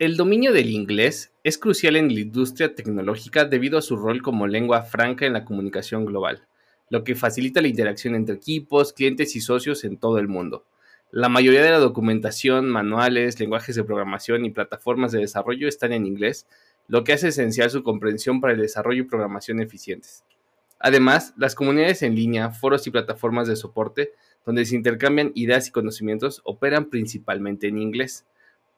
El 0.00 0.16
dominio 0.16 0.52
del 0.52 0.70
inglés 0.70 1.32
es 1.42 1.58
crucial 1.58 1.96
en 1.96 2.14
la 2.14 2.20
industria 2.20 2.72
tecnológica 2.76 3.46
debido 3.46 3.78
a 3.78 3.82
su 3.82 3.96
rol 3.96 4.22
como 4.22 4.46
lengua 4.46 4.82
franca 4.82 5.26
en 5.26 5.32
la 5.32 5.44
comunicación 5.44 6.04
global, 6.04 6.46
lo 6.88 7.02
que 7.02 7.16
facilita 7.16 7.60
la 7.60 7.66
interacción 7.66 8.14
entre 8.14 8.36
equipos, 8.36 8.92
clientes 8.92 9.34
y 9.34 9.40
socios 9.40 9.82
en 9.82 9.96
todo 9.96 10.20
el 10.20 10.28
mundo. 10.28 10.64
La 11.10 11.28
mayoría 11.28 11.64
de 11.64 11.72
la 11.72 11.80
documentación, 11.80 12.70
manuales, 12.70 13.40
lenguajes 13.40 13.74
de 13.74 13.82
programación 13.82 14.44
y 14.44 14.50
plataformas 14.50 15.10
de 15.10 15.18
desarrollo 15.18 15.66
están 15.66 15.92
en 15.92 16.06
inglés, 16.06 16.46
lo 16.86 17.02
que 17.02 17.14
hace 17.14 17.28
esencial 17.28 17.68
su 17.68 17.82
comprensión 17.82 18.40
para 18.40 18.52
el 18.52 18.60
desarrollo 18.60 19.02
y 19.02 19.08
programación 19.08 19.60
eficientes. 19.60 20.22
Además, 20.78 21.34
las 21.36 21.56
comunidades 21.56 22.04
en 22.04 22.14
línea, 22.14 22.50
foros 22.50 22.86
y 22.86 22.92
plataformas 22.92 23.48
de 23.48 23.56
soporte, 23.56 24.12
donde 24.46 24.64
se 24.64 24.76
intercambian 24.76 25.32
ideas 25.34 25.66
y 25.66 25.72
conocimientos, 25.72 26.40
operan 26.44 26.88
principalmente 26.88 27.66
en 27.66 27.78
inglés. 27.78 28.24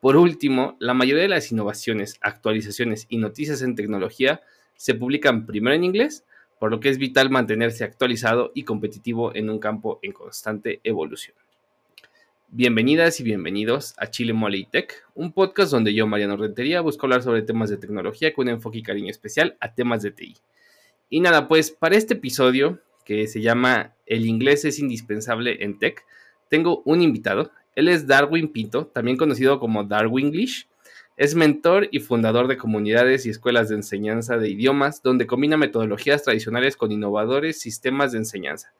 Por 0.00 0.16
último, 0.16 0.76
la 0.80 0.94
mayoría 0.94 1.24
de 1.24 1.28
las 1.28 1.52
innovaciones, 1.52 2.16
actualizaciones 2.22 3.04
y 3.10 3.18
noticias 3.18 3.60
en 3.60 3.74
tecnología 3.74 4.40
se 4.74 4.94
publican 4.94 5.44
primero 5.44 5.76
en 5.76 5.84
inglés, 5.84 6.24
por 6.58 6.70
lo 6.70 6.80
que 6.80 6.88
es 6.88 6.96
vital 6.96 7.28
mantenerse 7.28 7.84
actualizado 7.84 8.50
y 8.54 8.64
competitivo 8.64 9.34
en 9.34 9.50
un 9.50 9.58
campo 9.58 9.98
en 10.00 10.12
constante 10.12 10.80
evolución. 10.84 11.36
Bienvenidas 12.48 13.20
y 13.20 13.24
bienvenidos 13.24 13.92
a 13.98 14.06
Chile 14.06 14.32
Mole 14.32 14.66
Tech, 14.72 15.06
un 15.14 15.32
podcast 15.32 15.70
donde 15.70 15.92
yo, 15.92 16.06
Mariano 16.06 16.38
Rentería, 16.38 16.80
busco 16.80 17.04
hablar 17.04 17.22
sobre 17.22 17.42
temas 17.42 17.68
de 17.68 17.76
tecnología 17.76 18.32
con 18.32 18.48
un 18.48 18.54
enfoque 18.54 18.78
y 18.78 18.82
cariño 18.82 19.10
especial 19.10 19.58
a 19.60 19.74
temas 19.74 20.00
de 20.00 20.12
TI. 20.12 20.34
Y 21.10 21.20
nada, 21.20 21.46
pues 21.46 21.70
para 21.72 21.96
este 21.96 22.14
episodio, 22.14 22.80
que 23.04 23.26
se 23.26 23.42
llama 23.42 23.92
El 24.06 24.24
inglés 24.24 24.64
es 24.64 24.78
indispensable 24.78 25.62
en 25.62 25.78
tech, 25.78 26.06
tengo 26.48 26.82
un 26.86 27.02
invitado, 27.02 27.52
él 27.74 27.88
es 27.88 28.06
Darwin 28.06 28.48
Pinto, 28.48 28.86
también 28.86 29.16
conocido 29.16 29.58
como 29.60 29.84
Darwinglish. 29.84 30.68
Es 31.16 31.34
mentor 31.34 31.88
y 31.90 32.00
fundador 32.00 32.48
de 32.48 32.56
comunidades 32.56 33.26
y 33.26 33.30
escuelas 33.30 33.68
de 33.68 33.76
enseñanza 33.76 34.38
de 34.38 34.48
idiomas, 34.48 35.02
donde 35.02 35.26
combina 35.26 35.56
metodologías 35.56 36.22
tradicionales 36.22 36.76
con 36.76 36.92
innovadores 36.92 37.60
sistemas 37.60 38.12
de 38.12 38.18
enseñanza. 38.18 38.72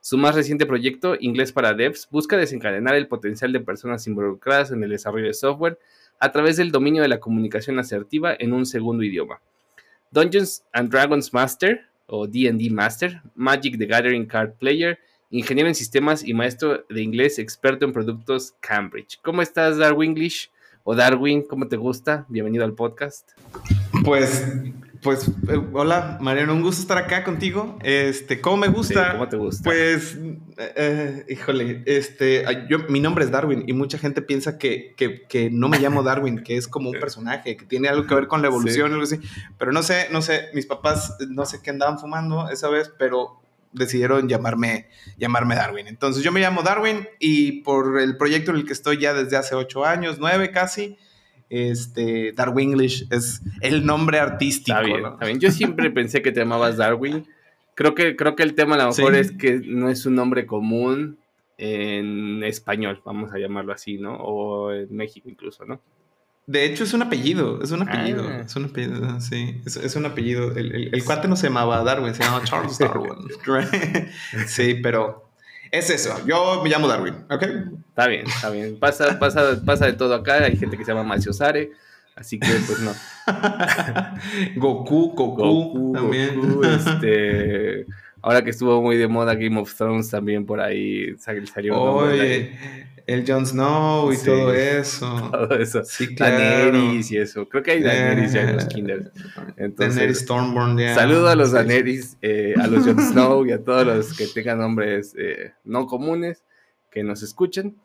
Su 0.00 0.16
más 0.16 0.36
reciente 0.36 0.64
proyecto, 0.64 1.16
Inglés 1.18 1.52
para 1.52 1.74
Devs, 1.74 2.08
busca 2.10 2.36
desencadenar 2.36 2.94
el 2.94 3.08
potencial 3.08 3.52
de 3.52 3.60
personas 3.60 4.06
involucradas 4.06 4.70
en 4.70 4.82
el 4.84 4.90
desarrollo 4.90 5.26
de 5.26 5.34
software 5.34 5.78
a 6.20 6.30
través 6.30 6.56
del 6.56 6.70
dominio 6.70 7.02
de 7.02 7.08
la 7.08 7.20
comunicación 7.20 7.78
asertiva 7.80 8.34
en 8.38 8.52
un 8.52 8.64
segundo 8.64 9.02
idioma. 9.02 9.40
Dungeons 10.12 10.64
and 10.72 10.90
Dragons 10.90 11.32
Master, 11.32 11.84
o 12.06 12.26
DD 12.26 12.70
Master, 12.70 13.20
Magic 13.34 13.76
the 13.76 13.86
Gathering 13.86 14.26
Card 14.26 14.52
Player 14.54 14.98
ingeniero 15.30 15.68
en 15.68 15.74
sistemas 15.74 16.24
y 16.24 16.32
maestro 16.32 16.84
de 16.88 17.02
inglés 17.02 17.38
experto 17.38 17.84
en 17.84 17.92
productos 17.92 18.54
Cambridge. 18.60 19.20
¿Cómo 19.22 19.42
estás, 19.42 19.76
Darwin 19.76 20.10
English? 20.10 20.50
O 20.84 20.94
Darwin, 20.94 21.42
¿cómo 21.42 21.68
te 21.68 21.76
gusta? 21.76 22.24
Bienvenido 22.28 22.64
al 22.64 22.72
podcast. 22.72 23.32
Pues, 24.04 24.46
pues, 25.02 25.28
eh, 25.28 25.60
hola, 25.74 26.16
Mariano, 26.22 26.54
un 26.54 26.62
gusto 26.62 26.80
estar 26.80 26.96
acá 26.96 27.24
contigo. 27.24 27.78
Este, 27.82 28.40
¿cómo 28.40 28.56
me 28.56 28.68
gusta? 28.68 29.12
¿Cómo 29.12 29.28
te 29.28 29.36
gusta? 29.36 29.64
Pues, 29.64 30.16
eh, 30.56 31.26
híjole, 31.28 31.82
este, 31.84 32.46
yo, 32.70 32.78
mi 32.88 33.00
nombre 33.00 33.26
es 33.26 33.30
Darwin 33.30 33.64
y 33.66 33.74
mucha 33.74 33.98
gente 33.98 34.22
piensa 34.22 34.56
que, 34.56 34.94
que, 34.96 35.50
no 35.50 35.68
me 35.68 35.78
llamo 35.78 36.02
Darwin, 36.02 36.42
que 36.42 36.56
es 36.56 36.66
como 36.68 36.88
un 36.88 36.98
personaje, 37.00 37.58
que 37.58 37.66
tiene 37.66 37.88
algo 37.88 38.06
que 38.06 38.14
ver 38.14 38.28
con 38.28 38.40
la 38.40 38.48
evolución 38.48 38.92
o 38.92 38.94
algo 38.94 39.04
así. 39.04 39.20
Pero 39.58 39.72
no 39.72 39.82
sé, 39.82 40.08
no 40.10 40.22
sé, 40.22 40.46
mis 40.54 40.64
papás 40.64 41.18
no 41.28 41.44
sé 41.44 41.60
qué 41.62 41.68
andaban 41.68 41.98
fumando 41.98 42.48
esa 42.48 42.70
vez, 42.70 42.90
pero 42.98 43.42
decidieron 43.72 44.28
llamarme, 44.28 44.88
llamarme 45.16 45.54
Darwin. 45.54 45.86
Entonces 45.86 46.22
yo 46.22 46.32
me 46.32 46.40
llamo 46.40 46.62
Darwin 46.62 47.08
y 47.18 47.62
por 47.62 48.00
el 48.00 48.16
proyecto 48.16 48.50
en 48.50 48.58
el 48.58 48.66
que 48.66 48.72
estoy 48.72 48.98
ya 48.98 49.14
desde 49.14 49.36
hace 49.36 49.54
ocho 49.54 49.84
años, 49.84 50.18
nueve 50.18 50.50
casi, 50.50 50.96
este, 51.50 52.32
Darwin 52.32 52.72
English 52.72 53.06
es 53.10 53.42
el 53.60 53.84
nombre 53.86 54.18
artístico. 54.18 54.78
Está 54.78 55.26
bien, 55.26 55.40
Yo 55.40 55.50
siempre 55.50 55.90
pensé 55.90 56.22
que 56.22 56.32
te 56.32 56.40
llamabas 56.40 56.76
Darwin. 56.76 57.26
Creo 57.74 57.94
que, 57.94 58.16
creo 58.16 58.34
que 58.34 58.42
el 58.42 58.54
tema 58.54 58.74
a 58.74 58.78
lo 58.78 58.88
mejor 58.88 59.14
es 59.14 59.32
que 59.32 59.60
no 59.64 59.88
es 59.88 60.04
un 60.04 60.16
nombre 60.16 60.46
común 60.46 61.18
en 61.56 62.42
español, 62.44 63.02
vamos 63.04 63.32
a 63.32 63.38
llamarlo 63.38 63.72
así, 63.72 63.98
¿no? 63.98 64.16
O 64.16 64.72
en 64.72 64.94
México 64.94 65.28
incluso, 65.28 65.64
¿no? 65.64 65.80
De 66.48 66.64
hecho, 66.64 66.84
es 66.84 66.94
un 66.94 67.02
apellido, 67.02 67.62
es 67.62 67.72
un 67.72 67.82
apellido, 67.82 68.26
ah. 68.26 68.40
es 68.46 68.56
un 68.56 68.64
apellido, 68.64 69.20
sí, 69.20 69.60
es, 69.66 69.96
un 69.96 70.06
apellido. 70.06 70.56
El, 70.56 70.94
el, 70.94 71.04
cuate 71.04 71.28
no 71.28 71.36
se 71.36 71.48
llamaba 71.48 71.84
Darwin, 71.84 72.14
se 72.14 72.22
llamaba 72.22 72.42
Charles 72.42 72.78
Darwin. 72.78 73.28
sí, 74.46 74.80
pero 74.82 75.30
es 75.70 75.90
eso. 75.90 76.18
Yo 76.26 76.62
me 76.64 76.70
llamo 76.70 76.88
Darwin, 76.88 77.16
¿ok? 77.28 77.42
Está 77.90 78.06
bien, 78.06 78.26
está 78.26 78.48
bien. 78.48 78.78
Pasa, 78.80 79.18
pasa, 79.18 79.60
pasa 79.62 79.84
de 79.84 79.92
todo 79.92 80.14
acá. 80.14 80.42
Hay 80.42 80.56
gente 80.56 80.78
que 80.78 80.86
se 80.86 80.92
llama 80.92 81.02
Macio 81.02 81.34
Sare, 81.34 81.70
así 82.16 82.40
que 82.40 82.48
pues 82.66 82.80
no. 82.80 82.94
Goku, 84.56 85.12
Goku, 85.14 85.36
Goku 85.36 85.92
también. 85.92 86.34
Goku, 86.34 86.64
este 86.64 87.84
ahora 88.22 88.42
que 88.42 88.50
estuvo 88.50 88.80
muy 88.80 88.96
de 88.96 89.06
moda 89.06 89.34
Game 89.34 89.60
of 89.60 89.74
Thrones 89.74 90.08
también 90.08 90.46
por 90.46 90.60
ahí 90.60 91.14
salió. 91.18 91.78
Oye, 91.78 92.56
el 93.08 93.24
Jon 93.26 93.46
Snow 93.46 94.12
y 94.12 94.18
todo 94.18 94.52
eso. 94.52 95.30
Todo 95.32 95.58
eso. 95.58 95.82
Sí, 95.82 96.14
claro. 96.14 96.36
Daenerys 96.36 97.10
y 97.10 97.16
eso. 97.16 97.48
Creo 97.48 97.62
que 97.62 97.70
hay 97.72 97.82
Daenerys 97.82 98.34
ya 98.34 98.42
en 98.42 98.56
los 98.56 98.66
kinders. 98.66 99.10
Entonces, 99.56 99.96
Daenerys 99.96 100.18
Stormborn 100.20 100.76
ya. 100.76 100.94
Saludo 100.94 101.28
a 101.28 101.34
los 101.34 101.52
Daenerys, 101.52 102.18
eh, 102.20 102.54
a 102.60 102.66
los 102.66 102.84
Jon 102.84 103.00
Snow 103.12 103.46
y 103.46 103.52
a 103.52 103.64
todos 103.64 103.86
los 103.86 104.14
que 104.14 104.26
tengan 104.26 104.58
nombres 104.58 105.14
eh, 105.18 105.54
no 105.64 105.86
comunes 105.86 106.44
que 106.90 107.02
nos 107.02 107.22
escuchen. 107.22 107.78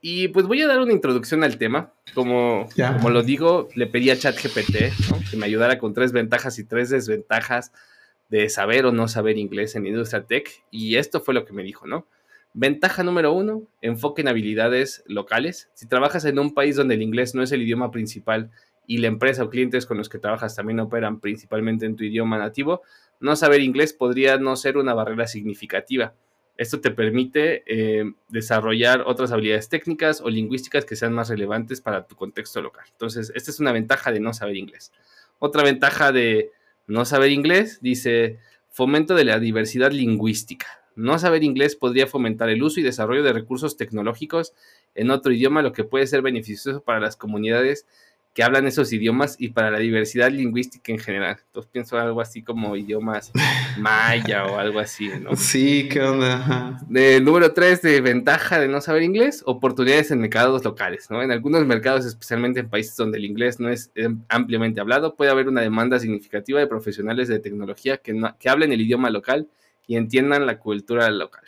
Y 0.00 0.28
pues 0.28 0.46
voy 0.46 0.62
a 0.62 0.68
dar 0.68 0.78
una 0.78 0.92
introducción 0.92 1.42
al 1.42 1.58
tema. 1.58 1.92
Como, 2.14 2.68
como 2.76 3.10
lo 3.10 3.24
digo, 3.24 3.68
le 3.74 3.88
pedí 3.88 4.10
a 4.10 4.16
ChatGPT 4.16 4.76
que 5.28 5.36
me 5.36 5.46
ayudara 5.46 5.78
con 5.78 5.92
tres 5.92 6.12
ventajas 6.12 6.56
y 6.60 6.64
tres 6.64 6.88
desventajas 6.90 7.72
de 8.28 8.48
saber 8.48 8.86
o 8.86 8.92
no 8.92 9.08
saber 9.08 9.38
inglés 9.38 9.74
en 9.74 9.86
industria 9.86 10.22
tech. 10.22 10.48
Y 10.70 10.94
esto 10.94 11.20
fue 11.20 11.34
lo 11.34 11.44
que 11.44 11.52
me 11.52 11.64
dijo, 11.64 11.88
¿no? 11.88 12.06
Ventaja 12.60 13.04
número 13.04 13.32
uno, 13.32 13.68
enfoque 13.82 14.22
en 14.22 14.26
habilidades 14.26 15.04
locales. 15.06 15.70
Si 15.74 15.86
trabajas 15.86 16.24
en 16.24 16.40
un 16.40 16.54
país 16.54 16.74
donde 16.74 16.96
el 16.96 17.02
inglés 17.02 17.32
no 17.36 17.44
es 17.44 17.52
el 17.52 17.62
idioma 17.62 17.92
principal 17.92 18.50
y 18.84 18.98
la 18.98 19.06
empresa 19.06 19.44
o 19.44 19.48
clientes 19.48 19.86
con 19.86 19.96
los 19.96 20.08
que 20.08 20.18
trabajas 20.18 20.56
también 20.56 20.80
operan 20.80 21.20
principalmente 21.20 21.86
en 21.86 21.94
tu 21.94 22.02
idioma 22.02 22.36
nativo, 22.36 22.82
no 23.20 23.36
saber 23.36 23.60
inglés 23.60 23.92
podría 23.92 24.38
no 24.38 24.56
ser 24.56 24.76
una 24.76 24.92
barrera 24.92 25.28
significativa. 25.28 26.14
Esto 26.56 26.80
te 26.80 26.90
permite 26.90 27.62
eh, 27.64 28.12
desarrollar 28.28 29.04
otras 29.06 29.30
habilidades 29.30 29.68
técnicas 29.68 30.20
o 30.20 30.28
lingüísticas 30.28 30.84
que 30.84 30.96
sean 30.96 31.12
más 31.12 31.28
relevantes 31.28 31.80
para 31.80 32.08
tu 32.08 32.16
contexto 32.16 32.60
local. 32.60 32.86
Entonces, 32.90 33.30
esta 33.36 33.52
es 33.52 33.60
una 33.60 33.70
ventaja 33.70 34.10
de 34.10 34.18
no 34.18 34.32
saber 34.32 34.56
inglés. 34.56 34.90
Otra 35.38 35.62
ventaja 35.62 36.10
de 36.10 36.50
no 36.88 37.04
saber 37.04 37.30
inglés, 37.30 37.78
dice, 37.82 38.40
fomento 38.68 39.14
de 39.14 39.26
la 39.26 39.38
diversidad 39.38 39.92
lingüística. 39.92 40.77
No 40.98 41.18
saber 41.18 41.44
inglés 41.44 41.76
podría 41.76 42.06
fomentar 42.06 42.48
el 42.48 42.62
uso 42.62 42.80
y 42.80 42.82
desarrollo 42.82 43.22
de 43.22 43.32
recursos 43.32 43.76
tecnológicos 43.76 44.52
en 44.96 45.10
otro 45.10 45.32
idioma, 45.32 45.62
lo 45.62 45.72
que 45.72 45.84
puede 45.84 46.06
ser 46.08 46.22
beneficioso 46.22 46.82
para 46.82 46.98
las 46.98 47.16
comunidades 47.16 47.86
que 48.34 48.42
hablan 48.42 48.66
esos 48.66 48.92
idiomas 48.92 49.36
y 49.38 49.48
para 49.48 49.70
la 49.70 49.78
diversidad 49.78 50.30
lingüística 50.30 50.92
en 50.92 50.98
general. 50.98 51.38
Entonces 51.46 51.70
pienso 51.72 51.98
algo 51.98 52.20
así 52.20 52.42
como 52.42 52.76
idiomas 52.76 53.32
maya 53.78 54.44
o 54.46 54.58
algo 54.58 54.78
así, 54.80 55.08
¿no? 55.20 55.34
Sí, 55.34 55.88
¿qué 55.88 56.02
onda? 56.02 56.78
De, 56.88 57.20
número 57.20 57.52
tres, 57.52 57.82
de 57.82 58.00
ventaja 58.00 58.60
de 58.60 58.68
no 58.68 58.80
saber 58.80 59.02
inglés, 59.02 59.42
oportunidades 59.46 60.10
en 60.10 60.20
mercados 60.20 60.64
locales, 60.64 61.10
¿no? 61.10 61.22
En 61.22 61.30
algunos 61.30 61.66
mercados, 61.66 62.06
especialmente 62.06 62.60
en 62.60 62.68
países 62.68 62.96
donde 62.96 63.18
el 63.18 63.24
inglés 63.24 63.60
no 63.60 63.70
es 63.70 63.90
em, 63.94 64.20
ampliamente 64.28 64.80
hablado, 64.80 65.14
puede 65.14 65.30
haber 65.30 65.48
una 65.48 65.60
demanda 65.60 65.98
significativa 65.98 66.60
de 66.60 66.66
profesionales 66.66 67.28
de 67.28 67.40
tecnología 67.40 67.96
que, 67.98 68.20
que 68.38 68.48
hablen 68.48 68.72
el 68.72 68.80
idioma 68.80 69.10
local 69.10 69.48
y 69.88 69.96
entiendan 69.96 70.46
la 70.46 70.60
cultura 70.60 71.10
local. 71.10 71.42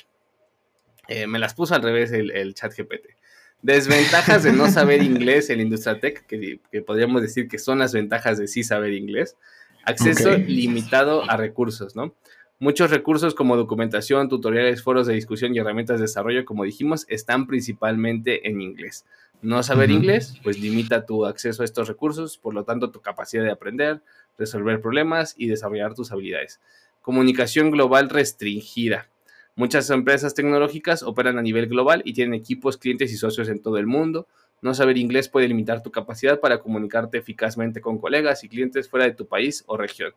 Eh, 1.06 1.26
me 1.26 1.38
las 1.38 1.54
puso 1.54 1.74
al 1.74 1.82
revés 1.82 2.10
el, 2.10 2.54
chat 2.54 2.72
GPT. 2.76 3.14
Desventajas 3.62 4.42
de 4.42 4.52
no 4.52 4.68
saber 4.68 5.02
inglés 5.04 5.50
en 5.50 5.58
la 5.58 5.62
industria 5.64 6.00
tech, 6.00 6.26
que, 6.26 6.58
podríamos 6.84 7.22
decir 7.22 7.46
que 7.46 7.58
son 7.58 7.78
las 7.78 7.92
ventajas 7.92 8.38
de 8.38 8.48
sí 8.48 8.64
saber 8.64 8.94
inglés. 8.94 9.36
Acceso 9.84 10.36
limitado 10.36 11.30
a 11.30 11.36
recursos, 11.36 11.94
¿no? 11.94 12.14
Muchos 12.58 12.90
recursos 12.90 13.34
como 13.34 13.56
documentación, 13.56 14.28
tutoriales, 14.28 14.82
foros 14.82 15.06
de 15.06 15.14
discusión 15.14 15.54
y 15.54 15.58
herramientas 15.58 15.98
de 15.98 16.02
desarrollo, 16.02 16.44
como 16.44 16.64
dijimos, 16.64 17.06
están 17.08 17.46
principalmente 17.46 18.48
en 18.48 18.60
inglés. 18.60 19.06
No 19.42 19.62
saber 19.62 19.90
inglés, 19.90 20.38
pues 20.42 20.58
limita 20.58 21.06
tu 21.06 21.24
acceso 21.24 21.62
a 21.62 21.64
estos 21.64 21.88
recursos, 21.88 22.36
por 22.36 22.52
lo 22.52 22.64
tanto 22.64 22.90
tu 22.90 23.00
capacidad 23.00 23.42
de 23.42 23.50
aprender, 23.50 24.02
resolver 24.38 24.82
problemas 24.82 25.34
y 25.38 25.46
desarrollar 25.48 25.94
tus 25.94 26.12
habilidades 26.12 26.60
comunicación 27.00 27.70
global 27.70 28.08
restringida. 28.08 29.08
Muchas 29.56 29.90
empresas 29.90 30.34
tecnológicas 30.34 31.02
operan 31.02 31.38
a 31.38 31.42
nivel 31.42 31.66
global 31.66 32.02
y 32.04 32.12
tienen 32.12 32.34
equipos, 32.34 32.78
clientes 32.78 33.12
y 33.12 33.16
socios 33.16 33.48
en 33.48 33.60
todo 33.60 33.78
el 33.78 33.86
mundo. 33.86 34.26
No 34.62 34.74
saber 34.74 34.96
inglés 34.98 35.28
puede 35.28 35.48
limitar 35.48 35.82
tu 35.82 35.90
capacidad 35.90 36.40
para 36.40 36.60
comunicarte 36.60 37.18
eficazmente 37.18 37.80
con 37.80 37.98
colegas 37.98 38.44
y 38.44 38.48
clientes 38.48 38.88
fuera 38.88 39.06
de 39.06 39.12
tu 39.12 39.26
país 39.26 39.64
o 39.66 39.76
región. 39.76 40.12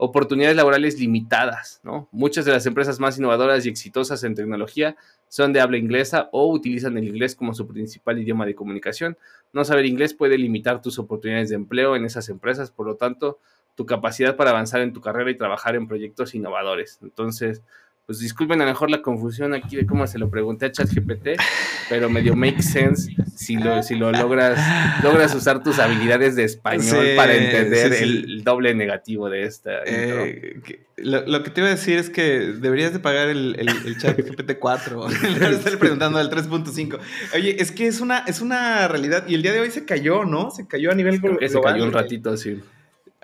oportunidades 0.00 0.56
laborales 0.56 0.98
limitadas, 0.98 1.80
¿no? 1.82 2.08
Muchas 2.12 2.44
de 2.44 2.52
las 2.52 2.64
empresas 2.66 3.00
más 3.00 3.18
innovadoras 3.18 3.66
y 3.66 3.68
exitosas 3.68 4.22
en 4.22 4.36
tecnología 4.36 4.96
son 5.28 5.52
de 5.52 5.60
habla 5.60 5.76
inglesa 5.76 6.28
o 6.30 6.52
utilizan 6.52 6.96
el 6.96 7.08
inglés 7.08 7.34
como 7.34 7.52
su 7.52 7.66
principal 7.66 8.18
idioma 8.18 8.46
de 8.46 8.54
comunicación. 8.54 9.18
No 9.52 9.64
saber 9.64 9.86
inglés 9.86 10.14
puede 10.14 10.38
limitar 10.38 10.80
tus 10.80 11.00
oportunidades 11.00 11.48
de 11.48 11.56
empleo 11.56 11.96
en 11.96 12.04
esas 12.04 12.28
empresas, 12.28 12.70
por 12.70 12.86
lo 12.86 12.94
tanto, 12.94 13.40
tu 13.78 13.86
capacidad 13.86 14.34
para 14.34 14.50
avanzar 14.50 14.80
en 14.80 14.92
tu 14.92 15.00
carrera 15.00 15.30
y 15.30 15.36
trabajar 15.36 15.76
en 15.76 15.86
proyectos 15.86 16.34
innovadores. 16.34 16.98
Entonces, 17.00 17.62
pues 18.06 18.18
disculpen 18.18 18.60
a 18.60 18.64
lo 18.64 18.72
mejor 18.72 18.90
la 18.90 19.02
confusión 19.02 19.54
aquí 19.54 19.76
de 19.76 19.86
cómo 19.86 20.04
se 20.08 20.18
lo 20.18 20.28
pregunté 20.30 20.66
a 20.66 20.72
ChatGPT, 20.72 21.40
pero 21.88 22.10
medio 22.10 22.34
make 22.34 22.60
sense 22.60 23.14
si 23.36 23.54
lo, 23.54 23.84
si 23.84 23.94
lo 23.94 24.10
logras, 24.10 24.58
logras 25.04 25.32
usar 25.32 25.62
tus 25.62 25.78
habilidades 25.78 26.34
de 26.34 26.42
español 26.42 27.06
para 27.14 27.36
entender 27.36 27.92
El, 27.92 28.42
doble 28.42 28.74
negativo 28.74 29.30
de 29.30 29.44
esta. 29.44 29.84
Eh, 29.86 30.60
lo, 30.96 31.44
que 31.44 31.50
te 31.50 31.60
iba 31.60 31.68
a 31.68 31.72
decir 31.72 31.98
es 31.98 32.10
que 32.10 32.40
deberías 32.40 32.92
de 32.92 32.98
pagar 32.98 33.28
el, 33.28 33.54
el, 33.60 33.96
ChatGPT 33.96 34.58
4. 34.58 35.06
Le 35.38 35.76
preguntando 35.76 36.18
al 36.18 36.30
3.5. 36.30 36.98
Oye, 37.32 37.62
es 37.62 37.70
que 37.70 37.86
es 37.86 38.00
una, 38.00 38.24
es 38.26 38.40
una 38.40 38.88
realidad 38.88 39.28
y 39.28 39.36
el 39.36 39.42
día 39.42 39.52
de 39.52 39.60
hoy 39.60 39.70
se 39.70 39.84
cayó, 39.84 40.24
¿no? 40.24 40.50
Se 40.50 40.66
cayó 40.66 40.90
a 40.90 40.96
nivel 40.96 41.20
global. 41.20 41.48
Se 41.48 41.60
cayó 41.60 41.84
un 41.84 41.92
ratito, 41.92 42.36
sí. 42.36 42.60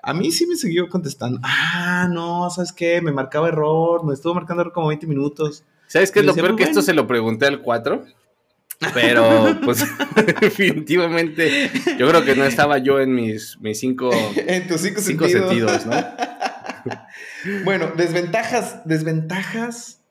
A 0.06 0.12
mí 0.12 0.31
sí 0.31 0.47
me 0.47 0.55
siguió 0.56 0.89
contestando. 0.91 1.41
Ah, 1.43 2.09
no, 2.12 2.51
¿sabes 2.51 2.73
qué? 2.73 3.01
Me 3.01 3.11
marcaba 3.11 3.49
error, 3.49 4.05
me 4.05 4.12
estuvo 4.12 4.35
marcando 4.35 4.61
error 4.61 4.75
como 4.75 4.89
20 4.89 5.06
minutos. 5.06 5.65
¿Sabes 5.87 6.11
qué 6.11 6.21
es 6.21 6.27
lo 6.27 6.35
peor? 6.35 6.49
Pues 6.49 6.59
que 6.59 6.71
esto 6.71 6.83
se 6.83 6.93
lo 6.93 7.06
pregunté 7.06 7.47
al 7.47 7.62
4. 7.62 8.05
Pero, 8.93 9.59
pues, 9.65 9.83
definitivamente, 10.41 11.71
yo 11.97 12.06
creo 12.09 12.23
que 12.23 12.37
no 12.37 12.45
estaba 12.45 12.79
yo 12.79 13.01
en 13.01 13.15
mis, 13.15 13.59
mis 13.61 13.81
cinco, 13.81 14.11
en 14.37 14.67
tus 14.67 14.83
cinco, 14.83 15.01
cinco 15.01 15.27
sentidos, 15.27 15.87
¿no? 15.87 15.95
bueno, 17.65 17.93
desventajas, 17.97 18.83
desventajas 18.85 20.04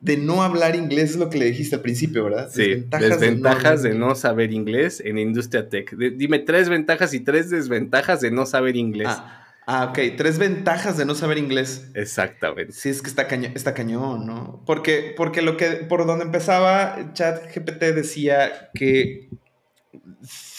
de 0.00 0.16
no 0.16 0.42
hablar 0.42 0.76
inglés 0.76 1.10
es 1.10 1.16
lo 1.16 1.28
que 1.30 1.38
le 1.38 1.46
dijiste 1.46 1.76
al 1.76 1.82
principio, 1.82 2.24
¿verdad? 2.24 2.50
Sí, 2.50 2.86
desventajas, 2.90 3.82
de, 3.82 3.94
no 3.94 4.14
saber 4.14 4.52
inglés 4.52 5.02
en 5.04 5.18
industria 5.18 5.68
tech. 5.68 5.94
dime 5.94 6.38
tres 6.38 6.68
ventajas 6.68 7.12
y 7.14 7.20
tres 7.20 7.50
desventajas 7.50 8.20
de 8.20 8.30
no 8.30 8.46
saber 8.46 8.76
inglés. 8.76 9.08
Ah, 9.10 9.46
ah, 9.66 9.84
ok, 9.90 10.16
tres 10.16 10.38
ventajas 10.38 10.96
de 10.96 11.04
no 11.04 11.14
saber 11.14 11.38
inglés. 11.38 11.90
Exactamente. 11.94 12.72
Sí, 12.72 12.88
es 12.88 13.02
que 13.02 13.08
está, 13.08 13.22
está 13.22 13.74
cañón, 13.74 14.26
¿no? 14.26 14.62
Porque, 14.66 15.14
porque 15.16 15.42
lo 15.42 15.56
que, 15.56 15.66
por 15.66 16.06
donde 16.06 16.24
empezaba, 16.24 17.12
ChatGPT 17.12 17.82
decía 17.94 18.70
que 18.74 19.28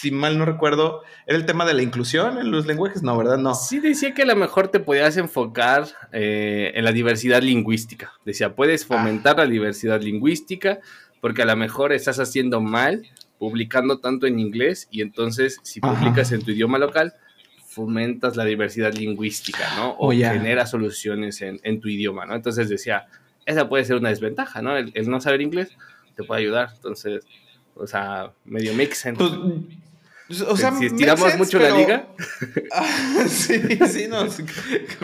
si 0.01 0.09
mal 0.09 0.39
no 0.39 0.45
recuerdo, 0.45 1.03
era 1.27 1.37
el 1.37 1.45
tema 1.45 1.63
de 1.63 1.75
la 1.75 1.83
inclusión 1.83 2.39
en 2.39 2.49
los 2.49 2.65
lenguajes, 2.65 3.03
no, 3.03 3.15
¿verdad? 3.15 3.37
No. 3.37 3.53
Sí, 3.53 3.79
decía 3.79 4.15
que 4.15 4.23
a 4.23 4.25
lo 4.25 4.35
mejor 4.35 4.69
te 4.69 4.79
podías 4.79 5.15
enfocar 5.17 5.85
eh, 6.11 6.71
en 6.73 6.85
la 6.85 6.91
diversidad 6.91 7.43
lingüística. 7.43 8.11
Decía, 8.25 8.55
puedes 8.55 8.83
fomentar 8.83 9.37
la 9.37 9.45
diversidad 9.45 10.01
lingüística 10.01 10.79
porque 11.19 11.43
a 11.43 11.45
lo 11.45 11.55
mejor 11.55 11.93
estás 11.93 12.19
haciendo 12.19 12.61
mal 12.61 13.03
publicando 13.37 13.99
tanto 13.99 14.25
en 14.25 14.39
inglés 14.39 14.87
y 14.89 15.01
entonces 15.01 15.59
si 15.61 15.79
publicas 15.79 16.31
en 16.31 16.41
tu 16.41 16.49
idioma 16.49 16.79
local, 16.79 17.13
fomentas 17.67 18.35
la 18.35 18.45
diversidad 18.45 18.93
lingüística, 18.95 19.75
¿no? 19.75 19.95
O 19.99 20.09
genera 20.09 20.33
generas 20.33 20.71
soluciones 20.71 21.43
en, 21.43 21.79
tu 21.79 21.89
idioma, 21.89 22.25
¿no? 22.25 22.33
Entonces 22.33 22.69
decía, 22.69 23.05
esa 23.45 23.69
puede 23.69 23.85
ser 23.85 23.97
una 23.97 24.09
desventaja, 24.09 24.63
¿no? 24.63 24.75
el 24.75 25.09
no 25.11 25.21
saber 25.21 25.41
inglés 25.41 25.69
te 26.15 26.23
puede 26.23 26.41
ayudar. 26.41 26.69
Entonces, 26.75 27.23
o 27.75 27.87
sea, 27.87 28.31
medio 28.45 28.73
mix 28.73 29.07
pues, 29.15 29.31
o 30.47 30.57
sea, 30.57 30.71
si 30.73 30.85
estiramos 30.85 31.37
mucho 31.37 31.59
la 31.59 31.71
liga. 31.71 32.07
sí, 33.27 33.59
sí, 33.87 34.07
no. 34.07 34.25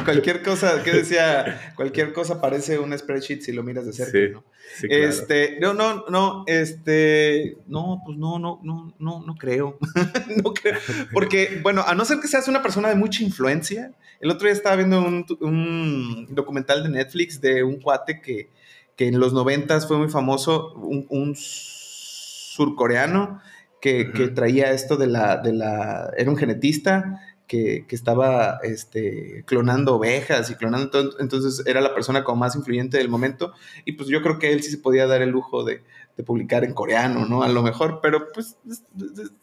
Cualquier 0.04 0.44
cosa, 0.44 0.84
¿qué 0.84 0.92
decía? 0.92 1.74
Cualquier 1.76 2.14
cosa 2.14 2.40
parece 2.40 2.80
un 2.80 2.98
spreadsheet 2.98 3.42
si 3.42 3.52
lo 3.52 3.64
miras 3.64 3.86
de 3.86 3.94
cerca, 3.94 4.18
¿no? 4.34 4.44
Este, 4.84 5.58
no, 5.60 5.74
no, 5.74 6.06
no, 6.10 6.44
este, 6.48 7.58
no, 7.68 8.02
pues 8.06 8.18
no, 8.18 8.40
no, 8.40 8.60
no, 8.64 8.94
no, 9.00 9.24
no 9.26 9.36
creo. 9.36 9.78
no 10.44 10.54
creo. 10.54 10.78
Porque, 11.12 11.60
bueno, 11.64 11.84
a 11.86 11.96
no 11.96 12.06
ser 12.06 12.20
que 12.20 12.28
seas 12.28 12.48
una 12.48 12.62
persona 12.62 12.90
de 12.90 12.96
mucha 12.96 13.24
influencia. 13.24 13.94
El 14.20 14.32
otro 14.32 14.48
día 14.48 14.54
estaba 14.54 14.76
viendo 14.76 15.00
un, 15.02 16.28
documental 16.32 16.84
de 16.84 16.90
Netflix 16.90 17.42
de 17.42 17.64
un 17.64 17.80
cuate 17.80 18.22
que, 18.22 18.50
que 18.96 19.08
en 19.08 19.20
los 19.20 19.34
noventas 19.34 19.88
fue 19.88 19.98
muy 19.98 20.10
famoso, 20.10 20.74
un, 20.76 21.06
un 21.10 21.36
surcoreano 22.58 23.42
que, 23.82 24.06
traía 24.36 24.72
esto 24.72 24.98
de 24.98 25.08
la, 25.08 25.38
de 25.38 25.54
la, 25.54 26.12
era 26.18 26.30
un 26.30 26.38
genetista 26.38 27.22
que, 27.48 27.86
estaba 27.90 28.60
este, 28.64 29.44
clonando 29.46 29.96
ovejas 29.96 30.52
y 30.52 30.56
clonando 30.56 30.90
todo, 30.90 31.20
entonces 31.20 31.66
era 31.66 31.82
la 31.82 31.94
persona 31.94 32.24
como 32.24 32.40
más 32.40 32.56
influyente 32.56 32.98
del 32.98 33.10
momento 33.10 33.54
y 33.86 33.94
pues 33.94 34.10
yo 34.10 34.22
creo 34.22 34.38
que 34.38 34.52
él 34.52 34.62
sí 34.62 34.72
se 34.72 34.78
podía 34.78 35.08
dar 35.08 35.22
el 35.22 35.30
lujo 35.30 35.64
de, 35.64 35.82
publicar 36.26 36.64
en 36.64 36.74
coreano, 36.74 37.28
¿no? 37.28 37.44
A 37.44 37.48
lo 37.48 37.62
mejor, 37.62 38.00
pero 38.02 38.32
pues 38.34 38.58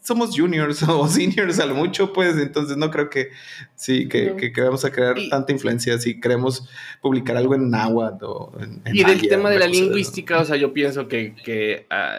somos 0.03 0.37
juniors 0.37 0.83
o 0.89 1.07
seniors 1.07 1.61
a 1.61 1.67
lo 1.67 1.77
mucho, 1.77 2.13
pues 2.13 2.37
entonces 2.37 2.77
no 2.77 2.91
creo 2.91 3.09
que 3.09 3.29
sí, 3.77 4.09
que, 4.09 4.35
que, 4.53 4.61
vamos 4.61 4.85
a 4.85 4.91
crear 4.91 5.15
tanta 5.31 5.53
influencia 5.53 5.97
si 5.99 6.21
queremos 6.21 6.69
publicar 7.01 7.37
algo 7.37 7.55
en 7.55 7.71
náhuatl 7.71 8.25
o 8.25 8.53
en, 8.59 8.83
Y 8.93 9.05
del 9.05 9.23
tema 9.29 9.51
de 9.51 9.61
la 9.61 9.69
lingüística, 9.69 10.41
o 10.41 10.45
sea, 10.45 10.57
yo 10.57 10.73
pienso 10.73 11.07
que, 11.07 11.37
que 11.45 11.87
ah, 11.91 12.19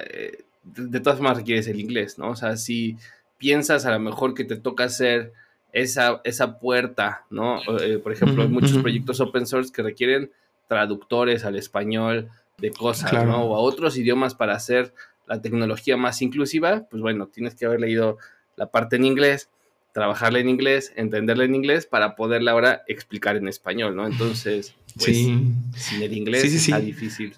de 0.66 1.00
todas 1.00 1.20
formas 1.20 1.38
requieres 1.38 1.68
el 1.68 1.80
inglés, 1.80 2.18
¿no? 2.18 2.32
O 2.32 2.36
sea, 2.36 2.58
si 2.58 2.98
piensas 3.38 3.86
a 3.86 3.92
lo 3.92 4.00
mejor 4.00 4.34
que 4.34 4.44
te 4.44 4.56
toca 4.56 4.86
hacer 4.86 5.34
esa, 5.72 6.22
esa 6.24 6.60
puerta, 6.60 7.26
¿no? 7.30 7.60
Eh, 7.82 8.00
por 8.00 8.12
ejemplo, 8.12 8.44
hay 8.44 8.50
muchos 8.50 8.78
proyectos 8.80 9.20
open 9.20 9.46
source 9.46 9.72
que 9.72 9.84
requieren 9.84 10.32
traductores 10.68 11.46
al 11.46 11.56
español 11.56 12.30
de 12.58 12.72
cosas, 12.72 13.12
¿no? 13.26 13.44
O 13.44 13.56
a 13.56 13.60
otros 13.60 13.98
idiomas 13.98 14.34
para 14.36 14.56
hacer 14.56 14.94
la 15.28 15.42
tecnología 15.42 15.98
más 15.98 16.22
inclusiva, 16.22 16.88
pues 16.90 17.02
bueno, 17.02 17.28
tienes 17.28 17.56
que 17.56 17.66
haber 17.66 17.82
leído 17.82 18.18
la 18.56 18.72
parte 18.72 18.96
en 18.96 19.06
inglés, 19.06 19.50
trabajarla 19.94 20.40
en 20.40 20.50
inglés, 20.50 20.94
entenderla 20.96 21.46
en 21.46 21.56
inglés 21.56 21.86
para 21.86 22.16
poderla 22.16 22.52
ahora 22.52 22.84
explicar 22.88 23.36
en 23.36 23.48
español, 23.48 23.96
¿no? 23.96 24.08
Entonces, 24.08 24.76
pues, 24.96 25.16
sin 25.16 26.02
el 26.02 26.14
inglés 26.14 26.46
está 26.46 26.80
difícil. 26.80 27.36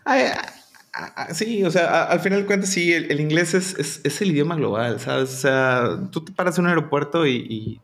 Sí, 1.33 1.63
o 1.63 1.71
sea, 1.71 2.03
al 2.03 2.19
final 2.19 2.41
de 2.41 2.45
cuentas, 2.45 2.69
sí, 2.69 2.93
el, 2.93 3.19
inglés 3.19 3.53
es, 3.53 4.01
es, 4.03 4.21
el 4.21 4.31
idioma 4.31 4.55
global, 4.55 4.99
¿sabes? 4.99 5.29
O 5.29 5.37
sea, 5.37 5.99
tú 6.11 6.23
te 6.23 6.31
paras 6.31 6.57
en 6.57 6.65
un 6.65 6.69
aeropuerto 6.69 7.27
y, 7.27 7.81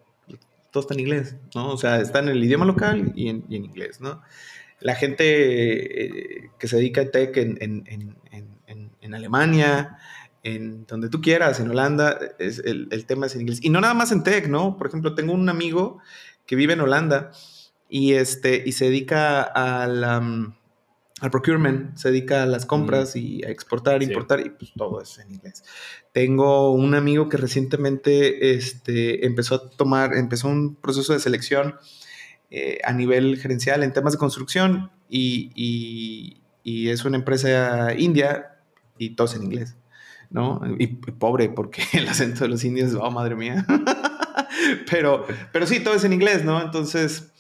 todo 0.71 0.81
está 0.81 0.95
en 0.95 1.01
inglés, 1.01 1.35
¿no? 1.53 1.69
O 1.69 1.77
sea, 1.77 2.01
está 2.01 2.19
en 2.19 2.29
el 2.29 2.43
idioma 2.43 2.65
local 2.65 3.11
y 3.15 3.29
en, 3.29 3.45
inglés, 3.49 4.01
¿no? 4.01 4.21
La 4.79 4.95
gente 4.95 5.25
eh, 5.25 6.49
que 6.57 6.67
se 6.67 6.77
dedica 6.77 7.01
a 7.01 7.11
tech 7.11 7.37
en, 7.37 7.57
en, 7.61 8.17
en, 9.01 9.13
Alemania, 9.13 9.97
en 10.41 10.87
donde 10.87 11.09
tú 11.09 11.21
quieras, 11.21 11.59
en 11.59 11.69
Holanda, 11.69 12.17
es, 12.39 12.57
el, 12.57 12.87
el, 12.89 13.05
tema 13.05 13.27
es 13.27 13.35
en 13.35 13.41
inglés. 13.41 13.59
Y 13.61 13.69
no 13.69 13.79
nada 13.79 13.93
más 13.93 14.11
en 14.11 14.23
tech, 14.23 14.47
¿no? 14.47 14.75
Por 14.75 14.87
ejemplo, 14.87 15.13
tengo 15.13 15.33
un 15.33 15.47
amigo 15.49 15.99
que 16.47 16.55
vive 16.55 16.73
en 16.73 16.81
Holanda 16.81 17.31
y, 17.87 18.13
este, 18.13 18.63
y 18.65 18.71
se 18.71 18.85
dedica 18.85 19.43
a 19.43 19.85
la 19.85 20.19
mm, 20.19 20.55
al 21.23 21.31
procurement, 21.31 21.95
se 21.95 22.09
dedica 22.09 22.43
a 22.43 22.45
las 22.45 22.65
compras 22.65 23.15
y 23.15 23.45
a 23.45 23.49
exportar, 23.49 24.03
importar, 24.03 24.41
y 24.41 24.49
pues 24.49 24.73
todo 24.75 25.01
es 25.01 25.19
en 25.19 25.31
inglés. 25.31 25.63
Tengo 26.11 26.73
un 26.73 26.95
amigo 26.95 27.29
que 27.29 27.37
recientemente 27.37 28.55
este, 28.55 29.25
empezó 29.25 29.55
a 29.55 29.69
tomar, 29.69 30.15
empezó 30.15 30.49
un 30.49 30.75
proceso 30.75 31.13
de 31.13 31.21
selección 31.21 31.75
eh, 32.51 32.79
a 32.83 32.91
nivel 32.91 33.39
gerencial 33.39 33.83
en 33.83 33.93
temas 33.93 34.11
de 34.11 34.19
construcción 34.19 34.91
y, 35.09 36.41
es 36.65 37.05
una 37.05 37.15
empresa 37.15 37.93
india 37.93 38.59
y 38.97 39.11
todo 39.11 39.27
es 39.27 39.35
en 39.35 39.43
inglés, 39.43 39.77
¿no? 40.29 40.59
Y, 40.77 40.87
pobre, 40.87 41.47
porque 41.47 41.83
el 41.93 42.09
acento 42.09 42.43
de 42.43 42.49
los 42.49 42.65
indios, 42.65 42.95
oh, 42.99 43.11
madre 43.11 43.35
mía. 43.35 43.65
pero, 44.91 45.25
pero 45.53 45.67
sí, 45.67 45.79
todo 45.79 45.93
es 45.93 46.03
en 46.03 46.11
inglés, 46.11 46.43
¿no? 46.43 46.61
Entonces 46.61 47.32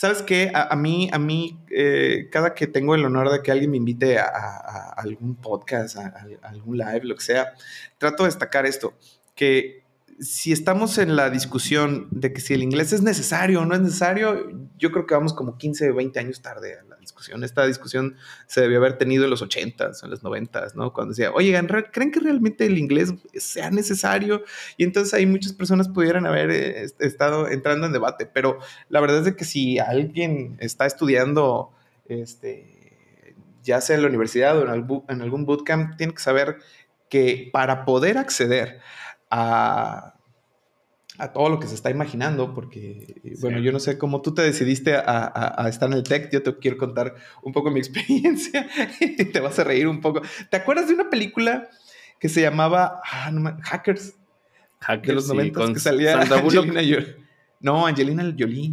¿Sabes 0.00 0.22
qué? 0.22 0.50
A, 0.54 0.74
mí, 0.76 1.10
a 1.12 1.18
mí 1.18 1.58
eh, 1.70 2.30
cada 2.32 2.54
que 2.54 2.66
tengo 2.66 2.94
el 2.94 3.04
honor 3.04 3.30
de 3.30 3.42
que 3.42 3.52
alguien 3.52 3.70
me 3.70 3.76
invite 3.76 4.18
a, 4.18 4.94
algún 4.96 5.34
podcast, 5.36 5.98
a, 5.98 6.26
algún 6.40 6.78
live, 6.78 7.02
lo 7.02 7.14
que 7.16 7.20
sea, 7.20 7.52
trato 7.98 8.22
de 8.22 8.30
destacar 8.30 8.64
esto, 8.64 8.94
que 9.34 9.79
si 10.20 10.52
estamos 10.52 10.98
en 10.98 11.16
la 11.16 11.30
discusión 11.30 12.06
de 12.10 12.34
que 12.34 12.42
si 12.42 12.52
el 12.52 12.62
inglés 12.62 12.92
es 12.92 13.00
necesario 13.00 13.62
o 13.62 13.64
no 13.64 13.74
es 13.74 13.80
necesario, 13.80 14.50
yo 14.78 14.92
creo 14.92 15.06
que 15.06 15.14
vamos 15.14 15.32
como 15.32 15.56
15 15.56 15.90
o 15.90 15.94
20 15.94 16.20
años 16.20 16.42
tarde 16.42 16.78
a 16.78 16.84
la 16.84 16.96
discusión. 16.96 17.42
Esta 17.42 17.66
discusión 17.66 18.16
se 18.46 18.60
debió 18.60 18.78
haber 18.78 18.98
tenido 18.98 19.24
en 19.24 19.30
los 19.30 19.42
80s, 19.42 20.04
en 20.04 20.10
los 20.10 20.22
90s, 20.22 20.74
¿no? 20.74 20.92
Cuando 20.92 21.12
decía, 21.12 21.32
oye, 21.32 21.58
¿creen 21.90 22.10
que 22.10 22.20
realmente 22.20 22.66
el 22.66 22.76
inglés 22.76 23.14
sea 23.34 23.70
necesario? 23.70 24.44
Y 24.76 24.84
entonces 24.84 25.14
ahí 25.14 25.24
muchas 25.24 25.54
personas 25.54 25.88
pudieran 25.88 26.26
haber 26.26 26.50
eh, 26.50 26.86
estado 26.98 27.48
entrando 27.48 27.86
en 27.86 27.94
debate. 27.94 28.26
Pero 28.26 28.58
la 28.90 29.00
verdad 29.00 29.26
es 29.26 29.34
que 29.34 29.46
si 29.46 29.78
alguien 29.78 30.58
está 30.60 30.84
estudiando, 30.84 31.72
este, 32.06 33.36
ya 33.62 33.80
sea 33.80 33.96
en 33.96 34.02
la 34.02 34.08
universidad 34.08 34.58
o 34.58 34.62
en 35.08 35.22
algún 35.22 35.46
bootcamp, 35.46 35.96
tiene 35.96 36.12
que 36.12 36.20
saber 36.22 36.58
que 37.08 37.48
para 37.52 37.86
poder 37.86 38.18
acceder 38.18 38.80
a 39.30 40.14
a 41.20 41.32
todo 41.32 41.50
lo 41.50 41.60
que 41.60 41.66
se 41.66 41.74
está 41.74 41.90
imaginando, 41.90 42.54
porque, 42.54 43.20
bueno, 43.40 43.58
yo 43.58 43.72
no 43.72 43.78
sé 43.78 43.98
cómo 43.98 44.22
tú 44.22 44.32
te 44.32 44.40
decidiste 44.40 44.94
a, 44.94 45.66
estar 45.68 45.90
en 45.90 45.96
el 45.96 46.02
tech, 46.02 46.30
yo 46.32 46.42
te 46.42 46.56
quiero 46.56 46.78
contar 46.78 47.14
un 47.42 47.52
poco 47.52 47.70
mi 47.70 47.78
experiencia 47.78 48.66
y 49.00 49.24
te 49.26 49.40
vas 49.40 49.58
a 49.58 49.64
reír 49.64 49.86
un 49.86 50.00
poco. 50.00 50.22
¿Te 50.48 50.56
acuerdas 50.56 50.88
de 50.88 50.94
una 50.94 51.10
película 51.10 51.68
que 52.18 52.30
se 52.30 52.40
llamaba 52.40 53.02
ah, 53.04 53.30
Hackers? 53.64 54.14
Hackers 54.80 55.06
de 55.06 55.12
los 55.12 55.28
90 55.28 55.74
que 55.74 55.80
salía 55.80 56.20
Angelina 56.22 56.80
Jolie. 56.80 57.16
No, 57.60 57.86
Angelina 57.86 58.22
Jolie. 58.22 58.70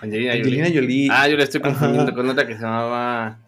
Angelina, 0.00 0.68
Jolie. 0.74 1.08
Ah, 1.12 1.28
yo 1.28 1.36
la 1.36 1.44
estoy 1.44 1.60
confundiendo 1.60 2.12
con 2.12 2.28
otra 2.28 2.46
que 2.46 2.56
se 2.56 2.62
llamaba... 2.62 3.38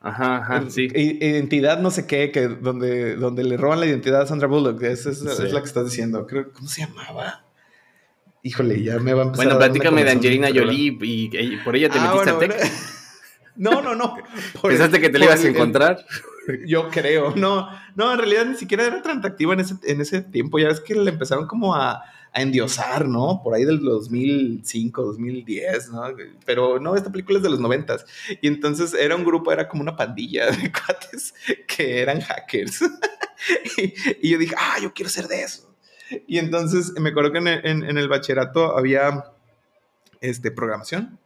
Ajá, 0.00 0.38
ajá, 0.38 0.64
sí. 0.70 0.88
Identidad 0.94 1.78
no 1.78 1.90
sé 1.90 2.06
qué, 2.06 2.32
que 2.32 2.48
donde, 2.48 3.16
donde 3.16 3.44
le 3.44 3.58
roban 3.58 3.80
la 3.80 3.86
identidad 3.86 4.22
a 4.22 4.26
Sandra 4.26 4.48
Bullock. 4.48 4.82
Esa 4.82 5.10
es, 5.10 5.22
la 5.22 5.60
que 5.60 5.66
estás 5.66 5.84
diciendo. 5.84 6.26
Creo, 6.26 6.50
¿Cómo 6.52 6.68
se 6.68 6.82
llamaba? 6.82 7.44
Híjole, 8.42 8.82
ya 8.82 8.98
me 8.98 9.12
va 9.12 9.22
a 9.22 9.24
empezar 9.26 9.44
Bueno, 9.44 9.58
platícame 9.58 10.02
de 10.02 10.10
Angelina 10.12 10.48
Jolie 10.48 10.96
y, 11.02 11.56
por 11.58 11.76
ella 11.76 11.90
te 11.90 11.98
ah, 11.98 12.10
metiste 12.10 12.30
a 12.30 12.38
Tech. 12.38 12.72
No, 13.56 13.82
no, 13.82 13.94
no. 13.94 14.16
¿Pensaste 14.62 15.00
que 15.00 15.10
te 15.10 15.18
la 15.18 15.26
ibas 15.26 15.44
a 15.44 15.48
encontrar? 15.48 16.06
Yo 16.66 16.88
creo. 16.88 17.34
No, 17.36 17.68
no, 17.94 18.12
en 18.12 18.18
realidad 18.18 18.46
ni 18.46 18.56
siquiera 18.56 18.86
era 18.86 19.02
tan 19.02 19.18
atractiva 19.18 19.52
en 19.52 19.60
ese, 19.60 19.74
en 19.84 20.00
ese 20.00 20.22
tiempo. 20.22 20.58
Ya 20.58 20.68
ves 20.68 20.80
que 20.80 20.94
le 20.94 21.10
empezaron 21.10 21.46
como 21.46 21.74
a, 21.74 22.02
a 22.32 22.42
endiosar, 22.42 23.08
¿no? 23.08 23.40
Por 23.42 23.54
ahí 23.54 23.64
del 23.64 23.80
2005, 23.80 25.02
2010, 25.02 25.90
¿no? 25.90 26.02
Pero 26.44 26.78
no, 26.78 26.94
esta 26.94 27.10
película 27.10 27.38
es 27.38 27.42
de 27.42 27.50
los 27.50 27.60
90 27.60 27.96
y 28.40 28.46
entonces 28.46 28.94
era 28.94 29.16
un 29.16 29.24
grupo, 29.24 29.52
era 29.52 29.68
como 29.68 29.82
una 29.82 29.96
pandilla 29.96 30.50
de 30.50 30.72
cuates 30.72 31.34
que 31.66 32.00
eran 32.00 32.20
hackers. 32.20 32.82
y, 34.22 34.30
yo 34.30 34.38
dije, 34.38 34.54
ah, 34.56 34.76
yo 34.80 34.92
quiero 34.94 35.10
ser 35.10 35.26
de 35.26 35.42
eso. 35.42 35.74
Y 36.26 36.38
entonces 36.38 36.92
me 37.00 37.10
acuerdo 37.10 37.32
que 37.32 37.38
en 37.38 37.48
el, 37.48 37.66
en, 37.66 37.98
el 37.98 38.08
bachillerato 38.08 38.76
había 38.76 39.32
este, 40.20 40.50
programación. 40.50 41.18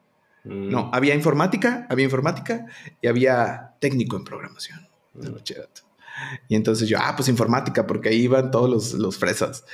Mm. 0.45 0.71
No, 0.71 0.91
había 0.93 1.15
informática, 1.15 1.87
había 1.89 2.05
informática 2.05 2.67
y 3.01 3.07
había 3.09 3.75
técnico 3.81 4.17
en 4.17 4.25
programación 4.25 4.87
en 5.15 5.25
el 5.25 5.33
mm. 5.33 5.35
bachillerato. 5.35 5.84
Y 6.49 6.57
entonces 6.57 6.89
yo, 6.89 6.99
ah, 7.01 7.15
pues 7.17 7.29
informática, 7.29 7.87
porque 7.87 8.11
ahí 8.11 8.23
iban 8.23 8.51
todos 8.51 8.71
los, 8.71 8.95
los 8.95 9.19
fresas. 9.19 9.65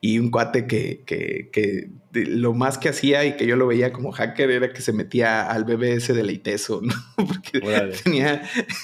Y 0.00 0.18
un 0.18 0.30
cuate 0.30 0.66
que, 0.66 1.02
que, 1.04 1.50
que 1.52 1.90
lo 2.12 2.54
más 2.54 2.78
que 2.78 2.88
hacía 2.88 3.24
y 3.24 3.36
que 3.36 3.46
yo 3.46 3.56
lo 3.56 3.66
veía 3.66 3.92
como 3.92 4.12
hacker 4.12 4.50
era 4.50 4.72
que 4.72 4.82
se 4.82 4.92
metía 4.92 5.50
al 5.50 5.64
BBS 5.64 6.14
de 6.14 6.22
Leiteso, 6.22 6.80
¿no? 6.82 6.94
Porque 7.16 7.60
tenía... 8.02 8.42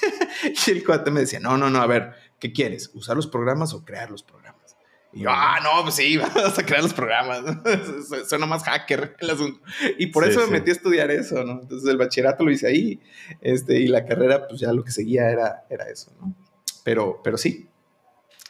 y 0.67 0.71
el 0.71 0.85
cuate 0.85 1.11
me 1.11 1.21
decía, 1.21 1.41
no, 1.41 1.57
no, 1.57 1.71
no, 1.71 1.81
a 1.81 1.87
ver, 1.87 2.13
¿qué 2.39 2.53
quieres? 2.53 2.91
¿Usar 2.95 3.17
los 3.17 3.27
programas 3.27 3.73
o 3.75 3.85
crear 3.85 4.11
los 4.11 4.23
programas? 4.23 4.77
Y 5.13 5.21
yo, 5.21 5.31
ah, 5.31 5.59
no, 5.63 5.83
pues 5.83 5.95
sí, 5.95 6.19
vamos 6.19 6.59
a 6.59 6.67
crear 6.67 6.83
los 6.83 6.93
programas. 6.93 7.43
Suena 8.29 8.45
más 8.45 8.65
hacker 8.65 9.17
el 9.19 9.31
asunto. 9.31 9.61
Y 9.97 10.09
por 10.09 10.29
eso 10.29 10.41
me 10.41 10.59
metí 10.59 10.69
a 10.69 10.75
estudiar 10.75 11.11
eso, 11.11 11.43
¿no? 11.43 11.63
Entonces 11.63 11.89
el 11.89 11.97
bachillerato 11.97 12.45
lo 12.45 12.51
hice 12.51 12.67
ahí. 12.67 13.01
Este, 13.41 13.81
y 13.81 13.87
la 13.87 14.05
carrera, 14.05 14.47
pues 14.47 14.61
ya 14.61 14.75
lo 14.75 14.85
que 14.85 14.91
seguía 14.91 15.31
era, 15.31 15.65
era 15.71 15.89
eso, 15.89 16.13
¿no? 16.21 16.35
Pero, 16.87 17.21
pero 17.25 17.37
sí. 17.37 17.67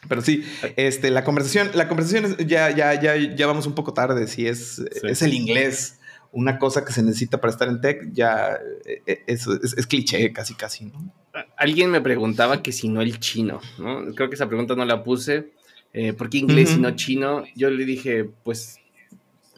Pero 0.07 0.21
sí, 0.21 0.43
este, 0.75 1.09
la 1.09 1.23
conversación, 1.23 1.71
la 1.73 1.87
conversación 1.87 2.37
ya, 2.45 2.69
ya, 2.69 2.93
ya, 3.01 3.15
ya 3.15 3.47
vamos 3.47 3.65
un 3.65 3.73
poco 3.73 3.93
tarde. 3.93 4.27
Si 4.27 4.45
es, 4.45 4.77
es 4.77 5.23
el 5.23 5.33
inglés 5.33 5.97
una 6.31 6.59
cosa 6.59 6.85
que 6.85 6.93
se 6.93 7.01
necesita 7.01 7.41
para 7.41 7.51
estar 7.51 7.67
en 7.67 7.81
tech, 7.81 8.11
ya 8.13 8.59
eh, 8.85 9.01
eh, 9.07 9.23
es, 9.25 9.47
es, 9.47 9.87
cliché 9.87 10.31
casi, 10.33 10.53
casi, 10.53 10.85
¿no? 10.85 11.11
Alguien 11.57 11.89
me 11.89 11.99
preguntaba 11.99 12.61
que 12.61 12.71
si 12.71 12.89
no 12.89 13.01
el 13.01 13.19
chino, 13.19 13.59
¿no? 13.79 14.13
Creo 14.13 14.29
que 14.29 14.35
esa 14.35 14.47
pregunta 14.47 14.75
no 14.75 14.85
la 14.85 15.03
puse. 15.03 15.53
Eh, 15.93 16.13
¿Por 16.13 16.29
qué 16.29 16.37
inglés 16.37 16.75
y 16.75 16.79
no 16.79 16.91
chino? 16.95 17.43
Yo 17.55 17.71
le 17.71 17.85
dije, 17.85 18.29
pues, 18.43 18.77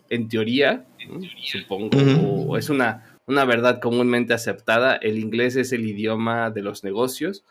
en 0.09 0.29
teoría, 0.29 0.85
supongo, 1.43 1.97
o 2.47 2.55
es 2.55 2.69
una, 2.69 3.17
una 3.25 3.43
verdad 3.43 3.81
comúnmente 3.81 4.33
aceptada, 4.33 4.95
el 4.95 5.19
inglés 5.19 5.57
es 5.57 5.73
el 5.73 5.85
idioma 5.85 6.49
de 6.49 6.61
los 6.61 6.85
negocios 6.85 7.43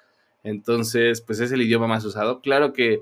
entonces, 0.48 1.20
pues 1.20 1.40
es 1.40 1.52
el 1.52 1.62
idioma 1.62 1.86
más 1.86 2.04
usado. 2.04 2.40
Claro 2.40 2.72
que 2.72 3.00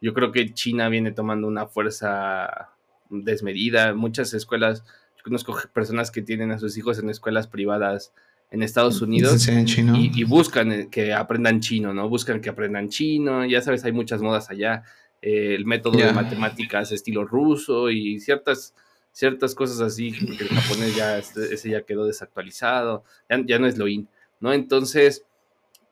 yo 0.00 0.14
creo 0.14 0.32
que 0.32 0.52
China 0.52 0.88
viene 0.88 1.12
tomando 1.12 1.48
una 1.48 1.66
fuerza 1.66 2.70
desmedida. 3.10 3.94
Muchas 3.94 4.34
escuelas, 4.34 4.84
yo 5.16 5.22
conozco 5.24 5.56
personas 5.72 6.10
que 6.10 6.22
tienen 6.22 6.50
a 6.52 6.58
sus 6.58 6.76
hijos 6.76 6.98
en 6.98 7.10
escuelas 7.10 7.48
privadas 7.48 8.12
en 8.50 8.62
Estados 8.62 9.02
Unidos 9.02 9.48
y, 9.48 10.24
buscan 10.24 10.70
eh, 10.70 10.88
que 10.88 11.12
aprendan 11.12 11.60
chino, 11.60 11.92
¿no? 11.92 12.08
Buscan 12.08 12.40
que 12.40 12.50
aprendan 12.50 12.88
chino. 12.88 13.44
Ya 13.44 13.60
sabes, 13.60 13.84
hay 13.84 13.92
muchas 13.92 14.22
modas 14.22 14.48
allá. 14.50 14.84
Eh, 15.20 15.54
el 15.54 15.64
método 15.64 15.98
de 15.98 16.12
matemáticas 16.12 16.92
estilo 16.92 17.24
ruso 17.24 17.90
y 17.90 18.20
ciertas 18.20 18.74
ciertas 19.10 19.54
cosas 19.54 19.80
así, 19.80 20.12
porque 20.12 20.42
el 20.42 20.48
japonés 20.50 20.96
ya, 20.96 21.18
este, 21.18 21.54
ese 21.54 21.70
ya 21.70 21.82
quedó 21.82 22.04
desactualizado, 22.04 23.04
ya, 23.30 23.40
ya 23.46 23.58
no 23.60 23.68
es 23.68 23.78
lo 23.78 23.86
in, 23.86 24.08
¿no? 24.40 24.52
Entonces, 24.52 25.24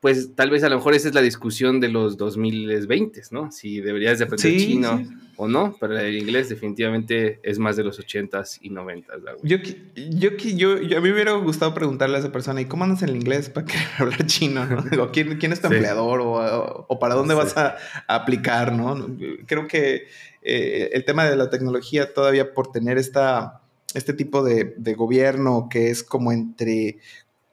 pues 0.03 0.35
tal 0.35 0.49
vez 0.49 0.65
a 0.65 0.69
lo 0.69 0.75
mejor 0.75 0.95
esa 0.95 1.07
es 1.07 1.15
la 1.15 1.21
discusión 1.21 1.79
de 1.79 1.87
los 1.87 2.17
2020, 2.17 3.21
¿no? 3.31 3.53
Si 3.53 3.79
deberías 3.79 4.19
de 4.19 4.25
aprender 4.25 4.57
chino 4.59 5.01
o 5.37 5.47
no, 5.47 5.77
pero 5.79 5.97
el 5.97 6.17
inglés 6.17 6.49
definitivamente 6.49 7.39
es 7.41 7.57
más 7.57 7.77
de 7.77 7.85
los 7.85 8.01
80s 8.01 8.57
y 8.59 8.69
90s. 8.69 9.05
Yo, 9.43 9.55
yo, 9.95 10.31
yo, 10.35 10.81
yo, 10.81 10.97
a 10.97 10.99
mí 10.99 11.07
me 11.07 11.13
hubiera 11.13 11.31
gustado 11.35 11.73
preguntarle 11.73 12.17
a 12.17 12.19
esa 12.19 12.33
persona, 12.33 12.59
¿y 12.59 12.65
cómo 12.65 12.83
andas 12.83 13.01
en 13.03 13.11
el 13.11 13.15
inglés 13.15 13.49
para 13.49 13.65
que 13.65 13.77
hablar 13.97 14.25
chino? 14.25 14.65
¿no? 14.65 15.09
¿quién, 15.13 15.37
¿quién, 15.39 15.53
es 15.53 15.61
tu 15.61 15.67
empleador 15.67 16.19
o, 16.21 16.99
para 16.99 17.15
dónde 17.15 17.33
vas 17.33 17.55
a, 17.55 17.77
aplicar, 18.09 18.73
no? 18.73 19.07
Creo 19.45 19.69
que 19.69 20.07
eh, 20.41 20.89
el 20.91 21.05
tema 21.05 21.23
de 21.23 21.37
la 21.37 21.49
tecnología 21.49 22.13
todavía 22.13 22.53
por 22.53 22.73
tener 22.73 22.97
esta, 22.97 23.61
este 23.93 24.11
tipo 24.11 24.43
de, 24.43 24.73
de 24.75 24.95
gobierno 24.95 25.69
que 25.71 25.91
es 25.91 26.03
como 26.03 26.33
entre 26.33 26.97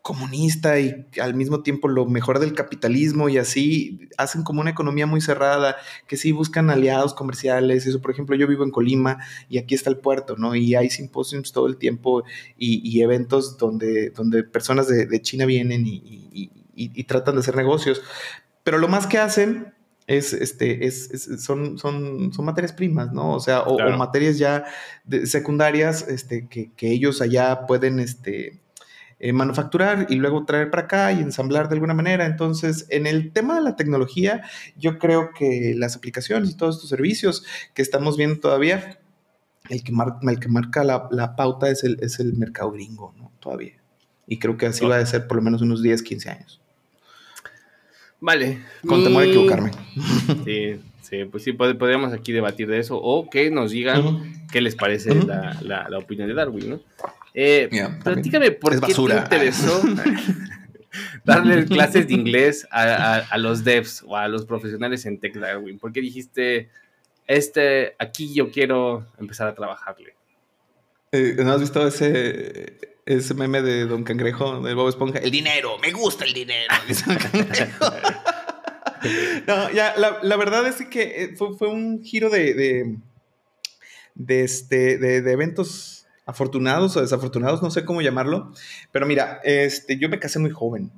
comunista 0.03 0.81
y 0.81 1.07
al 1.21 1.35
mismo 1.35 1.63
tiempo 1.63 1.87
lo 1.87 2.07
mejor 2.07 2.39
del 2.39 2.55
capitalismo 2.55 3.29
y 3.29 3.37
así 3.37 4.09
hacen 4.17 4.43
como 4.43 4.61
una 4.61 4.71
economía 4.71 5.07
muy 5.07 5.21
cerrada, 5.21 5.77
que 6.07 6.17
sí 6.17 6.33
buscan 6.33 6.71
aliados 6.71 7.13
comerciales, 7.13 7.87
eso 7.87 8.01
por 8.01 8.11
ejemplo 8.11 8.35
yo 8.35 8.47
vivo 8.47 8.65
en 8.65 8.71
Colima 8.71 9.19
y 9.49 9.59
aquí 9.59 9.75
está 9.75 9.91
el 9.91 9.99
puerto, 9.99 10.37
¿no? 10.37 10.55
Y 10.55 10.75
hay 10.75 10.89
simposios 10.89 11.53
todo 11.53 11.67
el 11.67 11.77
tiempo 11.77 12.25
y, 12.57 13.01
eventos 13.03 13.59
donde, 13.59 14.11
donde 14.11 14.43
personas 14.43 14.89
de, 14.89 15.23
China 15.23 15.45
vienen 15.45 15.85
y, 15.87 17.05
tratan 17.05 17.35
de 17.35 17.41
hacer 17.41 17.57
negocios, 17.57 18.03
pero 18.65 18.79
lo 18.79 18.89
más 18.89 19.07
que 19.07 19.19
hacen 19.19 19.75
es, 20.07 20.33
este, 20.33 20.87
es, 20.87 21.29
son, 21.39 21.79
son, 21.79 22.33
son 22.33 22.45
materias 22.45 22.73
primas, 22.73 23.13
¿no? 23.13 23.35
O 23.35 23.41
sea, 23.41 23.63
o, 23.63 23.79
materias 23.97 24.39
ya 24.39 24.65
secundarias 25.25 26.09
este, 26.09 26.49
que, 26.49 26.73
que 26.73 26.91
ellos 26.91 27.21
allá 27.21 27.67
pueden, 27.67 28.01
este, 28.01 28.61
eh, 29.23 29.35
manufacturar 29.35 30.07
y 30.09 30.17
luego 30.17 30.47
traer 30.47 30.71
para 30.71 30.85
acá 30.85 31.13
y 31.13 31.21
ensamblar 31.21 31.69
de 31.69 31.75
alguna 31.75 31.93
manera. 31.93 32.25
Entonces, 32.25 32.87
en 32.89 33.07
el 33.07 33.33
tema 33.33 33.55
de 33.55 33.61
la 33.61 33.77
tecnología, 33.77 34.43
yo 34.79 34.99
creo 34.99 35.31
que 35.37 35.75
las 35.77 35.95
aplicaciones 35.95 36.49
y 36.49 36.57
todos 36.57 36.77
estos 36.77 36.89
servicios 36.89 37.45
que 37.75 37.83
estamos 37.83 38.17
viendo 38.17 38.41
todavía, 38.41 38.99
el 39.69 39.85
que, 39.85 39.93
el 40.23 40.41
que 40.41 40.49
marca 40.49 40.85
la, 40.85 41.37
pauta 41.37 41.69
es 41.69 41.85
el, 41.85 41.99
es 42.01 42.19
el 42.19 42.33
mercado 42.33 42.73
gringo, 42.73 43.15
¿no? 43.19 43.31
Todavía. 43.41 43.75
Y 44.27 44.39
creo 44.39 44.57
que 44.57 44.65
así 44.65 44.87
va 44.87 44.97
a 44.97 45.05
ser 45.05 45.27
por 45.27 45.37
lo 45.37 45.43
menos 45.43 45.61
unos 45.61 45.83
10, 45.83 46.03
15 46.03 46.31
años. 46.31 46.61
Vale. 48.21 48.63
Con 48.87 49.05
temor 49.05 49.25
a 49.25 49.27
equivocarme. 49.27 49.71
Sí, 50.45 50.81
sí, 51.03 51.25
pues 51.25 51.43
sí, 51.43 51.53
podríamos 51.53 52.15
aquí 52.15 52.33
debatir 52.33 52.69
de 52.69 52.79
eso 52.79 52.99
o 52.99 53.29
que 53.29 53.51
nos 53.51 53.71
digan 53.73 54.47
qué 54.51 54.63
les 54.63 54.77
parece 54.77 55.15
la, 55.15 55.59
la, 55.63 55.99
opinión 55.99 56.29
de 56.29 56.35
Darwin, 56.35 56.71
¿no? 56.71 56.81
Eh, 57.35 57.69
platícame 58.03 58.51
por 58.53 58.81
qué 58.81 58.93
te 58.93 59.03
interesó 59.03 59.83
darle 61.25 61.65
clases 61.67 62.09
de 62.09 62.15
inglés 62.15 62.67
a, 62.71 63.37
los 63.39 63.65
devs 63.65 64.03
o 64.07 64.17
a 64.17 64.29
los 64.29 64.47
profesionales 64.47 65.07
en 65.07 65.19
Tech 65.21 65.35
Darwin. 65.35 65.79
¿Por 65.79 65.93
qué 65.93 66.01
dijiste, 66.01 66.71
este, 67.27 67.95
aquí 67.99 68.35
yo 68.35 68.51
quiero 68.51 69.07
empezar 69.19 69.49
a 69.49 69.55
trabajarle? 69.55 70.15
Eh, 71.13 71.37
¿No 71.39 71.53
has 71.53 71.61
visto 71.61 71.87
ese, 71.87 72.79
ese 73.07 73.35
meme 73.35 73.63
de 73.63 73.87
Don 73.87 74.05
Cangrejo, 74.05 74.61
de 74.61 74.75
Bob 74.75 74.89
Esponja? 74.89 75.19
El 75.19 75.31
dinero, 75.31 75.79
me 75.79 75.93
gusta 75.93 76.25
el 76.25 76.33
dinero. 76.33 76.73
no, 79.47 79.71
ya, 79.73 79.95
la, 79.97 80.37
verdad 80.37 80.67
es 80.67 80.85
que 80.87 81.25
eh, 81.25 81.37
fue, 81.37 81.69
un 81.69 82.03
giro 82.03 82.31
de, 82.31 82.97
de, 84.15 84.45
este, 84.45 84.99
de 84.99 85.33
eventos 85.33 86.00
afortunados 86.31 86.97
o 86.97 87.01
desafortunados, 87.01 87.63
no 87.63 87.71
sé 87.71 87.85
cómo 87.85 88.01
llamarlo, 88.01 88.53
pero 88.93 89.05
mira, 89.05 89.41
este, 89.43 89.99
yo 89.99 90.09
me 90.09 90.19
casé 90.19 90.39
muy 90.39 90.51
joven. 90.51 90.91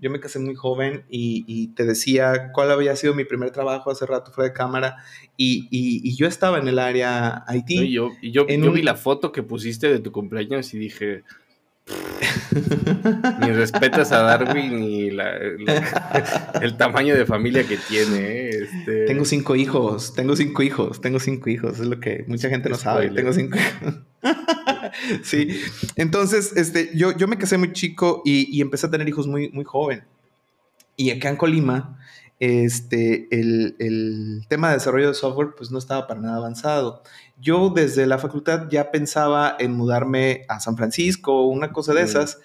Yo 0.00 0.10
me 0.10 0.20
casé 0.20 0.38
muy 0.38 0.54
joven 0.54 1.04
y, 1.10 1.68
te 1.74 1.84
decía 1.84 2.52
cuál 2.52 2.70
había 2.70 2.94
sido 2.94 3.14
mi 3.14 3.24
primer 3.24 3.50
trabajo 3.50 3.90
hace 3.90 4.06
rato 4.06 4.30
fuera 4.30 4.50
de 4.50 4.54
cámara 4.54 4.98
y, 5.36 6.14
yo 6.16 6.28
estaba 6.28 6.58
en 6.58 6.68
el 6.68 6.78
área 6.78 7.44
IT. 7.52 7.70
y 7.70 7.90
yo, 7.92 8.12
yo, 8.22 8.46
vi 8.46 8.82
la 8.82 8.94
foto 8.94 9.32
que 9.32 9.42
pusiste 9.42 9.88
de 9.88 9.98
tu 9.98 10.12
cumpleaños 10.12 10.72
y 10.72 10.78
dije, 10.78 11.24
Ni 13.40 13.50
respetas 13.52 14.12
a 14.12 14.22
Darwin 14.22 14.78
ni 14.80 15.08
el 16.62 16.76
tamaño 16.76 17.16
de 17.16 17.26
familia 17.26 17.64
que 17.66 17.76
tiene. 17.76 18.18
¿eh? 18.18 18.50
Este... 18.50 19.06
Tengo 19.06 19.24
cinco 19.24 19.56
hijos, 19.56 20.14
tengo 20.14 20.36
cinco 20.36 20.62
hijos, 20.62 21.00
tengo 21.00 21.18
cinco 21.18 21.50
hijos. 21.50 21.80
Es 21.80 21.86
lo 21.86 21.98
que 21.98 22.24
mucha 22.26 22.48
gente 22.48 22.68
no 22.68 22.76
sabe. 22.76 23.10
Tengo 23.10 23.32
cinco 23.32 23.58
hijos. 23.58 23.94
sí. 25.22 25.60
Entonces, 25.96 26.56
este, 26.56 26.90
yo, 26.94 27.16
yo 27.16 27.28
me 27.28 27.38
casé 27.38 27.58
muy 27.58 27.72
chico 27.72 28.22
y, 28.24 28.56
y, 28.56 28.60
empecé 28.60 28.86
a 28.86 28.90
tener 28.90 29.08
hijos 29.08 29.26
muy, 29.26 29.50
muy 29.50 29.64
joven. 29.64 30.04
Y 30.96 31.10
acá 31.10 31.28
en 31.28 31.36
Colima, 31.36 31.98
este, 32.40 33.28
el, 33.30 33.76
el, 33.78 34.46
tema 34.48 34.68
de 34.68 34.74
desarrollo 34.74 35.08
de 35.08 35.14
software 35.14 35.54
pues 35.56 35.70
no 35.70 35.78
estaba 35.78 36.06
para 36.06 36.20
nada 36.20 36.36
avanzado. 36.36 37.02
Yo 37.40 37.70
desde 37.70 38.06
la 38.06 38.18
facultad 38.18 38.68
ya 38.70 38.90
pensaba 38.90 39.56
en 39.58 39.72
mudarme 39.72 40.44
a 40.48 40.60
San 40.60 40.76
Francisco 40.76 41.34
o 41.34 41.48
una 41.48 41.72
cosa 41.72 41.94
de 41.94 42.02
mm. 42.02 42.04
esas, 42.04 42.38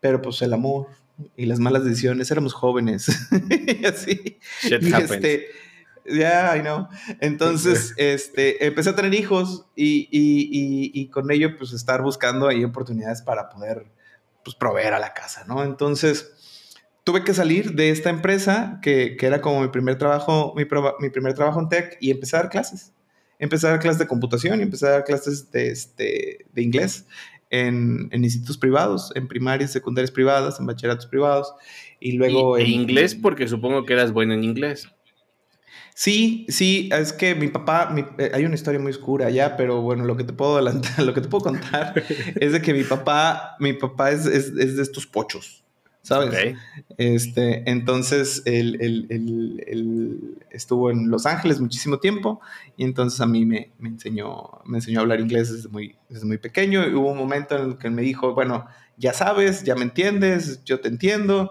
pero 0.00 0.22
pues 0.22 0.40
el 0.42 0.52
amor 0.52 0.88
y 1.36 1.46
las 1.46 1.58
malas 1.60 1.84
decisiones, 1.84 2.30
éramos 2.30 2.54
jóvenes 2.54 3.08
y 3.80 3.84
así. 3.84 4.38
y 4.62 4.92
este, 4.94 5.46
ya, 6.06 6.56
I 6.56 6.60
know. 6.60 6.88
Entonces, 7.20 7.94
este, 7.96 8.66
empecé 8.66 8.90
a 8.90 8.96
tener 8.96 9.14
hijos 9.14 9.66
y, 9.74 10.08
y, 10.10 10.90
y, 10.92 11.08
con 11.08 11.30
ello, 11.30 11.56
pues, 11.56 11.72
estar 11.72 12.02
buscando 12.02 12.48
ahí 12.48 12.64
oportunidades 12.64 13.22
para 13.22 13.48
poder, 13.48 13.86
pues, 14.44 14.54
proveer 14.54 14.94
a 14.94 14.98
la 14.98 15.14
casa, 15.14 15.44
¿no? 15.46 15.62
Entonces, 15.64 16.34
tuve 17.04 17.22
que 17.22 17.34
salir 17.34 17.74
de 17.74 17.90
esta 17.90 18.10
empresa 18.10 18.80
que, 18.82 19.16
que 19.16 19.26
era 19.26 19.40
como 19.40 19.60
mi 19.60 19.68
primer 19.68 19.96
trabajo, 19.96 20.54
mi, 20.56 20.64
mi, 21.00 21.10
primer 21.10 21.34
trabajo 21.34 21.60
en 21.60 21.68
tech 21.68 21.96
y 22.00 22.10
empecé 22.10 22.36
a 22.36 22.40
dar 22.40 22.50
clases. 22.50 22.92
Empecé 23.38 23.66
a 23.66 23.70
dar 23.70 23.80
clases 23.80 23.98
de 23.98 24.06
computación 24.06 24.60
y 24.60 24.62
empecé 24.62 24.86
a 24.86 24.90
dar 24.90 25.04
clases 25.04 25.50
de, 25.50 25.70
este, 25.70 26.46
de 26.52 26.62
inglés 26.62 27.04
en, 27.50 28.08
en, 28.10 28.24
institutos 28.24 28.56
privados, 28.56 29.12
en 29.14 29.28
primarias, 29.28 29.70
secundarias 29.72 30.10
privadas, 30.10 30.58
en 30.58 30.66
bachilleratos 30.66 31.06
privados 31.06 31.52
y 32.00 32.12
luego... 32.12 32.58
¿Y, 32.58 32.62
en, 32.62 32.80
inglés? 32.80 33.14
Porque 33.14 33.46
supongo 33.48 33.84
que 33.84 33.92
eras 33.92 34.12
bueno 34.12 34.32
en 34.34 34.44
inglés. 34.44 34.88
Sí, 35.96 36.44
sí, 36.48 36.90
es 36.92 37.12
que 37.12 37.36
mi 37.36 37.48
papá, 37.48 37.94
eh, 38.18 38.32
hay 38.34 38.44
una 38.44 38.56
historia 38.56 38.80
muy 38.80 38.90
oscura 38.90 39.30
ya, 39.30 39.56
pero 39.56 39.80
bueno, 39.80 40.04
lo 40.04 40.16
que 40.16 40.24
te 40.24 40.32
puedo 40.32 40.54
adelantar, 40.54 40.98
lo 41.04 41.14
que 41.14 41.20
te 41.20 41.28
puedo 41.28 41.44
contar 41.44 42.02
es 42.34 42.52
de 42.52 42.60
que 42.60 42.74
mi 42.74 42.82
papá, 42.82 43.56
mi 43.60 43.72
papá 43.74 44.10
es, 44.10 44.26
es, 44.26 44.48
es 44.48 44.76
de 44.76 44.82
estos 44.82 45.06
pochos. 45.06 45.64
¿sabes? 46.04 46.54
Este, 46.98 47.68
entonces 47.68 48.42
él, 48.44 48.76
estuvo 50.50 50.90
en 50.90 51.10
Los 51.10 51.24
Ángeles 51.24 51.60
muchísimo 51.60 51.98
tiempo 51.98 52.40
y 52.76 52.84
entonces 52.84 53.20
a 53.22 53.26
mí 53.26 53.46
me, 53.46 53.72
enseñó, 53.82 54.60
me 54.66 54.78
enseñó 54.78 54.98
a 54.98 55.02
hablar 55.02 55.20
inglés 55.20 55.50
desde 55.50 55.68
muy, 55.70 55.96
desde 56.10 56.26
muy 56.26 56.36
pequeño 56.36 56.86
y 56.86 56.94
hubo 56.94 57.10
un 57.10 57.18
momento 57.18 57.56
en 57.56 57.70
el 57.70 57.78
que 57.78 57.88
me 57.88 58.02
dijo, 58.02 58.34
bueno, 58.34 58.66
ya 58.98 59.14
sabes, 59.14 59.64
ya 59.64 59.76
me 59.76 59.84
entiendes, 59.84 60.62
yo 60.64 60.80
te 60.80 60.88
entiendo, 60.88 61.50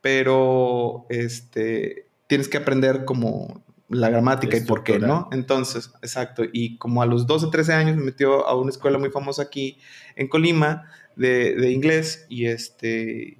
pero 0.00 1.06
este, 1.10 2.06
tienes 2.28 2.48
que 2.48 2.58
aprender 2.58 3.04
como 3.04 3.64
la 3.88 4.10
gramática 4.10 4.56
y 4.56 4.60
por 4.60 4.84
qué, 4.84 4.98
¿no? 4.98 5.28
Entonces, 5.32 5.92
exacto, 6.02 6.42
y 6.52 6.76
como 6.76 7.02
a 7.02 7.06
los 7.06 7.26
12, 7.26 7.48
13 7.50 7.72
años 7.72 7.96
me 7.96 8.02
metió 8.02 8.46
a 8.46 8.54
una 8.54 8.70
escuela 8.70 8.98
muy 8.98 9.10
famosa 9.10 9.42
aquí 9.42 9.78
en 10.14 10.28
Colima 10.28 10.84
de, 11.16 11.54
de 11.54 11.70
inglés 11.72 12.26
y 12.28 12.46
este 12.46 13.38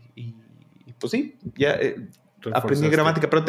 pues 0.98 1.12
sí, 1.12 1.36
ya 1.56 1.72
eh, 1.74 2.08
aprendí 2.52 2.88
gramática, 2.88 3.28
pero, 3.30 3.44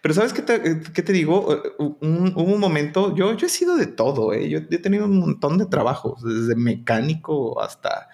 pero 0.00 0.14
¿sabes 0.14 0.32
qué 0.32 0.42
te, 0.42 0.80
qué 0.92 1.02
te 1.02 1.12
digo? 1.12 1.52
Eh, 1.52 1.72
un, 1.78 2.32
hubo 2.34 2.54
un 2.54 2.60
momento, 2.60 3.14
yo, 3.14 3.34
yo 3.34 3.46
he 3.46 3.50
sido 3.50 3.76
de 3.76 3.86
todo, 3.86 4.32
¿eh? 4.32 4.48
yo, 4.48 4.58
he 4.58 4.78
tenido 4.78 5.06
un 5.06 5.18
montón 5.18 5.58
de 5.58 5.66
trabajos, 5.66 6.22
desde 6.22 6.54
mecánico 6.54 7.60
hasta 7.60 8.08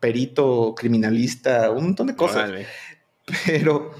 perito, 0.00 0.74
criminalista, 0.76 1.70
un 1.70 1.84
montón 1.84 2.06
de 2.08 2.16
cosas. 2.16 2.50
Pero 3.46 3.90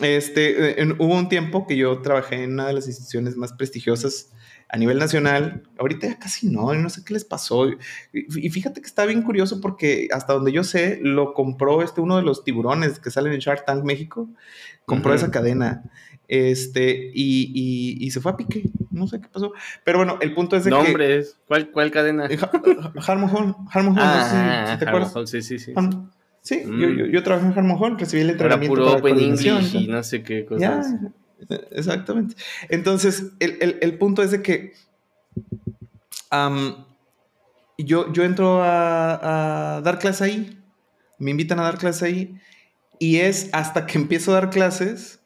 este, 0.00 0.76
hubo 0.98 1.14
un 1.14 1.28
tiempo 1.28 1.66
que 1.66 1.76
yo 1.76 2.00
trabajé 2.00 2.42
en 2.42 2.54
una 2.54 2.66
de 2.66 2.72
las 2.72 2.86
instituciones 2.86 3.36
más 3.36 3.52
prestigiosas 3.52 4.32
a 4.68 4.76
nivel 4.76 4.98
nacional, 4.98 5.62
ahorita 5.78 6.08
ya 6.08 6.18
casi 6.18 6.48
no, 6.48 6.74
no 6.74 6.90
sé 6.90 7.04
qué 7.04 7.14
les 7.14 7.24
pasó. 7.24 7.66
Y 8.12 8.50
fíjate 8.50 8.80
que 8.80 8.86
está 8.86 9.06
bien 9.06 9.22
curioso 9.22 9.60
porque 9.60 10.08
hasta 10.10 10.32
donde 10.32 10.50
yo 10.50 10.64
sé, 10.64 10.98
lo 11.00 11.32
compró 11.32 11.82
este 11.82 12.00
uno 12.00 12.16
de 12.16 12.22
los 12.22 12.42
tiburones 12.42 12.98
que 12.98 13.10
salen 13.10 13.34
en 13.34 13.38
Shark 13.38 13.64
Tank 13.66 13.84
México, 13.84 14.28
compró 14.84 15.14
esa 15.14 15.30
cadena. 15.30 15.84
Este, 16.26 17.12
y, 17.14 17.98
y, 18.00 18.10
se 18.10 18.20
fue 18.20 18.32
a 18.32 18.36
pique. 18.36 18.70
No 18.90 19.06
sé 19.06 19.20
qué 19.20 19.28
pasó. 19.28 19.52
Pero 19.84 19.98
bueno, 19.98 20.16
el 20.22 20.34
punto 20.34 20.56
es 20.56 20.64
de 20.64 20.70
Nombres. 20.70 21.36
¿Cuál, 21.46 21.70
¿Cuál 21.70 21.90
cadena? 21.90 22.26
Eh, 22.26 22.38
Harmon 23.06 23.30
Hall. 23.30 23.54
Harmon 23.70 23.98
Hall, 23.98 24.06
no 24.06 24.24
sé 24.24 24.30
si, 24.30 24.36
ah, 24.36 24.76
te 24.78 24.88
acuerdas. 24.88 25.30
sí, 25.30 25.42
sí, 25.42 25.58
sí. 25.58 25.74
Sí, 26.44 26.62
yo, 26.64 26.88
yo, 26.90 27.06
yo, 27.06 27.22
trabajé 27.24 27.48
en 27.48 27.58
Harmon 27.58 27.76
Hall, 27.82 27.98
recibí 27.98 28.22
el 28.22 28.30
entrenamiento. 28.30 28.76
Era 28.76 28.84
puro 28.84 28.98
Open 28.98 29.18
English 29.18 29.74
y 29.74 29.88
no 29.88 30.02
sé 30.04 30.22
qué 30.22 30.44
cosas. 30.44 30.86
Exactamente. 31.72 32.36
Entonces, 32.68 33.32
el, 33.40 33.98
punto 33.98 34.22
es 34.22 34.30
de 34.30 34.42
que 34.42 34.74
yo, 37.78 38.12
yo 38.12 38.22
entro 38.22 38.62
a, 38.62 39.80
dar 39.84 39.98
clases 39.98 40.22
ahí, 40.22 40.62
me 41.18 41.30
invitan 41.30 41.58
a 41.60 41.64
dar 41.64 41.78
clases 41.78 42.02
ahí, 42.02 42.38
y 42.98 43.16
es 43.16 43.50
hasta 43.52 43.86
que 43.86 43.98
empiezo 43.98 44.30
a 44.32 44.34
dar 44.34 44.50
clases 44.50 45.20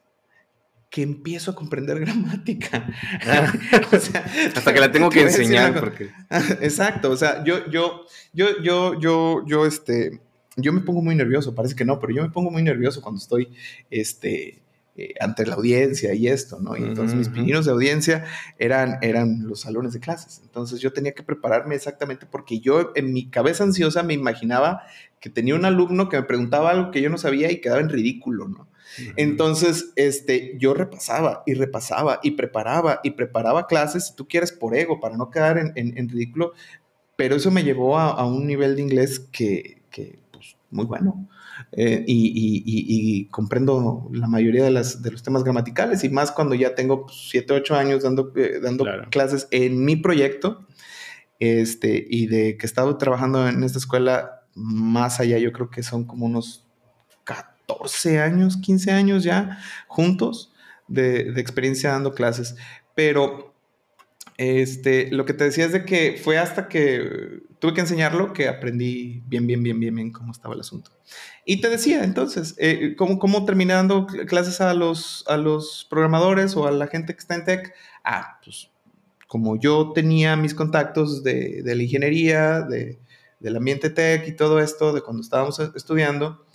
que 0.89 1.03
empiezo 1.03 1.51
a 1.51 1.55
comprender 1.55 1.99
gramática. 2.05 2.87
hasta 4.55 4.73
que 4.73 4.79
la 4.79 4.91
tengo 4.91 5.09
que 5.09 5.21
enseñar. 5.21 5.79
Porque... 5.79 6.09
Exacto, 6.61 7.11
o 7.11 7.17
sea, 7.17 7.43
yo, 7.43 7.69
yo, 7.69 8.05
yo, 8.33 8.47
yo, 8.61 8.99
yo, 8.99 9.45
yo, 9.45 9.65
este, 9.65 10.21
yo 10.61 10.73
me 10.73 10.81
pongo 10.81 11.01
muy 11.01 11.15
nervioso, 11.15 11.55
parece 11.55 11.75
que 11.75 11.85
no, 11.85 11.99
pero 11.99 12.13
yo 12.13 12.23
me 12.23 12.29
pongo 12.29 12.51
muy 12.51 12.63
nervioso 12.63 13.01
cuando 13.01 13.19
estoy, 13.19 13.49
este, 13.89 14.61
eh, 15.01 15.13
ante 15.21 15.45
la 15.45 15.55
audiencia 15.55 16.13
y 16.13 16.27
esto, 16.27 16.59
¿no? 16.59 16.75
Y 16.75 16.83
entonces 16.83 17.15
mis 17.15 17.29
pininos 17.29 17.65
de 17.65 17.71
audiencia 17.71 18.25
eran, 18.57 18.97
eran 19.01 19.47
los 19.47 19.61
salones 19.61 19.93
de 19.93 20.01
clases. 20.01 20.41
Entonces 20.43 20.81
yo 20.81 20.91
tenía 20.91 21.13
que 21.13 21.23
prepararme 21.23 21.75
exactamente 21.75 22.25
porque 22.25 22.59
yo 22.59 22.91
en 22.95 23.13
mi 23.13 23.29
cabeza 23.29 23.63
ansiosa 23.63 24.03
me 24.03 24.13
imaginaba 24.13 24.81
que 25.21 25.29
tenía 25.29 25.55
un 25.55 25.63
alumno 25.63 26.09
que 26.09 26.17
me 26.17 26.23
preguntaba 26.23 26.71
algo 26.71 26.91
que 26.91 27.01
yo 27.01 27.09
no 27.09 27.17
sabía 27.17 27.49
y 27.49 27.61
quedaba 27.61 27.79
en 27.79 27.87
ridículo, 27.87 28.49
¿no? 28.49 28.67
Entonces, 29.15 29.93
este, 29.95 30.57
yo 30.57 30.73
repasaba 30.73 31.43
y 31.45 31.53
repasaba 31.53 32.19
y 32.21 32.31
preparaba 32.31 32.99
y 33.01 33.11
preparaba 33.11 33.67
clases, 33.67 34.07
si 34.07 34.15
tú 34.15 34.27
quieres, 34.27 34.51
por 34.51 34.75
ego, 34.75 34.99
para 34.99 35.15
no 35.15 35.29
quedar 35.29 35.57
en, 35.57 35.71
en, 35.75 36.09
ridículo, 36.09 36.51
pero 37.15 37.35
eso 37.35 37.51
me 37.51 37.63
llevó 37.63 37.97
a, 37.97 38.09
a 38.09 38.25
un 38.25 38.47
nivel 38.47 38.75
de 38.75 38.81
inglés 38.81 39.19
que, 39.31 39.81
que 39.91 40.19
muy 40.71 40.85
bueno. 40.85 41.27
Eh, 41.71 42.03
y, 42.07 43.25
comprendo 43.31 44.09
la 44.13 44.27
mayoría 44.27 44.63
de, 44.63 44.71
las, 44.71 45.01
de 45.01 45.11
los 45.11 45.23
temas 45.23 45.43
gramaticales 45.43 46.03
y 46.03 46.09
más 46.09 46.31
cuando 46.31 46.55
ya 46.55 46.73
tengo 46.73 47.07
7, 47.11 47.53
8 47.53 47.75
años 47.75 48.03
dando, 48.03 48.31
eh, 48.35 48.59
dando 48.61 48.85
clases 49.09 49.47
en 49.51 49.83
mi 49.83 49.95
proyecto 49.97 50.65
este, 51.39 52.05
y 52.09 52.27
de 52.27 52.57
que 52.57 52.65
he 52.65 52.67
estado 52.67 52.97
trabajando 52.97 53.47
en 53.47 53.63
esta 53.63 53.77
escuela 53.77 54.43
más 54.55 55.19
allá, 55.19 55.37
yo 55.37 55.51
creo 55.51 55.69
que 55.69 55.83
son 55.83 56.05
como 56.05 56.25
unos 56.25 56.65
14 57.25 58.19
años, 58.19 58.57
15 58.57 58.91
años 58.91 59.23
ya 59.23 59.59
juntos 59.87 60.53
de, 60.87 61.31
de 61.31 61.41
experiencia 61.41 61.91
dando 61.91 62.13
clases, 62.13 62.55
pero 62.95 63.53
este, 64.39 65.11
lo 65.11 65.25
que 65.25 65.33
te 65.33 65.43
decía 65.43 65.65
es 65.65 65.73
de 65.73 65.83
que 65.83 66.19
fue 66.23 66.37
hasta 66.37 66.69
que 66.69 67.41
tuve 67.59 67.73
que 67.73 67.81
enseñarlo 67.81 68.33
que 68.33 68.47
aprendí 68.47 69.21
bien, 69.27 69.45
bien, 69.45 69.61
bien, 69.61 69.79
bien, 69.79 69.95
bien 69.95 70.11
cómo 70.11 70.31
estaba 70.31 70.53
el 70.53 70.61
asunto. 70.61 70.91
Y 71.45 71.61
te 71.61 71.69
decía 71.69 72.03
entonces, 72.03 72.55
eh, 72.57 72.95
¿cómo, 72.97 73.19
¿cómo, 73.19 73.41
dando 73.41 74.07
clases 74.07 74.61
a 74.61 74.73
los, 74.73 75.25
a 75.27 75.37
los 75.37 75.85
programadores 75.89 76.55
o 76.55 76.67
a 76.67 76.71
la 76.71 76.87
gente 76.87 77.13
que 77.13 77.19
está 77.19 77.35
en 77.35 77.45
tech? 77.45 77.73
Ah, 78.03 78.39
pues 78.43 78.69
como 79.27 79.59
yo 79.59 79.91
tenía 79.93 80.35
mis 80.35 80.55
contactos 80.55 81.23
de, 81.23 81.61
de 81.61 81.75
la 81.75 81.83
ingeniería, 81.83 82.61
de, 82.61 82.99
del 83.39 83.57
ambiente 83.57 83.89
tech 83.89 84.27
y 84.27 84.35
todo 84.35 84.59
esto, 84.59 84.93
de 84.93 85.01
cuando 85.01 85.21
estábamos 85.21 85.59
estudiando, 85.75 86.45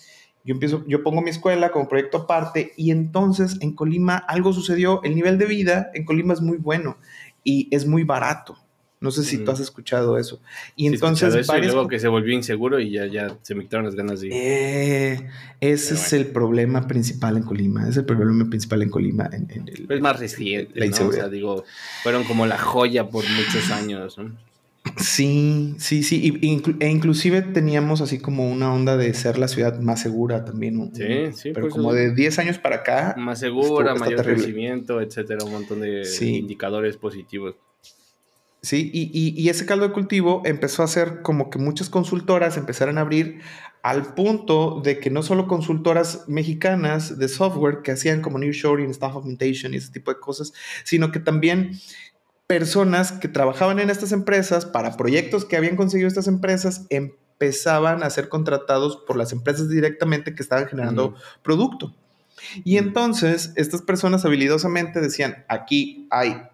yo 0.45 0.53
empiezo, 0.53 0.85
yo 0.87 1.03
pongo 1.03 1.23
mi 1.23 1.31
escuela 1.31 1.71
como 1.71 1.89
proyecto 1.89 2.19
aparte 2.19 2.73
y 2.77 2.91
entonces 2.91 3.57
en 3.61 3.75
Colima 3.75 4.17
algo 4.17 4.53
sucedió, 4.53 5.03
el 5.03 5.15
nivel 5.15 5.39
de 5.39 5.47
vida 5.47 5.91
en 5.95 6.05
Colima 6.05 6.35
es 6.35 6.41
muy 6.41 6.59
bueno 6.59 6.99
y 7.43 7.69
es 7.75 7.87
muy 7.87 8.05
barato. 8.05 8.59
No 9.05 9.11
sé 9.11 9.23
si 9.23 9.37
tú 9.37 9.51
has 9.51 9.61
escuchado 9.61 10.17
eso. 10.17 10.41
Y 10.77 10.87
entonces. 10.87 11.35
Eso 11.35 11.59
y 11.59 11.61
luego 11.61 11.89
que 11.89 11.99
se 11.99 12.09
volvió 12.09 12.33
inseguro 12.33 12.81
y 12.81 12.91
ya, 12.91 13.05
ya 13.05 13.37
se 13.43 13.55
me 13.55 13.65
quitaron 13.65 13.85
las 13.85 13.95
ganas 13.95 14.23
de 14.23 14.29
ir. 14.29 14.33
Eh, 14.35 15.29
ese 15.61 15.93
es 15.93 16.15
el 16.15 16.29
problema 16.29 16.89
principal 16.89 17.37
en 17.37 17.43
Colima. 17.43 17.87
Es 17.87 17.99
el 17.99 18.07
problema 18.07 18.49
principal 18.49 18.81
en 18.81 18.89
Colima. 18.89 19.29
En, 19.31 19.47
es 19.91 20.01
más 20.01 20.19
reciente. 20.19 20.81
La 20.81 20.87
¿no? 20.87 21.09
O 21.09 21.13
sea, 21.13 21.29
digo, 21.29 21.65
fueron 22.03 22.25
como 22.25 22.47
la 22.47 22.57
joya 22.57 23.11
por 23.11 23.25
muchos 23.29 23.71
años. 23.71 24.17
¿no? 24.17 24.35
Sí, 24.97 25.75
sí, 25.77 26.03
sí. 26.03 26.41
e 26.81 26.89
inclusive 26.89 27.43
teníamos 27.43 28.01
así 28.01 28.21
como 28.21 28.51
una 28.51 28.73
onda 28.73 28.97
de 28.97 29.13
ser 29.13 29.37
la 29.37 29.49
ciudad 29.49 29.81
más 29.81 30.01
segura 30.01 30.47
también. 30.47 30.95
Sí, 30.95 31.31
sí. 31.35 31.51
Pero 31.53 31.67
pues 31.67 31.75
como 31.75 31.93
de 31.93 32.15
10 32.15 32.39
años 32.39 32.57
para 32.57 32.77
acá. 32.77 33.15
Más 33.19 33.39
segura, 33.39 33.95
mayor 33.97 34.23
crecimiento, 34.23 35.03
etcétera. 35.03 35.45
Un 35.45 35.53
montón 35.53 35.81
de 35.81 36.09
indicadores 36.23 36.97
positivos. 36.97 37.57
Sí, 38.65 38.91
y, 38.95 39.47
ese 39.51 39.67
caldo 39.67 39.87
de 39.87 39.93
cultivo 39.93 40.41
empezó 40.47 40.81
a 40.81 40.87
hacer 40.87 41.21
como 41.21 41.51
que 41.51 41.59
muchas 41.59 41.91
consultoras 41.91 42.57
empezaron 42.57 42.97
a 42.97 43.03
abrir 43.03 43.43
al 43.83 44.15
punto 44.15 44.81
de 44.83 44.99
que 45.01 45.11
no 45.11 45.23
solo 45.23 45.47
consultoras 45.47 46.25
mexicanas 46.29 47.19
de 47.19 47.29
software 47.29 47.83
que 47.83 47.93
hacían 47.93 48.23
como 48.23 48.39
nearshoring, 48.39 48.91
staff 48.91 49.17
augmentation 49.17 49.75
y 49.75 49.77
ese 49.77 49.93
tipo 49.93 50.11
de 50.11 50.19
cosas, 50.19 50.55
sino 50.83 51.13
que 51.13 51.21
también 51.21 51.79
personas 52.47 53.13
que 53.13 53.29
trabajaban 53.29 53.81
en 53.81 53.91
estas 53.91 54.13
empresas 54.13 54.65
para 54.65 54.97
proyectos 54.97 55.45
que 55.45 55.59
habían 55.59 55.77
conseguido 55.77 56.09
estas 56.09 56.27
empresas 56.27 56.87
empezaban 56.89 58.03
a 58.03 58.09
ser 58.09 58.31
contratados 58.31 58.97
por 58.97 59.19
las 59.19 59.33
empresas 59.33 59.69
directamente 59.69 60.35
que 60.35 60.43
estaban 60.43 60.69
generando 60.69 61.17
producto. 61.43 61.95
Y 62.65 62.79
entonces 62.79 63.53
estas 63.57 63.83
personas 63.83 64.25
habilidosamente 64.25 65.03
decían, 65.03 65.45
aquí 65.49 66.09
hay 66.11 66.49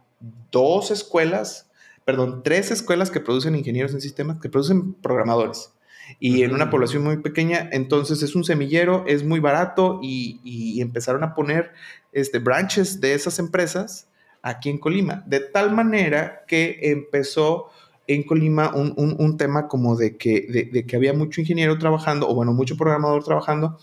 dos 0.51 0.91
escuelas, 0.91 1.70
perdón, 2.05 2.43
tres 2.43 2.71
escuelas 2.71 3.11
que 3.11 3.21
producen 3.21 3.55
ingenieros 3.55 3.93
en 3.93 4.01
sistemas, 4.01 4.41
que 4.41 4.49
producen 4.49 4.95
programadores. 4.95 5.73
Y 6.19 6.43
en 6.43 6.53
una 6.53 6.71
población 6.71 7.05
muy 7.05 7.19
pequeña, 7.19 7.69
entonces 7.71 8.23
es 8.23 8.35
un 8.35 8.43
semillero, 8.43 9.05
es 9.07 9.25
muy 9.25 9.39
barato 9.39 10.01
y, 10.03 10.81
empezaron 10.81 11.23
a 11.23 11.35
poner 11.35 11.71
este, 12.13 12.39
branches 12.41 13.01
de 13.01 13.15
esas 13.15 13.39
empresas 13.39 14.09
aquí 14.43 14.71
en 14.71 14.79
Colima, 14.79 15.23
de 15.27 15.41
tal 15.41 15.73
manera 15.73 16.45
que 16.49 16.79
empezó 16.83 17.71
en 18.07 18.25
Colima 18.25 18.75
un, 18.75 19.37
tema 19.37 19.69
como 19.69 19.95
de 19.95 20.17
que, 20.17 20.71
de, 20.73 20.85
que 20.85 20.97
había 20.97 21.13
mucho 21.13 21.41
ingeniero 21.41 21.79
trabajando, 21.79 22.29
o 22.29 22.35
bueno, 22.35 22.53
mucho 22.53 22.77
programador 22.77 23.23
trabajando 23.23 23.79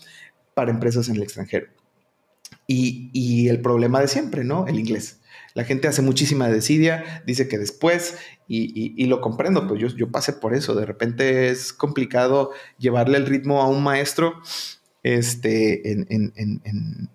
para 0.52 0.70
empresas 0.70 1.08
en 1.08 1.16
el 1.16 1.22
extranjero. 1.22 1.68
Y, 2.66 3.48
el 3.48 3.62
problema 3.62 4.00
de 4.00 4.08
siempre, 4.08 4.44
¿no? 4.44 4.66
El 4.66 4.78
inglés. 4.78 5.17
La 5.54 5.64
gente 5.64 5.88
hace 5.88 6.02
muchísima 6.02 6.48
desidia, 6.48 7.22
dice 7.26 7.48
que 7.48 7.58
después, 7.58 8.18
y, 8.46 9.04
lo 9.06 9.20
comprendo, 9.20 9.66
pues 9.66 9.80
yo, 9.80 9.88
yo 9.88 10.10
pasé 10.10 10.32
por 10.32 10.54
eso. 10.54 10.74
De 10.74 10.86
repente 10.86 11.48
es 11.48 11.72
complicado 11.72 12.52
llevarle 12.78 13.18
el 13.18 13.26
ritmo 13.26 13.60
a 13.62 13.68
un 13.68 13.82
maestro, 13.82 14.40
este, 15.02 15.82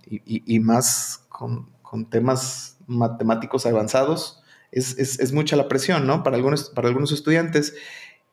y, 0.08 0.60
más 0.60 1.26
con, 1.30 1.72
temas 2.10 2.78
matemáticos 2.88 3.66
avanzados, 3.66 4.42
es, 4.72 5.32
mucha 5.32 5.56
la 5.56 5.68
presión, 5.68 6.08
¿no? 6.08 6.24
Para 6.24 6.36
algunos, 6.36 6.70
para 6.72 6.88
algunos 6.88 7.12
estudiantes 7.12 7.76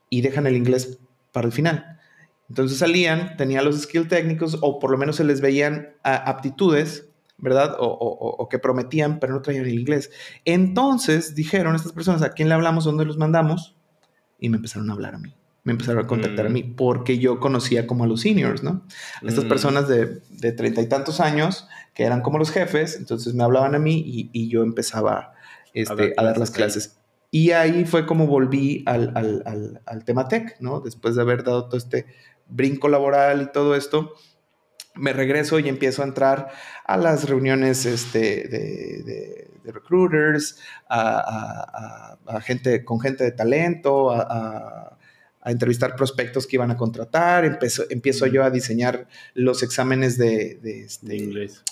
y 0.08 0.22
dejan 0.22 0.46
el 0.46 0.56
inglés 0.56 0.98
para 1.32 1.46
el 1.46 1.52
final. 1.52 2.00
Entonces 2.48 2.78
salían, 2.78 3.36
tenían 3.36 3.64
los 3.64 3.80
skills 3.80 4.08
técnicos 4.08 4.58
o 4.60 4.80
por 4.80 4.90
lo 4.90 4.98
menos 4.98 5.16
se 5.16 5.24
les 5.24 5.40
veían 5.40 5.90
aptitudes, 6.02 7.09
¿verdad? 7.40 7.76
O, 7.78 8.48
que 8.50 8.58
prometían, 8.58 9.18
pero 9.20 9.34
no 9.34 9.42
traían 9.42 9.64
el 9.64 9.78
inglés. 9.78 10.10
Entonces 10.44 11.34
dijeron 11.34 11.74
estas 11.74 11.92
personas, 11.92 12.22
¿a 12.22 12.30
quién 12.30 12.48
le 12.48 12.54
hablamos? 12.54 12.84
¿Dónde 12.84 13.04
los 13.04 13.18
mandamos? 13.18 13.76
Y 14.38 14.48
me 14.48 14.56
empezaron 14.56 14.90
a 14.90 14.94
hablar 14.94 15.14
a 15.14 15.18
mí. 15.18 15.34
Me 15.62 15.72
empezaron 15.72 16.04
a 16.04 16.06
contactar 16.06 16.46
a 16.46 16.48
mí 16.48 16.62
mm. 16.62 16.76
porque 16.76 17.18
yo 17.18 17.38
conocía 17.38 17.86
como 17.86 18.04
a 18.04 18.06
los 18.06 18.22
seniors, 18.22 18.62
¿no? 18.62 18.86
Estas 19.22 19.44
mm. 19.44 19.48
personas 19.48 19.88
de 19.88 20.52
treinta 20.52 20.80
y 20.80 20.88
tantos 20.88 21.20
años 21.20 21.68
que 21.94 22.04
eran 22.04 22.22
como 22.22 22.38
los 22.38 22.50
jefes, 22.50 22.96
entonces 22.96 23.34
me 23.34 23.44
hablaban 23.44 23.74
a 23.74 23.78
mí 23.78 24.02
y, 24.32 24.48
yo 24.48 24.62
empezaba 24.62 25.34
este, 25.74 26.14
a, 26.16 26.24
dar 26.24 26.38
las 26.38 26.50
clases. 26.50 26.98
Y 27.30 27.52
ahí 27.52 27.84
fue 27.84 28.06
como 28.06 28.26
volví 28.26 28.84
al, 28.86 30.04
tema 30.04 30.28
tech, 30.28 30.56
¿no? 30.60 30.80
Después 30.80 31.14
de 31.14 31.22
haber 31.22 31.44
dado 31.44 31.66
todo 31.66 31.76
este 31.76 32.06
brinco 32.48 32.88
laboral 32.88 33.42
y 33.42 33.52
todo 33.52 33.74
esto, 33.74 34.14
me 35.00 35.12
regreso 35.12 35.58
y 35.58 35.68
empiezo 35.68 36.02
a 36.02 36.06
entrar 36.06 36.48
a 36.84 36.96
las 36.96 37.28
reuniones 37.28 37.86
este, 37.86 38.48
de, 38.48 39.50
recruiters, 39.64 40.58
a, 40.88 42.16
gente 42.42 42.84
con 42.84 43.00
gente 43.00 43.24
de 43.24 43.32
talento, 43.32 44.10
a, 44.12 44.96
entrevistar 45.46 45.96
prospectos 45.96 46.46
que 46.46 46.56
iban 46.56 46.70
a 46.70 46.76
contratar, 46.76 47.46
empiezo, 47.46 47.84
empiezo 47.88 48.26
yo 48.26 48.44
a 48.44 48.50
diseñar 48.50 49.08
los 49.32 49.62
exámenes 49.62 50.18
de, 50.18 50.58
inglés 51.02 51.64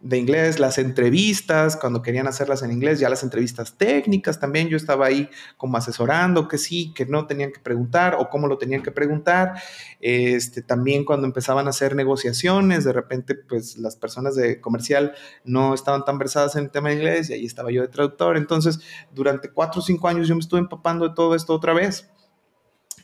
de 0.00 0.16
inglés, 0.16 0.60
las 0.60 0.78
entrevistas, 0.78 1.76
cuando 1.76 2.02
querían 2.02 2.28
hacerlas 2.28 2.62
en 2.62 2.70
inglés, 2.70 3.00
ya 3.00 3.08
las 3.08 3.22
entrevistas 3.22 3.76
técnicas 3.76 4.38
también, 4.38 4.68
yo 4.68 4.76
estaba 4.76 5.06
ahí 5.06 5.28
como 5.56 5.76
asesorando 5.76 6.46
que 6.46 6.58
sí, 6.58 6.92
que 6.94 7.04
no 7.06 7.26
tenían 7.26 7.52
que 7.52 7.60
preguntar 7.60 8.16
o 8.18 8.28
cómo 8.28 8.46
lo 8.46 8.58
tenían 8.58 8.82
que 8.82 8.92
preguntar. 8.92 9.54
Este, 10.00 10.62
también 10.62 11.04
cuando 11.04 11.26
empezaban 11.26 11.66
a 11.66 11.70
hacer 11.70 11.96
negociaciones, 11.96 12.84
de 12.84 12.92
repente 12.92 13.34
pues 13.34 13.76
las 13.78 13.96
personas 13.96 14.36
de 14.36 14.60
comercial 14.60 15.14
no 15.44 15.74
estaban 15.74 16.04
tan 16.04 16.18
versadas 16.18 16.54
en 16.56 16.64
el 16.64 16.70
tema 16.70 16.90
de 16.90 16.96
inglés 16.96 17.30
y 17.30 17.32
ahí 17.32 17.44
estaba 17.44 17.72
yo 17.72 17.82
de 17.82 17.88
traductor. 17.88 18.36
Entonces, 18.36 18.80
durante 19.12 19.50
cuatro 19.50 19.80
o 19.80 19.84
cinco 19.84 20.08
años 20.08 20.28
yo 20.28 20.34
me 20.34 20.40
estuve 20.40 20.60
empapando 20.60 21.08
de 21.08 21.14
todo 21.14 21.34
esto 21.34 21.52
otra 21.52 21.72
vez. 21.72 22.08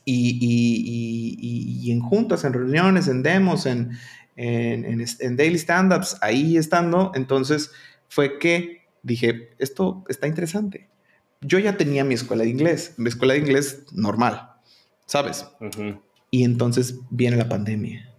Y, 0.06 0.38
y, 0.38 1.88
y 1.88 1.90
en 1.90 2.00
juntas, 2.00 2.44
en 2.44 2.52
reuniones, 2.52 3.08
en 3.08 3.22
demos, 3.22 3.64
en, 3.64 3.92
en, 4.36 5.36
daily 5.36 5.58
stand-ups, 5.58 6.16
ahí 6.20 6.56
estando, 6.56 7.12
entonces 7.14 7.70
fue 8.08 8.38
que 8.38 8.82
dije, 9.02 9.50
esto 9.58 10.04
está 10.08 10.26
interesante. 10.26 10.88
Yo 11.40 11.58
ya 11.58 11.76
tenía 11.76 12.04
mi 12.04 12.14
escuela 12.14 12.44
de 12.44 12.50
inglés, 12.50 12.94
mi 12.96 13.08
escuela 13.08 13.34
de 13.34 13.40
inglés 13.40 13.84
normal, 13.92 14.50
¿sabes? 15.06 15.46
Y 16.30 16.44
entonces 16.44 17.00
viene 17.10 17.36
la 17.36 17.48
pandemia. 17.48 18.10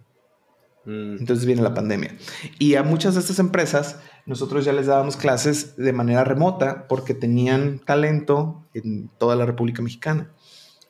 Mm. 0.84 1.18
Entonces 1.18 1.44
viene 1.44 1.62
la 1.62 1.74
pandemia. 1.74 2.14
Y 2.58 2.76
a 2.76 2.82
muchas 2.82 3.14
de 3.14 3.20
estas 3.20 3.40
empresas 3.40 3.96
nosotros 4.24 4.64
ya 4.64 4.72
les 4.72 4.86
dábamos 4.86 5.16
clases 5.16 5.76
de 5.76 5.92
manera 5.92 6.24
remota 6.24 6.86
porque 6.88 7.14
tenían 7.14 7.80
talento 7.80 8.64
en 8.74 9.08
toda 9.18 9.36
la 9.36 9.46
República 9.46 9.82
Mexicana. 9.82 10.30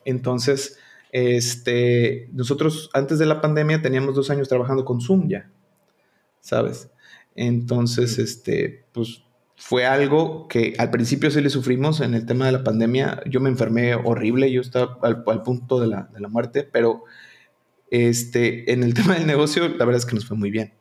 Entonces, 0.05 0.77
este, 1.11 2.29
nosotros 2.33 2.89
antes 2.93 3.19
de 3.19 3.25
la 3.25 3.41
pandemia 3.41 3.81
teníamos 3.81 4.15
dos 4.15 4.29
años 4.29 4.49
trabajando 4.49 4.85
con 4.85 5.01
Zoom 5.01 5.29
ya, 5.29 5.49
¿sabes? 6.41 6.89
Entonces, 7.35 8.17
este, 8.17 8.85
pues 8.91 9.23
fue 9.55 9.85
algo 9.85 10.47
que 10.47 10.75
al 10.77 10.91
principio 10.91 11.31
sí 11.31 11.41
le 11.41 11.49
sufrimos 11.49 12.01
en 12.01 12.13
el 12.13 12.25
tema 12.25 12.45
de 12.45 12.51
la 12.51 12.63
pandemia. 12.63 13.21
Yo 13.25 13.39
me 13.39 13.49
enfermé 13.49 13.95
horrible, 13.95 14.51
yo 14.51 14.61
estaba 14.61 14.99
al, 15.01 15.41
punto 15.43 15.79
de 15.79 15.87
la, 15.87 16.09
muerte, 16.29 16.63
pero 16.63 17.03
este, 17.89 18.71
en 18.71 18.83
el 18.83 18.93
tema 18.95 19.15
del 19.15 19.25
negocio, 19.25 19.67
la 19.67 19.85
verdad 19.85 19.97
es 19.97 20.05
que 20.05 20.15
nos 20.15 20.27
fue 20.27 20.37
muy 20.37 20.51
bien. 20.51 20.73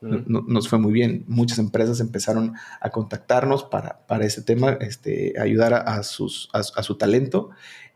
nos 0.00 0.68
fue 0.68 0.80
muy 0.80 0.92
bien. 0.92 1.24
Muchas 1.28 1.60
empresas 1.60 2.00
empezaron 2.00 2.54
a 2.80 2.90
contactarnos 2.90 3.62
para, 3.62 4.04
para 4.08 4.26
ese 4.26 4.42
tema, 4.42 4.72
este, 4.80 5.34
ayudar 5.38 5.74
a, 5.74 6.02
sus, 6.02 6.48
a, 6.52 6.82
su 6.82 6.96
talento 6.96 7.50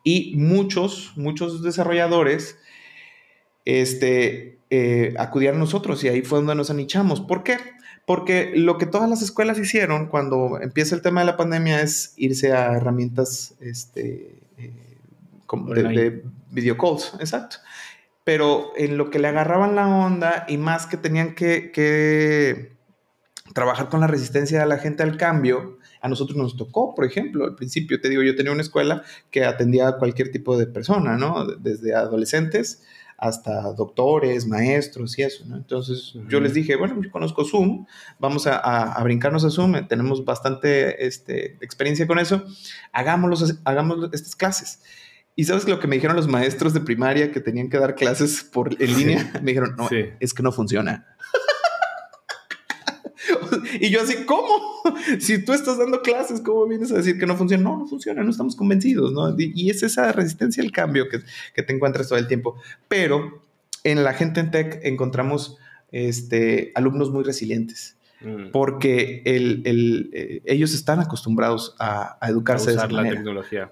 y 0.05 0.37
muchos, 0.37 1.13
muchos 1.17 1.63
desarrolladores 1.63 2.59
este, 3.65 4.59
eh, 4.71 5.15
acudieron 5.19 5.57
a 5.57 5.61
nosotros 5.61 6.05
y 6.05 6.09
ahí 6.09 6.23
fue 6.23 6.39
donde 6.39 6.55
nos 6.55 6.71
anichamos. 6.71 7.23
¿Por 7.23 7.43
qué? 7.43 7.59
Porque 8.07 8.53
lo 8.55 8.77
que 8.77 8.87
todas 8.87 9.09
las 9.09 9.23
escuelas 9.23 9.59
hicieron 9.59 10.07
cuando 10.09 10.61
empieza 10.61 10.95
el 10.95 11.01
tema 11.01 11.21
de 11.21 11.27
la 11.27 11.39
pandemia 11.39 11.81
es 11.81 12.13
irse 12.17 12.53
a 12.53 12.75
herramientas 12.75 13.55
este, 13.61 14.43
eh, 14.59 14.73
de, 15.75 15.83
de 15.83 16.25
video 16.51 16.77
calls, 16.77 17.15
exacto. 17.19 17.57
Pero 18.25 18.73
en 18.77 18.99
lo 18.99 19.11
que 19.11 19.19
le 19.19 19.29
agarraban 19.29 19.75
la 19.75 19.87
onda 19.89 20.45
y 20.49 20.59
más 20.59 20.87
que 20.87 20.99
tenían 20.99 21.35
que, 21.35 21.73
que 21.73 22.73
trabajar 23.55 23.89
con 23.89 24.01
la 24.01 24.07
resistencia 24.07 24.61
de 24.61 24.67
la 24.67 24.79
gente 24.79 25.03
al 25.03 25.17
cambio, 25.17 25.79
a 26.05 26.09
nosotros 26.09 26.37
nos 26.37 26.55
tocó, 26.55 26.95
por 26.95 27.07
ejemplo, 27.07 27.47
al 27.47 27.55
principio, 27.55 27.99
te 27.99 28.11
digo, 28.11 28.23
yo 28.23 28.37
tenía 28.37 28.53
una 28.53 28.61
escuela 28.61 29.03
que 29.31 29.47
atendía 29.47 29.89
a 29.89 29.97
cualquier 29.97 30.31
tipo 30.31 30.59
de 30.59 30.67
persona, 30.67 31.17
¿no? 31.17 31.47
Desde 31.47 31.95
adolescentes 31.95 32.83
hasta 33.17 33.73
doctores, 33.73 34.47
maestros 34.47 35.19
y 35.19 35.23
eso, 35.23 35.47
¿no? 35.47 35.57
Entonces 35.57 36.13
yo 36.29 36.41
les 36.41 36.53
dije, 36.53 36.77
bueno, 36.77 37.01
yo 37.03 37.11
conozco 37.11 37.47
Zoom, 37.47 37.87
vamos 38.19 38.47
a, 38.47 39.01
brincarnos 39.03 39.47
a 39.47 39.51
Zoom, 39.51 39.89
tenemos 39.89 40.27
bastante 40.27 41.07
este, 41.07 41.57
experiencia 41.63 42.07
con 42.07 42.19
eso, 42.19 42.45
hagámoslo, 42.93 43.57
hagamos 43.65 44.11
estas 44.13 44.37
clases. 44.37 44.83
Y 45.37 45.45
sabes 45.45 45.67
lo 45.67 45.81
que 45.81 45.87
me 45.87 45.97
dijeron 45.97 46.17
los 46.17 46.29
maestros 46.29 46.75
de 46.75 46.81
primaria 46.81 47.33
que 47.33 47.41
tenían 47.41 47.71
que 47.71 47.79
dar 47.79 47.95
clases 47.95 48.45
por 48.45 48.71
en 48.79 48.95
línea, 48.95 49.33
me 49.43 49.53
dijeron, 49.53 49.75
no, 49.75 49.89
es 50.21 50.35
que 50.35 50.43
no 50.43 50.53
funciona. 50.53 51.14
y 53.81 53.91
yo 53.91 54.03
así, 54.03 54.25
¿cómo? 54.25 54.83
Si 55.19 55.45
tú 55.45 55.53
estás 55.53 55.79
dando 55.79 56.03
clases, 56.03 56.41
¿cómo 56.41 56.67
vienes 56.67 56.93
a 56.93 56.97
decir 56.97 57.19
que 57.19 57.27
no 57.27 57.37
funciona? 57.37 57.63
No, 57.63 57.79
no 57.79 57.87
funciona, 57.87 58.23
no 58.23 58.31
estamos 58.31 58.55
convencidos, 58.55 59.13
¿no? 59.13 59.35
Y, 59.39 59.71
es 59.71 59.83
esa 59.83 60.13
resistencia 60.13 60.63
al 60.63 60.73
cambio 60.73 61.09
que, 61.09 61.21
que, 61.55 61.63
te 61.63 61.73
encuentras 61.73 62.09
todo 62.09 62.19
el 62.19 62.27
tiempo. 62.27 62.57
Pero 62.89 63.43
en 63.83 64.05
la 64.05 64.13
gente 64.15 64.41
en 64.41 64.51
tech 64.51 64.81
encontramos 64.83 65.59
este, 65.93 66.73
alumnos 66.75 67.11
muy 67.11 67.25
resilientes. 67.25 67.97
Mm. 68.21 68.51
Porque 68.53 69.23
el, 69.25 69.63
el, 69.65 70.11
eh, 70.13 70.43
ellos 70.45 70.75
están 70.75 71.01
acostumbrados 71.01 71.77
a, 71.79 72.19
educarse 72.23 72.71
a 72.71 72.75
usar 72.75 72.89
de 72.89 72.95
esa 72.95 73.03
la 73.03 73.11
tecnología. 73.11 73.71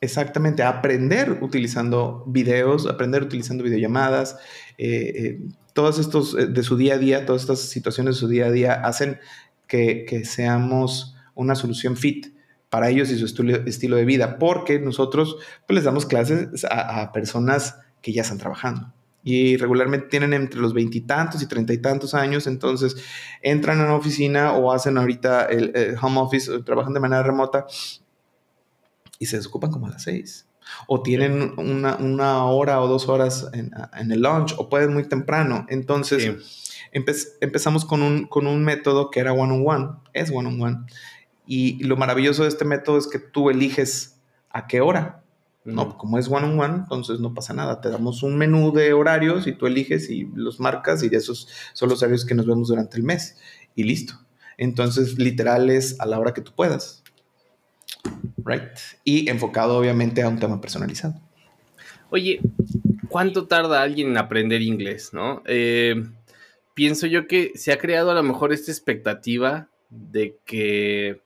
Exactamente, 0.00 0.62
a 0.62 0.68
aprender 0.68 1.38
utilizando 1.40 2.22
videos, 2.26 2.86
aprender 2.86 3.22
utilizando 3.22 3.64
videollamadas, 3.64 4.38
eh, 4.76 5.12
eh, 5.16 5.40
todos 5.76 5.98
estos 5.98 6.34
eh, 6.34 6.46
de 6.46 6.62
su 6.62 6.76
día 6.76 6.94
a 6.94 6.98
día, 6.98 7.26
todas 7.26 7.42
estas 7.42 7.60
situaciones 7.60 8.16
de 8.16 8.20
su 8.20 8.28
día 8.28 8.46
a 8.46 8.50
día 8.50 8.72
hacen 8.72 9.20
que, 9.68 10.22
seamos 10.24 11.14
una 11.34 11.54
solución 11.54 11.96
fit 11.96 12.34
para 12.70 12.88
ellos 12.88 13.10
y 13.10 13.18
su 13.18 13.26
estilo, 13.26 13.96
de 13.96 14.04
vida, 14.04 14.38
porque 14.38 14.80
nosotros 14.80 15.36
pues, 15.66 15.74
les 15.74 15.84
damos 15.84 16.06
clases 16.06 16.64
a, 16.68 17.12
personas 17.12 17.78
que 18.00 18.12
ya 18.12 18.22
están 18.22 18.38
trabajando 18.38 18.92
y 19.22 19.56
regularmente 19.56 20.06
tienen 20.06 20.32
entre 20.32 20.60
los 20.60 20.72
veintitantos 20.72 21.42
y 21.42 21.46
treinta 21.46 21.72
y 21.72 21.78
tantos 21.78 22.14
años, 22.14 22.46
entonces 22.46 22.96
entran 23.42 23.80
a 23.80 23.84
una 23.84 23.96
oficina 23.96 24.52
o 24.52 24.72
hacen 24.72 24.96
ahorita 24.96 25.44
el, 25.46 25.96
home 26.00 26.20
office, 26.20 26.62
trabajan 26.62 26.94
de 26.94 27.00
manera 27.00 27.22
remota 27.22 27.66
y 29.18 29.26
se 29.26 29.36
desocupan 29.36 29.70
como 29.70 29.88
a 29.88 29.90
las 29.90 30.04
seis. 30.04 30.45
O 30.86 31.02
tienen 31.02 31.54
una, 31.58 32.44
hora 32.46 32.80
o 32.80 32.88
dos 32.88 33.08
horas 33.08 33.48
en, 33.52 33.72
el 34.10 34.20
lunch, 34.20 34.54
o 34.58 34.68
pueden 34.68 34.92
muy 34.92 35.08
temprano. 35.08 35.66
Entonces, 35.68 36.82
empezamos 36.92 37.84
con 37.84 38.02
un, 38.02 38.26
con 38.26 38.46
un 38.46 38.64
método 38.64 39.10
que 39.10 39.20
era 39.20 39.32
one-on-one, 39.32 39.88
es 40.12 40.30
one-on-one. 40.30 40.86
Y 41.46 41.82
lo 41.84 41.96
maravilloso 41.96 42.42
de 42.42 42.48
este 42.48 42.64
método 42.64 42.98
es 42.98 43.06
que 43.06 43.18
tú 43.18 43.50
eliges 43.50 44.18
a 44.50 44.66
qué 44.66 44.80
hora. 44.80 45.22
No, 45.64 45.98
como 45.98 46.16
es 46.16 46.28
one 46.28 46.46
on 46.46 46.60
one, 46.60 46.74
entonces 46.74 47.18
no 47.18 47.34
pasa 47.34 47.52
nada. 47.52 47.80
Te 47.80 47.90
damos 47.90 48.22
un 48.22 48.38
menú 48.38 48.72
de 48.72 48.92
horarios 48.92 49.48
y 49.48 49.52
tú 49.52 49.66
eliges 49.66 50.08
y 50.10 50.30
los 50.32 50.60
marcas 50.60 51.02
y 51.02 51.12
esos 51.12 51.48
son 51.72 51.88
los 51.88 52.02
horarios 52.02 52.24
que 52.24 52.36
nos 52.36 52.46
vemos 52.46 52.68
durante 52.68 52.96
el 52.96 53.02
mes 53.02 53.36
y 53.74 53.82
listo. 53.82 54.14
Entonces, 54.58 55.18
literal 55.18 55.68
es 55.68 55.98
a 56.00 56.06
la 56.06 56.20
hora 56.20 56.34
que 56.34 56.40
tú 56.40 56.52
puedas. 56.54 57.02
Right? 58.44 58.62
Y 59.04 59.28
enfocado 59.28 59.78
obviamente 59.78 60.22
a 60.22 60.28
un 60.28 60.38
tema 60.38 60.60
personalizado. 60.60 61.20
Oye, 62.10 62.40
¿cuánto 63.08 63.46
tarda 63.46 63.82
alguien 63.82 64.08
en 64.08 64.18
aprender 64.18 64.62
inglés, 64.62 65.10
no? 65.12 65.42
Eh, 65.46 66.04
pienso 66.74 67.06
yo 67.06 67.26
que 67.26 67.52
se 67.56 67.72
ha 67.72 67.78
creado 67.78 68.10
a 68.10 68.14
lo 68.14 68.22
mejor 68.22 68.52
esta 68.52 68.70
expectativa 68.70 69.68
de 69.90 70.36
que 70.44 71.20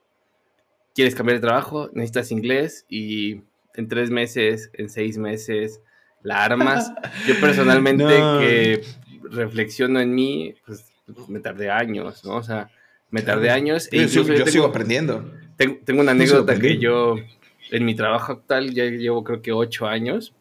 quieres 0.95 1.15
cambiar 1.15 1.37
de 1.37 1.47
trabajo, 1.47 1.89
necesitas 1.93 2.31
inglés 2.31 2.85
y 2.89 3.41
en 3.75 3.87
tres 3.87 4.09
meses, 4.09 4.69
en 4.73 4.89
seis 4.89 5.17
meses, 5.17 5.81
la 6.23 6.43
armas. 6.43 6.91
Yo 7.27 7.39
personalmente 7.39 8.05
que 8.05 8.81
reflexiono 9.29 9.99
en 9.99 10.13
mí, 10.13 10.55
pues 10.65 10.85
me 11.27 11.39
tardé 11.39 11.69
años, 11.69 12.23
¿no? 12.25 12.35
O 12.35 12.43
sea, 12.43 12.69
me 13.09 13.21
tardé 13.21 13.49
años. 13.49 13.89
E 13.91 14.07
yo, 14.07 14.23
sigo 14.45 14.65
aprendiendo. 14.65 15.31
Tengo, 15.85 16.01
una 16.01 16.11
anécdota 16.11 16.57
que 16.57 16.77
yo, 16.77 17.15
en 17.69 17.85
mi 17.85 17.95
trabajo 17.95 18.31
actual, 18.33 18.73
ya 18.73 18.85
llevo 18.85 19.23
creo 19.23 19.41
que 19.41 19.51
ocho 19.51 19.87
años. 19.87 20.33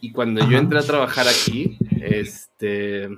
Y 0.00 0.12
cuando 0.12 0.48
yo 0.48 0.58
entré 0.58 0.78
a 0.78 0.82
trabajar 0.82 1.26
aquí, 1.28 1.78
este, 2.00 3.08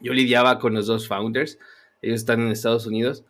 yo 0.00 0.12
lidiaba 0.12 0.58
con 0.58 0.74
los 0.74 0.86
dos 0.86 1.08
founders. 1.08 1.58
Ellos 2.02 2.20
están 2.20 2.40
en 2.40 2.48
Estados 2.48 2.86
Unidos. 2.86 3.24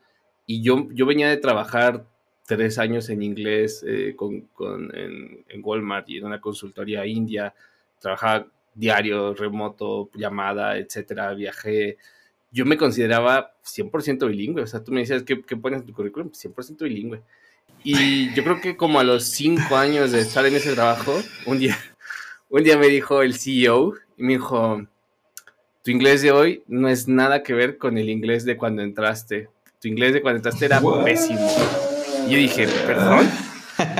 Y 0.46 0.62
yo, 0.62 0.88
yo 0.92 1.06
venía 1.06 1.28
de 1.28 1.36
trabajar 1.36 2.06
tres 2.46 2.78
años 2.78 3.10
en 3.10 3.22
inglés 3.22 3.84
eh, 3.86 4.14
con, 4.16 4.48
en, 4.94 5.44
Walmart 5.62 6.08
y 6.08 6.18
en 6.18 6.24
una 6.24 6.40
consultoría 6.40 7.06
india. 7.06 7.54
Trabajaba 8.00 8.46
diario, 8.74 9.34
remoto, 9.34 10.10
llamada, 10.14 10.78
etcétera. 10.78 11.34
Viajé. 11.34 11.98
Yo 12.50 12.64
me 12.64 12.76
consideraba 12.76 13.54
100% 13.64 14.26
bilingüe. 14.26 14.62
O 14.62 14.66
sea, 14.66 14.82
tú 14.82 14.92
me 14.92 15.00
decías, 15.00 15.22
¿qué, 15.22 15.42
qué 15.42 15.56
pones 15.56 15.80
en 15.80 15.86
tu 15.86 15.92
currículum? 15.92 16.30
100% 16.30 16.82
bilingüe. 16.82 17.22
Y 17.84 18.32
yo 18.34 18.42
creo 18.42 18.60
que 18.60 18.76
como 18.76 19.00
a 19.00 19.04
los 19.04 19.24
cinco 19.24 19.76
años 19.76 20.12
de 20.12 20.20
estar 20.20 20.44
en 20.46 20.54
ese 20.54 20.74
trabajo, 20.74 21.20
un 21.46 21.58
día, 21.58 21.78
un 22.48 22.62
día 22.64 22.76
me 22.78 22.88
dijo 22.88 23.22
el 23.22 23.34
CEO 23.34 23.94
y 24.16 24.22
me 24.22 24.32
dijo, 24.34 24.86
tu 25.82 25.90
inglés 25.90 26.22
de 26.22 26.32
hoy 26.32 26.62
no 26.66 26.88
es 26.88 27.08
nada 27.08 27.42
que 27.42 27.54
ver 27.54 27.78
con 27.78 27.98
el 27.98 28.08
inglés 28.08 28.44
de 28.44 28.56
cuando 28.56 28.82
entraste. 28.82 29.48
Tu 29.80 29.88
inglés 29.88 30.12
de 30.12 30.22
cuando 30.22 30.38
entraste 30.38 30.66
era 30.66 30.80
pésimo 31.04 31.48
yo 32.28 32.36
dije, 32.36 32.68
perdón, 32.86 33.28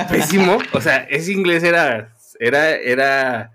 pésimo. 0.09 0.59
O 0.73 0.81
sea, 0.81 0.97
ese 1.09 1.31
inglés 1.31 1.63
era, 1.63 2.13
era, 2.39 2.75
era, 2.75 3.51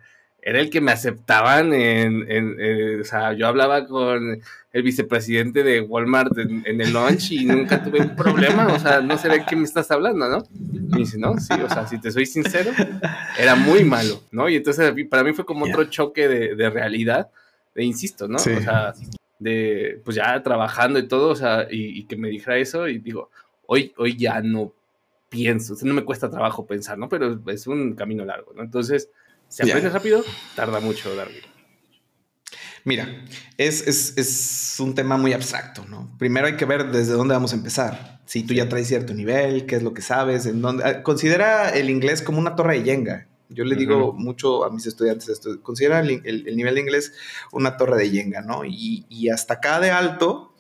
era 0.47 0.61
el 0.61 0.69
que 0.69 0.83
me 0.83 0.93
aceptaban 0.93 1.73
en, 1.73 2.31
en, 2.31 3.01
o 3.01 3.05
sea, 3.05 3.33
yo 3.33 3.47
hablaba 3.47 3.87
con 3.87 4.43
el 4.75 4.83
vicepresidente 4.83 5.63
de 5.63 5.81
Walmart 5.81 6.37
en, 6.37 6.81
el 6.83 6.93
lunch 6.93 7.33
y 7.33 7.47
nunca 7.47 7.83
tuve 7.83 8.03
un 8.03 8.15
problema. 8.15 8.67
O 8.67 8.79
sea, 8.79 9.01
no 9.01 9.17
sé 9.17 9.31
de 9.31 9.43
qué 9.47 9.57
me 9.57 9.65
estás 9.65 9.91
hablando, 9.91 10.29
¿no? 10.29 10.45
Y 10.53 10.99
dice, 10.99 11.17
no, 11.17 11.39
sí, 11.39 11.55
o 11.55 11.69
sea, 11.71 11.87
si 11.87 11.99
te 11.99 12.13
soy 12.13 12.27
sincero, 12.27 12.73
era 13.39 13.55
muy 13.55 13.85
malo, 13.85 14.21
¿no? 14.33 14.51
Y 14.51 14.57
entonces 14.57 14.93
para 15.09 15.25
mí 15.25 15.33
fue 15.33 15.47
como 15.47 15.65
otro 15.65 15.85
choque 15.85 16.29
de, 16.29 16.55
de 16.55 16.69
realidad, 16.69 17.31
de 17.75 17.83
insisto, 17.83 18.29
¿no? 18.29 18.37
O 18.37 18.41
sea, 18.41 18.93
de, 19.39 19.99
pues 20.05 20.15
ya 20.15 20.43
trabajando 20.43 20.99
y 20.99 21.09
todo, 21.09 21.31
o 21.31 21.37
sea, 21.37 21.67
y, 21.71 22.01
y 22.01 22.05
que 22.05 22.17
me 22.17 22.29
dijera 22.29 22.59
eso 22.59 22.87
y 22.87 22.99
digo, 22.99 23.31
hoy, 23.65 23.95
hoy 23.97 24.19
ya 24.19 24.43
no 24.43 24.75
pienso, 25.31 25.73
o 25.73 25.77
sea, 25.77 25.89
no 25.89 25.95
me 25.95 26.05
cuesta 26.05 26.29
trabajo 26.29 26.67
pensar, 26.67 26.99
¿no? 26.99 27.09
Pero 27.09 27.41
es 27.47 27.67
un 27.67 27.95
camino 27.95 28.27
largo, 28.27 28.53
¿no? 28.55 28.63
Entonces, 28.63 29.09
si 29.55 29.63
aprendes 29.63 29.93
rápido, 29.93 30.25
tarda 30.57 30.81
mucho, 30.81 31.15
Darwin. 31.15 31.39
Mira, 32.83 33.25
es, 33.57 33.87
es, 33.87 34.15
es, 34.17 34.81
un 34.81 34.95
tema 34.95 35.17
muy 35.17 35.33
abstracto, 35.33 35.87
¿no? 35.87 36.13
Primero 36.19 36.49
hay 36.49 36.57
que 36.57 36.65
ver 36.65 36.91
desde 36.91 37.13
dónde 37.13 37.35
vamos 37.35 37.53
a 37.53 37.57
empezar. 37.57 38.21
Si 38.27 38.43
tú 38.43 38.53
ya 38.53 38.69
traes 38.69 38.89
cierto 38.89 39.15
nivel, 39.15 39.65
qué 39.65 39.77
es 39.77 39.83
lo 39.83 39.95
que 39.95 40.03
sabes, 40.03 40.45
en 40.47 40.61
dónde... 40.61 40.85
Ah, 40.85 41.03
considera 41.03 41.71
el 41.71 41.89
inglés 41.89 42.21
como 42.21 42.39
una 42.39 42.57
torre 42.57 42.81
de 42.81 42.85
Jenga. 42.85 43.29
Yo 43.49 43.65
le 43.65 43.77
digo 43.77 44.13
mucho 44.13 44.65
a 44.65 44.71
mis 44.71 44.87
estudiantes 44.87 45.29
esto. 45.29 45.63
Considera 45.63 46.01
el, 46.01 46.21
el, 46.25 46.57
nivel 46.57 46.75
de 46.75 46.81
inglés 46.81 47.13
una 47.53 47.77
torre 47.77 47.97
de 47.97 48.11
Jenga, 48.11 48.43
¿no? 48.43 48.65
Y, 48.65 49.07
y 49.09 49.29
hasta 49.29 49.55
acá 49.55 49.79
de 49.79 49.93
alto 49.93 50.53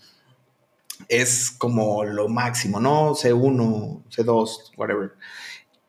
es 1.08 1.50
como 1.50 2.04
lo 2.04 2.28
máximo, 2.28 2.78
¿no? 2.78 3.14
C1, 3.14 4.04
C2, 4.08 4.76
whatever. 4.76 5.14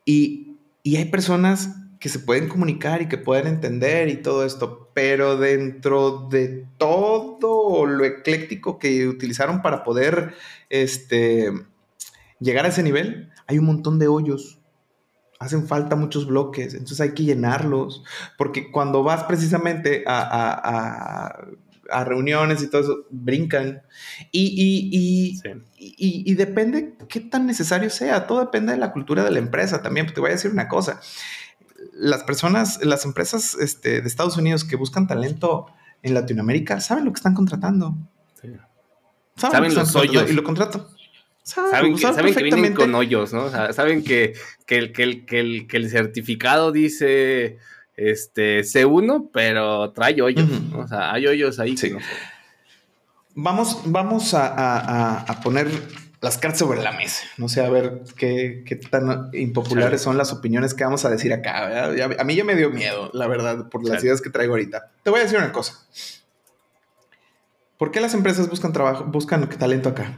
Y, 0.05 0.57
y 0.81 0.95
hay 0.95 1.05
personas 1.05 1.69
que 2.05 2.09
se 2.09 2.19
pueden 2.19 2.47
comunicar 2.47 3.01
y 3.01 3.07
que 3.07 3.17
pueden 3.17 3.47
entender 3.47 4.09
y 4.09 4.17
todo 4.17 4.45
esto, 4.45 4.91
pero 4.93 5.37
dentro 5.37 6.27
de 6.29 6.67
todo 6.77 7.87
lo 7.87 8.05
ecléctico 8.05 8.77
que 8.77 9.07
utilizaron 9.07 9.63
para 9.63 9.83
poder 9.83 10.35
este, 10.69 11.51
llegar 12.39 12.65
a 12.65 12.67
ese 12.67 12.83
nivel, 12.83 13.31
hay 13.47 13.57
un 13.57 13.65
montón 13.65 13.97
de 13.97 14.07
hoyos. 14.07 14.59
Hacen 15.39 15.65
falta 15.67 15.95
muchos 15.95 16.27
bloques, 16.27 16.75
entonces 16.75 17.01
hay 17.01 17.15
que 17.15 17.23
llenarlos, 17.23 18.03
porque 18.37 18.69
cuando 18.69 19.01
vas 19.01 19.23
precisamente 19.23 20.03
a 20.05 21.33
a 21.89 22.03
reuniones 22.03 22.61
y 22.61 22.67
todo 22.67 22.81
eso, 22.81 23.05
brincan. 23.09 23.81
Y, 24.31 25.33
y, 25.37 25.41
y, 25.77 26.33
depende 26.35 26.95
qué 27.09 27.19
tan 27.19 27.45
necesario 27.45 27.89
sea, 27.89 28.27
todo 28.27 28.39
depende 28.39 28.73
de 28.73 28.77
la 28.77 28.91
cultura 28.91 29.23
de 29.23 29.31
la 29.31 29.39
empresa 29.39 29.81
también. 29.81 30.07
Te 30.07 30.19
voy 30.19 30.29
a 30.29 30.33
decir 30.33 30.51
una 30.51 30.67
cosa, 30.67 30.99
las 31.95 32.23
personas, 32.23 32.83
las 32.83 33.05
empresas 33.05 33.55
este, 33.55 34.01
de 34.01 34.07
Estados 34.07 34.37
Unidos 34.37 34.63
que 34.63 34.75
buscan 34.75 35.07
talento 35.07 35.67
en 36.03 36.13
Latinoamérica 36.13 36.81
saben 36.81 37.05
lo 37.05 37.11
que 37.11 37.17
están 37.17 37.33
contratando. 37.33 37.95
Saben, 39.37 39.73
los 39.73 39.95
hoyos. 39.95 40.29
Y 40.29 40.33
lo 40.33 40.43
contratan. 40.43 40.83
Saben, 41.43 41.95
que, 41.95 42.43
vienen 42.43 42.73
con 42.73 42.95
hoyos, 42.95 43.31
¿no? 43.31 43.49
saben 43.71 44.03
que, 44.03 44.33
que, 44.65 44.77
el, 44.77 44.91
que, 44.91 45.03
el, 45.03 45.25
que, 45.25 45.39
el, 45.39 45.67
que 45.67 45.77
el 45.77 45.89
certificado 45.91 46.71
dice 46.71 47.59
este, 47.95 48.61
C1, 48.61 49.29
pero 49.31 49.91
trae 49.91 50.21
hoyos. 50.21 50.49
O 50.75 50.87
sea, 50.87 51.13
hay 51.13 51.27
hoyos 51.27 51.59
ahí. 51.59 51.75
Vamos, 53.35 53.81
vamos 53.85 54.33
a, 54.33 55.39
poner 55.43 55.69
las 56.25 56.39
cartas 56.39 56.57
sobre 56.57 56.81
la 56.81 56.91
mesa. 56.91 57.23
No 57.37 57.47
sé, 57.47 57.63
a 57.63 57.69
ver 57.69 58.01
qué, 58.17 58.63
tan 58.89 59.29
impopulares 59.33 60.01
son 60.01 60.17
las 60.17 60.33
opiniones 60.33 60.73
que 60.73 60.83
vamos 60.83 61.05
a 61.05 61.09
decir 61.11 61.31
acá. 61.31 61.85
A 61.85 62.23
mí 62.23 62.35
ya 62.35 62.43
me 62.43 62.55
dio 62.55 62.71
miedo, 62.71 63.11
la 63.13 63.27
verdad, 63.27 63.69
por 63.69 63.87
las 63.87 64.03
ideas 64.03 64.21
que 64.21 64.31
traigo 64.31 64.53
ahorita. 64.53 64.91
Te 65.03 65.11
voy 65.11 65.19
a 65.19 65.23
decir 65.23 65.37
una 65.37 65.51
cosa. 65.51 65.85
¿Por 67.77 67.91
qué 67.91 68.01
las 68.01 68.15
empresas 68.15 68.49
buscan 68.49 68.73
trabajo, 68.73 69.03
buscan 69.03 69.47
talento 69.49 69.89
acá, 69.89 70.17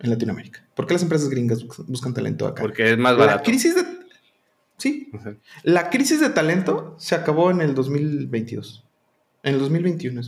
en 0.00 0.10
Latinoamérica? 0.10 0.66
¿Por 0.74 0.88
qué 0.88 0.94
las 0.94 1.02
empresas 1.02 1.28
gringas 1.28 1.64
buscan 1.86 2.14
talento 2.14 2.48
acá? 2.48 2.60
Porque 2.60 2.90
es 2.90 2.98
más 2.98 3.16
barato. 3.16 3.38
La 3.38 3.42
crisis 3.44 3.76
de 3.76 3.84
Sí. 4.76 5.12
La 5.62 5.88
crisis 5.88 6.20
de 6.20 6.30
talento 6.30 6.96
se 6.98 7.14
acabó 7.14 7.52
en 7.52 7.60
el 7.60 7.76
2022. 7.76 8.84
En 9.44 9.54
el 9.54 9.60
2021. 9.60 10.20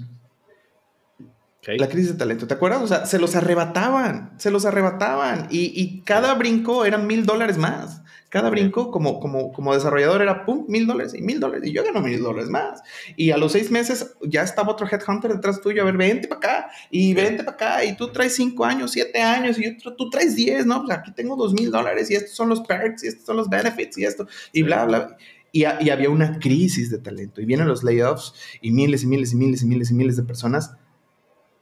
La 1.75 1.89
crisis 1.89 2.13
de 2.13 2.19
talento, 2.19 2.47
¿te 2.47 2.55
acuerdas? 2.55 2.83
O 2.83 2.87
sea, 2.87 3.07
se 3.07 3.19
los 3.19 3.35
arrebataban, 3.35 4.31
se 4.39 4.51
los 4.51 4.65
arrebataban. 4.65 5.49
Y, 5.51 6.03
cada 6.03 6.35
brinco 6.35 6.85
eran 6.85 7.07
mil 7.07 7.27
dólares 7.27 7.59
más. 7.59 8.03
Cada 8.29 8.51
brinco 8.51 8.91
como, 8.91 9.19
como, 9.19 9.53
como 9.53 9.75
desarrollador 9.75 10.23
era, 10.23 10.45
pum, 10.45 10.65
mil 10.69 10.87
dólares 10.87 11.15
y 11.15 11.23
mil 11.23 11.41
dólares. 11.41 11.69
Y 11.69 11.73
yo 11.73 11.83
gano 11.83 12.01
mil 12.01 12.23
dólares 12.23 12.51
más. 12.51 12.83
Y 13.17 13.31
a 13.31 13.37
los 13.37 13.53
seis 13.53 13.71
meses 13.71 14.15
ya 14.23 14.43
estaba 14.43 14.73
otro 14.73 14.87
headhunter 14.87 15.33
detrás 15.33 15.61
tuyo, 15.61 15.83
a 15.83 15.85
ver, 15.87 15.97
vente 15.97 16.29
para 16.29 16.39
acá 16.39 16.71
y 16.91 17.15
vente 17.15 17.43
para 17.43 17.57
acá. 17.57 17.85
Y 17.85 17.97
tú 17.97 18.13
traes 18.13 18.37
cinco 18.37 18.65
años, 18.65 18.93
siete 18.93 19.21
años 19.21 19.59
y 19.59 19.67
otro, 19.67 19.95
tú 19.97 20.11
traes 20.11 20.37
diez, 20.37 20.67
¿no? 20.67 20.85
Pues 20.85 20.97
aquí 20.97 21.13
tengo 21.13 21.35
dos 21.35 21.53
mil 21.53 21.71
dólares 21.71 22.11
y 22.11 22.15
estos 22.15 22.37
son 22.37 22.49
los 22.49 22.61
perks 22.61 23.05
y 23.05 23.09
estos 23.09 23.25
son 23.27 23.37
los 23.37 23.49
benefits 23.49 23.99
y 23.99 24.05
esto. 24.05 24.29
Y 24.53 24.63
bla, 24.63 24.85
bla. 24.85 25.17
Y, 25.51 25.61
y, 25.63 25.91
había 25.91 26.11
una 26.11 26.39
crisis 26.39 26.91
de 26.91 26.99
talento. 26.99 27.41
Y 27.41 27.47
vienen 27.47 27.67
los 27.67 27.83
layoffs 27.83 28.35
y 28.61 28.71
miles 28.73 29.03
y 29.05 29.07
miles 29.07 29.33
y 29.33 29.37
miles 29.37 29.63
y 29.63 29.67
miles 29.67 29.91
y 29.91 29.95
miles 29.95 30.17
de 30.17 30.25
personas 30.25 30.73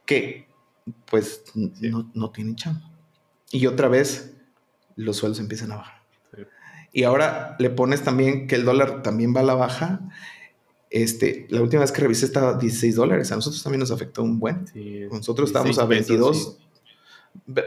que 0.05 0.47
pues 1.05 1.43
no, 1.55 2.11
no, 2.13 2.31
tienen 2.31 2.55
chamba. 2.55 2.91
Y 3.51 3.67
otra 3.67 3.87
vez 3.87 4.35
los 4.95 5.17
sueldos 5.17 5.39
empiezan 5.39 5.71
a 5.71 5.77
bajar. 5.77 6.03
y 6.93 7.03
ahora 7.03 7.55
le 7.59 7.69
pones 7.69 8.03
también 8.03 8.47
que 8.47 8.55
el 8.55 8.65
dólar 8.65 9.01
también 9.03 9.35
va 9.35 9.41
a 9.41 9.43
la 9.43 9.55
baja. 9.55 10.01
Este, 10.89 11.47
la 11.49 11.61
última 11.61 11.81
vez 11.81 11.91
que 11.91 12.01
revisé 12.01 12.25
estaba 12.25 12.51
a 12.51 12.57
16 12.57 12.95
dólares. 12.95 13.31
A 13.31 13.35
nosotros 13.35 13.61
también 13.61 13.79
nos 13.79 13.91
afectó 13.91 14.23
un 14.23 14.39
buen. 14.39 14.65
nosotros 15.11 15.49
estábamos 15.49 15.79
a 15.79 15.85
22, 15.85 16.59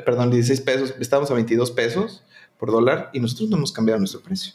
perdón, 0.04 0.30
16 0.30 0.60
pesos. 0.62 0.94
Estábamos 0.98 1.30
a 1.30 1.34
22 1.34 1.70
pesos 1.72 2.24
por 2.58 2.70
dólar 2.70 3.10
y 3.12 3.20
nosotros 3.20 3.50
no 3.50 3.56
hemos 3.56 3.72
cambiado 3.72 3.98
nuestro 3.98 4.20
precio. 4.20 4.54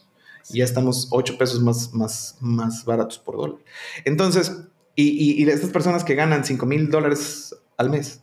Ya 0.50 0.66
estamos 0.66 1.08
8 1.12 1.38
pesos 1.38 1.62
más, 1.62 1.94
más, 1.94 2.38
más 2.42 2.84
baratos 2.84 3.18
por 3.20 3.38
dólar. 3.38 3.60
Entonces, 4.04 4.64
y, 4.96 5.42
y, 5.42 5.50
estas 5.50 5.72
personas 5.72 6.04
que 6.04 6.16
ganan 6.16 6.44
5 6.44 6.66
mil 6.66 6.90
dólares 6.90 7.56
al 7.78 7.90
mes, 7.90 8.22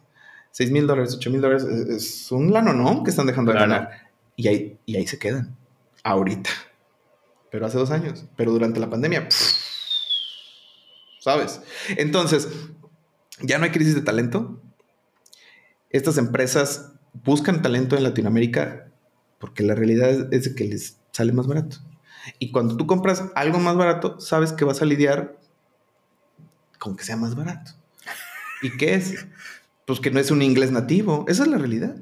6 0.52 0.70
mil 0.70 0.86
dólares, 0.86 1.14
8 1.16 1.30
mil 1.30 1.40
dólares, 1.40 1.64
es 1.64 2.32
un 2.32 2.52
lano, 2.52 2.72
¿no? 2.72 3.02
Que 3.02 3.10
están 3.10 3.26
dejando 3.26 3.52
de 3.52 3.58
ganar. 3.58 4.10
Y 4.36 4.48
ahí, 4.48 4.78
y 4.86 4.96
ahí 4.96 5.06
se 5.06 5.18
quedan. 5.18 5.56
Ahorita. 6.02 6.50
Pero 7.50 7.66
hace 7.66 7.78
dos 7.78 7.90
años. 7.90 8.24
Pero 8.36 8.52
durante 8.52 8.80
la 8.80 8.88
pandemia. 8.88 9.28
¿Sabes? 11.20 11.60
Entonces, 11.96 12.48
ya 13.42 13.58
no 13.58 13.64
hay 13.64 13.70
crisis 13.70 13.94
de 13.94 14.00
talento. 14.00 14.60
Estas 15.90 16.16
empresas 16.18 16.92
buscan 17.12 17.62
talento 17.62 17.96
en 17.96 18.04
Latinoamérica 18.04 18.86
porque 19.38 19.62
la 19.62 19.74
realidad 19.74 20.32
es 20.32 20.54
que 20.54 20.64
les 20.64 20.98
sale 21.12 21.32
más 21.32 21.46
barato. 21.46 21.78
Y 22.38 22.52
cuando 22.52 22.76
tú 22.76 22.86
compras 22.86 23.24
algo 23.34 23.58
más 23.58 23.76
barato, 23.76 24.20
sabes 24.20 24.52
que 24.52 24.64
vas 24.64 24.82
a 24.82 24.84
lidiar 24.84 25.38
con 26.78 26.96
que 26.96 27.04
sea 27.04 27.16
más 27.16 27.34
barato. 27.34 27.72
¿Y 28.62 28.76
qué 28.76 28.94
es? 28.94 29.26
Pues 29.86 30.00
que 30.00 30.10
no 30.10 30.20
es 30.20 30.30
un 30.30 30.42
inglés 30.42 30.70
nativo. 30.70 31.24
Esa 31.28 31.44
es 31.44 31.48
la 31.48 31.58
realidad. 31.58 31.96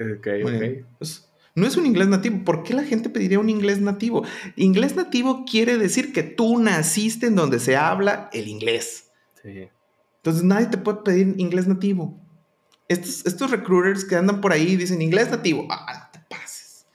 Ok, 0.00 0.28
ok. 0.44 0.86
Pues, 0.98 1.28
no 1.54 1.66
es 1.66 1.76
un 1.76 1.86
inglés 1.86 2.08
nativo. 2.08 2.44
¿Por 2.44 2.62
qué 2.62 2.72
la 2.72 2.84
gente 2.84 3.10
pediría 3.10 3.40
un 3.40 3.50
inglés 3.50 3.80
nativo? 3.80 4.24
Inglés 4.56 4.94
nativo 4.94 5.44
quiere 5.44 5.76
decir 5.76 6.12
que 6.12 6.22
tú 6.22 6.58
naciste 6.60 7.26
en 7.26 7.34
donde 7.34 7.58
se 7.58 7.76
habla 7.76 8.30
el 8.32 8.46
inglés. 8.46 9.10
Sí. 9.42 9.68
Entonces 10.16 10.44
nadie 10.44 10.66
te 10.66 10.78
puede 10.78 10.98
pedir 11.04 11.34
inglés 11.38 11.66
nativo. 11.66 12.20
Estos, 12.86 13.26
estos 13.26 13.50
recruiters 13.50 14.04
que 14.04 14.16
andan 14.16 14.40
por 14.40 14.52
ahí 14.52 14.76
dicen 14.76 15.02
inglés 15.02 15.30
nativo. 15.30 15.66
Ah, 15.68 16.04
no 16.04 16.20
te 16.20 16.26
pases. 16.28 16.86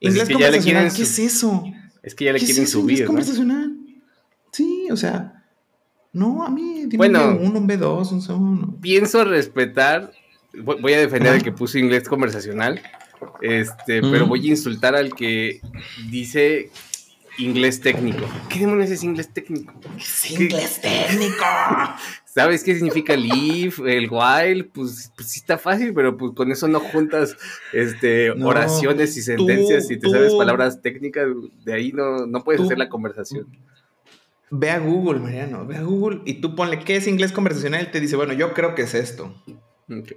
Pues 0.00 0.14
inglés 0.14 0.28
conversacional, 0.28 0.92
¿qué 0.92 1.02
es 1.02 1.18
eso? 1.18 1.64
Es 2.02 2.14
que 2.14 2.26
ya 2.26 2.32
le 2.32 2.38
quieren 2.38 2.66
subir. 2.66 2.90
Inglés 2.90 3.06
conversacional. 3.06 3.76
Sí, 4.52 4.88
o 4.90 4.96
sea. 4.96 5.41
No, 6.12 6.44
a 6.44 6.50
mí, 6.50 6.84
dime 6.86 6.96
bueno, 6.96 7.30
un, 7.30 7.56
un 7.56 7.68
B2, 7.68 8.12
un 8.12 8.20
C1. 8.20 8.80
Pienso 8.80 9.24
respetar. 9.24 10.12
Voy 10.54 10.92
a 10.92 10.98
defender 10.98 11.34
el 11.34 11.42
que 11.42 11.52
puso 11.52 11.78
inglés 11.78 12.06
conversacional. 12.08 12.82
Este, 13.40 14.02
pero 14.02 14.26
voy 14.26 14.46
a 14.46 14.50
insultar 14.50 14.94
al 14.94 15.14
que 15.14 15.60
dice 16.10 16.70
inglés 17.38 17.80
técnico. 17.80 18.26
¿Qué 18.48 18.60
demonios 18.60 18.90
es 18.90 19.02
inglés 19.02 19.32
técnico? 19.32 19.72
Es 19.96 20.30
inglés 20.30 20.80
técnico. 20.80 21.44
¿Sabes 22.26 22.64
qué 22.64 22.74
significa 22.74 23.14
el 23.14 23.26
if, 23.26 23.78
el 23.80 24.08
while? 24.10 24.64
Pues, 24.64 25.12
pues 25.14 25.28
sí 25.28 25.40
está 25.40 25.58
fácil, 25.58 25.92
pero 25.94 26.16
pues 26.16 26.32
con 26.34 26.50
eso 26.50 26.66
no 26.68 26.80
juntas 26.80 27.36
este, 27.72 28.30
oraciones 28.30 29.16
y 29.16 29.22
sentencias 29.22 29.90
y 29.90 29.98
te 29.98 30.08
sabes 30.08 30.34
palabras 30.34 30.80
técnicas, 30.80 31.28
de 31.64 31.74
ahí 31.74 31.92
no, 31.92 32.26
no 32.26 32.42
puedes 32.42 32.62
hacer 32.62 32.78
la 32.78 32.88
conversación. 32.88 33.46
Ve 34.54 34.70
a 34.70 34.78
Google, 34.78 35.18
Mariano, 35.18 35.66
ve 35.66 35.78
a 35.78 35.82
Google 35.82 36.20
y 36.26 36.42
tú 36.42 36.54
ponle 36.54 36.80
qué 36.80 36.96
es 36.96 37.06
inglés 37.06 37.32
conversacional 37.32 37.84
y 37.84 37.90
te 37.90 38.00
dice, 38.00 38.16
bueno, 38.16 38.34
yo 38.34 38.52
creo 38.52 38.74
que 38.74 38.82
es 38.82 38.92
esto. 38.92 39.34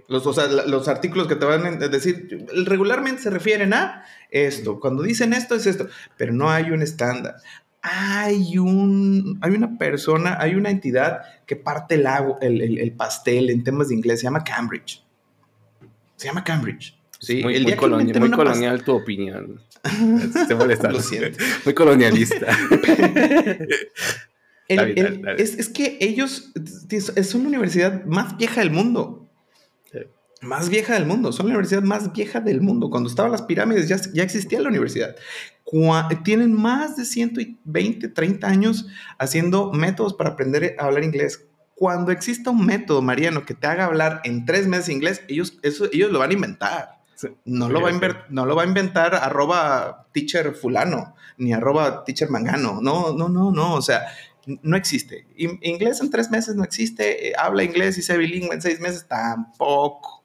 Los, 0.09 0.27
o 0.27 0.33
sea, 0.33 0.47
los 0.47 0.89
artículos 0.89 1.27
que 1.27 1.37
te 1.37 1.45
van 1.45 1.65
a 1.65 1.87
decir 1.87 2.45
regularmente 2.65 3.21
se 3.21 3.29
refieren 3.29 3.73
a 3.73 4.03
esto. 4.29 4.81
Cuando 4.81 5.03
dicen 5.03 5.31
esto 5.31 5.55
es 5.55 5.65
esto, 5.65 5.87
pero 6.17 6.33
no 6.33 6.49
hay 6.49 6.71
un 6.71 6.81
estándar. 6.81 7.35
Hay, 7.81 8.57
un, 8.57 9.39
hay 9.41 9.53
una 9.53 9.77
persona, 9.77 10.35
hay 10.37 10.55
una 10.55 10.69
entidad 10.69 11.21
que 11.45 11.55
parte 11.55 11.95
el, 11.95 12.05
el, 12.41 12.77
el, 12.77 12.91
pastel 12.91 13.49
en 13.49 13.63
temas 13.63 13.87
de 13.87 13.95
inglés, 13.95 14.19
se 14.19 14.25
llama 14.25 14.43
Cambridge. 14.43 15.01
Se 16.17 16.27
llama 16.27 16.43
Cambridge. 16.43 16.97
Sí, 17.19 17.41
muy, 17.41 17.57
muy, 17.63 18.31
colonial 18.31 18.83
tu 18.83 18.95
opinión. 18.95 19.61
Lo 20.91 21.01
siento. 21.01 21.37
Muy 21.63 21.73
colonialista. 21.73 22.47
es, 24.67 25.55
es, 25.57 25.69
que 25.69 25.97
ellos 26.01 26.51
son 27.23 27.43
la 27.43 27.49
universidad 27.49 28.03
más 28.05 28.35
vieja 28.37 28.61
del 28.61 28.71
mundo 28.71 29.25
más 30.45 30.69
vieja 30.69 30.93
del 30.93 31.05
mundo, 31.05 31.31
son 31.31 31.47
la 31.47 31.53
universidad 31.53 31.81
más 31.81 32.13
vieja 32.13 32.39
del 32.39 32.61
mundo. 32.61 32.89
Cuando 32.89 33.09
estaban 33.09 33.31
las 33.31 33.41
pirámides 33.41 33.87
ya, 33.87 33.99
ya 34.13 34.23
existía 34.23 34.61
la 34.61 34.69
universidad. 34.69 35.15
tienen 36.23 36.53
más 36.53 36.95
de 36.95 37.05
120, 37.05 38.07
30 38.09 38.47
años 38.47 38.87
haciendo 39.17 39.71
métodos 39.73 40.13
para 40.13 40.31
aprender 40.31 40.75
a 40.79 40.85
hablar 40.85 41.03
inglés. 41.03 41.45
Cuando 41.73 42.11
exista 42.11 42.51
un 42.51 42.65
método, 42.65 43.01
Mariano, 43.01 43.45
que 43.45 43.53
te 43.53 43.67
haga 43.67 43.85
hablar 43.85 44.21
en 44.23 44.45
tres 44.45 44.67
meses 44.67 44.89
inglés, 44.89 45.21
ellos, 45.27 45.57
eso, 45.61 45.89
ellos 45.91 46.11
lo 46.11 46.19
van 46.19 46.29
a 46.29 46.33
inventar. 46.33 47.01
No, 47.45 47.69
lo 47.69 47.81
va 47.81 47.89
a 47.89 48.25
no 48.29 48.45
lo 48.45 48.55
va 48.55 48.63
a 48.63 48.67
inventar 48.67 49.15
arroba 49.15 50.07
teacher 50.11 50.53
fulano, 50.55 51.15
ni 51.37 51.53
arroba 51.53 52.03
teacher 52.03 52.29
mangano. 52.29 52.79
No, 52.81 53.13
no, 53.13 53.29
no, 53.29 53.51
no. 53.51 53.73
O 53.73 53.81
sea, 53.81 54.07
no 54.45 54.77
existe. 54.77 55.27
Inglés 55.37 56.01
en 56.01 56.09
tres 56.09 56.29
meses 56.29 56.55
no 56.55 56.63
existe. 56.63 57.29
Eh, 57.29 57.33
habla 57.37 57.63
inglés 57.63 57.97
y 57.97 58.01
sea 58.01 58.17
bilingüe 58.17 58.53
en 58.53 58.61
seis 58.61 58.79
meses 58.79 59.07
tampoco 59.07 60.15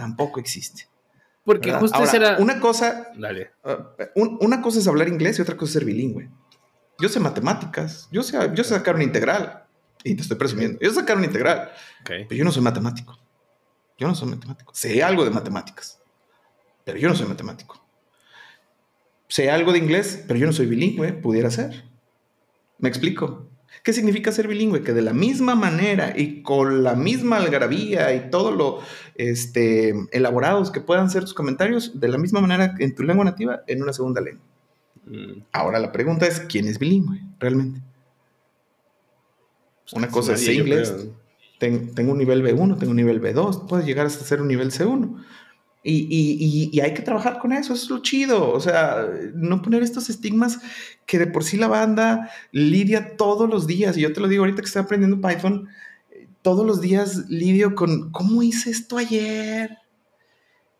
tampoco 0.00 0.40
existe. 0.40 0.88
Porque 1.44 1.72
justo 1.72 2.02
era... 2.12 2.38
Una 2.38 2.58
cosa, 2.58 3.08
uh, 4.14 4.38
una 4.40 4.62
cosa 4.62 4.78
es 4.78 4.88
hablar 4.88 5.08
inglés 5.08 5.38
y 5.38 5.42
otra 5.42 5.56
cosa 5.56 5.70
es 5.70 5.72
ser 5.74 5.84
bilingüe. 5.84 6.30
Yo 6.98 7.08
sé 7.08 7.20
matemáticas, 7.20 8.08
yo 8.10 8.22
sé, 8.22 8.38
yo 8.54 8.64
sé 8.64 8.70
sacar 8.70 8.94
una 8.94 9.04
integral. 9.04 9.64
Y 10.02 10.14
te 10.14 10.22
estoy 10.22 10.38
presumiendo. 10.38 10.78
Yo 10.80 10.88
sé 10.88 10.96
sacar 10.96 11.16
una 11.16 11.26
integral. 11.26 11.70
Pero 12.04 12.34
yo 12.34 12.44
no 12.44 12.52
soy 12.52 12.62
matemático. 12.62 13.18
Yo 13.98 14.08
no 14.08 14.14
soy 14.14 14.28
matemático. 14.30 14.72
Sé 14.74 15.02
algo 15.02 15.24
de 15.24 15.30
matemáticas. 15.30 15.99
Pero 16.84 16.98
yo 16.98 17.08
no 17.08 17.14
soy 17.14 17.26
matemático. 17.26 17.84
Sé 19.28 19.50
algo 19.50 19.72
de 19.72 19.78
inglés, 19.78 20.24
pero 20.26 20.38
yo 20.38 20.46
no 20.46 20.52
soy 20.52 20.66
bilingüe. 20.66 21.12
Pudiera 21.12 21.50
ser. 21.50 21.84
¿Me 22.78 22.88
explico? 22.88 23.48
¿Qué 23.82 23.92
significa 23.92 24.32
ser 24.32 24.48
bilingüe? 24.48 24.82
Que 24.82 24.92
de 24.92 25.02
la 25.02 25.12
misma 25.12 25.54
manera 25.54 26.12
y 26.16 26.42
con 26.42 26.82
la 26.82 26.94
misma 26.94 27.36
algarabía 27.36 28.14
y 28.14 28.30
todo 28.30 28.50
lo 28.50 28.80
este, 29.14 29.94
elaborados 30.12 30.70
que 30.70 30.80
puedan 30.80 31.10
ser 31.10 31.22
tus 31.22 31.34
comentarios, 31.34 32.00
de 32.00 32.08
la 32.08 32.18
misma 32.18 32.40
manera 32.40 32.74
en 32.78 32.94
tu 32.94 33.04
lengua 33.04 33.24
nativa, 33.24 33.62
en 33.66 33.82
una 33.82 33.92
segunda 33.92 34.20
lengua. 34.20 34.44
Mm. 35.06 35.42
Ahora 35.52 35.78
la 35.78 35.92
pregunta 35.92 36.26
es, 36.26 36.40
¿quién 36.40 36.66
es 36.66 36.78
bilingüe 36.78 37.20
realmente? 37.38 37.80
Una 39.92 40.08
pues 40.08 40.12
cosa 40.12 40.34
es 40.34 40.48
inglés. 40.48 40.94
tengo 41.58 42.12
un 42.12 42.18
nivel 42.18 42.42
B1, 42.44 42.78
tengo 42.78 42.90
un 42.90 42.96
nivel 42.96 43.20
B2, 43.20 43.66
puedes 43.66 43.86
llegar 43.86 44.06
hasta 44.06 44.24
ser 44.24 44.40
un 44.40 44.48
nivel 44.48 44.70
C1. 44.70 45.24
Y, 45.82 46.78
hay 46.80 46.94
que 46.94 47.02
trabajar 47.02 47.38
con 47.38 47.52
eso, 47.52 47.72
eso 47.72 47.84
es 47.84 47.90
lo 47.90 48.02
chido. 48.02 48.52
O 48.52 48.60
sea, 48.60 49.06
no 49.34 49.62
poner 49.62 49.82
estos 49.82 50.10
estigmas 50.10 50.58
que 51.06 51.18
de 51.18 51.26
por 51.26 51.44
sí 51.44 51.56
la 51.56 51.68
banda 51.68 52.30
lidia 52.52 53.16
todos 53.16 53.48
los 53.48 53.66
días. 53.66 53.96
Y 53.96 54.02
yo 54.02 54.12
te 54.12 54.20
lo 54.20 54.28
digo 54.28 54.42
ahorita 54.42 54.62
que 54.62 54.66
estoy 54.66 54.82
aprendiendo 54.82 55.26
Python, 55.26 55.68
todos 56.42 56.66
los 56.66 56.80
días 56.80 57.28
lidio 57.28 57.74
con 57.74 58.10
cómo 58.10 58.42
hice 58.42 58.70
esto 58.70 58.98
ayer. 58.98 59.78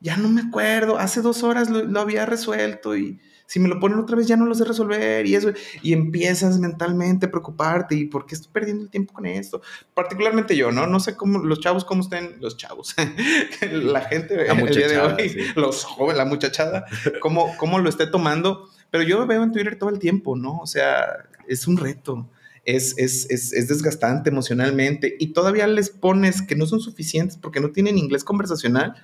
Ya 0.00 0.16
no 0.16 0.28
me 0.28 0.40
acuerdo, 0.40 0.98
hace 0.98 1.20
dos 1.20 1.42
horas 1.42 1.68
lo 1.68 2.00
había 2.00 2.24
resuelto 2.24 2.96
y 2.96 3.20
si 3.50 3.58
me 3.58 3.68
lo 3.68 3.80
ponen 3.80 3.98
otra 3.98 4.14
vez 4.14 4.28
ya 4.28 4.36
no 4.36 4.46
lo 4.46 4.54
sé 4.54 4.64
resolver 4.64 5.26
y 5.26 5.34
eso, 5.34 5.50
y 5.82 5.92
empiezas 5.92 6.60
mentalmente 6.60 7.26
a 7.26 7.30
preocuparte 7.32 7.96
y 7.96 8.04
por 8.04 8.24
qué 8.24 8.36
estoy 8.36 8.52
perdiendo 8.52 8.84
el 8.84 8.90
tiempo 8.90 9.12
con 9.12 9.26
esto. 9.26 9.60
Particularmente 9.92 10.56
yo, 10.56 10.70
¿no? 10.70 10.86
No 10.86 11.00
sé 11.00 11.16
cómo 11.16 11.40
los 11.40 11.58
chavos, 11.58 11.84
cómo 11.84 12.02
estén, 12.02 12.36
los 12.40 12.56
chavos, 12.56 12.94
la 13.72 14.02
gente 14.02 14.36
la 14.36 14.52
el 14.52 14.72
día 14.72 14.86
de 14.86 15.00
hoy, 15.00 15.52
los 15.56 15.82
jóvenes, 15.82 16.18
la 16.18 16.26
muchachada, 16.26 16.84
cómo, 17.18 17.56
cómo 17.56 17.80
lo 17.80 17.88
esté 17.88 18.06
tomando, 18.06 18.68
pero 18.88 19.02
yo 19.02 19.26
veo 19.26 19.42
en 19.42 19.50
Twitter 19.50 19.76
todo 19.76 19.90
el 19.90 19.98
tiempo, 19.98 20.36
¿no? 20.36 20.58
O 20.58 20.66
sea, 20.68 21.08
es 21.48 21.66
un 21.66 21.76
reto. 21.76 22.30
Es, 22.64 22.96
es, 22.98 23.28
es, 23.30 23.52
es, 23.52 23.66
desgastante 23.66 24.30
emocionalmente 24.30 25.16
y 25.18 25.32
todavía 25.32 25.66
les 25.66 25.90
pones 25.90 26.40
que 26.40 26.54
no 26.54 26.66
son 26.66 26.78
suficientes 26.78 27.36
porque 27.36 27.58
no 27.58 27.70
tienen 27.70 27.98
inglés 27.98 28.22
conversacional, 28.22 28.94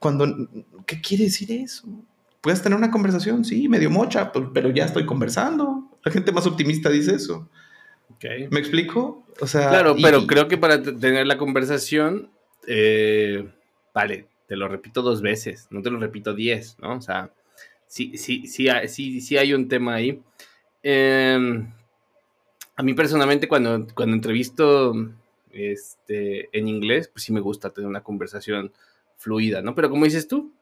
cuando, 0.00 0.26
¿qué 0.84 1.00
quiere 1.00 1.24
decir 1.24 1.52
eso? 1.52 1.86
Puedes 2.44 2.60
tener 2.60 2.76
una 2.76 2.90
conversación, 2.90 3.42
sí, 3.42 3.70
medio 3.70 3.88
mocha, 3.88 4.30
pues, 4.30 4.48
pero 4.52 4.68
ya 4.68 4.84
estoy 4.84 5.06
conversando. 5.06 5.98
La 6.04 6.12
gente 6.12 6.30
más 6.30 6.46
optimista 6.46 6.90
dice 6.90 7.14
eso. 7.14 7.48
¿Me 8.50 8.60
explico? 8.60 9.26
O 9.40 9.46
sea, 9.46 9.70
claro, 9.70 9.96
pero 10.00 10.26
creo 10.26 10.46
que 10.46 10.58
para 10.58 10.82
tener 10.82 11.26
la 11.26 11.38
conversación, 11.38 12.30
eh, 12.66 13.48
vale, 13.94 14.28
te 14.46 14.56
lo 14.56 14.68
repito 14.68 15.00
dos 15.00 15.22
veces, 15.22 15.68
no 15.70 15.80
te 15.80 15.90
lo 15.90 15.98
repito 15.98 16.34
diez, 16.34 16.76
¿no? 16.80 16.98
O 16.98 17.00
sea, 17.00 17.30
sí, 17.86 18.18
sí, 18.18 18.46
sí, 18.46 18.68
sí, 18.88 19.22
sí 19.22 19.38
hay 19.38 19.54
un 19.54 19.66
tema 19.66 19.94
ahí. 19.94 20.22
Em, 20.82 21.72
a 22.76 22.82
mí 22.82 22.92
personalmente 22.92 23.48
cuando, 23.48 23.86
cuando 23.94 24.16
entrevisto 24.16 24.92
este, 25.50 26.50
en 26.52 26.68
inglés, 26.68 27.08
pues 27.08 27.24
sí 27.24 27.32
me 27.32 27.40
gusta 27.40 27.70
tener 27.70 27.88
una 27.88 28.02
conversación 28.02 28.70
fluida, 29.16 29.62
¿no? 29.62 29.74
Pero 29.74 29.88
como 29.88 30.04
dices 30.04 30.28
tú, 30.28 30.52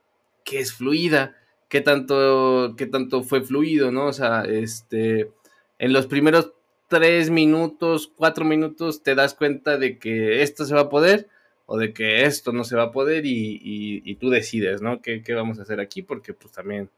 que 0.45 0.61
es 0.61 0.73
fluida? 0.73 1.42
Qué 1.73 1.81
tanto, 1.81 2.75
qué 2.77 2.85
tanto 2.85 3.23
fue 3.23 3.41
fluido, 3.41 3.91
¿no? 3.91 4.05
O 4.05 4.13
sea, 4.13 4.43
este, 4.43 5.31
en 5.79 5.95
los 5.95 6.07
primeros 6.07 6.53
tres 6.87 7.31
minutos, 7.31 8.13
cuatro 8.15 8.45
minutos, 8.45 9.03
te 9.03 9.15
das 9.15 9.33
cuenta 9.33 9.79
de 9.79 9.99
que 9.99 10.43
esto 10.43 10.67
se 10.67 10.75
va 10.75 10.83
a 10.83 10.89
poder 10.91 11.31
o 11.65 11.79
de 11.79 11.95
que 11.95 12.27
esto 12.27 12.53
no 12.53 12.65
se 12.65 12.77
va 12.77 12.83
a 12.83 12.93
poder 12.93 13.23
y, 13.25 14.15
tú 14.21 14.29
decides, 14.29 14.83
¿no? 14.83 15.01
¿Qué, 15.01 15.25
vamos 15.35 15.59
a 15.59 15.63
hacer 15.63 15.81
aquí? 15.81 16.03
Porque 16.03 16.35
pues 16.35 16.53
también 16.53 16.91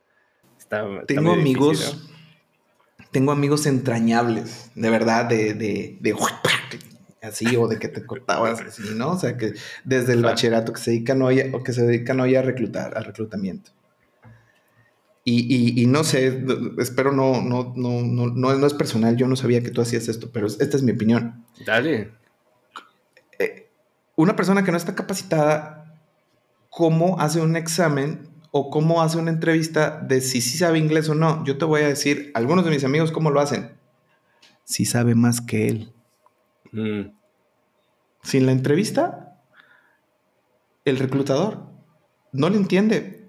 está... 0.59 0.85
tengo 1.07 1.35
amigos, 1.35 2.11
tengo 3.13 3.31
amigos 3.31 3.67
entrañables, 3.67 4.73
de 4.75 4.91
verdad, 4.91 5.27
de, 5.27 5.55
de, 5.55 5.99
de 6.01 6.17
así 7.23 7.55
o 7.55 7.69
de 7.69 7.79
que 7.79 7.87
te 7.87 8.05
cortabas 8.05 8.61
así, 8.61 8.83
¿no? 8.97 9.13
O 9.13 9.19
sea, 9.21 9.37
que 9.37 9.53
desde 9.85 10.15
el 10.15 10.25
bachillerato 10.25 10.73
que 10.73 10.81
se 10.81 10.91
dedican 10.91 11.23
hoy, 11.23 11.53
o 11.53 11.63
que 11.63 11.73
se 11.73 11.87
dedican 11.87 12.19
hoy 12.19 12.35
a 12.35 12.43
reclutar, 12.43 12.99
al 12.99 13.05
reclutamiento. 13.05 13.71
Y, 15.27 15.87
no 15.87 16.05
sé, 16.05 16.45
espero 16.79 17.11
no, 17.11 17.41
no, 17.41 17.73
no, 17.75 18.03
no, 18.03 18.27
no, 18.27 18.67
es 18.67 18.75
personal, 18.75 19.17
yo 19.17 19.27
no 19.27 19.37
sabía 19.37 19.63
que 19.63 19.71
tú 19.71 19.81
hacías 19.81 20.09
esto, 20.09 20.31
pero 20.31 20.47
esta 20.47 20.77
es 20.77 20.83
mi 20.83 20.93
opinión. 20.93 21.47
Dale. 21.65 22.13
Eh, 23.39 23.71
una 24.17 24.37
persona 24.37 24.65
que 24.65 24.71
no 24.71 24.77
está 24.77 24.95
capacitada, 24.95 25.99
¿cómo 26.69 27.19
hace 27.21 27.41
un 27.41 27.57
examen 27.57 28.29
o 28.51 28.69
cómo 28.69 29.01
hace 29.01 29.17
una 29.17 29.31
entrevista 29.31 29.99
de 29.99 30.21
si 30.21 30.43
sí 30.43 30.59
sabe 30.59 30.79
inglés 30.79 31.09
o 31.09 31.15
no? 31.15 31.43
Yo 31.47 31.57
te 31.57 31.65
voy 31.65 31.81
a 31.81 31.89
decir, 31.89 32.31
algunos 32.35 32.67
de 32.67 32.71
mis 32.73 32.85
amigos, 32.85 33.11
¿cómo 33.11 33.31
lo 33.31 33.41
hacen? 33.41 33.79
Si 34.65 34.85
sabe 34.85 35.15
más 35.15 35.41
que 35.41 35.69
él. 35.69 35.95
Mm. 36.73 37.13
Sin 38.23 38.45
la 38.45 38.53
entrevista, 38.53 39.39
el 40.85 40.99
reclutador 40.99 41.67
no 42.33 42.51
le 42.51 42.59
entiende 42.59 43.24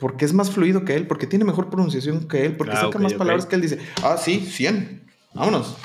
porque 0.00 0.24
es 0.24 0.32
más 0.32 0.50
fluido 0.50 0.84
que 0.84 0.96
él, 0.96 1.06
porque 1.06 1.26
tiene 1.26 1.44
mejor 1.44 1.70
pronunciación 1.70 2.26
que 2.26 2.46
él, 2.46 2.56
porque 2.56 2.72
ah, 2.74 2.80
saca 2.80 2.98
más 2.98 3.14
palabras 3.14 3.46
que 3.46 3.54
él 3.54 3.62
dice, 3.62 3.78
ah, 4.02 4.16
sí, 4.16 4.40
100, 4.40 5.04
vámonos, 5.34 5.76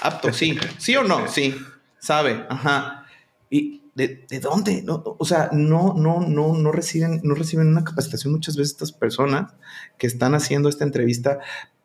apto, 0.00 0.32
sí, 0.32 0.56
sí 0.78 0.96
o 0.96 1.02
no, 1.02 1.28
sí, 1.28 1.54
sabe, 1.98 2.46
ajá. 2.48 3.04
¿Y 3.50 3.82
de, 3.94 4.24
dónde? 4.40 4.82
No, 4.82 5.02
o 5.18 5.24
sea, 5.24 5.50
no, 5.52 5.94
no, 5.94 6.20
no, 6.20 6.54
no 6.54 6.72
reciben, 6.72 7.20
no 7.24 7.34
reciben 7.34 7.66
una 7.66 7.84
capacitación 7.84 8.32
muchas 8.32 8.56
veces 8.56 8.72
estas 8.72 8.92
personas 8.92 9.52
que 9.98 10.06
están 10.06 10.34
haciendo 10.34 10.68
esta 10.68 10.84
entrevista 10.84 11.40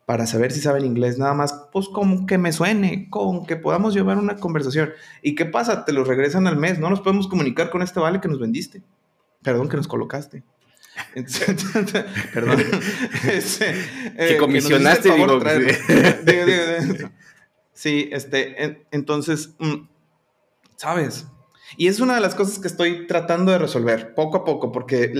para 0.06 0.26
saber 0.26 0.50
si 0.50 0.60
saben 0.60 0.84
inglés, 0.84 1.18
nada 1.18 1.34
más, 1.34 1.68
pues 1.72 1.88
como 1.88 2.26
que 2.26 2.36
me 2.38 2.52
suene, 2.52 3.08
con 3.10 3.46
que 3.46 3.56
podamos 3.56 3.94
llevar 3.94 4.18
una 4.18 4.36
conversación. 4.36 4.90
¿Y 5.22 5.36
qué 5.36 5.44
pasa? 5.44 5.84
Te 5.84 5.92
lo 5.92 6.02
regresan 6.02 6.46
al 6.48 6.56
mes, 6.56 6.80
no 6.80 6.90
nos 6.90 7.00
podemos 7.00 7.28
comunicar 7.28 7.70
con 7.70 7.82
este 7.82 8.00
vale 8.00 8.20
que 8.20 8.26
nos 8.26 8.40
vendiste, 8.40 8.82
perdón, 9.42 9.68
que 9.68 9.76
nos 9.76 9.86
colocaste. 9.86 10.42
Perdón. 12.34 12.62
que 14.16 14.36
comisionaste, 14.38 15.12
digo, 15.14 15.40
sí. 17.72 18.08
este, 18.12 18.84
entonces, 18.90 19.50
mm, 19.58 19.86
¿sabes? 20.76 21.26
Y 21.76 21.86
es 21.88 22.00
una 22.00 22.14
de 22.14 22.20
las 22.20 22.34
cosas 22.34 22.58
que 22.58 22.68
estoy 22.68 23.06
tratando 23.06 23.52
de 23.52 23.58
resolver 23.58 24.14
poco 24.14 24.38
a 24.38 24.44
poco, 24.44 24.72
porque 24.72 25.12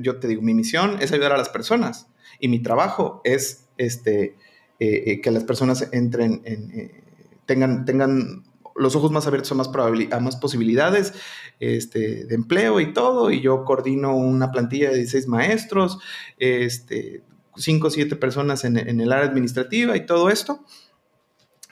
yo 0.00 0.18
te 0.18 0.28
digo, 0.28 0.42
mi 0.42 0.54
misión 0.54 0.98
es 1.00 1.12
ayudar 1.12 1.32
a 1.32 1.38
las 1.38 1.50
personas 1.50 2.08
y 2.40 2.48
mi 2.48 2.60
trabajo 2.60 3.20
es 3.24 3.66
este, 3.76 4.36
eh, 4.80 5.02
eh, 5.06 5.20
que 5.20 5.30
las 5.30 5.44
personas 5.44 5.88
entren, 5.92 6.42
en, 6.44 6.70
eh, 6.78 7.02
tengan, 7.46 7.84
tengan 7.84 8.44
los 8.76 8.96
ojos 8.96 9.10
más 9.10 9.26
abiertos 9.26 9.52
a 9.52 9.54
más, 9.54 9.70
a 10.10 10.20
más 10.20 10.36
posibilidades 10.36 11.14
este, 11.60 12.24
de 12.24 12.34
empleo 12.34 12.80
y 12.80 12.92
todo, 12.92 13.30
y 13.30 13.40
yo 13.40 13.64
coordino 13.64 14.16
una 14.16 14.50
plantilla 14.50 14.90
de 14.90 14.96
16 14.96 15.28
maestros, 15.28 15.98
este, 16.38 17.22
5 17.56 17.86
o 17.86 17.90
7 17.90 18.16
personas 18.16 18.64
en, 18.64 18.76
el 18.76 19.12
área 19.12 19.26
administrativa 19.26 19.96
y 19.96 20.06
todo 20.06 20.28
esto. 20.30 20.64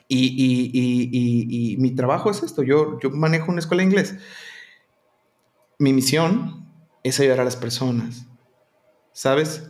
Y, 0.08 1.76
mi 1.78 1.94
trabajo 1.94 2.30
es 2.30 2.42
esto, 2.42 2.62
yo, 2.62 2.98
yo 3.00 3.10
manejo 3.10 3.50
una 3.50 3.60
escuela 3.60 3.82
de 3.82 3.88
inglés. 3.88 4.16
Mi 5.78 5.92
misión 5.92 6.68
es 7.02 7.18
ayudar 7.18 7.40
a 7.40 7.44
las 7.44 7.56
personas, 7.56 8.26
¿sabes? 9.12 9.68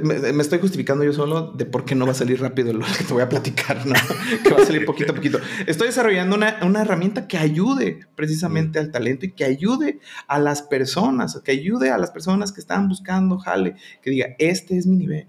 Me, 0.00 0.42
estoy 0.42 0.58
justificando 0.58 1.04
yo 1.04 1.12
solo 1.12 1.52
de 1.52 1.66
por 1.66 1.84
qué 1.84 1.94
no 1.94 2.06
va 2.06 2.12
a 2.12 2.14
salir 2.14 2.40
rápido 2.40 2.72
lo 2.72 2.84
que 2.84 3.04
te 3.04 3.12
voy 3.12 3.22
a 3.22 3.28
platicar, 3.28 3.86
¿no? 3.86 3.94
que 4.44 4.50
va 4.50 4.62
a 4.62 4.66
salir 4.66 4.84
poquito 4.84 5.12
a 5.12 5.14
poquito. 5.14 5.38
Estoy 5.66 5.88
desarrollando 5.88 6.36
una, 6.36 6.58
una, 6.62 6.82
herramienta 6.82 7.26
que 7.26 7.38
ayude 7.38 8.00
precisamente 8.14 8.78
al 8.78 8.90
talento 8.90 9.26
y 9.26 9.32
que 9.32 9.44
ayude 9.44 10.00
a 10.26 10.38
las 10.38 10.62
personas, 10.62 11.40
que 11.44 11.52
ayude 11.52 11.90
a 11.90 11.98
las 11.98 12.10
personas 12.10 12.52
que 12.52 12.60
están 12.60 12.88
buscando 12.88 13.38
jale, 13.38 13.76
que 14.02 14.10
diga, 14.10 14.28
este 14.38 14.76
es 14.76 14.86
mi 14.86 14.96
nivel. 14.96 15.28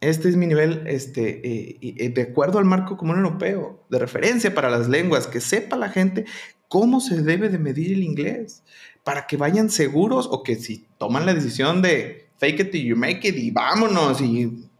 Este 0.00 0.28
es 0.28 0.36
mi 0.36 0.46
nivel, 0.46 0.84
este, 0.86 1.46
eh, 1.46 1.78
eh, 1.82 2.08
de 2.10 2.22
acuerdo 2.22 2.58
al 2.58 2.64
marco 2.64 2.96
común 2.96 3.16
europeo, 3.16 3.84
de 3.90 3.98
referencia 3.98 4.54
para 4.54 4.70
las 4.70 4.88
lenguas, 4.88 5.26
que 5.26 5.40
sepa 5.40 5.76
la 5.76 5.88
gente 5.88 6.24
cómo 6.68 7.00
se 7.00 7.22
debe 7.22 7.48
de 7.48 7.58
medir 7.58 7.92
el 7.92 8.04
inglés, 8.04 8.62
para 9.02 9.26
que 9.26 9.36
vayan 9.36 9.70
seguros 9.70 10.28
o 10.30 10.42
que 10.42 10.56
si 10.56 10.86
toman 10.98 11.26
la 11.26 11.34
decisión 11.34 11.82
de 11.82 12.27
fake 12.38 12.60
it 12.60 12.70
till 12.70 12.84
you 12.84 12.96
make 12.96 13.26
it 13.28 13.36
y 13.36 13.50
vámonos 13.50 14.20
y 14.20 14.70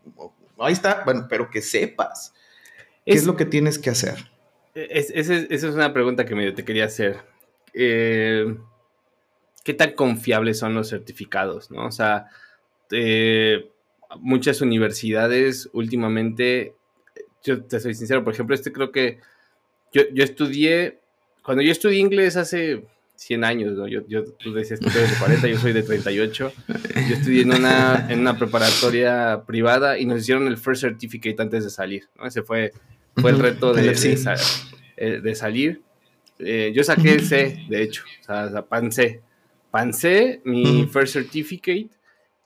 ahí 0.58 0.72
está, 0.72 1.02
bueno, 1.04 1.26
pero 1.28 1.50
que 1.50 1.60
sepas 1.60 2.32
qué 3.04 3.12
es, 3.12 3.26
lo 3.26 3.36
que 3.36 3.44
tienes 3.44 3.78
que 3.78 3.90
hacer. 3.90 4.30
esa 4.74 5.34
es, 5.34 5.62
una 5.64 5.92
pregunta 5.92 6.24
que 6.24 6.34
medio 6.34 6.54
te 6.54 6.64
quería 6.64 6.84
hacer. 6.84 7.18
Eh, 7.74 8.56
¿Qué 9.64 9.74
tan 9.74 9.92
confiables 9.92 10.58
son 10.58 10.74
los 10.74 10.88
certificados? 10.88 11.70
¿no? 11.70 11.86
O 11.86 11.90
sea, 11.90 12.26
eh, 12.90 13.70
muchas 14.18 14.60
universidades 14.60 15.68
últimamente, 15.72 16.74
yo 17.44 17.62
te 17.64 17.80
soy 17.80 17.94
sincero, 17.94 18.24
por 18.24 18.32
ejemplo, 18.32 18.54
este 18.54 18.72
creo 18.72 18.92
que 18.92 19.20
yo, 19.92 20.02
yo 20.12 20.24
estudié, 20.24 21.00
cuando 21.42 21.62
yo 21.62 21.72
estudié 21.72 21.98
inglés 21.98 22.36
hace 22.36 22.86
100 23.18 23.42
años, 23.42 23.72
¿no? 23.72 23.88
Yo, 23.88 24.06
yo, 24.06 24.24
tú 24.34 24.52
decías 24.52 24.78
que 24.78 24.86
eres 24.86 25.10
de 25.10 25.18
40, 25.18 25.48
yo 25.48 25.58
soy 25.58 25.72
de 25.72 25.82
38. 25.82 26.52
Yo 26.68 27.16
estudié 27.16 27.42
en 27.42 27.52
una, 27.52 28.06
en 28.08 28.20
una 28.20 28.38
preparatoria 28.38 29.42
privada 29.44 29.98
y 29.98 30.06
nos 30.06 30.20
hicieron 30.20 30.46
el 30.46 30.56
first 30.56 30.82
certificate 30.82 31.42
antes 31.42 31.64
de 31.64 31.70
salir, 31.70 32.08
¿no? 32.16 32.26
Ese 32.26 32.42
fue, 32.42 32.72
fue 33.16 33.32
el 33.32 33.40
reto 33.40 33.72
de, 33.74 33.92
de, 33.92 34.36
eh, 34.96 35.20
de 35.20 35.34
salir. 35.34 35.82
Eh, 36.38 36.70
yo 36.72 36.84
saqué 36.84 37.14
el 37.14 37.26
C, 37.26 37.66
de 37.68 37.82
hecho, 37.82 38.04
o 38.20 38.24
sea, 38.24 38.62
pancé. 38.62 39.20
Pancé 39.72 40.40
mi 40.44 40.86
first 40.86 41.14
certificate 41.14 41.88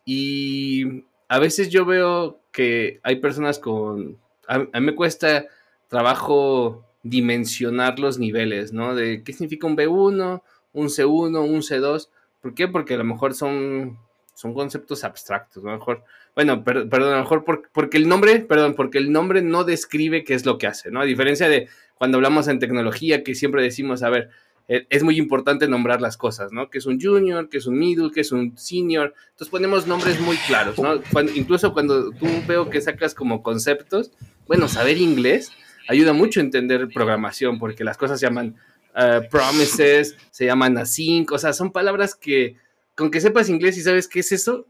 y 0.07 1.05
a 1.29 1.39
veces 1.39 1.69
yo 1.69 1.85
veo 1.85 2.41
que 2.51 2.99
hay 3.03 3.17
personas 3.17 3.59
con... 3.59 4.17
A, 4.49 4.55
a 4.55 4.81
mí 4.81 4.87
me 4.87 4.95
cuesta 4.95 5.45
trabajo 5.89 6.87
dimensionar 7.03 7.99
los 7.99 8.19
niveles, 8.19 8.73
¿no? 8.73 8.95
De 8.95 9.23
qué 9.23 9.35
significa 9.35 9.67
un 9.67 9.77
B1, 9.77 10.43
un 10.73 10.89
C1, 10.89 11.39
un 11.41 11.61
C2. 11.63 12.09
¿Por 12.41 12.55
qué? 12.55 12.69
Porque 12.69 12.95
a 12.95 12.99
lo 12.99 13.05
mejor 13.05 13.35
son, 13.35 13.99
son 14.35 14.55
conceptos 14.55 15.05
abstractos, 15.05 15.65
a 15.65 15.69
lo 15.69 15.79
mejor, 15.79 16.05
bueno, 16.35 16.65
perdón, 16.65 17.13
a 17.13 17.17
lo 17.17 17.21
mejor 17.21 17.45
porque 17.73 17.97
el 17.97 18.09
nombre, 18.09 18.41
perdón, 18.41 18.75
porque 18.75 18.99
el 18.99 19.13
nombre 19.13 19.43
no 19.43 19.65
describe 19.65 20.25
qué 20.25 20.35
es 20.35 20.47
lo 20.47 20.59
que 20.59 20.67
hace, 20.67 20.91
¿no? 20.91 21.01
A 21.01 21.05
diferencia 21.05 21.49
de 21.49 21.69
cuando 21.97 22.19
hablamos 22.19 22.49
en 22.49 22.59
tecnología, 22.59 23.23
que 23.23 23.35
siempre 23.35 23.63
decimos, 23.63 24.03
a 24.03 24.11
ver, 24.11 24.31
e, 24.69 24.87
es 24.91 25.03
muy 25.03 25.19
importante 25.19 25.69
nombrar 25.69 26.01
las 26.01 26.17
cosas, 26.17 26.53
¿no? 26.53 26.71
Que 26.71 26.79
es 26.79 26.87
un 26.87 27.01
junior, 27.01 27.49
que 27.49 27.59
es 27.59 27.67
un 27.67 27.79
middle, 27.79 28.11
que 28.11 28.23
es 28.23 28.33
un 28.33 28.57
senior. 28.57 29.15
Entonces 29.31 29.49
ponemos 29.49 29.87
nombres 29.87 30.21
muy 30.21 30.37
claros, 30.39 30.79
¿no? 30.79 31.01
incluso 31.35 31.73
cuando 31.73 32.11
tú 32.11 32.27
veo 32.47 32.71
que 32.71 32.81
sacas 32.81 33.15
como 33.15 33.43
conceptos, 33.43 34.13
bueno, 34.47 34.69
saber 34.69 34.99
inglés 34.99 35.53
ayuda 35.89 36.13
mucho 36.13 36.41
a 36.41 36.43
entender 36.43 36.89
programación, 36.89 37.59
porque 37.59 37.85
las 37.85 37.97
cosas 37.97 38.21
se 38.21 38.27
llaman 38.27 38.57
eh, 38.97 39.21
promises, 39.31 40.17
se 40.31 40.47
llaman 40.47 40.79
async, 40.79 41.33
o 41.33 41.39
sea, 41.39 41.53
son 41.53 41.73
palabras 41.73 42.15
que 42.15 42.57
con 42.97 43.11
que 43.11 43.21
sepas 43.21 43.49
inglés 43.49 43.77
y 43.79 43.83
sabes 43.83 44.09
qué 44.09 44.21
es 44.21 44.33
eso, 44.33 44.67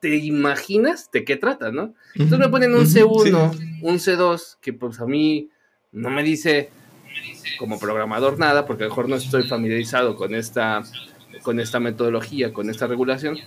te 0.00 0.14
imaginas 0.16 1.10
de 1.10 1.24
qué 1.24 1.36
trata, 1.36 1.72
¿no? 1.72 1.94
Entonces 2.14 2.38
me 2.38 2.48
ponen 2.48 2.74
un 2.74 2.86
C1, 2.86 3.80
un 3.82 3.96
C2, 3.96 4.58
que 4.60 4.72
pues 4.72 5.00
a 5.00 5.06
mí 5.06 5.50
no 5.92 6.10
me 6.10 6.22
dice 6.22 6.70
como 7.58 7.80
programador 7.80 8.38
nada, 8.38 8.64
porque 8.66 8.84
a 8.84 8.86
lo 8.86 8.90
mejor 8.90 9.08
no 9.08 9.16
estoy 9.16 9.48
familiarizado 9.48 10.14
con 10.14 10.34
esta, 10.34 10.82
con 11.42 11.58
esta 11.58 11.80
metodología, 11.80 12.52
con 12.52 12.70
esta 12.70 12.86
regulación, 12.86 13.38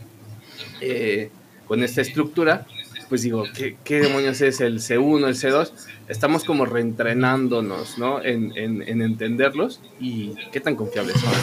eh, 0.82 1.32
con 1.68 1.84
esta 1.84 2.01
estructura, 2.01 2.68
pues 3.12 3.24
digo, 3.24 3.43
¿qué, 3.53 3.76
¿qué, 3.84 3.99
demonios 3.99 4.39
es 4.39 4.62
el 4.62 4.80
C1, 4.80 5.28
el 5.28 5.36
C2? 5.36 5.74
Estamos 6.07 6.45
como 6.45 6.66
reentrenándonos, 6.66 7.97
¿no? 7.97 8.24
En, 8.24 8.57
en, 8.57 8.82
en 8.82 9.01
entenderlos 9.01 9.82
y 9.99 10.34
qué 10.53 10.62
tan 10.62 10.78
confiables 10.78 11.20
son 11.20 11.34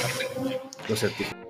los 0.89 0.99
certificados. 0.99 1.48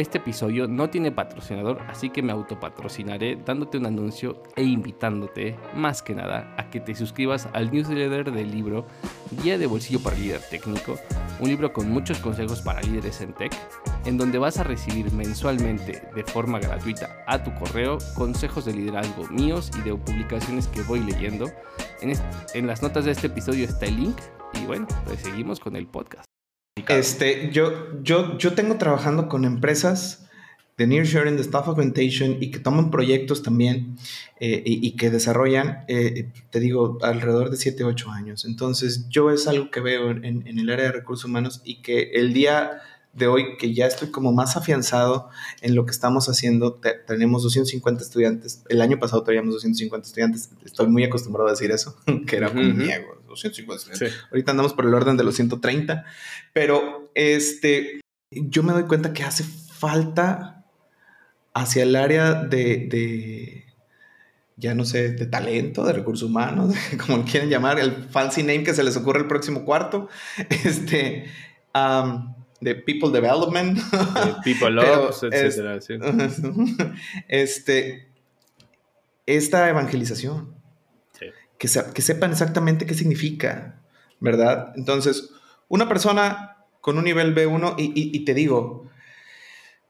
Este 0.00 0.16
episodio 0.16 0.66
no 0.66 0.88
tiene 0.88 1.12
patrocinador, 1.12 1.82
así 1.86 2.08
que 2.08 2.22
me 2.22 2.32
autopatrocinaré 2.32 3.36
dándote 3.36 3.76
un 3.76 3.84
anuncio 3.84 4.42
e 4.56 4.62
invitándote, 4.62 5.58
más 5.74 6.00
que 6.00 6.14
nada, 6.14 6.54
a 6.56 6.70
que 6.70 6.80
te 6.80 6.94
suscribas 6.94 7.50
al 7.52 7.70
newsletter 7.70 8.32
del 8.32 8.50
libro 8.50 8.86
Guía 9.42 9.58
de 9.58 9.66
Bolsillo 9.66 10.02
para 10.02 10.16
Líder 10.16 10.40
Técnico, 10.48 10.96
un 11.38 11.50
libro 11.50 11.74
con 11.74 11.90
muchos 11.90 12.18
consejos 12.20 12.62
para 12.62 12.80
líderes 12.80 13.20
en 13.20 13.34
tech 13.34 13.52
en 14.06 14.16
donde 14.16 14.38
vas 14.38 14.56
a 14.58 14.64
recibir 14.64 15.12
mensualmente 15.12 16.02
de 16.14 16.24
forma 16.24 16.58
gratuita 16.60 17.22
a 17.26 17.44
tu 17.44 17.52
correo 17.56 17.98
consejos 18.14 18.64
de 18.64 18.72
liderazgo 18.72 19.28
míos 19.28 19.70
y 19.78 19.82
de 19.82 19.94
publicaciones 19.94 20.66
que 20.68 20.80
voy 20.80 21.00
leyendo. 21.00 21.44
En, 22.54 22.66
las 22.66 22.80
notas 22.80 23.04
de 23.04 23.10
este 23.10 23.26
episodio 23.26 23.66
está 23.66 23.84
el 23.84 23.96
link 23.96 24.16
y 24.62 24.64
bueno, 24.64 24.86
pues 25.04 25.20
seguimos 25.20 25.60
con 25.60 25.76
el 25.76 25.86
podcast. 25.86 26.29
Este, 26.88 27.50
yo, 27.52 28.02
yo, 28.02 28.38
yo 28.38 28.54
tengo 28.54 28.76
trabajando 28.76 29.28
con 29.28 29.44
empresas 29.44 30.26
de 30.80 30.86
nearshoring, 30.86 31.36
de 31.36 31.42
staff 31.42 31.68
augmentation 31.68 32.38
y 32.40 32.50
que 32.50 32.58
toman 32.58 32.90
proyectos 32.90 33.42
también 33.42 33.98
eh, 34.40 34.62
y, 34.64 34.92
que 34.92 35.10
desarrollan, 35.10 35.84
eh, 35.88 36.30
te 36.48 36.58
digo, 36.58 36.96
alrededor 37.02 37.50
de 37.50 37.58
7, 37.58 37.84
8 37.84 38.10
años. 38.10 38.46
Entonces, 38.46 39.06
yo 39.10 39.30
es 39.30 39.46
algo 39.46 39.70
que 39.70 39.80
veo 39.80 40.10
en, 40.10 40.24
en, 40.24 40.58
el 40.58 40.70
área 40.70 40.86
de 40.86 40.92
recursos 40.92 41.26
humanos 41.26 41.60
y 41.64 41.82
que 41.82 42.12
el 42.14 42.32
día 42.32 42.80
de 43.12 43.26
hoy, 43.26 43.58
que 43.58 43.74
ya 43.74 43.86
estoy 43.86 44.10
como 44.10 44.32
más 44.32 44.56
afianzado 44.56 45.28
en 45.60 45.74
lo 45.74 45.84
que 45.84 45.90
estamos 45.90 46.30
haciendo, 46.30 46.80
tenemos 47.06 47.42
250 47.42 48.02
estudiantes. 48.02 48.62
El 48.70 48.80
año 48.80 48.98
pasado 48.98 49.22
teníamos 49.22 49.52
250 49.52 50.06
estudiantes. 50.06 50.50
Estoy 50.64 50.86
muy 50.86 51.04
acostumbrado 51.04 51.48
a 51.48 51.52
decir 51.52 51.70
eso, 51.72 51.96
que 52.26 52.36
era 52.36 52.48
como 52.48 52.62
niego. 52.62 53.19
250 53.30 54.14
Ahorita 54.30 54.50
andamos 54.50 54.74
por 54.74 54.86
el 54.86 54.94
orden 54.94 55.16
de 55.16 55.24
los 55.24 55.34
130. 55.36 56.04
Pero 56.52 57.10
este, 57.14 58.00
yo 58.30 58.62
me 58.62 58.72
doy 58.72 58.84
cuenta 58.84 59.12
que 59.12 59.22
hace 59.22 59.44
falta 59.44 60.64
hacia 61.54 61.82
el 61.84 61.96
área 61.96 62.34
de, 62.34 63.64
ya 64.56 64.74
no 64.74 64.84
sé, 64.84 65.12
de 65.12 65.26
talento, 65.26 65.84
de 65.84 65.92
recursos 65.92 66.28
humanos, 66.28 66.74
como 67.06 67.24
quieren 67.24 67.48
llamar, 67.48 67.78
el 67.78 67.92
fancy 67.92 68.42
name 68.42 68.64
que 68.64 68.74
se 68.74 68.82
les 68.82 68.96
ocurre 68.96 69.20
el 69.20 69.26
próximo 69.26 69.64
cuarto, 69.64 70.08
este, 70.64 71.30
de 72.60 72.74
people 72.74 73.10
development. 73.10 73.78
people 74.44 74.78
ops, 74.80 75.22
etcétera. 75.22 75.78
Este, 77.28 78.08
esta 79.26 79.68
evangelización. 79.68 80.59
Que, 81.60 81.68
que 81.94 82.02
sepan 82.02 82.32
exactamente 82.32 82.86
qué 82.86 82.94
significa, 82.94 83.80
¿verdad? 84.18 84.72
Entonces, 84.74 85.30
una 85.68 85.88
persona 85.88 86.56
con 86.80 86.98
un 86.98 87.04
nivel 87.04 87.32
B1, 87.32 87.74
y 87.76 88.24
te 88.24 88.34
digo, 88.34 88.90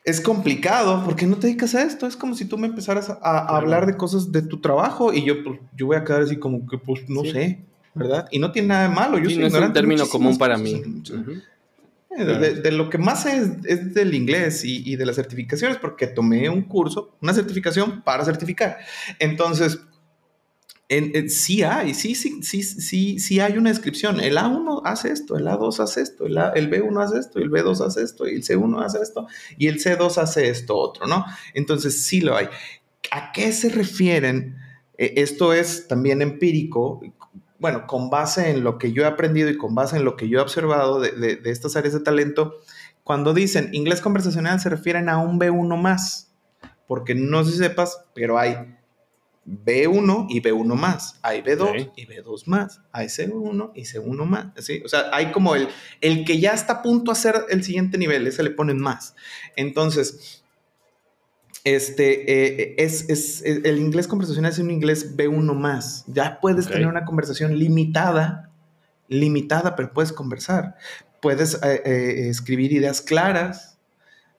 es 0.04 0.20
complicado 0.20 1.02
porque 1.04 1.26
no 1.26 1.36
te 1.36 1.46
dedicas 1.46 1.74
a 1.74 1.82
esto. 1.82 2.06
Es 2.06 2.16
como 2.16 2.34
si 2.34 2.46
tú 2.46 2.58
me 2.58 2.66
empezaras 2.66 3.10
a, 3.10 3.56
hablar 3.56 3.86
de 3.86 3.96
cosas 3.96 4.32
de 4.32 4.42
tu 4.42 4.60
trabajo 4.60 5.12
y 5.12 5.24
yo, 5.24 5.44
pues, 5.44 5.60
yo 5.76 5.86
voy 5.86 5.96
a 5.96 6.04
quedar 6.04 6.22
así 6.22 6.36
como 6.36 6.66
que, 6.66 6.78
pues, 6.78 7.08
no 7.08 7.22
sé, 7.24 7.60
¿verdad? 7.94 8.26
Y 8.30 8.38
no 8.38 8.52
tiene 8.52 8.68
nada 8.68 8.88
de 8.88 8.94
malo. 8.94 9.18
Yo 9.18 9.28
soy 9.28 9.38
no 9.38 9.46
es 9.46 9.54
un 9.54 9.72
término 9.72 10.06
común 10.08 10.38
para 10.38 10.56
mí. 10.56 10.82
Eh, 12.18 12.24
de, 12.24 12.72
lo 12.72 12.90
que 12.90 12.98
más 12.98 13.24
es, 13.26 13.50
es 13.64 13.94
del 13.94 14.14
inglés 14.14 14.64
y, 14.64 14.82
y, 14.90 14.96
de 14.96 15.06
las 15.06 15.16
certificaciones, 15.16 15.76
porque 15.76 16.08
tomé 16.08 16.48
un 16.48 16.62
curso, 16.62 17.16
una 17.20 17.32
certificación 17.32 18.02
para 18.02 18.24
certificar. 18.24 18.78
Entonces, 19.20 19.80
sí 21.28 21.62
hay, 21.62 21.94
sí, 21.94 22.16
sí, 22.16 22.42
sí, 22.42 22.62
sí, 22.62 23.20
sí 23.20 23.40
hay 23.40 23.56
una 23.56 23.70
descripción. 23.70 24.18
El 24.20 24.36
A1 24.36 24.82
hace 24.84 25.12
esto, 25.12 25.36
el 25.36 25.46
A2 25.46 25.78
hace 25.78 26.02
esto, 26.02 26.26
el, 26.26 26.36
el 26.36 26.68
B1 26.68 27.04
hace 27.04 27.18
esto, 27.20 27.38
el 27.38 27.50
B2 27.50 27.86
hace 27.86 28.02
esto, 28.02 28.26
el 28.26 28.42
C1 28.42 28.84
hace 28.84 29.00
esto, 29.00 29.28
y 29.56 29.68
el 29.68 29.78
C2 29.78 30.18
hace 30.18 30.48
esto 30.48 30.76
otro, 30.76 31.06
¿no? 31.06 31.24
Entonces 31.54 32.02
sí 32.02 32.20
lo 32.20 32.36
hay. 32.36 32.48
¿A 33.12 33.30
qué 33.30 33.52
se 33.52 33.68
refieren? 33.68 34.56
E, 34.98 35.14
esto 35.18 35.52
es 35.52 35.86
también 35.86 36.22
empírico, 36.22 37.00
bueno, 37.60 37.86
con 37.86 38.10
base 38.10 38.50
en 38.50 38.64
lo 38.64 38.76
que 38.78 38.92
yo 38.92 39.04
he 39.04 39.06
aprendido 39.06 39.48
y 39.48 39.56
con 39.56 39.76
base 39.76 39.96
en 39.96 40.04
lo 40.04 40.16
que 40.16 40.28
yo 40.28 40.40
he 40.40 40.42
observado 40.42 40.98
de, 41.00 41.12
de, 41.12 41.36
de 41.36 41.50
estas 41.50 41.76
áreas 41.76 41.94
de 41.94 42.00
talento, 42.00 42.56
cuando 43.04 43.32
dicen 43.32 43.70
inglés 43.72 44.00
conversacional 44.00 44.58
se 44.58 44.68
refieren 44.68 45.08
a 45.08 45.18
un 45.18 45.38
B1 45.38 45.80
más, 45.80 46.32
porque 46.88 47.14
no 47.14 47.44
sé 47.44 47.52
si 47.52 47.58
sepas, 47.58 48.06
pero 48.12 48.40
hay 48.40 48.56
B1 49.50 50.26
y 50.28 50.40
B1 50.40 50.74
más, 50.76 51.18
hay 51.22 51.42
B2 51.42 51.92
y 51.96 52.06
B2 52.06 52.46
más, 52.46 52.80
hay 52.92 53.08
C1 53.08 53.72
y 53.74 53.82
C1 53.82 54.24
más, 54.24 54.46
¿sí? 54.64 54.80
O 54.84 54.88
sea, 54.88 55.10
hay 55.12 55.32
como 55.32 55.56
el, 55.56 55.68
el 56.00 56.24
que 56.24 56.38
ya 56.38 56.52
está 56.52 56.74
a 56.74 56.82
punto 56.82 57.10
de 57.12 57.18
hacer 57.18 57.34
el 57.48 57.64
siguiente 57.64 57.98
nivel, 57.98 58.26
ese 58.26 58.42
le 58.44 58.50
ponen 58.50 58.78
más. 58.78 59.16
Entonces, 59.56 60.40
este, 61.64 62.32
eh, 62.32 62.74
es, 62.78 63.10
es, 63.10 63.42
el 63.42 63.78
inglés 63.78 64.08
conversacional 64.08 64.52
es 64.52 64.58
un 64.58 64.70
inglés 64.70 65.16
B1 65.16 65.54
más. 65.54 66.04
Ya 66.06 66.38
puedes 66.40 66.68
tener 66.68 66.86
una 66.86 67.04
conversación 67.04 67.58
limitada, 67.58 68.50
limitada, 69.08 69.76
pero 69.76 69.92
puedes 69.92 70.12
conversar. 70.12 70.76
Puedes 71.20 71.54
eh, 71.62 71.82
eh, 71.84 72.28
escribir 72.28 72.72
ideas 72.72 73.02
claras, 73.02 73.69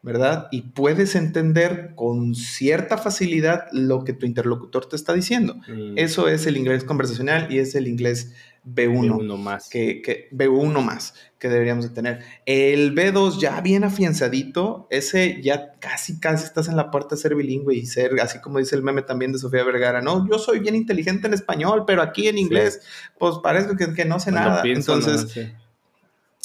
¿verdad? 0.03 0.47
Y 0.51 0.63
puedes 0.63 1.15
entender 1.15 1.93
con 1.95 2.33
cierta 2.33 2.97
facilidad 2.97 3.67
lo 3.71 4.03
que 4.03 4.13
tu 4.13 4.25
interlocutor 4.25 4.87
te 4.87 4.95
está 4.95 5.13
diciendo. 5.13 5.55
Mm. 5.67 5.97
Eso 5.97 6.27
es 6.27 6.47
el 6.47 6.57
inglés 6.57 6.83
conversacional 6.83 7.51
y 7.51 7.59
es 7.59 7.75
el 7.75 7.87
inglés 7.87 8.33
B1. 8.65 9.17
B1 9.17 9.37
más. 9.37 9.69
Que, 9.69 10.29
B1 10.31 10.83
más 10.83 11.13
que 11.37 11.49
deberíamos 11.49 11.87
de 11.87 11.89
tener. 11.89 12.19
El 12.45 12.93
B2 12.93 13.39
ya 13.39 13.61
bien 13.61 13.83
afianzadito, 13.83 14.87
ese 14.91 15.41
ya 15.41 15.71
casi, 15.79 16.19
casi 16.19 16.45
estás 16.45 16.67
en 16.67 16.77
la 16.77 16.91
puerta 16.91 17.15
de 17.15 17.21
ser 17.21 17.33
bilingüe 17.33 17.75
y 17.75 17.85
ser, 17.87 18.19
así 18.21 18.39
como 18.39 18.59
dice 18.59 18.75
el 18.75 18.83
meme 18.83 19.01
también 19.01 19.31
de 19.31 19.39
Sofía 19.39 19.63
Vergara, 19.63 20.01
no, 20.01 20.27
yo 20.29 20.37
soy 20.37 20.59
bien 20.59 20.75
inteligente 20.75 21.25
en 21.25 21.33
español, 21.33 21.83
pero 21.87 22.03
aquí 22.03 22.27
en 22.27 22.37
inglés, 22.37 22.81
pues 23.17 23.35
parece 23.43 23.69
que, 23.95 24.05
no 24.05 24.19
sé 24.19 24.31
nada. 24.31 24.61
Entonces... 24.65 25.35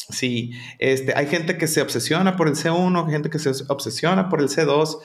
Sí, 0.08 0.52
este, 0.78 1.14
hay 1.16 1.26
gente 1.26 1.58
que 1.58 1.66
se 1.66 1.82
obsesiona 1.82 2.36
por 2.36 2.48
el 2.48 2.54
C1, 2.54 3.10
gente 3.10 3.30
que 3.30 3.38
se 3.38 3.50
obsesiona 3.68 4.28
por 4.28 4.40
el 4.40 4.48
C2. 4.48 4.98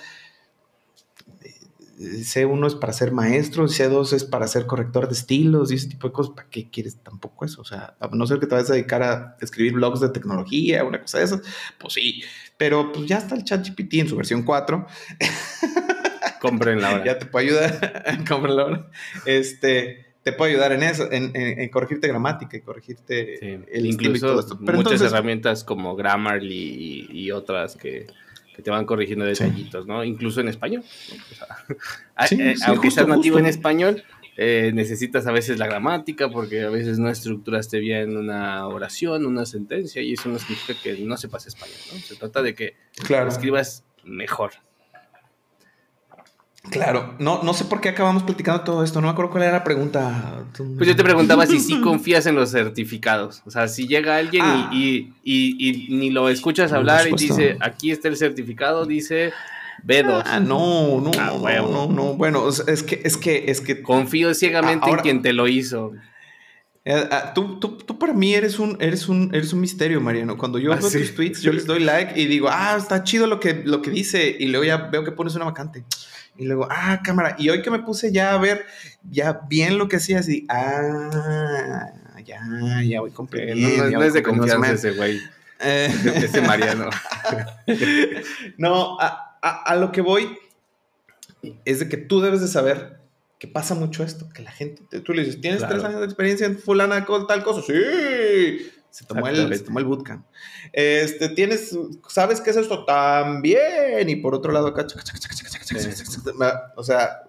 C1 1.98 2.68
es 2.68 2.76
para 2.76 2.94
ser 2.94 3.12
maestro, 3.12 3.68
C2 3.68 4.14
es 4.14 4.24
para 4.24 4.48
ser 4.48 4.66
corrector 4.66 5.08
de 5.08 5.14
estilos 5.14 5.72
y 5.72 5.76
ese 5.76 5.88
tipo 5.88 6.08
de 6.08 6.14
cosas. 6.14 6.34
¿Para 6.36 6.50
qué 6.50 6.70
quieres 6.70 6.98
tampoco 6.98 7.46
eso? 7.46 7.62
O 7.62 7.66
sea, 7.66 7.96
a 8.00 8.08
no 8.08 8.26
ser 8.26 8.40
que 8.40 8.48
te 8.48 8.56
vayas 8.56 8.70
a 8.72 8.74
dedicar 8.74 9.04
a 9.04 9.38
escribir 9.42 9.74
blogs 9.74 10.00
de 10.00 10.10
tecnología, 10.10 10.84
una 10.84 11.02
cosa 11.02 11.20
de 11.20 11.26
esas, 11.26 11.42
pues 11.80 11.94
sí. 11.94 12.24
Pero 12.58 12.92
pues 12.92 13.08
ya 13.08 13.18
está 13.18 13.36
el 13.36 13.44
ChatGPT 13.44 13.94
en 13.96 14.10
su 14.10 14.16
versión 14.16 14.44
4. 14.44 14.86
Compren 16.42 16.82
la 16.82 16.96
hora. 16.96 17.06
ya 17.06 17.20
te 17.20 17.26
puede 17.26 17.48
ayudar. 17.48 18.24
Compren 18.28 18.56
la 18.56 18.66
hora. 18.66 18.90
Este 19.26 20.11
te 20.24 20.34
puede 20.34 20.52
ayudar 20.52 20.72
en 20.72 20.84
eso, 20.84 21.08
en, 21.12 21.70
corregirte 21.70 22.08
gramática 22.08 22.56
y 22.56 22.62
corregirte 22.62 23.56
el 23.72 23.86
incluso 23.86 24.46
muchas 24.60 25.02
herramientas 25.02 25.64
como 25.64 25.96
Grammarly 25.96 27.08
y, 27.10 27.32
otras 27.32 27.76
que, 27.76 28.08
te 28.62 28.70
van 28.70 28.86
corrigiendo 28.86 29.26
detallitos, 29.26 29.88
¿no? 29.88 30.04
Incluso 30.04 30.42
en 30.42 30.48
español. 30.48 30.84
Eh, 32.30 32.54
aunque 32.68 32.92
seas 32.92 33.08
nativo 33.08 33.40
en 33.40 33.48
español, 33.48 34.04
eh, 34.38 34.72
necesitas 34.76 35.26
a 35.26 35.32
veces 35.32 35.58
la 35.58 35.66
gramática 35.66 36.30
porque 36.30 36.62
a 36.62 36.70
veces 36.70 37.00
no 37.00 37.10
estructuraste 37.10 37.80
bien 37.80 38.16
una 38.16 38.68
oración, 38.68 39.26
una 39.26 39.48
sentencia 39.48 40.04
y 40.04 40.14
eso 40.14 40.30
no 40.30 40.38
significa 40.38 40.80
que 40.80 41.00
no 41.00 41.18
sepas 41.18 41.48
español, 41.48 41.80
¿no? 41.92 42.00
Se 42.00 42.16
trata 42.16 42.44
de 42.44 42.54
que 42.54 42.76
escribas 43.28 43.86
mejor. 44.04 44.52
Claro, 46.70 47.16
no, 47.18 47.42
no 47.42 47.54
sé 47.56 47.66
por 47.66 47.82
qué 47.82 47.90
acabamos 47.90 48.22
platicando 48.22 48.62
todo 48.64 48.84
esto, 48.84 49.02
no 49.02 49.08
me 49.08 49.12
acuerdo 49.12 49.32
cuál 49.32 49.44
era 49.44 49.54
la 49.54 49.64
pregunta. 49.64 50.44
Pues 50.78 50.88
yo 50.88 50.96
te 50.96 51.04
preguntaba 51.04 51.46
si 51.48 51.60
sí 51.60 51.82
confías 51.84 52.28
en 52.28 52.36
los 52.36 52.52
certificados. 52.52 53.42
O 53.46 53.52
sea, 53.52 53.68
si 53.68 53.88
llega 53.88 54.18
alguien 54.18 54.46
y, 54.72 55.10
ah. 55.10 55.88
ni 55.90 56.12
lo 56.12 56.30
escuchas 56.30 56.72
hablar 56.72 57.08
y 57.08 57.14
dice, 57.14 57.58
aquí 57.62 57.92
está 57.92 58.10
el 58.10 58.16
certificado, 58.16 58.86
dice 58.86 59.34
B2. 59.84 60.24
Ah, 60.26 60.40
no, 60.40 61.02
no, 61.02 61.12
ah, 61.20 61.32
bueno. 61.32 61.68
no, 61.68 61.88
no, 61.88 62.14
Bueno, 62.14 62.48
es 62.48 62.84
que, 62.84 63.02
es 63.04 63.18
que, 63.18 63.46
es 63.48 63.62
que. 63.62 63.82
Confío 63.82 64.34
ciegamente 64.34 64.90
en 64.90 64.98
quien 64.98 65.22
te 65.22 65.34
lo 65.34 65.48
hizo. 65.48 65.94
Eh, 66.84 67.10
tú, 67.36 67.60
tú, 67.60 67.78
tú, 67.78 68.00
para 68.00 68.14
mí 68.14 68.34
eres 68.34 68.58
un, 68.58 68.76
eres 68.80 69.08
un, 69.08 69.30
eres 69.34 69.54
un 69.54 69.62
misterio, 69.62 70.02
Mariano. 70.02 70.38
Cuando 70.38 70.58
yo 70.58 70.72
veo 70.72 70.80
tus 70.80 71.16
tweets, 71.16 71.42
yo 71.42 71.54
les 71.54 71.66
doy 71.66 71.80
like 71.80 72.20
y 72.20 72.26
digo, 72.26 72.50
ah, 72.52 72.76
está 72.78 73.04
chido 73.04 73.28
lo 73.28 73.40
que, 73.40 73.62
lo 73.66 73.82
que 73.82 73.92
dice. 73.92 74.36
Y 74.40 74.48
luego 74.48 74.66
ya 74.66 74.78
veo 74.78 75.04
que 75.04 75.12
pones 75.12 75.36
una 75.36 75.46
vacante. 75.46 75.84
Y 76.38 76.46
luego, 76.46 76.68
ah, 76.70 77.02
cámara. 77.04 77.36
Y 77.38 77.50
hoy 77.50 77.62
que 77.62 77.70
me 77.70 77.80
puse 77.80 78.12
ya 78.12 78.34
a 78.34 78.38
ver 78.38 78.66
ya 79.10 79.42
bien 79.50 79.78
lo 79.78 79.88
que 79.88 79.98
hacía, 79.98 80.20
así, 80.20 80.46
ah, 80.50 81.92
ya, 82.26 82.42
ya 82.84 83.02
voy 83.02 83.12
comprendiendo. 83.12 83.86
No, 83.86 84.00
no, 84.00 84.04
es 84.04 84.14
de 84.14 84.24
confianza 84.24 84.72
ese 84.72 84.92
güey. 84.92 85.20
Eh. 85.64 85.94
ese 86.16 86.42
Mariano. 86.42 86.90
no, 88.58 89.00
a, 89.00 89.38
a, 89.44 89.62
a, 89.62 89.76
lo 89.76 89.92
que 89.92 90.02
voy 90.02 90.36
es 91.66 91.78
de 91.78 91.88
que 91.88 91.98
tú 91.98 92.20
debes 92.20 92.42
de 92.42 92.48
saber 92.48 93.00
que 93.42 93.48
pasa 93.48 93.74
mucho 93.74 94.04
esto, 94.04 94.30
que 94.30 94.44
la 94.44 94.52
gente, 94.52 95.02
tú 95.02 95.14
le 95.14 95.24
dices, 95.24 95.42
¿tienes 95.42 95.68
tres 95.68 95.84
años 95.84 96.00
de 96.00 96.06
experiencia 96.06 96.46
en 96.46 96.60
fulana 96.60 97.06
tal 97.28 97.44
cosa? 97.44 97.62
Sí, 97.62 98.72
se 98.92 99.06
tomó, 99.06 99.28
el, 99.28 99.58
se 99.58 99.64
tomó 99.64 99.80
el 99.80 99.86
bootcamp. 99.86 100.26
Este, 100.74 101.30
tienes, 101.30 101.76
¿sabes 102.10 102.42
qué 102.42 102.50
es 102.50 102.58
esto? 102.58 102.84
También. 102.84 104.10
Y 104.10 104.18
por 104.18 104.36
otro 104.36 104.52
lado, 104.52 104.68
acá, 104.68 104.86
o 106.76 106.84
sea, 106.84 107.24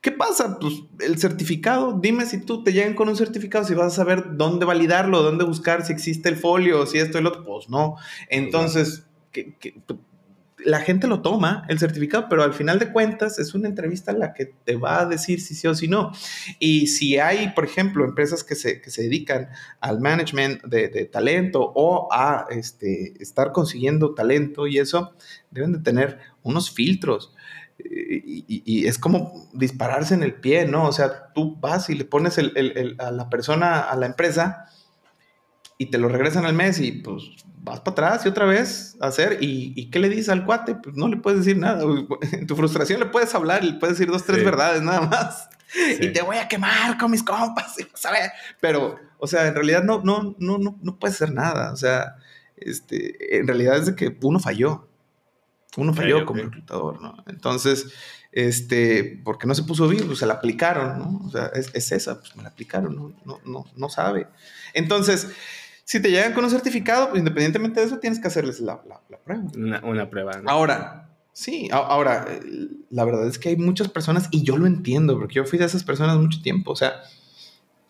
¿qué 0.00 0.12
pasa? 0.12 0.58
Pues 0.58 0.74
el 1.00 1.18
certificado, 1.18 1.98
dime 2.00 2.24
si 2.24 2.40
tú 2.40 2.64
te 2.64 2.72
llegan 2.72 2.94
con 2.94 3.10
un 3.10 3.16
certificado, 3.16 3.64
si 3.64 3.74
vas 3.74 3.92
a 3.92 3.96
saber 3.96 4.36
dónde 4.36 4.64
validarlo, 4.64 5.22
dónde 5.22 5.44
buscar, 5.44 5.84
si 5.84 5.92
existe 5.92 6.30
el 6.30 6.36
folio, 6.36 6.86
si 6.86 6.98
esto 6.98 7.18
y 7.18 7.22
lo 7.22 7.28
otro, 7.28 7.44
pues 7.44 7.68
no. 7.68 7.96
Entonces, 8.30 9.04
que 9.30 9.54
la 10.64 10.80
gente 10.80 11.06
lo 11.06 11.22
toma, 11.22 11.64
el 11.68 11.78
certificado, 11.78 12.26
pero 12.28 12.42
al 12.42 12.54
final 12.54 12.78
de 12.78 12.90
cuentas 12.90 13.38
es 13.38 13.54
una 13.54 13.68
entrevista 13.68 14.12
la 14.12 14.32
que 14.32 14.46
te 14.46 14.76
va 14.76 15.00
a 15.00 15.06
decir 15.06 15.40
si 15.40 15.54
sí 15.54 15.66
o 15.66 15.74
si 15.74 15.88
no. 15.88 16.12
Y 16.58 16.86
si 16.88 17.18
hay, 17.18 17.50
por 17.50 17.64
ejemplo, 17.64 18.04
empresas 18.04 18.42
que 18.42 18.54
se, 18.54 18.80
que 18.80 18.90
se 18.90 19.02
dedican 19.02 19.48
al 19.80 20.00
management 20.00 20.62
de, 20.64 20.88
de, 20.88 21.04
talento 21.04 21.72
o 21.74 22.08
a 22.12 22.46
este, 22.50 23.14
estar 23.22 23.52
consiguiendo 23.52 24.14
talento 24.14 24.66
y 24.66 24.78
eso, 24.78 25.14
deben 25.50 25.72
de 25.72 25.80
tener 25.80 26.18
unos 26.42 26.70
filtros. 26.70 27.34
Y, 27.78 28.62
y, 28.64 28.86
es 28.86 28.98
como 28.98 29.48
dispararse 29.52 30.14
en 30.14 30.22
el 30.22 30.34
pie, 30.34 30.66
¿no? 30.66 30.86
O 30.86 30.92
sea, 30.92 31.32
tú 31.34 31.56
vas 31.56 31.90
y 31.90 31.94
le 31.94 32.04
pones 32.04 32.38
el, 32.38 32.52
el, 32.56 32.96
a 32.98 33.10
la 33.10 33.28
persona, 33.28 33.80
a 33.80 33.96
la 33.96 34.06
empresa, 34.06 34.66
y 35.76 35.86
te 35.86 35.98
lo 35.98 36.08
regresan 36.08 36.46
al 36.46 36.54
mes 36.54 36.78
y 36.78 36.92
pues 36.92 37.24
vas 37.64 37.80
para 37.80 37.92
atrás 37.92 38.26
y 38.26 38.28
otra 38.28 38.44
vez 38.44 38.96
a 39.00 39.06
hacer. 39.06 39.38
¿Y, 39.40 39.72
¿Y, 39.74 39.90
qué 39.90 39.98
le 39.98 40.08
dices 40.08 40.28
al 40.28 40.44
cuate? 40.44 40.74
Pues 40.74 40.94
no 40.96 41.08
le 41.08 41.16
puedes 41.16 41.40
decir 41.40 41.56
nada. 41.56 41.82
En 42.32 42.46
tu 42.46 42.54
frustración 42.54 43.00
le 43.00 43.06
puedes 43.06 43.34
hablar, 43.34 43.64
le 43.64 43.74
puedes 43.74 43.98
decir 43.98 44.12
dos, 44.12 44.24
tres 44.24 44.38
sí. 44.38 44.44
verdades 44.44 44.82
nada 44.82 45.00
más. 45.00 45.48
Sí. 45.66 45.98
Y 46.00 46.12
te 46.12 46.22
voy 46.22 46.36
a 46.36 46.46
quemar 46.46 46.98
con 46.98 47.10
mis 47.10 47.22
compas. 47.22 47.74
¿sabes? 47.94 48.30
Pero, 48.60 48.96
o 49.18 49.26
sea, 49.26 49.46
en 49.46 49.54
realidad 49.54 49.82
no, 49.82 50.02
no, 50.04 50.36
no, 50.38 50.58
no, 50.58 50.78
no 50.80 50.98
puedes 50.98 51.16
hacer 51.16 51.32
nada. 51.32 51.72
O 51.72 51.76
sea, 51.76 52.16
este, 52.56 53.38
en 53.38 53.46
realidad 53.46 53.78
es 53.78 53.86
de 53.86 53.96
que 53.96 54.16
uno 54.22 54.38
falló. 54.38 54.88
Uno 55.76 55.92
falló 55.92 56.16
okay, 56.16 56.26
como 56.26 56.40
okay. 56.40 56.50
reclutador, 56.50 57.02
¿no? 57.02 57.16
Entonces, 57.26 57.86
este, 58.30 59.20
porque 59.24 59.46
no 59.48 59.54
se 59.54 59.64
puso 59.64 59.88
vivo, 59.88 60.06
pues 60.06 60.20
se 60.20 60.26
la 60.26 60.34
aplicaron, 60.34 60.98
¿no? 60.98 61.26
O 61.26 61.30
sea, 61.30 61.46
es, 61.46 61.70
es 61.74 61.90
esa, 61.90 62.20
pues 62.20 62.36
me 62.36 62.44
la 62.44 62.50
aplicaron, 62.50 62.94
¿no? 62.94 63.12
No, 63.24 63.40
no, 63.44 63.64
no 63.74 63.88
sabe. 63.88 64.28
Entonces, 64.72 65.30
si 65.84 66.00
te 66.00 66.10
llegan 66.10 66.32
con 66.32 66.44
un 66.44 66.50
certificado, 66.50 67.10
pues 67.10 67.18
independientemente 67.18 67.80
de 67.80 67.86
eso, 67.86 67.98
tienes 67.98 68.18
que 68.18 68.28
hacerles 68.28 68.60
la, 68.60 68.82
la, 68.88 69.00
la 69.08 69.18
prueba. 69.18 69.44
Una, 69.54 69.84
una 69.84 70.10
prueba. 70.10 70.40
¿no? 70.40 70.50
Ahora, 70.50 71.10
sí, 71.32 71.68
ahora, 71.72 72.26
la 72.90 73.04
verdad 73.04 73.26
es 73.26 73.38
que 73.38 73.50
hay 73.50 73.56
muchas 73.56 73.88
personas, 73.88 74.28
y 74.30 74.42
yo 74.42 74.56
lo 74.56 74.66
entiendo, 74.66 75.18
porque 75.18 75.34
yo 75.34 75.44
fui 75.44 75.58
de 75.58 75.66
esas 75.66 75.84
personas 75.84 76.16
mucho 76.16 76.40
tiempo, 76.40 76.72
o 76.72 76.76
sea, 76.76 77.02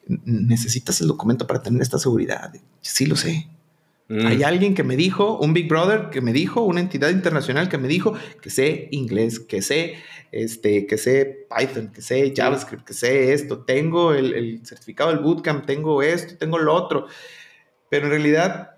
necesitas 0.06 1.00
el 1.00 1.08
documento 1.08 1.46
para 1.46 1.62
tener 1.62 1.80
esta 1.80 1.98
seguridad. 1.98 2.52
Sí 2.80 3.06
lo 3.06 3.16
sé. 3.16 3.48
Mm. 4.08 4.26
Hay 4.26 4.42
alguien 4.42 4.74
que 4.74 4.82
me 4.82 4.96
dijo, 4.96 5.38
un 5.38 5.54
Big 5.54 5.68
Brother 5.68 6.10
que 6.10 6.20
me 6.20 6.32
dijo, 6.32 6.62
una 6.62 6.80
entidad 6.80 7.10
internacional 7.10 7.68
que 7.68 7.78
me 7.78 7.88
dijo 7.88 8.12
que 8.42 8.50
sé 8.50 8.88
inglés, 8.90 9.38
que 9.38 9.62
sé, 9.62 9.94
este, 10.32 10.86
que 10.86 10.98
sé 10.98 11.46
Python, 11.56 11.90
que 11.92 12.02
sé 12.02 12.34
JavaScript, 12.36 12.84
que 12.84 12.92
sé 12.92 13.32
esto, 13.32 13.60
tengo 13.60 14.12
el, 14.12 14.34
el 14.34 14.66
certificado 14.66 15.10
del 15.10 15.20
bootcamp, 15.20 15.64
tengo 15.64 16.02
esto, 16.02 16.36
tengo 16.36 16.58
lo 16.58 16.74
otro 16.74 17.06
pero 17.94 18.06
en 18.06 18.10
realidad 18.10 18.70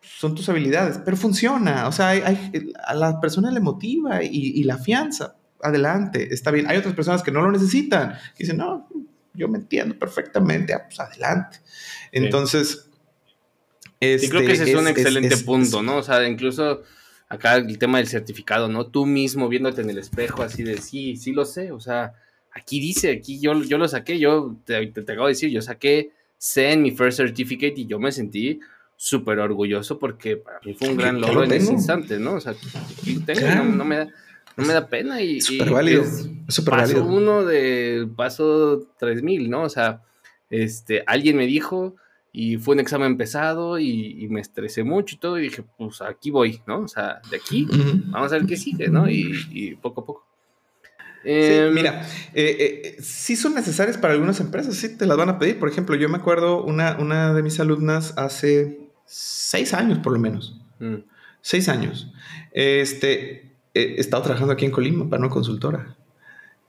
son 0.00 0.36
tus 0.36 0.48
habilidades, 0.48 1.00
pero 1.04 1.16
funciona, 1.16 1.88
o 1.88 1.92
sea, 1.92 2.10
hay, 2.10 2.20
hay, 2.24 2.72
a 2.86 2.94
la 2.94 3.20
persona 3.20 3.50
le 3.50 3.58
motiva 3.58 4.22
y, 4.22 4.28
y, 4.30 4.62
la 4.62 4.78
fianza, 4.78 5.34
adelante, 5.60 6.32
está 6.32 6.52
bien. 6.52 6.70
Hay 6.70 6.76
otras 6.76 6.94
personas 6.94 7.24
que 7.24 7.32
no 7.32 7.42
lo 7.42 7.50
necesitan, 7.50 8.16
y 8.36 8.44
dicen, 8.44 8.58
no, 8.58 8.88
yo 9.34 9.48
me 9.48 9.58
entiendo 9.58 9.98
perfectamente, 9.98 10.72
ah, 10.72 10.84
pues 10.86 11.00
adelante. 11.00 11.58
Entonces, 12.12 12.88
este, 13.98 14.26
sí, 14.26 14.30
creo 14.30 14.46
que 14.46 14.52
ese 14.52 14.62
es, 14.62 14.68
es 14.68 14.74
un 14.76 14.86
excelente 14.86 15.34
es, 15.34 15.42
punto, 15.42 15.82
¿no? 15.82 15.96
O 15.96 16.02
sea, 16.04 16.24
incluso 16.28 16.84
acá 17.28 17.56
el 17.56 17.76
tema 17.76 17.98
del 17.98 18.06
certificado, 18.06 18.68
¿no? 18.68 18.86
Tú 18.86 19.04
mismo 19.04 19.48
viéndote 19.48 19.80
en 19.80 19.90
el 19.90 19.98
espejo 19.98 20.44
así 20.44 20.62
de, 20.62 20.80
sí, 20.80 21.16
sí 21.16 21.32
lo 21.32 21.44
sé, 21.44 21.72
o 21.72 21.80
sea, 21.80 22.12
aquí 22.52 22.78
dice, 22.78 23.10
aquí 23.10 23.40
yo, 23.40 23.60
yo 23.64 23.78
lo 23.78 23.88
saqué, 23.88 24.20
yo 24.20 24.54
te, 24.64 24.86
te, 24.86 25.02
te 25.02 25.12
acabo 25.12 25.26
de 25.26 25.32
decir, 25.32 25.50
yo 25.50 25.60
saqué 25.60 26.12
sé 26.38 26.72
en 26.72 26.82
mi 26.82 26.92
first 26.92 27.18
certificate 27.18 27.74
y 27.76 27.86
yo 27.86 27.98
me 27.98 28.12
sentí 28.12 28.60
súper 28.96 29.38
orgulloso 29.38 29.98
porque 29.98 30.36
para 30.36 30.60
mí 30.64 30.74
fue 30.74 30.88
un 30.88 30.96
gran 30.96 31.20
logro 31.20 31.44
en 31.44 31.52
ese 31.52 31.72
instante, 31.72 32.18
¿no? 32.18 32.34
O 32.34 32.40
sea, 32.40 32.54
tengo, 33.26 33.54
no, 33.54 33.64
no, 33.64 33.84
me 33.84 33.96
da, 33.98 34.08
no 34.56 34.64
me 34.64 34.72
da 34.72 34.86
pena 34.88 35.20
y, 35.20 35.40
super 35.40 35.70
válido. 35.70 36.04
Paso 36.66 37.04
uno 37.04 37.44
de 37.44 38.08
paso 38.16 38.88
3000, 38.98 39.50
¿no? 39.50 39.62
O 39.62 39.68
sea, 39.68 40.02
este, 40.50 41.04
alguien 41.06 41.36
me 41.36 41.46
dijo 41.46 41.96
y 42.32 42.56
fue 42.56 42.74
un 42.74 42.80
examen 42.80 43.16
pesado 43.16 43.78
y, 43.78 44.24
y, 44.24 44.28
me 44.28 44.40
estresé 44.40 44.82
mucho 44.84 45.16
y 45.16 45.18
todo 45.18 45.38
y 45.38 45.42
dije, 45.42 45.64
pues 45.76 46.02
aquí 46.02 46.30
voy, 46.30 46.60
¿no? 46.66 46.80
O 46.80 46.88
sea, 46.88 47.20
de 47.30 47.36
aquí 47.36 47.66
vamos 48.06 48.32
a 48.32 48.36
ver 48.38 48.46
qué 48.46 48.56
sigue, 48.56 48.88
¿no? 48.88 49.08
Y, 49.08 49.32
y 49.50 49.74
poco 49.76 50.00
a 50.02 50.04
poco. 50.04 50.27
Eh, 51.30 51.66
sí, 51.68 51.74
mira, 51.74 52.08
eh, 52.32 52.56
eh, 52.96 53.02
sí 53.02 53.36
son 53.36 53.54
necesarias 53.54 53.98
para 53.98 54.14
algunas 54.14 54.40
empresas, 54.40 54.74
sí 54.76 54.96
te 54.96 55.04
las 55.04 55.18
van 55.18 55.28
a 55.28 55.38
pedir. 55.38 55.58
Por 55.58 55.68
ejemplo, 55.68 55.94
yo 55.94 56.08
me 56.08 56.16
acuerdo 56.16 56.64
una, 56.64 56.96
una 56.98 57.34
de 57.34 57.42
mis 57.42 57.60
alumnas 57.60 58.14
hace 58.16 58.80
seis 59.04 59.74
años, 59.74 59.98
por 59.98 60.14
lo 60.14 60.18
menos. 60.18 60.58
Mm. 60.78 61.02
Seis 61.42 61.68
años. 61.68 62.10
Este, 62.52 63.52
he 63.74 64.00
estado 64.00 64.22
trabajando 64.22 64.54
aquí 64.54 64.64
en 64.64 64.70
Colima 64.70 65.10
para 65.10 65.20
una 65.20 65.28
consultora. 65.28 65.98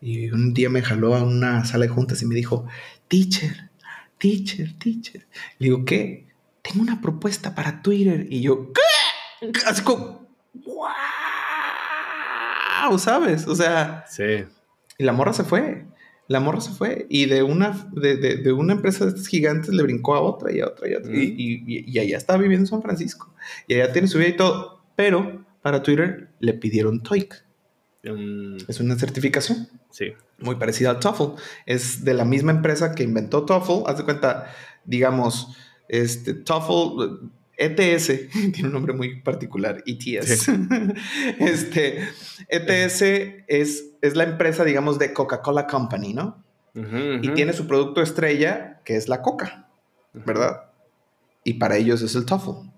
Y 0.02 0.30
un 0.30 0.54
día 0.54 0.70
me 0.70 0.82
jaló 0.82 1.16
a 1.16 1.24
una 1.24 1.64
sala 1.64 1.86
de 1.86 1.92
juntas 1.92 2.22
y 2.22 2.26
me 2.26 2.36
dijo, 2.36 2.68
teacher, 3.08 3.70
teacher, 4.18 4.78
teacher. 4.78 5.26
Le 5.60 5.68
digo, 5.68 5.86
¿qué? 5.86 6.28
Tengo 6.62 6.82
una 6.82 7.00
propuesta 7.00 7.56
para 7.56 7.82
Twitter. 7.82 8.28
Y 8.30 8.42
yo, 8.42 8.74
¿qué? 8.74 9.52
Así 9.66 9.84
como, 9.84 10.28
¡wow! 12.88 13.00
¿sabes? 13.00 13.48
O 13.48 13.56
sea. 13.56 14.06
Sí. 14.08 14.46
Y 14.98 15.04
la 15.04 15.14
morra 15.14 15.34
se 15.34 15.44
fue. 15.44 15.86
La 16.28 16.40
morra 16.40 16.62
se 16.62 16.72
fue. 16.72 17.08
Y 17.10 17.26
de 17.26 17.42
una, 17.44 17.90
de, 17.92 18.18
de, 18.18 18.38
de 18.38 18.52
una 18.52 18.74
empresa 18.74 19.06
de 19.06 19.12
estas 19.12 19.28
gigantes 19.28 19.74
le 19.74 19.82
brincó 19.84 20.16
a 20.16 20.22
otra 20.22 20.52
y 20.52 20.60
a 20.60 20.68
otra 20.68 20.88
y 20.88 20.94
a 20.94 21.00
otra. 21.00 21.12
Mm. 21.12 21.16
Y, 21.16 21.24
y, 21.24 21.92
y, 21.92 22.00
allá 22.00 22.18
está 22.18 22.38
viviendo 22.38 22.64
en 22.64 22.68
San 22.68 22.82
Francisco. 22.82 23.34
Y 23.68 23.76
allá 23.76 23.92
tiene 23.92 24.08
su 24.08 24.20
vida 24.20 24.30
y 24.30 24.36
todo. 24.36 24.84
Pero 24.96 25.46
para 25.62 25.82
Twitter 25.82 26.30
le 26.40 26.54
pidieron 26.54 27.02
TOEIC. 27.02 27.44
Mm. 28.04 28.58
Es 28.68 28.80
una 28.80 28.96
certificación. 28.96 29.68
Sí. 29.90 30.14
Muy 30.38 30.56
parecida 30.56 30.92
al 30.92 31.00
TOEFL. 31.00 31.42
Es 31.66 32.04
de 32.04 32.14
la 32.14 32.26
misma 32.26 32.52
empresa 32.52 32.94
que 32.94 33.04
inventó 33.04 33.46
TOEFL. 33.46 33.88
Haz 33.88 33.98
de 33.98 34.04
cuenta, 34.04 34.54
digamos, 34.86 35.56
este 35.88 36.34
TOEFL 36.34 37.30
ETS, 37.60 38.30
tiene 38.54 38.68
un 38.68 38.74
nombre 38.74 38.94
muy 38.94 39.22
particular, 39.22 39.84
ETS. 39.86 40.40
Sí. 40.40 40.52
este, 41.40 42.08
ETS 42.48 43.02
es, 43.48 43.92
es 44.02 44.16
la 44.16 44.24
empresa, 44.24 44.64
digamos, 44.64 44.98
de 44.98 45.14
Coca-Cola 45.14 45.68
Company, 45.68 46.14
¿no? 46.14 46.44
Uh 46.74 46.80
-huh, 46.80 46.86
uh 46.86 46.92
-huh. 46.92 47.26
Y 47.26 47.34
tiene 47.34 47.54
su 47.54 47.68
producto 47.68 48.02
estrella, 48.02 48.82
que 48.86 48.96
es 48.96 49.10
la 49.10 49.22
Coca, 49.22 49.70
¿verdad? 50.14 50.72
Y 51.44 51.56
para 51.56 51.76
ellos 51.78 52.02
es 52.02 52.16
el 52.16 52.26
TOEFL. 52.26 52.70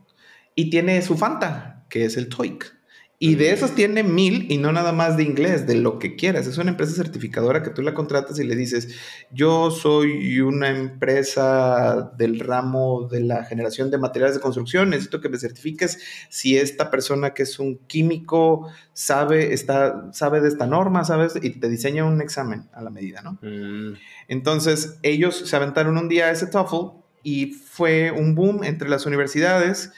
Y 0.56 0.70
tiene 0.70 1.02
su 1.02 1.18
Fanta, 1.18 1.86
que 1.90 2.06
es 2.06 2.18
el 2.18 2.28
TOEIC. 2.28 2.81
Y 3.24 3.36
de 3.36 3.52
esos 3.52 3.76
tiene 3.76 4.02
mil 4.02 4.52
y 4.52 4.58
no 4.58 4.72
nada 4.72 4.94
más 4.94 5.16
de 5.16 5.22
inglés, 5.22 5.68
de 5.68 5.76
lo 5.76 6.00
que 6.00 6.16
quieras. 6.16 6.48
Es 6.48 6.58
una 6.58 6.72
empresa 6.72 6.96
certificadora 6.96 7.62
que 7.62 7.70
tú 7.70 7.84
la 7.84 7.94
contratas 7.94 8.40
y 8.40 8.44
le 8.44 8.56
dices, 8.56 8.96
yo 9.30 9.70
soy 9.70 10.42
una 10.42 10.70
empresa 10.70 12.14
del 12.18 12.40
ramo 12.40 13.08
de 13.12 13.20
la 13.20 13.46
generación 13.46 13.92
de 13.92 14.00
materiales 14.00 14.34
de 14.34 14.42
construcción, 14.42 14.90
necesito 14.90 15.22
que 15.22 15.30
me 15.30 15.38
certifiques 15.38 16.00
si 16.32 16.58
esta 16.58 16.90
persona 16.90 17.36
que 17.36 17.44
es 17.44 17.60
un 17.60 17.78
químico 17.86 18.68
sabe, 18.94 19.54
está, 19.54 20.12
sabe 20.14 20.42
de 20.42 20.48
esta 20.48 20.66
norma, 20.66 21.04
¿sabes? 21.04 21.36
Y 21.40 21.52
te 21.52 21.70
diseña 21.70 22.04
un 22.06 22.22
examen 22.22 22.70
a 22.74 22.82
la 22.82 22.90
medida, 22.90 23.22
¿no? 23.22 23.34
Mm. 23.44 23.98
Entonces, 24.30 24.98
ellos 25.04 25.44
se 25.46 25.56
aventaron 25.56 25.96
un 25.96 26.10
día 26.10 26.32
ese 26.32 26.48
TOEFL 26.48 26.98
y 27.22 27.54
fue 27.54 28.10
un 28.10 28.34
boom 28.34 28.64
entre 28.64 28.90
las 28.90 29.06
universidades 29.06 29.92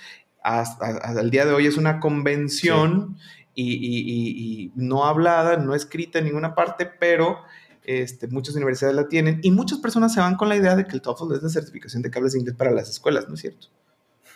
hasta, 0.44 0.86
hasta, 0.88 1.22
el 1.22 1.30
día 1.32 1.46
de 1.46 1.54
hoy 1.54 1.68
es 1.68 1.78
una 1.78 2.00
convención 2.00 3.16
sí. 3.18 3.44
y, 3.56 3.74
y, 3.74 4.00
y, 4.00 4.64
y, 4.64 4.72
no 4.76 5.06
hablada, 5.06 5.58
no 5.58 5.74
escrita 5.74 6.20
en 6.20 6.26
ninguna 6.26 6.56
parte, 6.56 6.86
pero 6.86 7.39
este, 7.84 8.28
muchas 8.28 8.56
universidades 8.56 8.96
la 8.96 9.08
tienen 9.08 9.39
y 9.44 9.52
muchas 9.52 9.80
personas 9.80 10.14
se 10.14 10.20
van 10.20 10.36
con 10.36 10.50
la 10.50 10.56
idea 10.56 10.76
de 10.76 10.86
que 10.86 10.94
el 10.94 11.02
TOEFL 11.02 11.34
es 11.36 11.44
la 11.44 11.50
certificación 11.50 12.02
de 12.02 12.10
cables 12.10 12.34
de 12.34 12.39
inglés 12.39 12.56
para 12.56 12.72
las 12.72 12.89
escuelas, 12.89 13.28
¿no 13.28 13.36
es 13.36 13.41
cierto? 13.41 13.68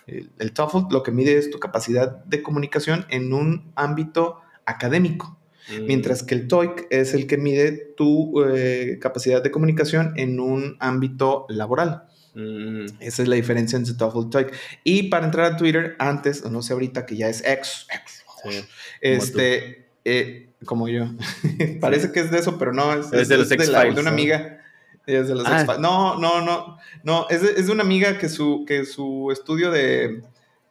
El, 0.06 0.32
el 0.40 0.54
TOEFL 0.54 0.92
lo 0.92 1.04
que 1.04 1.12
mide 1.12 1.38
es 1.38 1.50
tu 1.50 1.60
capacidad 1.60 2.24
de 2.26 2.42
comunicación 2.42 3.06
en 3.10 3.34
un 3.34 3.72
ámbito 3.76 4.42
académico. 4.66 5.38
Mm. 5.70 5.86
Mientras 5.86 6.24
que 6.24 6.36
el 6.36 6.48
TOEIC 6.48 6.88
es 6.90 7.14
el 7.14 7.28
que 7.28 7.38
mide 7.38 7.72
tu 7.98 8.44
eh, 8.44 9.00
capacidad 9.02 9.44
de 9.44 9.52
comunicación 9.52 10.14
en 10.16 10.40
un 10.40 10.78
ámbito 10.80 11.46
laboral. 11.50 12.04
Mm. 12.38 12.86
Esa 13.00 13.24
es 13.24 13.28
la 13.28 13.36
diferencia 13.36 13.78
entre 13.78 13.96
TOEFL 13.96 14.52
y 14.84 15.10
para 15.10 15.26
entrar 15.26 15.54
a 15.54 15.58
Twitter, 15.58 15.96
antes, 15.98 16.46
no 16.46 16.62
sé 16.62 16.74
ahorita 16.74 17.08
que 17.08 17.18
ya 17.18 17.30
es 17.30 17.44
ex, 17.44 17.88
ex 17.92 18.24
sí, 18.44 18.64
este, 19.02 19.90
eh, 20.06 20.50
como 20.64 20.88
yo. 20.88 21.06
Parece 21.82 22.12
que 22.12 22.20
es 22.20 22.30
de 22.30 22.38
eso, 22.38 22.60
pero 22.60 22.74
no, 22.74 22.94
es, 22.94 23.08
es, 23.08 23.22
es 23.22 23.30
de, 23.30 23.38
los 23.38 23.50
de, 23.50 23.58
la, 23.66 23.86
de, 23.86 24.00
una 24.00 24.12
amiga. 24.12 24.62
Es 25.08 25.28
de 25.28 25.34
los 25.34 25.48
ah. 25.48 25.78
No, 25.80 26.20
no, 26.20 26.42
no, 26.42 26.78
no, 27.02 27.26
es 27.32 27.42
de, 27.42 27.54
es 27.60 27.66
de 27.66 27.72
una 27.72 27.82
amiga 27.82 28.20
que 28.20 28.30
su, 28.30 28.66
que 28.68 28.86
su 28.86 29.32
estudio 29.32 29.72
de, 29.72 30.22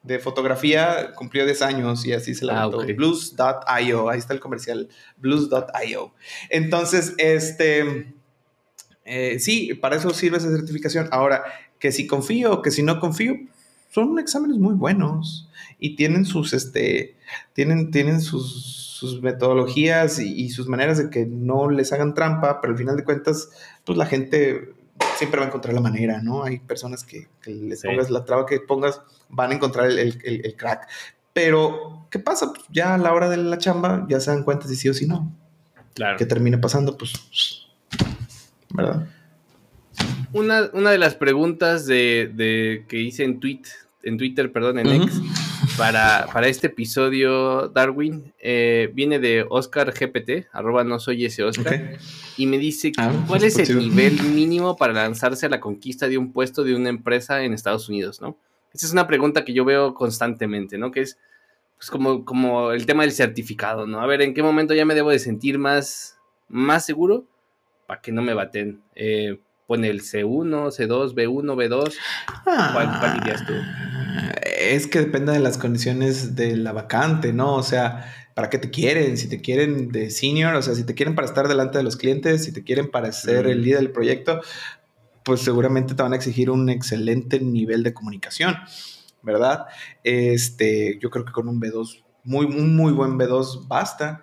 de 0.04 0.20
fotografía 0.20 1.14
cumplió 1.16 1.44
10 1.44 1.62
años 1.62 2.06
y 2.06 2.12
así 2.12 2.36
se 2.36 2.44
la 2.44 2.62
ah, 2.62 2.66
okay. 2.68 2.92
Blues.io, 2.92 4.08
ahí 4.08 4.18
está 4.20 4.34
el 4.34 4.40
comercial, 4.40 4.88
blues.io. 5.16 6.14
Entonces, 6.48 7.14
este, 7.18 8.14
eh, 9.07 9.38
sí, 9.38 9.74
para 9.74 9.96
eso 9.96 10.11
sirve 10.11 10.38
esa 10.38 10.50
certificación. 10.50 11.09
Ahora, 11.12 11.44
que 11.78 11.92
si 11.92 12.07
confío 12.07 12.52
o 12.52 12.62
que 12.62 12.70
si 12.70 12.82
no 12.82 12.98
confío, 13.00 13.36
son 13.90 14.18
exámenes 14.18 14.59
muy 14.59 14.74
buenos 14.74 15.48
y 15.78 15.96
tienen 15.96 16.24
sus, 16.24 16.52
este, 16.52 17.16
tienen, 17.52 17.90
tienen 17.90 18.20
sus, 18.20 18.82
metodologías 19.22 20.18
y, 20.18 20.48
sus 20.48 20.68
maneras 20.68 20.96
de 20.96 21.11
que 21.11 21.26
no 21.26 21.70
les 21.70 21.92
hagan 21.92 22.14
trampa, 22.14 22.62
pero 22.62 22.72
al 22.72 22.78
final 22.78 22.96
de 22.96 23.04
cuentas, 23.04 23.50
pues 23.84 23.98
la 23.98 24.07
gente 24.07 24.72
siempre 25.16 25.38
va 25.38 25.44
a 25.44 25.48
encontrar 25.48 25.74
la 25.74 25.82
manera, 25.82 26.22
¿no? 26.22 26.44
Hay 26.44 26.61
personas 26.61 27.04
que, 27.04 27.28
les 27.44 27.82
pongas 27.82 28.11
la 28.11 28.24
traba 28.24 28.46
que 28.46 28.59
pongas, 28.59 29.02
van 29.28 29.52
a 29.52 29.54
encontrar 29.54 29.90
el, 29.90 30.54
crack. 30.57 30.88
Pero, 31.34 32.07
¿qué 32.11 32.18
pasa? 32.18 32.54
Pues 32.54 32.64
ya 32.70 32.94
a 32.94 32.98
la 32.98 33.12
hora 33.12 33.28
de 33.28 33.36
la 33.36 33.59
chamba 33.59 34.07
ya 34.09 34.18
se 34.18 34.30
dan 34.30 34.44
cuenta 34.44 34.66
si 34.66 34.76
sí 34.76 34.88
o 34.88 34.94
si 34.94 35.07
no. 35.07 35.30
Claro. 35.94 36.16
¿Qué 36.16 36.24
termina 36.24 36.59
pasando? 36.59 36.96
Pues, 36.96 37.65
¿verdad? 38.76 39.06
Una, 40.32 40.70
una 40.72 40.90
de 40.90 40.98
las 40.98 41.14
preguntas 41.14 41.86
de, 41.86 42.84
que 42.88 43.00
hice 43.00 43.24
en 43.24 43.40
tweet, 43.40 43.62
en 44.02 44.18
Twitter, 44.18 44.52
perdón, 44.52 44.78
en 44.78 44.88
X, 44.88 45.20
para, 45.78 46.26
para, 46.32 46.48
este 46.48 46.66
episodio, 46.66 47.68
Darwin, 47.68 48.32
eh, 48.38 48.90
viene 48.92 49.18
de 49.18 49.46
Oscar 49.48 49.92
GPT, 49.92 50.46
arroba 50.52 50.84
no 50.84 50.98
soy 50.98 51.24
ese 51.24 51.42
Oscar, 51.42 51.98
y 52.36 52.46
me 52.46 52.58
dice, 52.58 52.92
ah, 52.98 53.12
¿cuál 53.26 53.44
es 53.44 53.58
el 53.58 53.78
nivel 53.78 54.22
mínimo 54.22 54.76
para 54.76 54.92
lanzarse 54.92 55.46
a 55.46 55.48
la 55.48 55.60
conquista 55.60 56.08
de 56.08 56.18
un 56.18 56.32
puesto 56.32 56.64
de 56.64 56.74
una 56.74 56.90
empresa 56.90 57.42
en 57.42 57.54
Estados 57.54 57.88
Unidos, 57.88 58.20
no? 58.20 58.36
Esa 58.74 58.86
es 58.86 58.92
una 58.92 59.06
pregunta 59.06 59.44
que 59.44 59.54
yo 59.54 59.64
veo 59.64 59.94
constantemente, 59.94 60.76
¿no? 60.76 60.90
Que 60.90 61.00
es 61.00 61.18
pues, 61.78 61.90
como, 61.90 62.24
como 62.26 62.72
el 62.72 62.84
tema 62.84 63.04
del 63.04 63.12
certificado, 63.12 63.86
¿no? 63.86 64.00
A 64.00 64.06
ver, 64.06 64.20
¿en 64.20 64.34
qué 64.34 64.42
momento 64.42 64.74
ya 64.74 64.84
me 64.84 64.94
debo 64.94 65.10
de 65.10 65.18
sentir 65.18 65.58
más, 65.58 66.18
más 66.48 66.84
seguro 66.84 67.26
para 67.87 68.01
que 68.01 68.12
no 68.12 68.22
me 68.22 68.34
baten? 68.34 68.82
Eh, 68.95 69.41
pone 69.66 69.89
el 69.89 70.03
C1, 70.03 70.70
C2, 70.70 71.14
B1, 71.14 71.55
B2. 71.55 71.95
¿Cuál, 72.45 73.20
dirías 73.20 73.45
tú? 73.47 73.55
Es 74.61 74.87
que 74.87 75.01
depende 75.01 75.32
de 75.32 75.41
las 75.41 75.59
condiciones 75.59 76.37
de 76.37 76.57
la 76.57 76.72
vacante, 76.72 77.32
¿no? 77.32 77.55
O 77.55 77.62
sea, 77.62 78.12
¿para 78.34 78.49
qué 78.49 78.59
te 78.59 78.70
quieren? 78.70 79.16
Si 79.16 79.28
te 79.28 79.41
quieren 79.41 79.91
de 79.91 80.11
senior, 80.11 80.55
o 80.55 80.62
sea, 80.62 80.74
si 80.74 80.84
te 80.84 80.95
quieren 80.95 81.14
para 81.14 81.26
estar 81.26 81.49
delante 81.49 81.78
de 81.78 81.84
los 81.84 81.97
clientes, 81.97 82.45
si 82.45 82.53
te 82.53 82.62
quieren 82.62 82.91
para 82.91 83.12
ser 83.12 83.47
el 83.47 83.62
líder 83.62 83.80
del 83.80 83.91
proyecto, 83.91 84.41
pues 85.24 85.41
seguramente 85.41 85.95
te 85.95 86.03
van 86.03 86.12
a 86.12 86.16
exigir 86.16 86.51
un 86.51 86.68
excelente 86.68 87.41
nivel 87.41 87.82
de 87.82 87.93
comunicación, 87.93 88.57
¿verdad? 89.22 89.66
Este, 90.05 90.99
yo 91.01 91.11
creo 91.11 91.24
que 91.24 91.32
con 91.32 91.49
un 91.49 91.61
B2, 91.61 92.05
muy, 92.22 92.47
un 92.47 92.76
muy 92.76 92.93
buen 92.93 93.18
B2 93.18 93.66
basta. 93.66 94.22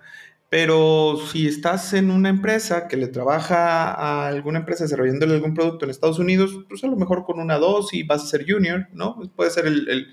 Pero 0.54 1.18
si 1.32 1.48
estás 1.48 1.94
en 1.94 2.12
una 2.12 2.30
empresa 2.30 2.88
que 2.88 2.96
le 2.96 3.08
trabaja 3.08 3.92
a 3.92 4.28
alguna 4.28 4.60
empresa 4.60 4.84
desarrollándole 4.84 5.34
algún 5.34 5.56
producto 5.56 5.84
en 5.84 5.90
Estados 5.90 6.20
Unidos, 6.20 6.52
pues 6.70 6.84
a 6.84 6.88
lo 6.88 6.96
mejor 6.96 7.26
con 7.26 7.40
una 7.40 7.58
2 7.58 7.92
y 7.96 8.04
vas 8.04 8.22
a 8.22 8.28
ser 8.28 8.46
junior, 8.48 8.88
¿no? 8.94 9.20
Puede 9.36 9.50
ser 9.50 9.66
el, 9.66 10.10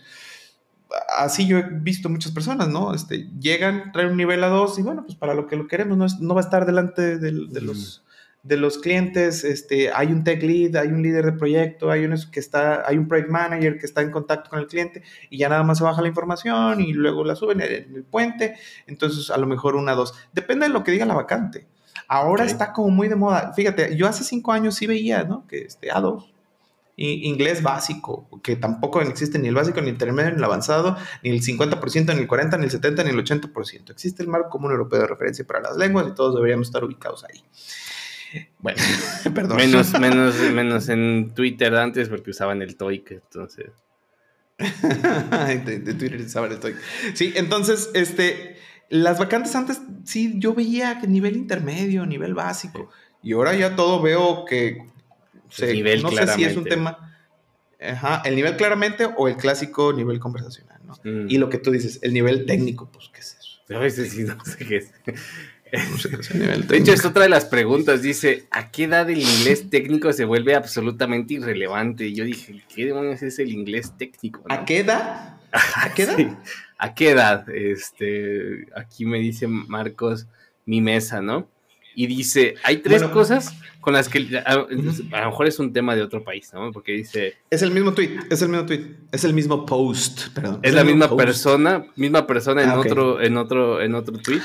Así 1.19 1.47
yo 1.47 1.59
he 1.59 1.69
visto 1.71 2.09
muchas 2.09 2.33
personas, 2.33 2.69
¿no? 2.69 2.95
Este, 2.95 3.29
llegan, 3.39 3.93
traen 3.93 4.13
un 4.13 4.17
nivel 4.17 4.43
a 4.43 4.49
2 4.49 4.79
y 4.79 4.83
bueno, 4.83 5.05
pues 5.05 5.15
para 5.15 5.35
lo 5.35 5.47
que 5.47 5.57
lo 5.57 5.69
queremos, 5.69 5.99
no, 5.99 6.07
no 6.27 6.35
va 6.35 6.41
a 6.41 6.45
estar 6.45 6.65
delante 6.65 7.19
de, 7.19 7.33
los 7.33 8.03
de 8.43 8.57
los 8.57 8.79
clientes, 8.79 9.45
este, 9.45 9.93
hay 9.93 10.09
un 10.09 10.25
tech 10.25 10.43
lead, 10.43 10.77
hay 10.77 10.89
un 10.89 11.03
líder 11.03 11.27
de 11.27 11.33
proyecto, 11.33 11.91
hay, 11.91 12.09
que 12.33 12.41
está, 12.41 12.89
hay 12.89 12.97
un 12.97 13.07
project 13.07 13.29
manager 13.29 13.79
que 13.79 13.87
está 13.87 14.01
en 14.01 14.11
contacto 14.11 14.49
con 14.51 14.59
el 14.61 14.67
cliente 14.67 15.03
y 15.29 15.39
ya 15.39 15.49
nada 15.49 15.63
más 15.63 15.79
se 15.79 15.85
baja 15.85 16.01
la 16.01 16.09
información 16.09 16.81
y 16.81 16.93
luego 16.93 17.25
la 17.25 17.37
suben 17.37 17.61
en 17.61 17.95
el, 17.95 18.05
puente, 18.05 18.57
entonces 18.87 19.31
a 19.31 19.37
lo 19.37 19.47
mejor 19.47 19.77
una, 19.77 19.95
dos, 19.95 20.15
depende 20.33 20.67
de 20.67 20.73
lo 20.73 20.83
que 20.85 20.93
diga 20.93 21.05
la 21.05 21.15
vacante. 21.15 21.67
Ahora 22.09 22.45
está 22.45 22.73
como 22.73 22.91
muy 22.91 23.07
de 23.09 23.15
moda. 23.15 23.53
Fíjate, 23.55 23.97
yo 23.97 24.09
hace 24.09 24.25
cinco 24.25 24.53
años 24.53 24.75
sí 24.75 24.89
veía, 24.89 25.23
¿no? 25.23 25.47
Que 25.47 25.63
este 25.63 25.91
A2, 25.91 26.27
inglés 26.97 27.63
básico, 27.63 28.29
que 28.43 28.57
tampoco 28.57 29.01
existe 29.01 29.39
ni 29.39 29.49
el 29.49 29.55
básico, 29.55 29.81
ni 29.81 29.89
el 29.89 29.95
intermedio, 29.95 30.31
ni 30.33 30.39
el 30.39 30.45
avanzado, 30.45 30.97
ni 31.23 31.31
el 31.31 31.41
50%, 31.41 32.15
ni 32.15 32.23
el 32.23 32.29
40%, 32.29 32.59
ni 32.59 32.65
el 32.65 32.71
70%, 32.71 33.05
ni 33.05 33.11
el 33.11 33.25
80%. 33.25 33.91
Existe 33.91 34.23
el 34.23 34.29
marco 34.29 34.51
común 34.51 34.73
europeo 34.73 35.01
de 35.01 35.07
referencia 35.07 35.47
para 35.47 35.61
las 35.61 35.77
lenguas 35.77 36.09
y 36.09 36.15
todos 36.15 36.35
deberíamos 36.35 36.67
estar 36.67 36.83
ubicados 36.83 37.25
ahí. 37.25 37.43
Bueno, 38.59 38.79
perdón. 39.35 39.57
Menos, 39.57 39.99
menos, 39.99 40.39
menos 40.53 40.89
en 40.89 41.33
Twitter 41.35 41.75
antes 41.75 42.09
porque 42.09 42.31
usaban 42.31 42.63
el 42.63 42.77
TOEIC, 42.77 43.11
entonces. 43.13 43.71
de, 44.59 45.95
Twitter 45.95 46.21
usaban 46.21 46.53
el 46.53 46.61
TOEIC. 46.61 46.77
Sí, 47.15 47.33
entonces, 47.37 47.91
este, 47.95 48.57
las 48.89 49.19
vacantes 49.19 49.55
antes 49.57 49.81
sí 50.05 50.35
yo 50.37 50.55
veía 50.55 51.01
que 51.01 51.07
nivel 51.07 51.37
intermedio, 51.37 52.07
nivel 52.07 52.35
básico. 52.35 52.91
Y 53.23 53.33
ahora 53.33 53.55
ya 53.55 53.77
todo 53.77 54.01
veo 54.01 54.45
que 54.45 54.87
nivel 55.61 56.03
no 56.03 56.11
sé 56.11 56.27
si 56.29 56.45
es 56.45 56.57
un 56.57 56.65
tema. 56.65 57.07
Ajá, 57.83 58.21
el 58.27 58.37
nivel 58.37 58.57
claramente 58.57 59.09
o 59.17 59.27
el 59.27 59.37
clásico 59.37 59.95
nivel 59.95 60.19
conversacional, 60.19 60.81
¿no? 60.85 60.95
Mm. 61.03 61.31
Y 61.31 61.39
lo 61.39 61.49
que 61.49 61.57
tú 61.57 61.71
dices, 61.71 61.99
el 62.03 62.13
nivel 62.13 62.45
técnico, 62.45 62.91
pues, 62.93 63.09
¿qué 63.09 63.21
es 63.21 63.39
eso? 63.41 63.75
A 63.75 63.79
veces 63.79 64.13
sí, 64.13 64.25
no 64.25 64.45
sé 64.45 64.67
qué 64.67 64.77
es. 64.77 64.93
de 66.69 66.77
hecho, 66.77 66.93
es 66.93 67.05
otra 67.05 67.25
de 67.25 67.29
las 67.29 67.45
preguntas. 67.45 68.03
Dice, 68.03 68.47
¿a 68.51 68.71
qué 68.71 68.85
edad 68.85 69.09
el 69.11 69.21
inglés 69.21 69.71
técnico 69.71 70.13
se 70.13 70.25
vuelve 70.25 70.55
absolutamente 70.55 71.35
irrelevante? 71.35 72.07
Y 72.07 72.15
yo 72.15 72.25
dije, 72.25 72.63
¿qué 72.75 72.87
demonios 72.87 73.23
es 73.23 73.39
el 73.39 73.51
inglés 73.53 73.93
técnico? 73.97 74.43
¿A 74.49 74.65
qué 74.65 74.79
edad? 74.79 75.39
¿A 75.53 75.93
qué 75.95 76.03
edad? 76.03 76.19
¿A 76.79 76.95
qué 76.95 77.11
edad? 77.11 77.49
Este, 77.51 78.67
aquí 78.75 79.05
me 79.05 79.19
dice 79.19 79.47
Marcos 79.47 80.27
mi 80.65 80.81
mesa, 80.81 81.21
¿no? 81.21 81.49
Y 81.95 82.07
dice, 82.07 82.55
hay 82.63 82.79
tres 82.79 83.03
cosas 83.05 83.55
con 83.81 83.95
las 83.95 84.09
que 84.09 84.41
a, 84.45 84.55
lo 84.55 85.31
mejor 85.31 85.47
es 85.47 85.59
un 85.59 85.73
tema 85.73 85.97
de 85.97 86.03
otro 86.03 86.23
país, 86.23 86.51
¿no? 86.55 86.71
Porque 86.71 86.93
dice... 86.93 87.35
Es 87.51 87.63
el 87.63 87.73
mismo 87.73 87.93
tweet, 87.93 88.19
es 88.31 88.43
el 88.43 88.49
mismo 88.49 88.65
tweet, 88.67 88.97
es 89.11 89.25
el 89.25 89.35
mismo 89.35 89.67
post, 89.67 90.29
perdón. 90.33 90.61
Es, 90.63 90.73
la 90.73 90.85
misma 90.85 91.15
persona, 91.17 91.87
misma 91.97 92.27
persona 92.27 92.63
en, 92.63 92.71
ah, 92.71 92.79
otro, 92.79 93.21
en, 93.21 93.37
otro, 93.37 93.83
en 93.83 93.95
otro 93.95 94.17
tweet. 94.19 94.41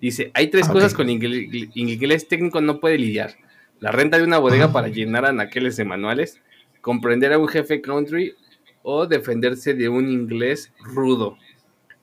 Dice, 0.00 0.30
hay 0.34 0.48
tres 0.48 0.68
ah, 0.68 0.72
cosas 0.72 0.94
con 0.94 1.10
inglés, 1.10 1.48
inglés 1.74 2.26
técnico 2.26 2.60
no 2.60 2.80
puede 2.80 2.98
lidiar. 2.98 3.36
La 3.80 3.92
renta 3.92 4.18
de 4.18 4.24
una 4.24 4.38
bodega 4.38 4.72
para 4.72 4.88
llenar 4.88 5.24
anaqueles 5.24 5.76
de 5.76 5.84
manuales, 5.84 6.40
comprender 6.80 7.32
a 7.32 7.38
un 7.38 7.48
jefe 7.48 7.80
country 7.80 8.34
o 8.82 9.06
defenderse 9.06 9.74
de 9.74 9.88
un 9.88 10.08
inglés 10.08 10.72
rudo. 10.80 11.36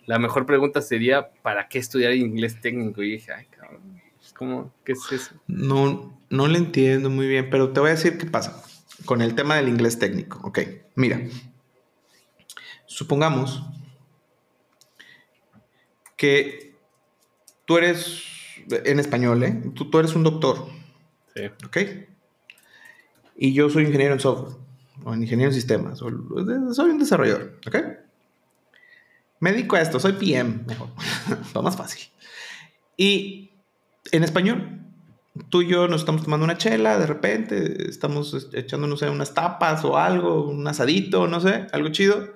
La 0.05 0.19
mejor 0.19 0.45
pregunta 0.45 0.81
sería, 0.81 1.29
¿para 1.41 1.67
qué 1.67 1.79
estudiar 1.79 2.13
inglés 2.13 2.61
técnico? 2.61 3.03
Y 3.03 3.13
dije, 3.13 3.33
ay, 3.33 3.45
cabrón, 3.45 4.01
¿cómo? 4.35 4.73
¿Qué 4.83 4.93
es 4.93 5.11
eso? 5.11 5.35
No, 5.47 6.19
no 6.29 6.47
le 6.47 6.59
entiendo 6.59 7.09
muy 7.09 7.27
bien, 7.27 7.49
pero 7.49 7.73
te 7.73 7.79
voy 7.79 7.89
a 7.89 7.93
decir 7.93 8.17
qué 8.17 8.25
pasa 8.25 8.63
con 9.05 9.21
el 9.21 9.35
tema 9.35 9.55
del 9.55 9.69
inglés 9.69 9.99
técnico. 9.99 10.39
Ok, 10.43 10.59
mira, 10.95 11.21
supongamos 12.85 13.63
que 16.15 16.66
tú 17.68 17.78
eres, 17.78 18.24
en 18.70 18.99
español, 18.99 19.43
¿eh? 19.43 19.61
Tú, 19.76 19.89
tú 19.91 19.99
eres 19.99 20.15
un 20.15 20.24
doctor. 20.24 20.68
Sí. 21.36 21.43
¿Ok? 21.65 21.78
Y 23.36 23.53
yo 23.53 23.70
soy 23.70 23.84
ingeniero 23.84 24.13
en 24.13 24.20
software, 24.20 24.55
o 25.03 25.13
ingeniero 25.13 25.51
en 25.51 25.55
sistemas, 25.55 26.01
o, 26.01 26.09
soy 26.74 26.89
un 26.89 26.97
desarrollador, 26.97 27.59
¿ok? 27.68 27.76
Me 29.39 29.51
dedico 29.51 29.76
a 29.76 29.82
esto, 29.82 29.99
soy 29.99 30.13
PM, 30.13 30.61
mejor, 30.65 30.89
lo 31.53 31.61
más 31.61 31.78
fácil. 31.78 32.09
Y 32.95 33.51
en 34.11 34.24
español, 34.24 34.80
tú 35.49 35.61
y 35.61 35.68
yo 35.68 35.88
nos 35.88 36.01
estamos 36.01 36.24
tomando 36.24 36.45
una 36.45 36.57
chela, 36.57 36.97
de 36.97 37.05
repente 37.05 37.88
estamos 37.88 38.49
echándonos 38.53 39.03
unas 39.03 39.36
tapas 39.36 39.86
o 39.86 39.97
algo, 39.97 40.49
un 40.49 40.68
asadito, 40.68 41.28
no 41.28 41.39
sé, 41.41 41.68
algo 41.74 41.89
chido, 41.89 42.34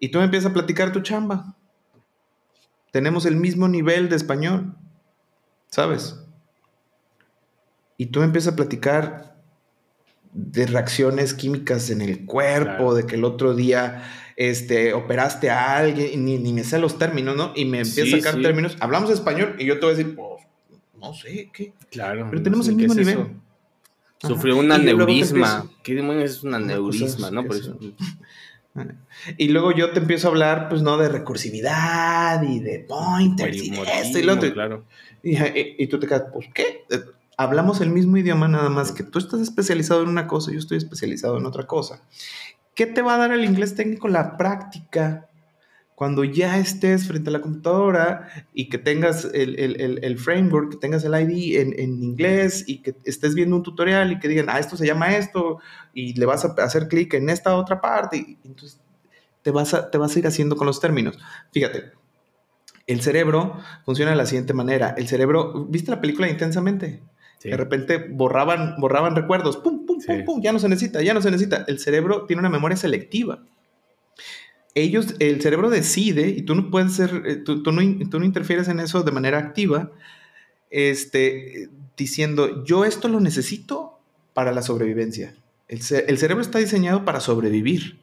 y 0.00 0.08
tú 0.08 0.18
me 0.18 0.24
empiezas 0.24 0.50
a 0.50 0.54
platicar 0.54 0.90
tu 0.90 1.00
chamba 1.02 1.54
tenemos 2.94 3.26
el 3.26 3.34
mismo 3.34 3.66
nivel 3.66 4.08
de 4.08 4.14
español, 4.14 4.76
¿sabes? 5.68 6.20
Y 7.96 8.06
tú 8.06 8.22
empiezas 8.22 8.52
a 8.52 8.56
platicar 8.56 9.34
de 10.32 10.64
reacciones 10.66 11.34
químicas 11.34 11.90
en 11.90 12.02
el 12.02 12.24
cuerpo, 12.24 12.94
de 12.94 13.04
que 13.04 13.16
el 13.16 13.24
otro 13.24 13.56
día 13.56 14.04
este, 14.36 14.92
operaste 14.92 15.50
a 15.50 15.76
alguien, 15.76 16.24
ni, 16.24 16.38
ni 16.38 16.52
me 16.52 16.62
sé 16.62 16.78
los 16.78 16.96
términos, 16.96 17.34
¿no? 17.36 17.52
Y 17.56 17.64
me 17.64 17.80
empieza 17.80 18.14
a 18.14 18.20
sacar 18.20 18.40
términos. 18.40 18.76
Hablamos 18.78 19.10
español 19.10 19.56
y 19.58 19.64
yo 19.64 19.80
te 19.80 19.86
voy 19.86 19.94
a 19.94 19.96
decir, 19.96 20.14
pues, 20.14 20.44
no 20.96 21.14
sé, 21.14 21.50
¿qué? 21.52 21.72
Claro. 21.90 22.28
Pero 22.30 22.44
tenemos 22.44 22.68
el 22.68 22.76
mismo 22.76 22.94
nivel. 22.94 23.26
Sufrió 24.20 24.56
un 24.56 24.70
aneurisma. 24.70 25.68
¿Qué 25.82 25.96
demonios 25.96 26.30
es 26.30 26.44
un 26.44 26.54
aneurisma, 26.54 27.32
no? 27.32 27.44
Por 27.44 27.56
eso. 27.56 27.76
Y 29.38 29.48
luego 29.48 29.72
yo 29.72 29.92
te 29.92 30.00
empiezo 30.00 30.28
a 30.28 30.30
hablar, 30.30 30.68
pues, 30.68 30.82
¿no? 30.82 30.96
De 30.96 31.08
recursividad 31.08 32.42
y 32.42 32.60
de 32.60 32.80
pointers 32.80 33.56
y, 33.56 33.72
esto 33.72 34.18
y 34.18 34.22
lo 34.22 34.34
otro. 34.34 34.52
Claro. 34.52 34.84
Y, 35.22 35.86
tú 35.86 35.98
te 36.00 36.06
quedas, 36.06 36.24
pues, 36.32 36.48
¿qué? 36.52 36.84
Eh, 36.90 37.00
hablamos 37.36 37.80
el 37.80 37.90
mismo 37.90 38.16
idioma, 38.16 38.48
nada 38.48 38.68
más 38.68 38.92
que 38.92 39.04
tú 39.04 39.18
estás 39.18 39.40
especializado 39.40 40.02
en 40.02 40.08
una 40.08 40.26
cosa, 40.26 40.52
yo 40.52 40.58
estoy 40.58 40.78
especializado 40.78 41.38
en 41.38 41.46
otra 41.46 41.66
cosa. 41.66 42.02
¿Qué 42.74 42.86
te 42.86 43.02
va 43.02 43.14
a 43.14 43.18
dar 43.18 43.32
el 43.32 43.44
inglés 43.44 43.76
técnico? 43.76 44.08
La 44.08 44.36
práctica 44.36 45.28
cuando 45.94 46.24
ya 46.24 46.58
estés 46.58 47.06
frente 47.06 47.30
a 47.30 47.32
la 47.32 47.40
computadora 47.40 48.28
y 48.52 48.68
que 48.68 48.78
tengas 48.78 49.28
el, 49.32 50.18
framework, 50.18 50.72
que 50.72 50.76
tengas 50.78 51.04
el 51.04 51.14
ID 51.14 51.60
en, 51.60 52.02
inglés 52.02 52.64
y 52.66 52.82
que 52.82 52.96
estés 53.04 53.34
viendo 53.34 53.56
un 53.56 53.62
tutorial 53.62 54.12
y 54.12 54.18
que 54.18 54.28
digan, 54.28 54.46
ah, 54.48 54.58
esto 54.58 54.76
se 54.76 54.86
llama 54.86 55.16
esto 55.16 55.60
y 55.92 56.14
le 56.18 56.26
vas 56.26 56.44
a 56.44 56.54
hacer 56.64 56.88
clic 56.88 57.14
en 57.14 57.28
esta 57.28 57.56
otra 57.56 57.80
parte, 57.80 58.16
y 58.16 58.38
entonces 58.44 58.80
te 59.42 59.50
vas, 59.50 59.74
a, 59.74 59.90
te 59.90 59.98
vas 59.98 60.16
a 60.16 60.18
ir 60.18 60.26
haciendo 60.26 60.56
con 60.56 60.66
los 60.66 60.80
términos. 60.80 61.18
Fíjate, 61.52 61.92
el 62.86 63.00
cerebro 63.00 63.58
funciona 63.84 64.10
de 64.10 64.16
la 64.16 64.26
siguiente 64.26 64.52
manera. 64.52 64.94
El 64.96 65.06
cerebro, 65.06 65.66
¿viste 65.66 65.90
la 65.90 66.00
película 66.00 66.28
intensamente? 66.28 67.02
De 67.42 67.56
repente 67.58 67.98
borraban, 67.98 68.76
borraban 68.78 69.14
recuerdos, 69.14 69.58
pum, 69.58 69.84
pum, 69.84 69.98
pum, 70.04 70.24
pum, 70.24 70.42
ya 70.42 70.50
no 70.50 70.58
se 70.58 70.68
necesita, 70.68 71.02
ya 71.02 71.12
no 71.12 71.20
se 71.20 71.30
necesita. 71.30 71.64
El 71.68 71.78
cerebro 71.78 72.24
tiene 72.24 72.40
una 72.40 72.48
memoria 72.48 72.76
selectiva. 72.76 73.44
Ellos, 74.74 75.14
el 75.20 75.40
cerebro 75.40 75.70
decide, 75.70 76.28
y 76.28 76.42
tú 76.42 76.54
no 76.54 76.70
puedes 76.70 76.94
ser, 76.94 77.22
eh, 77.26 77.36
tú, 77.36 77.62
no, 77.70 78.08
tú 78.10 78.18
no 78.18 78.24
interfieres 78.24 78.68
en 78.68 78.80
eso 78.80 79.02
de 79.02 79.12
manera 79.12 79.38
activa, 79.38 79.92
este, 80.70 81.70
diciendo, 81.96 82.64
yo 82.64 82.84
esto 82.84 83.08
lo 83.08 83.20
necesito 83.20 84.00
para 84.32 84.52
la 84.52 84.62
sobrevivencia. 84.62 85.34
El, 85.68 85.82
cerebro 85.82 86.40
está 86.40 86.58
diseñado 86.58 87.04
para 87.04 87.20
sobrevivir. 87.20 88.00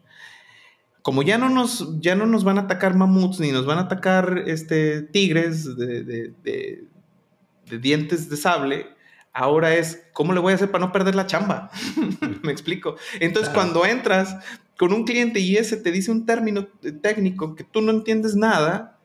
Como 1.01 1.23
ya 1.23 1.37
no, 1.37 1.49
nos, 1.49 1.99
ya 1.99 2.15
no 2.15 2.25
nos 2.25 2.43
van 2.43 2.57
a 2.57 2.61
atacar 2.61 2.95
mamuts 2.95 3.39
ni 3.39 3.51
nos 3.51 3.65
van 3.65 3.77
a 3.77 3.81
atacar 3.81 4.43
este, 4.47 5.01
tigres 5.01 5.75
de, 5.75 6.33
de 6.43 7.79
dientes 7.79 8.29
de 8.29 8.37
sable, 8.37 8.87
Ahora 9.33 9.75
es, 9.75 10.03
¿cómo 10.11 10.33
le 10.33 10.41
voy 10.41 10.51
a 10.51 10.55
hacer 10.55 10.71
para 10.71 10.85
no 10.85 10.91
perder 10.91 11.15
la 11.15 11.25
chamba? 11.25 11.71
Me 12.43 12.51
explico. 12.51 12.97
Entonces, 13.19 13.51
cuando 13.53 13.85
entras 13.85 14.35
con 14.81 14.93
un 14.93 15.03
cliente 15.03 15.39
y 15.39 15.57
ese 15.57 15.77
te 15.77 15.91
dice 15.91 16.09
un 16.09 16.25
término 16.25 16.65
técnico 17.03 17.53
que 17.53 17.63
tú 17.63 17.81
no 17.81 17.91
entiendes 17.91 18.33
nada, 18.35 18.97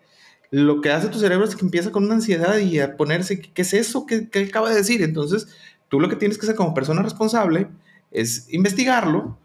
lo 0.51 0.81
que 0.81 0.91
hace 0.91 1.09
tu 1.09 1.19
cerebro 1.19 1.45
es 1.45 1.55
que 1.55 1.67
empieza 1.67 1.93
con 1.93 2.05
una 2.05 2.15
ansiedad 2.15 2.57
y 2.57 2.81
a 2.81 2.97
ponerse, 2.97 3.43
¿qué 3.43 3.61
es 3.61 3.75
eso 3.75 4.07
que, 4.07 4.31
que 4.31 4.45
acaba 4.45 4.71
de 4.71 4.77
decir? 4.77 5.03
Entonces, 5.03 5.49
tú 5.91 6.01
lo 6.01 6.09
que 6.09 6.17
tienes 6.17 6.39
que 6.39 6.47
hacer 6.47 6.57
como 6.57 6.73
persona 6.73 7.03
responsable 7.03 7.69
es 8.11 8.51
investigarlo 8.55 9.39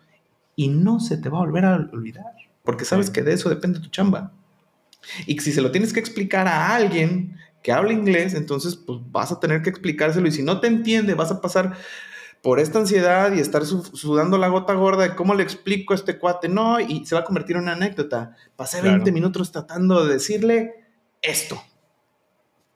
y 0.55 0.69
no 0.69 1.01
se 1.01 1.17
te 1.17 1.27
va 1.27 1.39
a 1.39 1.41
volver 1.41 1.65
a 1.65 1.89
olvidar, 1.91 2.33
porque 2.63 2.85
sabes 2.85 3.09
que 3.09 3.23
de 3.23 3.33
eso 3.33 3.49
depende 3.49 3.81
tu 3.81 3.89
chamba. 3.89 4.31
Y 5.27 5.37
si 5.39 5.51
se 5.51 5.61
lo 5.61 5.71
tienes 5.71 5.91
que 5.91 5.99
explicar 5.99 6.47
a 6.47 6.73
alguien 6.73 7.35
que 7.61 7.73
habla 7.73 7.91
inglés, 7.91 8.35
entonces 8.35 8.77
pues 8.77 8.99
vas 9.11 9.33
a 9.33 9.41
tener 9.41 9.63
que 9.63 9.69
explicárselo 9.69 10.29
y 10.29 10.31
si 10.31 10.43
no 10.43 10.61
te 10.61 10.67
entiende 10.67 11.13
vas 11.13 11.31
a 11.31 11.41
pasar 11.41 11.75
por 12.41 12.59
esta 12.59 12.79
ansiedad 12.79 13.31
y 13.33 13.39
estar 13.39 13.65
sudando 13.65 14.37
la 14.37 14.47
gota 14.47 14.73
gorda 14.73 15.03
de 15.03 15.15
cómo 15.15 15.35
le 15.35 15.43
explico 15.43 15.93
a 15.93 15.95
este 15.95 16.17
cuate, 16.17 16.49
no, 16.49 16.79
y 16.79 17.05
se 17.05 17.13
va 17.13 17.21
a 17.21 17.23
convertir 17.23 17.55
en 17.55 17.63
una 17.63 17.73
anécdota. 17.73 18.35
Pasé 18.55 18.81
20 18.81 19.11
minutos 19.11 19.51
tratando 19.51 20.05
de 20.05 20.13
decirle 20.13 20.85
esto. 21.21 21.61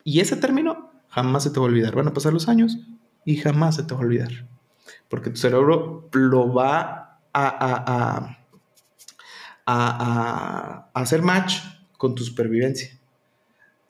Y 0.03 0.19
ese 0.19 0.35
término 0.35 0.91
jamás 1.09 1.43
se 1.43 1.49
te 1.49 1.59
va 1.59 1.65
a 1.65 1.69
olvidar. 1.69 1.95
Van 1.95 2.07
a 2.07 2.13
pasar 2.13 2.31
los 2.31 2.47
años 2.47 2.77
y 3.25 3.37
jamás 3.37 3.75
se 3.75 3.83
te 3.83 3.95
va 3.95 4.01
a 4.01 4.03
olvidar. 4.03 4.47
Porque 5.09 5.31
tu 5.31 5.37
cerebro 5.37 6.09
lo 6.13 6.53
va 6.53 7.19
a, 7.33 7.47
a, 7.47 8.37
a, 9.65 10.89
a 10.93 11.01
hacer 11.01 11.23
match 11.23 11.57
con 11.97 12.13
tu 12.13 12.23
supervivencia. 12.23 12.94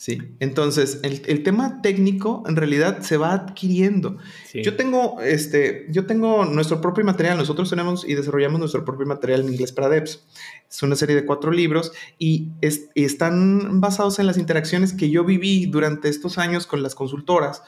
Sí, 0.05 0.19
entonces 0.39 0.99
el, 1.01 1.41
tema 1.41 1.81
técnico 1.81 2.43
en 2.45 2.55
realidad 2.55 3.01
se 3.01 3.17
va 3.17 3.33
adquiriendo. 3.33 4.17
Yo 4.53 4.75
tengo, 4.75 5.19
este, 5.19 5.87
yo 5.89 6.05
tengo 6.05 6.45
nuestro 6.45 6.79
propio 6.79 7.03
material, 7.03 7.39
nosotros 7.39 7.71
tenemos 7.71 8.07
y 8.07 8.13
desarrollamos 8.13 8.59
nuestro 8.59 8.85
propio 8.85 9.07
material 9.07 9.41
en 9.41 9.53
inglés 9.53 9.71
para 9.71 9.89
devs. 9.89 10.23
Es 10.69 10.83
una 10.83 10.95
serie 10.95 11.15
de 11.15 11.25
cuatro 11.25 11.51
libros 11.51 11.91
y, 12.19 12.51
están 12.61 13.81
basados 13.81 14.19
en 14.19 14.27
las 14.27 14.37
interacciones 14.37 14.93
que 14.93 15.09
yo 15.09 15.23
viví 15.23 15.65
durante 15.65 16.07
estos 16.07 16.37
años 16.37 16.67
con 16.67 16.83
las 16.83 16.93
consultoras 16.93 17.63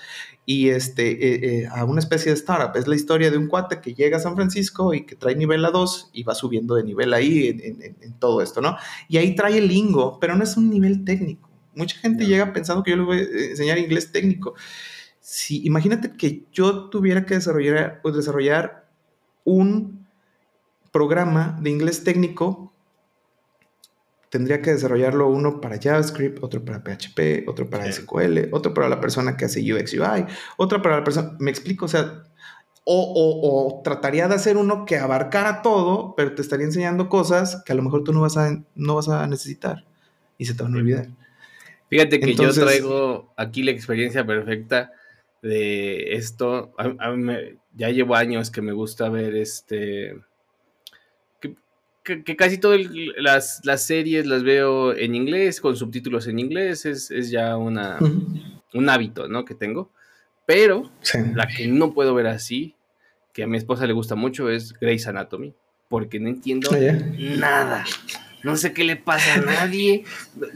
y 0.46 0.70
este, 0.70 1.10
eh, 1.10 1.62
eh, 1.62 1.68
a 1.72 1.86
una 1.86 2.02
especie 2.02 2.32
de 2.32 2.38
startup. 2.38 2.78
Es 2.78 2.88
la 2.88 2.96
historia 2.96 3.32
de 3.32 3.38
un 3.40 3.48
cuate 3.48 3.82
que 3.82 3.96
llega 3.96 4.18
a 4.18 4.20
San 4.20 4.36
Francisco 4.36 4.94
y 4.94 5.08
que 5.08 5.16
trae 5.16 5.34
nivel 5.34 5.66
A2 5.66 6.10
y 6.14 6.22
va 6.22 6.36
subiendo 6.36 6.76
de 6.76 6.84
nivel 6.84 7.16
ahí 7.16 7.48
en, 7.48 7.96
en 8.00 8.14
todo 8.20 8.44
esto, 8.44 8.62
¿no? 8.62 8.78
Y 9.10 9.18
ahí 9.18 9.36
trae 9.36 9.58
el 9.58 9.68
lingo, 9.68 10.20
pero 10.20 10.36
no 10.36 10.44
es 10.44 10.56
un 10.56 10.70
nivel 10.70 11.04
técnico 11.04 11.47
Mucha 11.78 11.98
gente 12.00 12.26
llega 12.26 12.52
pensando 12.54 12.84
que 12.84 12.92
yo 12.92 12.98
le 12.98 13.04
voy 13.04 13.18
a 13.20 13.50
enseñar 13.50 13.78
inglés 13.78 14.12
técnico. 14.12 14.56
Si, 15.20 15.66
imagínate 15.66 16.14
que 16.14 16.46
yo 16.52 16.90
tuviera 16.90 17.26
que 17.26 17.36
desarrollar, 17.36 18.02
desarrollar 18.04 18.90
un 19.44 20.08
programa 20.92 21.58
de 21.62 21.70
inglés 21.70 22.04
técnico, 22.04 22.74
tendría 24.30 24.62
que 24.62 24.72
desarrollarlo 24.72 25.30
uno 25.30 25.62
para 25.62 25.80
JavaScript, 25.80 26.44
otro 26.44 26.64
para 26.66 26.84
PHP, 26.84 27.48
otro 27.48 27.70
para 27.70 27.92
SQL, 27.92 28.50
otro 28.52 28.74
para 28.74 28.90
la 28.90 29.00
persona 29.00 29.38
que 29.38 29.46
hace 29.46 29.62
UX 29.62 29.94
UI, 29.94 30.26
otro 30.58 30.82
para 30.82 30.98
la 30.98 31.04
persona, 31.04 31.36
me 31.40 31.52
explico, 31.52 31.86
o 31.86 31.88
sea, 31.88 32.24
o, 32.90 33.82
trataría 33.84 34.28
de 34.28 34.36
hacer 34.36 34.56
uno 34.58 34.86
que 34.86 34.98
abarcara 34.98 35.62
todo, 35.62 36.16
pero 36.16 36.34
te 36.36 36.42
estaría 36.42 36.66
enseñando 36.66 37.10
cosas 37.10 37.62
que 37.66 37.74
a 37.74 37.76
lo 37.76 37.84
mejor 37.84 38.04
tú 38.04 38.14
no 38.14 38.22
vas 38.22 38.38
a, 38.38 38.64
no 38.76 38.96
vas 38.96 39.10
a 39.10 39.28
necesitar 39.28 39.86
y 40.38 40.46
se 40.46 40.54
te 40.54 40.64
van 40.64 40.74
a 40.74 40.78
olvidar. 40.78 41.08
Fíjate 41.90 42.20
que 42.20 42.36
yo 42.36 42.52
traigo 42.54 43.34
aquí 43.38 43.64
la 43.64 43.72
experiencia 43.72 44.26
perfecta 44.26 44.92
de 45.42 46.16
esto. 46.16 46.74
ya 47.76 47.90
llevo 47.90 48.16
años 48.16 48.52
que 48.52 48.62
me 48.62 48.74
gusta 48.74 49.10
ver 49.10 49.36
este. 49.36 50.18
Que, 52.04 52.38
casi 52.38 52.58
todas 52.58 52.80
las, 53.18 53.62
series 53.84 54.26
las 54.26 54.44
veo 54.44 54.96
en 54.96 55.14
inglés, 55.14 55.60
con 55.60 55.76
subtítulos 55.76 56.28
en 56.28 56.40
inglés. 56.40 56.86
Es, 56.86 57.10
ya 57.30 57.58
una, 57.58 57.98
un 58.74 58.90
hábito, 58.90 59.28
¿no? 59.28 59.44
Que 59.44 59.56
tengo. 59.56 59.92
Pero 60.46 60.90
la 61.36 61.48
que 61.48 61.68
no 61.68 61.94
puedo 61.94 62.14
ver 62.14 62.28
así, 62.28 62.76
que 63.34 63.44
a 63.44 63.48
mi 63.48 63.58
esposa 63.58 63.86
le 63.86 63.94
gusta 63.94 64.16
mucho, 64.16 64.50
es 64.50 64.74
Grey's 64.74 65.08
Anatomy. 65.08 65.54
Porque 65.90 66.20
no 66.20 66.28
entiendo 66.28 66.70
ah, 66.74 66.78
nada 67.18 67.86
no 68.44 68.56
sé 68.58 68.74
qué 68.74 68.84
le 68.84 68.96
pasa 68.96 69.36
a 69.36 69.38
nadie, 69.42 70.04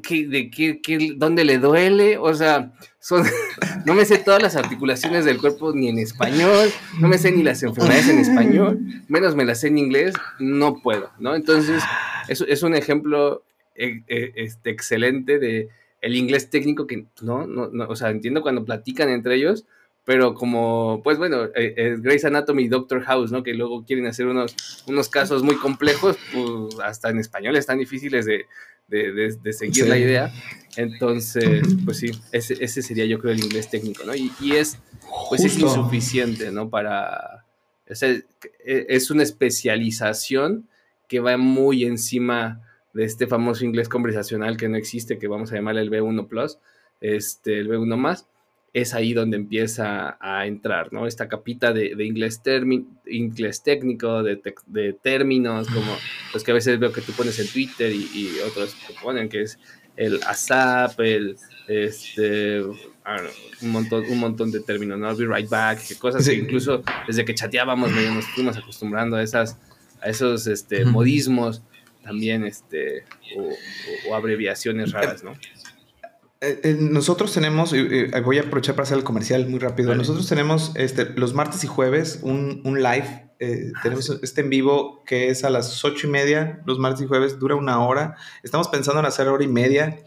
qué, 0.03 0.27
de 0.27 0.49
qué, 0.49 0.81
qué, 0.81 1.13
dónde 1.15 1.43
le 1.43 1.57
duele, 1.57 2.17
o 2.17 2.33
sea, 2.33 2.71
no 3.85 3.93
me 3.93 4.05
sé 4.05 4.17
todas 4.19 4.41
las 4.41 4.55
articulaciones 4.55 5.25
del 5.25 5.39
cuerpo 5.39 5.73
ni 5.73 5.89
en 5.89 5.99
español, 5.99 6.69
no 6.99 7.07
me 7.07 7.17
sé 7.17 7.31
ni 7.31 7.43
las 7.43 7.63
enfermedades 7.63 8.09
en 8.09 8.19
español, 8.19 8.79
menos 9.07 9.35
me 9.35 9.45
las 9.45 9.61
sé 9.61 9.67
en 9.67 9.77
inglés, 9.77 10.13
no 10.39 10.81
puedo, 10.81 11.11
¿no? 11.19 11.35
Entonces, 11.35 11.83
es, 12.27 12.41
es 12.41 12.63
un 12.63 12.75
ejemplo 12.75 13.43
eh, 13.75 14.03
eh, 14.07 14.33
este, 14.35 14.69
excelente 14.69 15.39
de 15.39 15.69
el 16.01 16.15
inglés 16.15 16.49
técnico 16.49 16.87
que, 16.87 17.05
no, 17.21 17.47
no, 17.47 17.69
no, 17.69 17.87
o 17.87 17.95
sea, 17.95 18.09
entiendo 18.09 18.41
cuando 18.41 18.65
platican 18.65 19.09
entre 19.09 19.35
ellos, 19.35 19.65
pero 20.11 20.33
como, 20.33 20.99
pues 21.05 21.17
bueno, 21.17 21.45
eh, 21.55 21.73
eh, 21.77 21.95
Grey's 21.97 22.25
Anatomy 22.25 22.63
y 22.63 22.67
Doctor 22.67 23.01
House, 23.03 23.31
¿no? 23.31 23.43
Que 23.43 23.53
luego 23.53 23.85
quieren 23.85 24.07
hacer 24.07 24.27
unos, 24.27 24.83
unos 24.85 25.07
casos 25.07 25.41
muy 25.41 25.55
complejos, 25.55 26.17
pues 26.33 26.77
hasta 26.83 27.11
en 27.11 27.19
español 27.19 27.55
están 27.55 27.77
difíciles 27.77 28.25
de, 28.25 28.45
seguir 29.53 29.87
la 29.87 29.97
idea. 29.97 30.33
Entonces, 30.75 31.65
pues 31.85 31.99
sí, 31.99 32.11
ese, 32.33 32.67
sería 32.67 33.05
yo 33.05 33.19
creo 33.19 33.31
el 33.31 33.39
inglés 33.39 33.69
técnico, 33.69 34.03
¿no? 34.03 34.13
Y, 34.13 34.33
es, 34.51 34.79
pues 35.29 35.45
es 35.45 35.57
insuficiente, 35.57 36.51
¿no? 36.51 36.69
Para, 36.69 37.45
e, 37.87 38.25
es 38.65 39.11
una 39.11 39.23
especialización 39.23 40.67
que 41.07 41.21
va 41.21 41.37
muy 41.37 41.85
encima 41.85 42.67
de 42.93 43.05
este 43.05 43.27
famoso 43.27 43.63
inglés 43.63 43.87
conversacional 43.87 44.57
que 44.57 44.67
no 44.67 44.75
existe, 44.75 45.17
que 45.17 45.29
vamos 45.29 45.53
a 45.53 45.55
llamarle 45.55 45.83
el 45.83 45.89
B1 45.89 46.27
Plus, 46.27 46.57
este, 46.99 47.59
el 47.59 47.69
B1 47.69 47.95
más 47.95 48.27
es 48.73 48.93
ahí 48.93 49.13
donde 49.13 49.35
empieza 49.35 50.17
a 50.21 50.45
entrar, 50.47 50.93
¿no? 50.93 51.05
Esta 51.05 51.27
capita 51.27 51.73
de, 51.73 51.93
inglés, 52.05 52.41
inglés 53.05 53.63
técnico, 53.63 54.23
de, 54.23 54.93
términos, 55.01 55.67
como 55.67 55.97
los 56.33 56.43
que 56.43 56.51
a 56.51 56.53
veces 56.53 56.79
veo 56.79 56.93
que 56.93 57.01
tú 57.01 57.11
pones 57.11 57.37
en 57.39 57.47
Twitter 57.47 57.91
y, 57.91 58.29
otros 58.47 58.75
que 58.87 58.93
ponen, 59.01 59.27
que 59.27 59.41
es 59.41 59.59
el 59.97 60.21
ASAP, 60.23 60.99
el, 61.01 61.35
este, 61.67 62.61
un, 62.63 63.71
montón, 63.71 64.05
un 64.09 64.19
montón 64.19 64.51
de 64.51 64.61
términos, 64.61 64.97
¿no? 64.97 65.09
I'll 65.09 65.17
be 65.17 65.25
right 65.25 65.49
back, 65.49 65.85
que 65.85 65.95
cosas 65.95 66.25
que 66.25 66.33
incluso 66.33 66.81
desde 67.07 67.25
que 67.25 67.35
chateábamos 67.35 67.91
medio 67.91 68.13
nos 68.13 68.25
fuimos 68.27 68.55
acostumbrando 68.57 69.17
a, 69.17 69.23
esas, 69.23 69.57
a 70.01 70.09
esos 70.09 70.47
este, 70.47 70.85
modismos 70.85 71.61
también, 72.03 72.45
este, 72.45 73.03
o 74.09 74.15
abreviaciones 74.15 74.93
raras, 74.93 75.25
¿no? 75.25 75.33
Eh, 76.43 76.59
eh, 76.63 76.75
nosotros 76.79 77.31
tenemos, 77.31 77.71
voy 77.71 78.37
a 78.39 78.41
aprovechar 78.41 78.73
para 78.73 78.83
hacer 78.83 78.97
el 78.97 79.03
comercial 79.03 79.47
muy 79.47 79.59
rápido. 79.59 79.93
Nosotros 79.93 80.27
tenemos 80.27 80.71
este, 80.75 81.05
los 81.15 81.35
martes 81.35 81.63
y 81.63 81.67
jueves 81.67 82.19
un, 82.23 82.61
un 82.65 82.81
live. 82.81 83.29
Eh, 83.39 83.71
ah, 83.75 83.79
tenemos 83.83 84.09
este 84.23 84.41
en 84.41 84.49
vivo 84.49 85.03
que 85.05 85.29
es 85.29 85.43
a 85.43 85.51
las 85.51 85.85
ocho 85.85 86.07
y 86.07 86.09
media, 86.09 86.61
los 86.65 86.79
martes 86.79 87.03
y 87.03 87.07
jueves, 87.07 87.37
dura 87.37 87.55
una 87.55 87.85
hora. 87.85 88.15
Estamos 88.41 88.69
pensando 88.69 88.99
en 88.99 89.05
hacer 89.05 89.27
hora 89.27 89.43
y 89.43 89.47
media. 89.47 89.99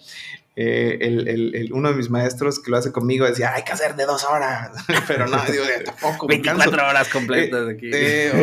el, 0.57 1.29
el, 1.29 1.73
uno 1.73 1.91
de 1.91 1.95
mis 1.95 2.11
maestros 2.11 2.61
que 2.61 2.71
lo 2.73 2.79
hace 2.79 2.91
conmigo 2.91 3.27
decía, 3.27 3.55
hay 3.55 3.63
que 3.63 3.73
hacer 3.73 3.95
de 3.95 4.05
dos 4.05 4.25
horas, 4.25 4.71
pero 5.07 5.29
no, 5.29 5.41
digo, 5.51 5.65
tampoco. 5.85 6.27
24 6.27 6.89
horas 6.89 7.09
completas 7.11 7.69
aquí. 7.69 7.93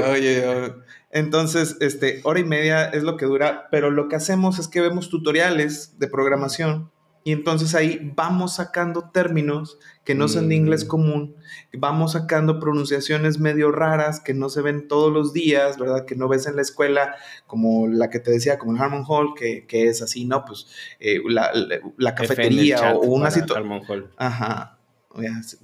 oye, 0.10 0.74
entonces, 1.10 1.76
este, 1.82 2.22
hora 2.24 2.40
y 2.40 2.46
media 2.46 2.86
es 2.86 3.04
lo 3.04 3.18
que 3.18 3.26
dura, 3.26 3.68
pero 3.70 3.92
lo 3.92 4.08
que 4.08 4.16
hacemos 4.16 4.60
es 4.60 4.70
que 4.70 4.80
vemos 4.80 5.10
tutoriales 5.10 6.00
de 6.00 6.08
programación 6.08 6.90
y 7.24 7.32
entonces 7.34 7.76
ahí 7.76 8.12
vamos 8.16 8.56
sacando 8.56 9.10
términos 9.12 9.78
que 10.04 10.16
no 10.16 10.28
son 10.28 10.50
de 10.50 10.56
inglés 10.56 10.86
Mm. 10.86 10.88
común, 10.88 11.36
vamos 11.74 12.14
sacando 12.14 12.60
pronunciaciones 12.60 13.38
medio 13.40 13.72
raras 13.72 14.20
que 14.20 14.34
no 14.34 14.50
se 14.50 14.62
ven 14.62 14.88
todos 14.88 15.14
los 15.14 15.32
días, 15.32 15.78
¿verdad? 15.78 16.06
Que 16.06 16.16
no 16.16 16.28
ves 16.28 16.48
en 16.48 16.56
la 16.56 16.64
escuela, 16.64 17.16
como 17.46 17.88
la 17.88 18.10
que 18.10 18.20
te 18.20 18.32
decía, 18.32 18.58
como 18.58 18.76
el 18.76 18.82
Harmon 18.82 19.04
Hall, 19.08 19.34
que, 19.36 19.66
que 19.68 19.88
es 19.88 20.02
así, 20.02 20.26
¿no? 20.26 20.44
Pues 20.46 20.66
eh, 21.00 21.20
la, 21.28 21.52
la- 21.98 22.16
cafetería 22.16 22.94
o, 22.96 23.02
una 23.02 23.30
situación. 23.30 23.72
Harmon 23.72 23.82
Hall. 23.88 24.12
Ajá. 24.18 24.78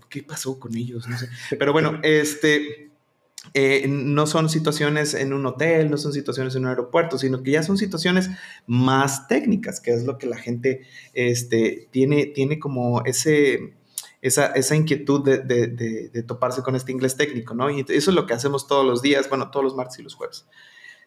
¿Qué 0.10 0.24
pasó 0.24 0.60
con 0.60 0.76
ellos? 0.76 1.08
No 1.08 1.18
sé. 1.18 1.28
Pero 1.58 1.72
bueno, 1.74 2.00
este. 2.04 2.87
Eh, 3.54 3.86
no 3.88 4.28
son 4.28 4.50
situaciones 4.50 5.14
en 5.14 5.34
un 5.34 5.46
hotel, 5.46 5.90
no 5.90 5.98
son 5.98 6.14
situaciones 6.14 6.56
en 6.56 6.64
un 6.64 6.70
aeropuerto, 6.70 7.18
sino 7.18 7.44
que 7.44 7.52
ya 7.52 7.64
son 7.64 7.78
situaciones 7.78 8.30
más 8.66 9.28
técnicas, 9.28 9.80
que 9.80 9.92
es 9.92 10.06
lo 10.06 10.18
que 10.18 10.28
la 10.28 10.38
gente 10.38 10.82
este, 11.14 11.88
tiene, 11.92 12.26
tiene 12.28 12.60
como 12.60 13.04
ese, 13.06 13.74
esa, 14.22 14.48
esa 14.48 14.76
inquietud 14.76 15.24
de, 15.24 15.40
de- 15.40 15.68
de- 15.68 16.10
de 16.10 16.24
toparse 16.24 16.62
con 16.62 16.76
este 16.76 16.92
inglés 16.92 17.16
técnico, 17.18 17.54
¿no? 17.54 17.70
Y 17.70 17.82
eso 17.88 18.12
es 18.12 18.16
lo 18.16 18.26
que 18.26 18.34
hacemos 18.34 18.68
todos 18.68 18.86
los 18.86 19.02
días, 19.02 19.30
bueno, 19.30 19.50
todos 19.52 19.64
los 19.64 19.76
martes 19.76 20.00
y 20.00 20.04
los 20.04 20.16
jueves. 20.16 20.46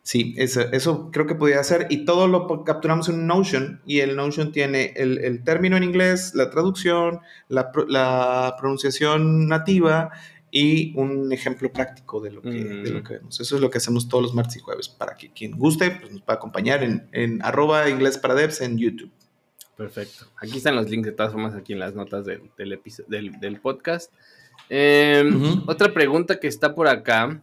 Sí, 0.02 0.34
eso, 0.38 0.62
eso 0.72 1.10
creo 1.12 1.26
que 1.26 1.34
podría 1.34 1.60
hacer. 1.60 1.86
Y 1.90 2.06
todo 2.06 2.26
lo 2.26 2.64
capturamos 2.64 3.10
en 3.10 3.26
Notion. 3.26 3.82
Y 3.84 4.00
el 4.00 4.16
Notion 4.16 4.50
tiene 4.50 4.94
el, 4.96 5.18
el 5.18 5.44
término 5.44 5.76
en 5.76 5.82
inglés, 5.84 6.32
la 6.34 6.48
traducción, 6.48 7.20
la, 7.48 7.70
la 7.86 8.56
pronunciación 8.58 9.46
nativa 9.46 10.10
y 10.50 10.92
un 10.98 11.32
ejemplo 11.32 11.72
práctico 11.72 12.20
de 12.20 12.30
lo, 12.32 12.42
que, 12.42 12.48
Mm. 12.50 12.82
de 12.82 12.90
lo 12.90 13.02
que 13.04 13.14
vemos. 13.14 13.38
Eso 13.40 13.54
es 13.54 13.60
lo 13.62 13.70
que 13.70 13.78
hacemos 13.78 14.08
todos 14.08 14.22
los 14.22 14.34
martes 14.34 14.56
y 14.56 14.60
jueves. 14.60 14.88
Para 14.88 15.14
que 15.14 15.30
quien 15.32 15.52
guste, 15.52 15.90
pues 15.92 16.10
nos 16.12 16.22
pueda 16.22 16.36
acompañar 16.38 16.82
en, 16.82 17.08
en 17.12 17.40
arroba 17.42 17.88
inglés 17.88 18.18
para 18.18 18.34
devs 18.34 18.60
en 18.60 18.76
YouTube. 18.78 19.12
Perfecto. 19.76 20.26
Aquí 20.42 20.58
están 20.58 20.76
los 20.76 20.90
links 20.90 21.06
de 21.06 21.12
todas 21.12 21.32
formas 21.32 21.54
aquí 21.54 21.72
en 21.72 21.78
las 21.78 21.94
notas 21.94 22.26
del, 22.26 22.50
del, 22.58 22.78
del, 23.08 23.40
del 23.40 23.60
podcast. 23.60 24.12
Eh, 24.68 25.22
Ujú. 25.26 25.62
Otra 25.70 25.92
pregunta 25.94 26.38
que 26.38 26.48
está 26.48 26.74
por 26.74 26.86
acá 26.88 27.42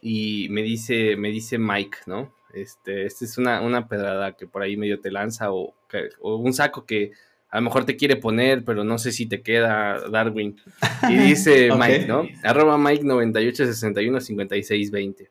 y 0.00 0.48
me 0.50 0.62
dice, 0.62 1.16
me 1.16 1.30
dice 1.30 1.58
Mike, 1.58 1.98
¿no? 2.06 2.34
Este, 2.52 3.04
esta 3.06 3.24
es 3.24 3.36
una, 3.38 3.62
una 3.62 3.88
pedrada 3.88 4.36
que 4.36 4.46
por 4.46 4.62
ahí 4.62 4.76
medio 4.76 5.00
te 5.00 5.10
lanza 5.10 5.52
o, 5.52 5.74
que- 5.88 6.10
o 6.20 6.36
un 6.36 6.52
saco 6.52 6.84
que 6.86 7.10
a 7.54 7.58
lo 7.58 7.66
mejor 7.66 7.84
te 7.84 7.96
quiere 7.96 8.16
poner, 8.16 8.64
pero 8.64 8.82
no 8.82 8.98
sé 8.98 9.12
si 9.12 9.26
te 9.26 9.40
queda 9.40 10.08
Darwin. 10.10 10.60
Y 11.08 11.16
dice. 11.16 11.70
Mike, 11.72 12.06
¿no? 12.08 12.26
Arroba 12.42 12.76
Mike 12.76 13.04
9861 13.04 14.20
5620. 14.20 15.30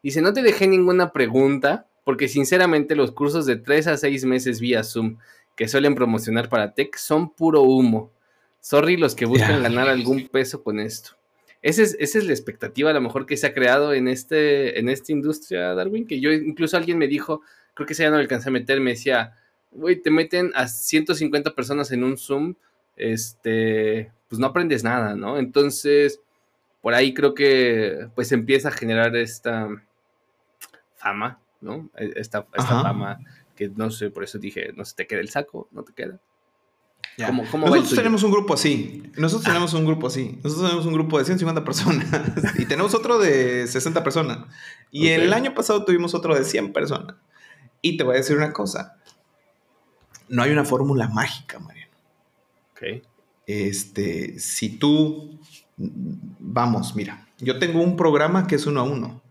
Dice, 0.00 0.22
no 0.22 0.32
te 0.32 0.42
dejé 0.42 0.68
ninguna 0.68 1.12
pregunta 1.12 1.88
porque 2.04 2.28
sinceramente 2.28 2.94
los 2.94 3.10
cursos 3.10 3.46
de 3.46 3.56
3 3.56 3.88
a 3.88 3.96
6 3.96 4.26
meses 4.26 4.60
vía 4.60 4.84
Zoom 4.84 5.16
que 5.56 5.66
suelen 5.66 5.96
promocionar 5.96 6.48
para 6.48 6.72
tech 6.72 6.96
son 6.96 7.30
puro 7.30 7.62
humo. 7.62 8.12
Sorry 8.60 8.96
los 8.96 9.16
que 9.16 9.26
buscan 9.26 9.60
ganar 9.64 9.88
algún 9.88 10.28
peso 10.28 10.62
con 10.62 10.78
esto. 10.78 11.16
Esa 11.62 11.82
es, 11.82 11.96
esa 11.98 12.18
es 12.18 12.26
la 12.26 12.32
expectativa 12.32 12.90
a 12.90 12.94
lo 12.94 13.00
mejor 13.00 13.26
que 13.26 13.36
se 13.36 13.48
ha 13.48 13.54
creado 13.54 13.92
en, 13.92 14.06
este, 14.06 14.78
en 14.78 14.88
esta 14.88 15.10
industria, 15.10 15.74
Darwin, 15.74 16.06
que 16.06 16.20
yo 16.20 16.30
incluso 16.30 16.76
alguien 16.76 16.96
me 16.96 17.08
dijo, 17.08 17.40
creo 17.74 17.88
que 17.88 17.94
se 17.94 18.04
ya 18.04 18.10
no 18.10 18.18
alcancé 18.18 18.50
a 18.50 18.52
meter, 18.52 18.78
me 18.80 18.90
decía, 18.90 19.32
güey, 19.76 19.96
te 20.02 20.10
meten 20.10 20.50
a 20.54 20.66
150 20.68 21.54
personas 21.54 21.90
en 21.92 22.04
un 22.04 22.16
Zoom, 22.18 22.54
este, 22.96 24.10
pues 24.28 24.38
no 24.38 24.46
aprendes 24.48 24.82
nada, 24.84 25.14
¿no? 25.14 25.38
Entonces, 25.38 26.20
por 26.82 26.94
ahí 26.94 27.14
creo 27.14 27.34
que 27.34 28.08
pues 28.14 28.32
empieza 28.32 28.68
a 28.68 28.72
generar 28.72 29.14
esta 29.16 29.68
fama, 30.96 31.40
¿no? 31.60 31.90
E- 31.96 32.12
Esta, 32.16 32.46
esta 32.54 32.82
fama 32.82 33.18
que 33.54 33.68
no 33.74 33.90
sé, 33.90 34.10
por 34.10 34.22
eso 34.24 34.38
dije, 34.38 34.72
no 34.76 34.84
se 34.84 34.94
te 34.94 35.06
queda 35.06 35.20
el 35.20 35.30
saco, 35.30 35.68
no 35.72 35.82
te 35.82 35.92
queda. 35.92 36.18
Ya. 37.16 37.28
¿Cómo- 37.28 37.44
cómo 37.50 37.66
Nosotros 37.66 37.94
tenemos 37.94 38.22
un 38.24 38.30
grupo 38.30 38.52
así. 38.52 39.02
Nosotros 39.16 39.44
tenemos 39.46 39.72
un 39.72 39.86
grupo 39.86 40.06
así. 40.08 40.38
Nosotros 40.44 40.66
tenemos 40.66 40.84
un 40.86 40.92
grupo 40.92 41.18
de 41.18 41.24
150 41.24 41.64
personas 41.64 42.06
y 42.58 42.66
tenemos 42.66 42.94
otro 42.94 43.18
de 43.18 43.66
60 43.66 44.04
personas. 44.04 44.38
Y 44.90 45.06
Ok. 45.06 45.22
el 45.22 45.32
año 45.32 45.54
pasado 45.54 45.84
tuvimos 45.86 46.14
otro 46.14 46.34
de 46.34 46.44
100 46.44 46.74
personas. 46.74 47.16
Y 47.80 47.96
te 47.96 48.04
voy 48.04 48.14
a 48.14 48.18
decir 48.18 48.36
una 48.36 48.52
cosa. 48.52 48.95
No 50.28 50.42
hay 50.42 50.50
una 50.50 50.64
fórmula 50.64 51.08
mágica, 51.08 51.58
Mariano. 51.58 51.92
Ok. 52.72 53.02
Este, 53.46 54.38
si 54.38 54.70
tú, 54.70 55.38
vamos, 55.76 56.96
mira, 56.96 57.26
yo 57.38 57.58
tengo 57.58 57.80
un 57.80 57.96
programa 57.96 58.46
que 58.46 58.56
es 58.56 58.66
uno 58.66 58.80
a 58.80 58.84
uno. 58.84 59.22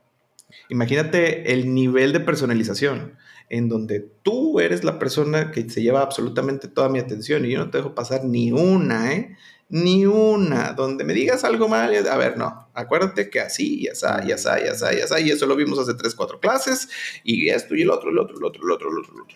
Imagínate 0.70 1.52
el 1.54 1.74
nivel 1.74 2.14
de 2.14 2.22
personalización 2.22 3.18
en 3.50 3.70
donde 3.70 4.00
tú 4.24 4.60
eres 4.60 4.84
la 4.84 4.98
persona 4.98 5.52
que 5.52 5.70
se 5.70 5.82
lleva 5.82 6.02
absolutamente 6.02 6.68
toda 6.68 6.90
mi 6.90 7.00
atención 7.00 7.46
y 7.46 7.52
yo 7.52 7.60
no 7.60 7.70
te 7.70 7.78
dejo 7.80 7.94
pasar 7.94 8.24
ni 8.26 8.52
una, 8.52 9.14
¿eh? 9.14 9.38
Ni 9.70 10.06
una. 10.06 10.74
Donde 10.74 11.04
me 11.04 11.14
digas 11.14 11.44
algo 11.44 11.68
mal, 11.68 11.94
y- 11.94 12.08
a 12.08 12.18
ver, 12.18 12.38
no. 12.38 12.70
Acuérdate 12.74 13.30
que 13.30 13.42
así, 13.42 13.82
y 13.82 13.88
así, 13.88 14.06
y 14.28 14.32
así, 14.32 14.48
y 14.64 14.68
así, 14.68 14.86
y 14.98 15.02
así, 15.02 15.24
y 15.26 15.32
eso 15.32 15.46
lo 15.46 15.56
vimos 15.56 15.78
hace 15.78 15.94
tres, 15.96 16.16
cuatro 16.16 16.40
clases, 16.40 16.88
y 17.24 17.50
esto 17.50 17.76
y 17.76 17.82
el 17.82 17.90
otro, 17.92 18.10
el 18.12 18.18
otro, 18.18 18.38
el 18.38 18.44
otro, 18.44 18.64
el 18.64 18.72
otro, 18.72 18.90
el 18.90 18.98
otro, 19.00 19.14
el 19.16 19.22
otro. 19.22 19.36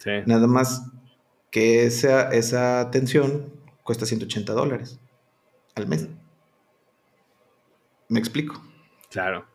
Sí. 0.00 0.10
Nada 0.26 0.46
más 0.46 0.90
que 1.50 1.84
esa, 1.84 2.30
esa 2.30 2.80
atención 2.80 3.52
cuesta 3.82 4.06
180 4.06 4.52
dólares 4.52 4.98
al 5.74 5.86
mes. 5.86 6.08
Me 8.08 8.18
explico. 8.18 8.62
Claro. 9.10 9.46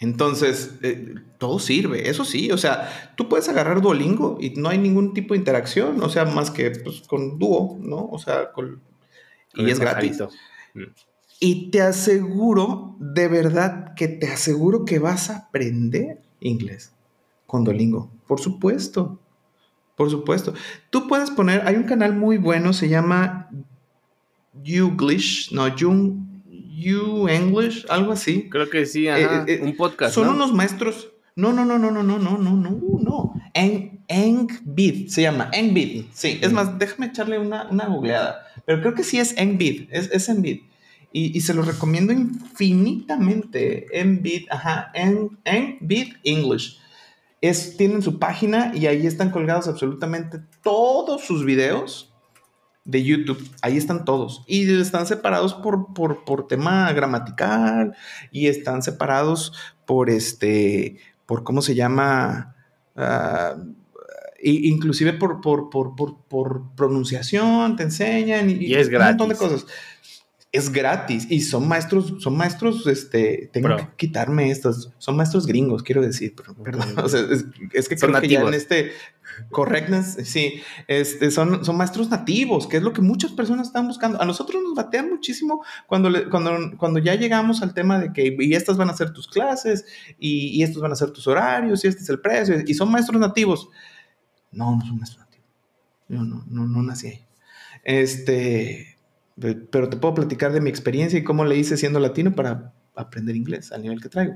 Entonces, 0.00 0.78
eh, 0.82 1.14
todo 1.38 1.58
sirve, 1.58 2.08
eso 2.08 2.24
sí, 2.24 2.50
o 2.50 2.56
sea, 2.56 3.12
tú 3.16 3.28
puedes 3.28 3.50
agarrar 3.50 3.82
Duolingo 3.82 4.38
y 4.40 4.50
no 4.50 4.70
hay 4.70 4.78
ningún 4.78 5.12
tipo 5.12 5.34
de 5.34 5.38
interacción, 5.38 6.02
o 6.02 6.08
sea, 6.08 6.24
más 6.24 6.50
que 6.50 6.70
pues, 6.70 7.02
con 7.02 7.38
Duo, 7.38 7.78
¿no? 7.80 8.08
O 8.10 8.18
sea, 8.18 8.50
con... 8.52 8.82
Con 9.54 9.68
y 9.68 9.70
es 9.70 9.78
gratis. 9.78 10.22
Mm. 10.72 10.84
Y 11.40 11.70
te 11.70 11.82
aseguro, 11.82 12.96
de 12.98 13.28
verdad, 13.28 13.94
que 13.94 14.08
te 14.08 14.28
aseguro 14.28 14.86
que 14.86 14.98
vas 14.98 15.28
a 15.28 15.36
aprender 15.36 16.22
inglés 16.40 16.94
con 17.50 17.64
Duolingo. 17.64 18.08
Por 18.28 18.38
supuesto. 18.38 19.18
Por 19.96 20.08
supuesto. 20.08 20.54
Tú 20.90 21.08
puedes 21.08 21.32
poner, 21.32 21.66
hay 21.66 21.74
un 21.74 21.82
canal 21.82 22.14
muy 22.14 22.38
bueno, 22.38 22.72
se 22.72 22.88
llama 22.88 23.50
Youglish, 24.62 25.50
no, 25.50 25.66
You, 25.76 26.16
you 26.48 27.28
English, 27.28 27.86
algo 27.88 28.12
así. 28.12 28.48
Creo 28.48 28.70
que 28.70 28.86
sí, 28.86 29.08
ajá, 29.08 29.44
Eh, 29.48 29.54
eh, 29.54 29.60
un 29.64 29.76
podcast. 29.76 30.14
Son 30.14 30.26
¿no? 30.28 30.34
unos 30.34 30.52
maestros. 30.52 31.10
No, 31.34 31.52
no, 31.52 31.64
no, 31.64 31.76
no, 31.76 31.90
no, 31.90 32.04
no, 32.04 32.18
no, 32.20 32.38
no, 32.38 32.56
no, 32.56 32.80
no. 33.02 33.34
En, 33.52 33.98
Engbid 34.06 35.08
se 35.08 35.22
llama. 35.22 35.50
Engbid. 35.52 36.04
Sí, 36.12 36.38
es 36.40 36.52
más, 36.52 36.78
déjame 36.78 37.06
echarle 37.06 37.40
una, 37.40 37.68
una 37.68 37.86
googleada. 37.86 38.46
Pero 38.64 38.80
creo 38.82 38.94
que 38.94 39.02
sí 39.02 39.18
es 39.18 39.36
Engbid. 39.36 39.88
Es, 39.90 40.08
es 40.12 40.28
Engbid. 40.28 40.60
Y, 41.12 41.36
y 41.36 41.40
se 41.40 41.52
lo 41.52 41.62
recomiendo 41.62 42.12
infinitamente. 42.12 43.86
Engbid, 44.00 44.46
ajá. 44.50 44.92
En, 44.94 45.36
Engbid 45.44 46.14
English. 46.22 46.78
Es, 47.40 47.76
tienen 47.76 48.02
su 48.02 48.18
página 48.18 48.72
y 48.74 48.86
ahí 48.86 49.06
están 49.06 49.30
colgados 49.30 49.66
absolutamente 49.68 50.40
todos 50.62 51.24
sus 51.24 51.44
videos 51.44 52.12
de 52.84 53.02
YouTube. 53.02 53.42
Ahí 53.62 53.76
están 53.76 54.04
todos. 54.04 54.42
Y 54.46 54.70
están 54.78 55.06
separados 55.06 55.54
por, 55.54 55.94
por, 55.94 56.24
por 56.24 56.46
tema 56.48 56.92
gramatical 56.92 57.94
y 58.30 58.48
están 58.48 58.82
separados 58.82 59.52
por 59.86 60.10
este, 60.10 60.98
por 61.26 61.42
cómo 61.44 61.62
se 61.62 61.74
llama, 61.74 62.56
i- 64.42 64.68
inclusive 64.68 65.12
por, 65.14 65.40
por, 65.40 65.70
por, 65.70 65.94
por, 65.94 66.74
pronunciación, 66.74 67.76
te 67.76 67.84
enseñan 67.84 68.50
y, 68.50 68.54
Y 68.54 68.74
es 68.74 68.88
un 68.88 68.92
montón 69.08 69.28
de 69.30 69.36
cosas. 69.36 69.66
Es 70.52 70.72
gratis 70.72 71.28
y 71.30 71.42
son 71.42 71.68
maestros, 71.68 72.14
son 72.18 72.36
maestros, 72.36 72.84
este, 72.88 73.48
tengo 73.52 73.68
que 73.76 73.88
quitarme 73.96 74.50
estos, 74.50 74.92
son 74.98 75.16
maestros 75.16 75.46
gringos, 75.46 75.84
quiero 75.84 76.02
decir, 76.02 76.34
pero, 76.36 76.54
perdón, 76.54 76.92
o 76.98 77.08
sea, 77.08 77.20
es, 77.20 77.44
es 77.72 77.88
que 77.88 77.96
Son 77.96 78.10
creo 78.10 78.20
que 78.20 78.28
ya 78.28 78.40
en 78.40 78.46
nativos. 78.46 78.54
este 78.62 78.90
correctness, 79.50 80.16
sí, 80.24 80.60
este, 80.88 81.30
son, 81.30 81.64
son 81.64 81.76
maestros 81.76 82.10
nativos, 82.10 82.66
que 82.66 82.78
es 82.78 82.82
lo 82.82 82.92
que 82.92 83.00
muchas 83.00 83.30
personas 83.30 83.68
están 83.68 83.86
buscando. 83.86 84.20
A 84.20 84.24
nosotros 84.26 84.60
nos 84.62 84.74
batean 84.74 85.08
muchísimo 85.08 85.64
cuando, 85.86 86.10
le- 86.10 86.28
cuando, 86.28 86.76
cuando 86.78 86.98
ya 86.98 87.14
llegamos 87.14 87.62
al 87.62 87.72
tema 87.72 88.00
de 88.00 88.12
que 88.12 88.36
y 88.38 88.54
estas 88.54 88.76
van 88.76 88.90
a 88.90 88.94
ser 88.96 89.12
tus 89.12 89.28
clases 89.28 89.84
y, 90.18 90.48
y 90.48 90.64
estos 90.64 90.82
van 90.82 90.90
a 90.90 90.96
ser 90.96 91.12
tus 91.12 91.28
horarios 91.28 91.84
y 91.84 91.88
este 91.88 92.02
es 92.02 92.08
el 92.08 92.20
precio 92.20 92.56
y 92.66 92.74
son 92.74 92.90
maestros 92.90 93.20
nativos. 93.20 93.68
No, 94.50 94.74
no 94.76 94.84
son 94.84 94.98
maestros 94.98 95.20
nativos. 95.24 95.46
Yo 96.08 96.22
no, 96.24 96.44
no, 96.48 96.66
no 96.66 96.82
nací 96.82 97.06
ahí. 97.06 97.24
Este, 97.84 98.89
pero 99.40 99.88
te 99.88 99.96
puedo 99.96 100.14
platicar 100.14 100.52
de 100.52 100.60
mi 100.60 100.70
experiencia 100.70 101.18
y 101.18 101.24
cómo 101.24 101.44
le 101.44 101.56
hice 101.56 101.76
siendo 101.76 101.98
latino 102.00 102.34
para 102.34 102.72
aprender 102.94 103.34
inglés 103.36 103.72
al 103.72 103.82
nivel 103.82 104.00
que 104.00 104.08
traigo. 104.08 104.34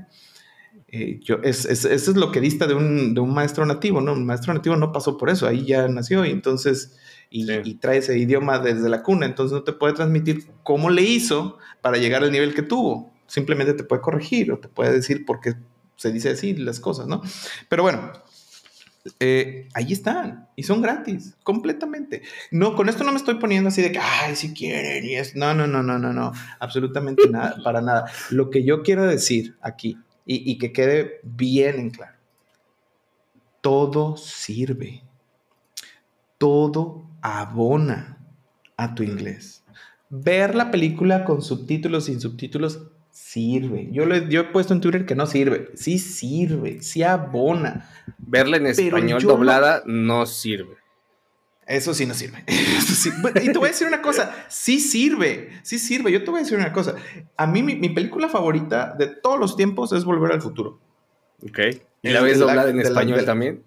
Eh, 0.87 1.19
yo, 1.23 1.37
es, 1.43 1.65
es- 1.65 1.85
eso 1.85 2.11
es 2.11 2.17
lo 2.17 2.31
que 2.31 2.41
dista 2.41 2.67
de 2.67 2.73
un, 2.73 3.13
de 3.13 3.21
un 3.21 3.33
maestro 3.33 3.65
nativo, 3.65 4.01
¿no? 4.01 4.13
Un 4.13 4.25
maestro 4.25 4.53
nativo 4.53 4.75
no 4.75 4.91
pasó 4.91 5.17
por 5.17 5.29
eso, 5.29 5.47
ahí 5.47 5.65
ya 5.65 5.87
nació 5.87 6.25
y 6.25 6.31
entonces, 6.31 6.97
y, 7.29 7.45
Sí. 7.45 7.53
y 7.63 7.73
trae 7.75 7.97
ese 7.99 8.17
idioma 8.17 8.59
desde 8.59 8.89
la 8.89 9.01
cuna, 9.03 9.25
entonces 9.25 9.53
no 9.53 9.63
te 9.63 9.73
puede 9.73 9.93
transmitir 9.93 10.45
cómo 10.63 10.89
le 10.89 11.01
hizo 11.03 11.57
para 11.81 11.97
llegar 11.97 12.23
al 12.23 12.31
nivel 12.31 12.53
que 12.53 12.61
tuvo. 12.61 13.13
Simplemente 13.27 13.73
te 13.73 13.83
puede 13.83 14.01
corregir 14.01 14.51
o 14.51 14.59
te 14.59 14.67
puede 14.67 14.91
decir 14.91 15.25
por 15.25 15.39
qué 15.39 15.53
se 15.95 16.11
dice 16.11 16.29
así 16.29 16.53
las 16.55 16.79
cosas, 16.79 17.07
¿no? 17.07 17.21
Pero 17.69 17.83
bueno, 17.83 18.11
eh, 19.19 19.69
ahí 19.75 19.93
están 19.93 20.49
y 20.55 20.63
son 20.63 20.81
gratis, 20.81 21.35
completamente. 21.43 22.23
No, 22.49 22.75
con 22.75 22.89
esto 22.89 23.03
no 23.03 23.11
me 23.11 23.17
estoy 23.17 23.35
poniendo 23.35 23.69
así 23.69 23.81
de 23.81 23.91
que, 23.91 23.99
ay, 23.99 24.35
si 24.35 24.53
quieren 24.53 25.05
y 25.05 25.15
es. 25.15 25.35
No, 25.35 25.53
no, 25.53 25.67
no, 25.67 25.83
no, 25.83 25.99
no, 25.99 26.11
no, 26.11 26.31
absolutamente 26.59 27.27
nada, 27.29 27.57
para 27.63 27.81
nada. 27.81 28.05
Lo 28.31 28.49
que 28.49 28.63
yo 28.63 28.81
quiero 28.81 29.05
decir 29.05 29.57
aquí 29.61 29.97
y, 30.25 30.51
y 30.51 30.57
que 30.57 30.73
quede 30.73 31.19
bien 31.23 31.79
en 31.79 31.91
claro, 31.91 32.17
todo 33.61 34.17
sirve, 34.17 35.03
todo 36.39 37.07
abona 37.21 38.17
a 38.75 38.95
tu 38.95 39.03
inglés. 39.03 39.63
Ver 40.09 40.55
la 40.55 40.71
película 40.71 41.25
con 41.25 41.41
subtítulos, 41.41 42.05
sin 42.05 42.19
subtítulos, 42.21 42.79
sirve. 43.15 43.87
Yo, 43.91 44.05
le, 44.05 44.27
yo 44.27 44.41
he 44.41 44.43
puesto 44.43 44.73
en 44.73 44.81
Twitter 44.81 45.05
que 45.05 45.15
no 45.15 45.25
sirve. 45.25 45.71
Sí 45.75 45.99
sirve, 45.99 46.81
sí 46.81 47.01
abona. 47.01 47.89
Verla 48.17 48.57
en 48.57 48.67
español 48.67 49.23
doblada 49.23 49.83
no... 49.85 50.25
sirve. 50.25 50.75
Eso 51.65 51.93
sí 51.93 52.05
no 52.05 52.13
sirve. 52.13 52.43
Y 53.41 53.51
te 53.51 53.57
voy 53.57 53.67
a 53.67 53.71
decir 53.71 53.87
una 53.87 54.01
cosa, 54.01 54.33
sí 54.49 54.79
sirve, 54.79 55.49
sí 55.63 55.79
sirve. 55.79 56.11
Yo 56.11 56.23
te 56.23 56.29
voy 56.29 56.39
a 56.39 56.43
decir 56.43 56.57
una 56.57 56.73
cosa. 56.73 56.95
A 57.37 57.47
mí 57.47 57.63
mi, 57.63 57.89
película 57.89 58.27
favorita 58.27 58.93
de 58.97 59.07
todos 59.07 59.39
los 59.39 59.55
tiempos 59.55 59.93
es 59.93 60.03
Volver 60.03 60.31
al 60.31 60.41
Futuro. 60.41 60.79
Ok. 61.41 61.59
¿Y 62.01 62.09
la 62.09 62.21
ves 62.21 62.39
doblada 62.39 62.69
en 62.69 62.81
español 62.81 63.23
también? 63.25 63.63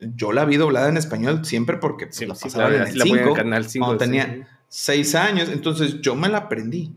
Yo 0.00 0.32
la 0.32 0.44
vi 0.44 0.56
doblada 0.56 0.88
en 0.88 0.96
español 0.96 1.44
siempre 1.44 1.76
porque 1.78 2.06
pues, 2.06 2.20
la 2.26 2.34
pasaba 2.34 2.74
en 2.74 2.82
el 2.82 3.00
5, 3.00 3.32
canal 3.32 3.68
5 3.68 3.84
cuando 3.84 4.04
tenía 4.04 4.48
seis 4.68 5.14
años. 5.14 5.48
Entonces 5.48 6.00
yo 6.00 6.16
me 6.16 6.28
la 6.28 6.38
aprendí. 6.38 6.92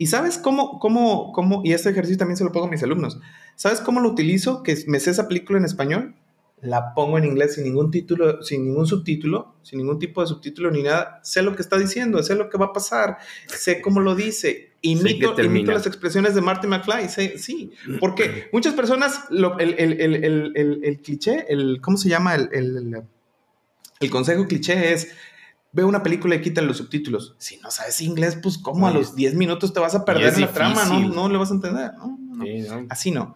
¿Y 0.00 0.06
sabes 0.06 0.38
cómo, 0.38 0.78
cómo, 0.78 1.30
cómo, 1.30 1.60
y 1.62 1.74
este 1.74 1.90
ejercicio 1.90 2.16
también 2.16 2.38
se 2.38 2.42
lo 2.42 2.52
pongo 2.52 2.68
a 2.68 2.70
mis 2.70 2.82
alumnos, 2.82 3.20
¿sabes 3.54 3.82
cómo 3.82 4.00
lo 4.00 4.08
utilizo? 4.08 4.62
Que 4.62 4.74
me 4.86 4.98
sé 4.98 5.10
esa 5.10 5.28
película 5.28 5.58
en 5.58 5.66
español, 5.66 6.14
la 6.62 6.94
pongo 6.94 7.18
en 7.18 7.26
inglés 7.26 7.56
sin 7.56 7.64
ningún 7.64 7.90
título, 7.90 8.42
sin 8.42 8.64
ningún 8.64 8.86
subtítulo, 8.86 9.56
sin 9.60 9.78
ningún 9.78 9.98
tipo 9.98 10.22
de 10.22 10.28
subtítulo 10.28 10.70
ni 10.70 10.82
nada, 10.82 11.20
sé 11.22 11.42
lo 11.42 11.54
que 11.54 11.60
está 11.60 11.76
diciendo, 11.76 12.22
sé 12.22 12.34
lo 12.34 12.48
que 12.48 12.56
va 12.56 12.66
a 12.66 12.72
pasar, 12.72 13.18
sé 13.46 13.82
cómo 13.82 14.00
lo 14.00 14.14
dice, 14.14 14.72
imito, 14.80 15.38
imito 15.38 15.70
las 15.70 15.86
expresiones 15.86 16.34
de 16.34 16.40
Marty 16.40 16.66
McFly, 16.66 17.10
sé, 17.10 17.36
sí, 17.36 17.70
porque 18.00 18.48
muchas 18.54 18.72
personas, 18.72 19.26
el, 19.30 19.74
el, 19.76 20.00
el, 20.00 20.80
el, 20.82 21.00
cliché, 21.02 21.44
el, 21.50 21.82
¿cómo 21.82 21.98
se 21.98 22.08
llama? 22.08 22.36
El, 22.36 23.04
el 24.00 24.10
consejo 24.10 24.46
cliché 24.46 24.94
es, 24.94 25.12
ve 25.72 25.84
una 25.84 26.02
película 26.02 26.34
y 26.34 26.42
quita 26.42 26.62
los 26.62 26.78
subtítulos. 26.78 27.34
Si 27.38 27.58
no 27.58 27.70
sabes 27.70 28.00
inglés, 28.00 28.38
pues 28.42 28.58
como 28.58 28.86
a 28.86 28.90
los 28.90 29.14
10 29.14 29.34
minutos 29.34 29.72
te 29.72 29.80
vas 29.80 29.94
a 29.94 30.04
perder 30.04 30.38
la 30.38 30.52
trama, 30.52 30.84
¿no? 30.84 31.08
No 31.08 31.28
le 31.28 31.38
vas 31.38 31.50
a 31.50 31.54
entender, 31.54 31.92
¿no? 31.94 32.18
Así 32.88 33.10
no. 33.10 33.34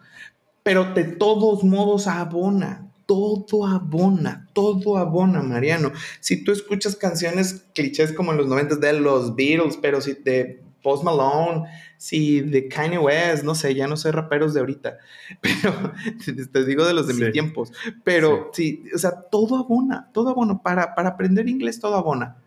Pero 0.63 0.93
de 0.93 1.03
todos 1.03 1.63
modos 1.63 2.07
abona, 2.07 2.91
todo 3.05 3.65
abona, 3.67 4.47
todo 4.53 4.97
abona, 4.97 5.43
Mariano. 5.43 5.91
Si 6.19 6.43
tú 6.43 6.51
escuchas 6.51 6.95
canciones 6.95 7.65
clichés 7.73 8.11
como 8.11 8.31
en 8.31 8.37
los 8.37 8.47
90 8.47 8.77
de 8.77 8.93
los 8.93 9.35
Beatles, 9.35 9.77
pero 9.81 10.01
si 10.01 10.13
de 10.13 10.64
Post 10.85 11.03
Malone, 11.03 11.63
si 11.97 12.41
de 12.41 12.67
Kanye 12.67 12.99
West, 12.99 13.43
no 13.43 13.55
sé, 13.55 13.73
ya 13.73 13.87
no 13.87 13.97
sé 13.97 14.11
raperos 14.11 14.53
de 14.53 14.59
ahorita, 14.59 14.99
pero 15.41 15.93
te 16.51 16.63
digo 16.63 16.85
de 16.85 16.93
los 16.93 17.07
de 17.07 17.15
mis 17.15 17.31
tiempos, 17.31 17.73
pero 18.03 18.51
sí. 18.53 18.83
o 18.93 18.99
sea, 18.99 19.19
todo 19.31 19.57
abona, 19.57 20.11
todo 20.13 20.29
abona, 20.29 20.61
para, 20.61 20.93
para 20.93 21.09
aprender 21.09 21.49
inglés 21.49 21.79
todo 21.79 21.95
abona. 21.95 22.37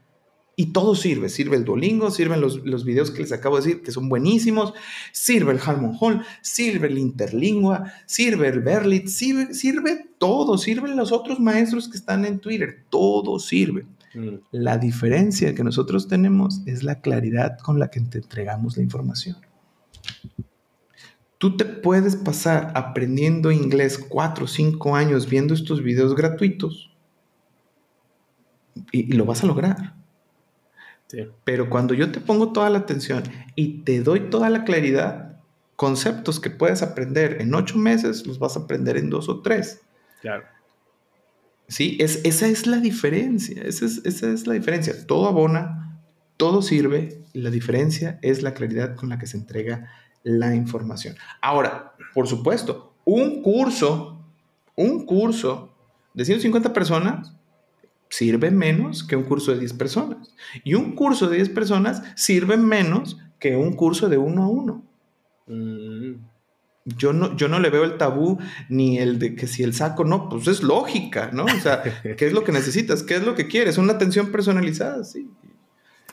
Y 0.54 0.72
todo 0.72 0.94
sirve, 0.94 1.28
sirve 1.28 1.56
el 1.56 1.64
Duolingo, 1.64 2.10
sirven 2.10 2.40
los, 2.40 2.64
los 2.64 2.84
videos 2.84 3.10
que 3.12 3.22
les 3.22 3.32
acabo 3.32 3.56
de 3.56 3.62
decir, 3.62 3.82
que 3.82 3.92
son 3.92 4.08
buenísimos, 4.08 4.74
sirve 5.12 5.52
el 5.52 5.60
Harmon 5.64 5.96
Hall, 6.00 6.24
sirve 6.40 6.88
el 6.88 6.98
Interlingua, 6.98 7.92
sirve 8.06 8.48
el 8.48 8.60
Berlit, 8.60 9.06
sirve, 9.06 9.54
sirve 9.54 10.06
todo, 10.18 10.58
sirven 10.58 10.96
los 10.96 11.12
otros 11.12 11.38
maestros 11.38 11.88
que 11.88 11.96
están 11.96 12.24
en 12.24 12.38
Twitter, 12.40 12.84
todo 12.88 13.38
sirve. 13.38 13.86
Mm. 14.14 14.36
La 14.52 14.78
diferencia 14.78 15.54
que 15.54 15.64
nosotros 15.64 16.08
tenemos 16.08 16.62
es 16.66 16.82
la 16.82 17.00
claridad 17.00 17.58
con 17.58 17.78
la 17.78 17.90
que 17.90 18.00
te 18.00 18.18
entregamos 18.18 18.76
la 18.76 18.82
información. 18.82 19.36
Tú 21.38 21.56
te 21.56 21.64
puedes 21.64 22.16
pasar 22.16 22.72
aprendiendo 22.74 23.52
inglés 23.52 23.96
cuatro 23.96 24.46
o 24.46 24.48
cinco 24.48 24.96
años 24.96 25.28
viendo 25.28 25.54
estos 25.54 25.82
videos 25.82 26.16
gratuitos 26.16 26.90
y, 28.90 29.12
lo 29.12 29.24
vas 29.24 29.44
a 29.44 29.46
lograr. 29.46 29.94
Pero 31.44 31.70
cuando 31.70 31.94
yo 31.94 32.10
te 32.10 32.20
pongo 32.20 32.52
toda 32.52 32.68
la 32.70 32.78
atención 32.78 33.22
y 33.54 33.82
te 33.82 34.02
doy 34.02 34.30
toda 34.30 34.50
la 34.50 34.64
claridad, 34.64 35.40
conceptos 35.76 36.40
que 36.40 36.50
puedes 36.50 36.82
aprender 36.82 37.40
en 37.40 37.54
ocho 37.54 37.78
meses, 37.78 38.26
los 38.26 38.38
vas 38.38 38.56
a 38.56 38.60
aprender 38.60 38.96
en 38.96 39.08
dos 39.08 39.28
o 39.28 39.40
tres. 39.40 39.80
Claro. 40.20 40.44
Sí, 41.68 41.98
es, 42.00 42.20
esa 42.24 42.48
es 42.48 42.66
la 42.66 42.78
diferencia, 42.78 43.62
esa 43.62 43.84
es, 43.84 44.46
la 44.46 44.54
diferencia. 44.54 45.06
Todo 45.06 45.28
abona, 45.28 46.00
todo 46.38 46.62
sirve, 46.62 47.22
y 47.34 47.42
la 47.42 47.50
diferencia 47.50 48.18
es 48.22 48.42
la 48.42 48.54
claridad 48.54 48.96
con 48.96 49.10
la 49.10 49.18
que 49.18 49.26
se 49.26 49.36
entrega 49.36 49.90
la 50.22 50.54
información. 50.54 51.16
Ahora, 51.42 51.94
por 52.14 52.26
supuesto, 52.26 52.94
un 53.04 53.42
curso, 53.42 54.24
un 54.76 55.04
curso 55.04 55.74
de 56.14 56.24
150 56.24 56.72
personas 56.72 57.34
sirve 58.08 58.50
menos 58.50 59.04
que 59.04 59.16
un 59.16 59.24
curso 59.24 59.52
de 59.52 59.58
10 59.60 59.74
personas. 59.74 60.34
Y 60.64 60.72
un 60.72 60.94
curso 60.94 61.28
de 61.28 61.36
10 61.36 61.50
personas 61.50 62.02
sirve 62.16 62.56
menos 62.56 63.18
que 63.38 63.56
un 63.56 63.74
curso 63.74 64.08
de 64.08 64.16
uno 64.16 64.44
a 64.44 64.48
uno. 64.48 64.84
Mm 65.46 66.27
yo 66.96 67.12
no, 67.12 67.36
yo 67.36 67.48
no 67.48 67.60
le 67.60 67.70
veo 67.70 67.84
el 67.84 67.98
tabú 67.98 68.38
ni 68.68 68.98
el 68.98 69.18
de 69.18 69.34
que 69.34 69.46
si 69.46 69.62
el 69.62 69.74
saco, 69.74 70.04
no, 70.04 70.28
pues 70.28 70.46
es 70.48 70.62
lógica, 70.62 71.30
¿no? 71.32 71.44
O 71.44 71.60
sea, 71.60 71.82
¿qué 72.16 72.26
es 72.26 72.32
lo 72.32 72.44
que 72.44 72.52
necesitas? 72.52 73.02
¿Qué 73.02 73.16
es 73.16 73.24
lo 73.24 73.34
que 73.34 73.48
quieres? 73.48 73.78
Una 73.78 73.94
atención 73.94 74.32
personalizada, 74.32 75.04
sí. 75.04 75.30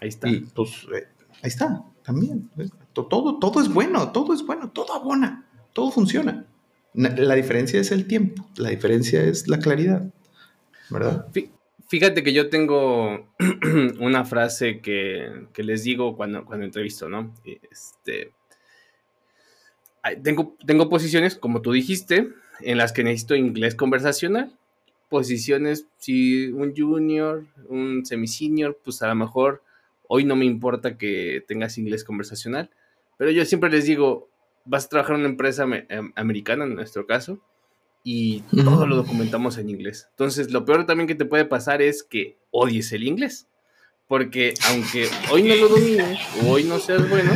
Ahí 0.02 0.10
está. 0.10 0.28
Y 0.28 0.42
pues 0.42 0.88
eh, 0.94 1.08
ahí 1.44 1.48
está, 1.48 1.84
también. 2.04 2.50
Todo, 2.94 3.40
todo 3.40 3.62
es 3.62 3.70
bueno, 3.70 4.12
todo 4.12 4.34
es 4.34 4.46
bueno, 4.46 4.72
todo 4.72 4.94
abona, 4.94 5.46
todo 5.74 5.92
funciona. 5.92 6.46
La 6.94 7.36
diferencia 7.36 7.80
es 7.80 7.92
el 7.92 8.08
tiempo, 8.08 8.48
la 8.56 8.70
diferencia 8.70 9.22
es 9.22 9.50
la 9.50 9.60
claridad, 9.60 10.14
¿verdad? 10.90 11.28
Fíjate 11.88 12.24
que 12.24 12.34
yo 12.34 12.50
tengo 12.50 13.28
una 14.00 14.26
frase 14.26 14.80
que, 14.80 15.48
que 15.54 15.64
les 15.64 15.84
digo 15.84 16.16
cuando, 16.16 16.46
cuando 16.46 16.66
entrevisto, 16.66 17.10
¿no? 17.10 17.34
Este, 17.70 18.32
tengo, 20.22 20.56
tengo 20.66 20.90
posiciones, 20.90 21.36
como 21.36 21.62
tú 21.62 21.72
dijiste, 21.72 22.30
en 22.62 22.78
las 22.78 22.94
que 22.94 23.04
necesito 23.04 23.36
inglés 23.36 23.76
conversacional. 23.76 24.52
Posiciones, 25.10 25.88
si 25.98 26.48
un 26.48 26.76
junior, 26.76 27.46
un 27.68 28.06
semi-senior, 28.06 28.80
pues 28.84 29.02
a 29.02 29.08
lo 29.08 29.16
mejor 29.16 29.62
hoy 30.08 30.24
no 30.24 30.36
me 30.36 30.46
importa 30.46 30.98
que 30.98 31.44
tengas 31.48 31.78
inglés 31.78 32.04
conversacional. 32.04 32.70
Pero 33.18 33.32
yo 33.32 33.46
siempre 33.46 33.70
les 33.70 33.86
digo, 33.86 34.30
vas 34.66 34.86
a 34.86 34.90
trabajar 34.90 35.16
en 35.16 35.22
una 35.22 35.30
empresa 35.30 35.66
em, 35.90 36.12
americana, 36.16 36.66
en 36.66 36.76
nuestro 36.76 37.06
caso, 37.06 37.40
y 38.04 38.42
todo 38.64 38.86
lo 38.86 38.96
documentamos 38.96 39.58
en 39.58 39.70
inglés. 39.70 40.08
Entonces, 40.12 40.52
lo 40.52 40.64
peor 40.66 40.86
también 40.86 41.08
que 41.08 41.16
te 41.16 41.26
puede 41.26 41.46
pasar 41.46 41.82
es 41.82 42.04
que 42.04 42.38
odies 42.52 42.92
el 42.92 43.04
inglés. 43.04 43.48
Porque 44.08 44.54
aunque 44.70 45.10
hoy 45.32 45.42
no 45.42 45.56
lo 45.56 45.68
domines 45.68 46.20
o 46.44 46.52
hoy 46.52 46.64
no 46.66 46.78
seas 46.78 47.10
bueno, 47.10 47.32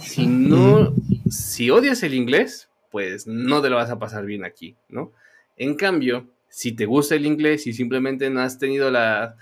si 0.00 0.26
no, 0.26 0.94
si 1.30 1.70
odias 1.70 2.02
el 2.02 2.14
inglés, 2.14 2.70
pues 2.90 3.26
no 3.26 3.62
te 3.62 3.70
lo 3.70 3.76
vas 3.76 3.90
a 3.90 3.98
pasar 3.98 4.24
bien 4.24 4.44
aquí, 4.44 4.76
¿no? 4.88 5.12
En 5.56 5.74
cambio, 5.74 6.28
si 6.48 6.72
te 6.72 6.86
gusta 6.86 7.14
el 7.14 7.26
inglés 7.26 7.66
y 7.66 7.72
simplemente 7.72 8.28
no 8.30 8.40
has 8.40 8.58
tenido 8.58 8.90
la, 8.90 9.36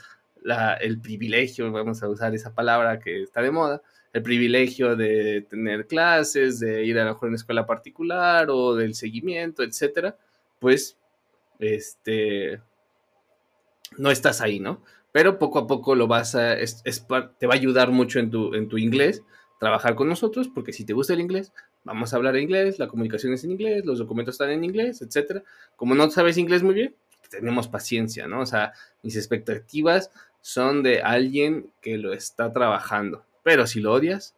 el 0.81 1.01
privilegio, 1.01 1.71
vamos 1.73 2.03
a 2.03 2.09
usar 2.09 2.35
esa 2.35 2.55
palabra 2.55 2.99
que 2.99 3.23
está 3.23 3.41
de 3.41 3.51
moda, 3.51 3.83
el 4.13 4.23
privilegio 4.23 4.97
de 4.97 5.47
tener 5.49 5.87
clases, 5.87 6.61
de 6.61 6.85
ir 6.85 6.99
a 6.99 7.05
lo 7.05 7.13
mejor 7.13 7.27
en 7.27 7.31
una 7.31 7.37
escuela 7.37 7.67
particular 7.67 8.49
o 8.51 8.75
del 8.75 8.95
seguimiento, 8.95 9.63
etcétera, 9.63 10.17
pues 10.59 10.99
este 11.59 12.61
no 13.97 14.11
estás 14.11 14.41
ahí, 14.41 14.61
¿no? 14.61 14.83
Pero 15.13 15.39
poco 15.39 15.59
a 15.61 15.67
poco 15.67 15.95
lo 15.95 16.07
vas 16.07 16.35
a, 16.35 16.57
te 16.57 17.47
va 17.47 17.55
a 17.55 17.57
ayudar 17.57 17.91
mucho 17.91 18.19
en 18.19 18.31
tu, 18.31 18.55
en 18.55 18.69
tu 18.69 18.77
inglés 18.77 19.23
trabajar 19.59 19.95
con 19.95 20.09
nosotros, 20.09 20.49
porque 20.49 20.73
si 20.73 20.85
te 20.85 20.93
gusta 20.93 21.15
el 21.15 21.21
inglés, 21.21 21.53
vamos 21.89 22.13
a 22.13 22.17
hablar 22.17 22.37
inglés, 22.37 22.79
la 22.79 22.87
comunicación 22.87 23.33
es 23.33 23.45
en 23.45 23.53
inglés, 23.53 23.85
los 23.87 23.99
documentos 23.99 24.35
están 24.35 24.51
en 24.51 24.63
inglés, 24.63 25.01
etcétera. 25.01 25.43
Como 25.75 25.95
no 25.95 26.11
sabes 26.11 26.37
inglés 26.37 26.63
muy 26.63 26.75
bien, 26.75 26.95
tenemos 27.31 27.67
paciencia, 27.67 28.27
¿no? 28.27 28.41
O 28.41 28.47
sea, 28.47 28.73
mis 29.03 29.17
expectativas 29.17 30.11
son 30.43 30.83
de 30.83 31.01
alguien 31.01 31.71
que 31.81 31.97
lo 31.97 32.13
está 32.13 32.53
trabajando, 32.53 33.25
pero 33.43 33.67
si 33.67 33.81
lo 33.81 33.93
odias, 33.93 34.35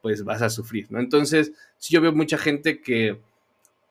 pues 0.00 0.24
vas 0.24 0.40
a 0.40 0.50
sufrir, 0.50 0.90
¿no? 0.90 0.98
Entonces, 0.98 1.52
si 1.78 1.94
yo 1.94 2.00
veo 2.00 2.12
mucha 2.12 2.38
gente 2.38 2.80
que 2.80 3.20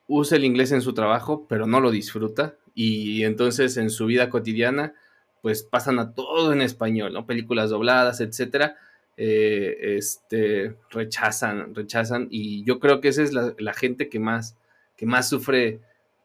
usa 0.07 0.37
el 0.37 0.43
inglés 0.43 0.71
en 0.71 0.81
su 0.81 0.93
trabajo, 0.93 1.45
pero 1.47 1.67
no 1.67 1.79
lo 1.79 1.91
disfruta, 1.91 2.55
y 2.75 3.23
entonces 3.23 3.77
en 3.77 3.91
su 3.91 4.07
vida 4.07 4.31
cotidiana, 4.31 4.95
pues 5.43 5.61
pasan 5.61 5.99
a 5.99 6.13
todo 6.13 6.51
en 6.51 6.61
español, 6.61 7.13
¿no? 7.13 7.27
Películas 7.27 7.69
dobladas, 7.69 8.21
etcétera 8.21 8.75
eh, 9.17 9.97
este, 9.97 10.75
rechazan, 10.89 11.75
rechazan 11.75 12.27
y 12.31 12.63
yo 12.63 12.79
creo 12.79 12.99
que 12.99 13.09
esa 13.09 13.23
es 13.23 13.33
la, 13.33 13.73
gente 13.73 14.09
que 14.09 14.19
más, 14.19 14.57
que 14.97 15.05
más 15.05 15.29
sufre 15.29 15.79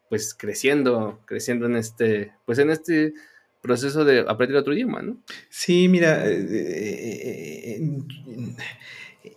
pues 0.08 0.34
creciendo, 0.34 1.20
creciendo 1.26 1.66
en 1.66 1.76
este, 1.76 2.32
pues 2.46 2.58
en 2.58 2.70
este 2.70 3.12
proceso 3.60 4.04
de 4.04 4.24
aprender 4.26 4.56
otro 4.56 4.72
idioma, 4.72 5.02
¿no? 5.02 5.18
Sí, 5.50 5.88
mira, 5.88 6.26
eh, 6.26 7.76
eh, 7.76 8.02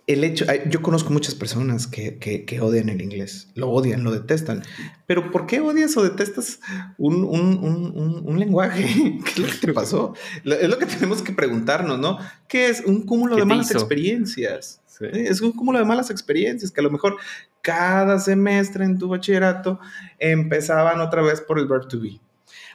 el 0.06 0.24
hecho, 0.24 0.44
yo 0.68 0.82
conozco 0.82 1.10
muchas 1.10 1.34
personas 1.34 1.86
que, 1.86 2.18
que, 2.18 2.60
odian 2.60 2.88
el 2.88 3.00
inglés, 3.00 3.48
lo 3.54 3.70
odian, 3.70 4.04
lo 4.04 4.12
detestan, 4.12 4.62
pero 5.06 5.30
¿por 5.30 5.46
qué 5.46 5.60
odias 5.60 5.96
o 5.96 6.02
detestas 6.02 6.60
un, 6.98 7.24
un, 7.24 7.58
un, 7.62 8.22
un 8.24 8.38
lenguaje? 8.38 9.18
¿Qué 9.24 9.30
es 9.32 9.38
lo 9.38 9.46
que 9.46 9.66
te 9.66 9.72
pasó? 9.72 10.14
Es 10.44 10.68
lo 10.68 10.78
que 10.78 10.86
tenemos 10.86 11.22
que 11.22 11.32
preguntarnos, 11.32 11.98
¿no? 11.98 12.18
¿Qué 12.48 12.68
es 12.68 12.82
un 12.84 13.02
cúmulo 13.02 13.36
de 13.36 13.44
malas 13.44 13.70
experiencias? 13.70 14.80
Es 15.00 15.40
un 15.40 15.52
cúmulo 15.52 15.78
de 15.78 15.84
malas 15.84 16.10
experiencias 16.10 16.70
que 16.70 16.80
a 16.80 16.84
lo 16.84 16.90
mejor 16.90 17.16
cada 17.60 18.18
semestre 18.18 18.84
en 18.84 18.98
tu 18.98 19.08
bachillerato 19.08 19.80
empezaban 20.18 21.00
otra 21.00 21.22
vez 21.22 21.40
por 21.40 21.58
el 21.58 21.66
verb 21.66 21.88
to 21.88 22.00
be. 22.00 22.20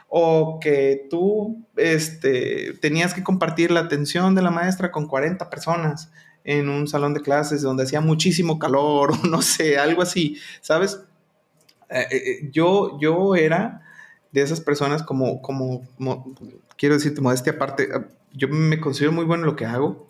O 0.08 0.58
que 0.60 1.06
tú 1.10 1.64
este, 1.76 2.72
tenías 2.80 3.12
que 3.12 3.22
compartir 3.22 3.70
la 3.70 3.80
atención 3.80 4.34
de 4.34 4.42
la 4.42 4.50
maestra 4.50 4.90
con 4.90 5.06
40 5.06 5.50
personas 5.50 6.10
en 6.48 6.70
un 6.70 6.88
salón 6.88 7.12
de 7.12 7.20
clases 7.20 7.60
donde 7.60 7.82
hacía 7.82 8.00
muchísimo 8.00 8.58
calor 8.58 9.12
o 9.22 9.26
no 9.26 9.42
sé, 9.42 9.76
algo 9.76 10.00
así, 10.00 10.38
¿sabes? 10.62 10.98
Eh, 11.90 12.06
eh, 12.10 12.16
eh, 12.16 12.50
yo, 12.50 12.98
yo 12.98 13.36
era 13.36 13.82
de 14.32 14.40
esas 14.40 14.62
personas 14.62 15.02
como, 15.02 15.42
como, 15.42 15.86
como, 15.96 16.34
quiero 16.78 16.94
decirte, 16.94 17.20
modestia 17.20 17.52
aparte, 17.52 17.88
yo 18.32 18.48
me 18.48 18.80
considero 18.80 19.12
muy 19.12 19.26
bueno 19.26 19.42
en 19.42 19.50
lo 19.50 19.56
que 19.56 19.66
hago, 19.66 20.06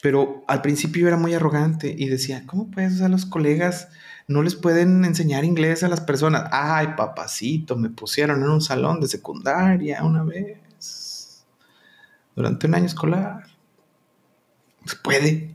pero 0.00 0.44
al 0.46 0.62
principio 0.62 1.08
era 1.08 1.16
muy 1.16 1.34
arrogante 1.34 1.92
y 1.96 2.08
decía, 2.08 2.44
¿cómo 2.46 2.70
puedes? 2.70 3.00
O 3.00 3.08
los 3.08 3.26
colegas 3.26 3.88
no 4.28 4.44
les 4.44 4.54
pueden 4.54 5.04
enseñar 5.04 5.44
inglés 5.44 5.82
a 5.82 5.88
las 5.88 6.02
personas. 6.02 6.44
Ay, 6.52 6.88
papacito, 6.96 7.74
me 7.74 7.90
pusieron 7.90 8.42
en 8.42 8.50
un 8.50 8.60
salón 8.60 9.00
de 9.00 9.08
secundaria 9.08 10.04
una 10.04 10.22
vez 10.22 11.44
durante 12.36 12.66
un 12.66 12.74
año 12.74 12.86
escolar. 12.86 13.53
Se 14.84 14.96
puede. 14.96 15.54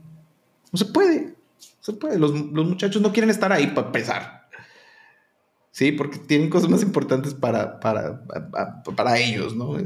No 0.72 0.78
se 0.78 0.84
puede. 0.86 1.34
se 1.80 1.92
puede. 1.92 2.18
Los, 2.18 2.32
los 2.32 2.68
muchachos 2.68 3.02
no 3.02 3.12
quieren 3.12 3.30
estar 3.30 3.52
ahí 3.52 3.68
para 3.68 3.88
empezar. 3.88 4.48
Sí, 5.72 5.92
porque 5.92 6.18
tienen 6.18 6.50
cosas 6.50 6.68
más 6.68 6.82
importantes 6.82 7.32
para, 7.32 7.78
para, 7.78 8.24
para, 8.96 9.18
ellos, 9.18 9.54
¿no? 9.54 9.78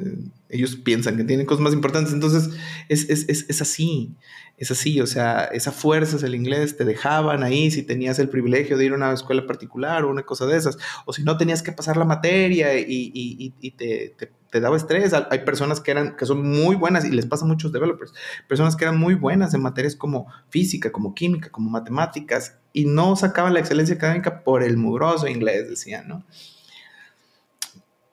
Ellos 0.49 0.77
piensan 0.77 1.17
que 1.19 1.25
tienen 1.25 1.45
cosas 1.45 1.63
más 1.63 1.75
importantes. 1.75 2.13
Entonces, 2.13 2.51
es, 2.89 3.09
es, 3.11 3.29
es, 3.29 3.45
es 3.49 3.61
así 3.61 4.17
es 4.57 4.71
así, 4.71 5.01
o 5.01 5.07
sea, 5.07 5.45
esa 5.45 5.73
fuerza 5.73 6.17
es 6.17 6.23
el 6.23 6.35
inglés, 6.35 6.77
te 6.77 6.85
dejaban 6.85 7.43
ahí 7.43 7.71
si 7.71 7.83
tenías 7.83 8.19
el 8.21 8.29
privilegio 8.29 8.79
de 8.79 8.85
ir 8.85 8.93
a 8.93 8.97
una 8.97 9.13
escuela 9.13 9.47
particular 9.47 10.05
o 10.05 10.11
una 10.11 10.23
cosa 10.23 10.47
de 10.47 10.57
esas, 10.57 10.79
o 11.07 11.13
si 11.13 11.25
no 11.25 11.37
tenías 11.37 11.63
que 11.63 11.73
pasar 11.73 11.97
la 11.97 12.05
materia 12.05 12.79
y, 12.79 13.51
te, 13.77 14.15
daba 14.61 14.77
estrés. 14.77 15.13
Hay 15.13 15.41
personas 15.41 15.81
que, 15.81 15.91
eran, 15.91 16.17
que 16.17 16.27
son 16.27 16.43
muy 16.43 16.77
buenas 16.77 17.05
y 17.05 17.11
les 17.11 17.27
pasa 17.27 17.45
a 17.45 17.49
muchos 17.49 17.73
developers, 17.73 18.13
personas 18.49 18.77
que 18.77 18.85
eran 18.85 18.99
muy 18.99 19.15
buenas 19.15 19.55
en 19.55 19.63
materias 19.63 19.97
como 19.97 20.27
física, 20.49 20.93
como 20.93 21.15
química, 21.15 21.51
como 21.51 21.71
matemáticas 21.71 22.57
y 22.73 22.87
no 22.87 23.17
sacaban 23.17 23.55
la 23.55 23.61
excelencia 23.61 23.95
académica 23.95 24.43
por 24.43 24.63
el 24.63 24.77
mugroso 24.77 25.29
inglés, 25.29 25.69
decían, 25.69 26.09
¿no? 26.09 26.25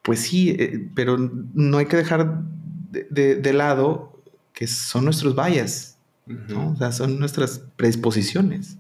Pues 0.01 0.19
sí, 0.19 0.49
eh, 0.51 0.89
pero 0.95 1.17
no 1.17 1.77
hay 1.77 1.85
que 1.85 1.97
dejar 1.97 2.41
de, 2.89 3.35
de 3.35 3.53
lado 3.53 4.21
que 4.53 4.67
son 4.67 5.05
nuestros 5.05 5.35
vallas 5.35 5.91
o 6.55 6.75
sea, 6.75 6.91
son 6.91 7.19
nuestras 7.19 7.61
predisposiciones. 7.75 8.77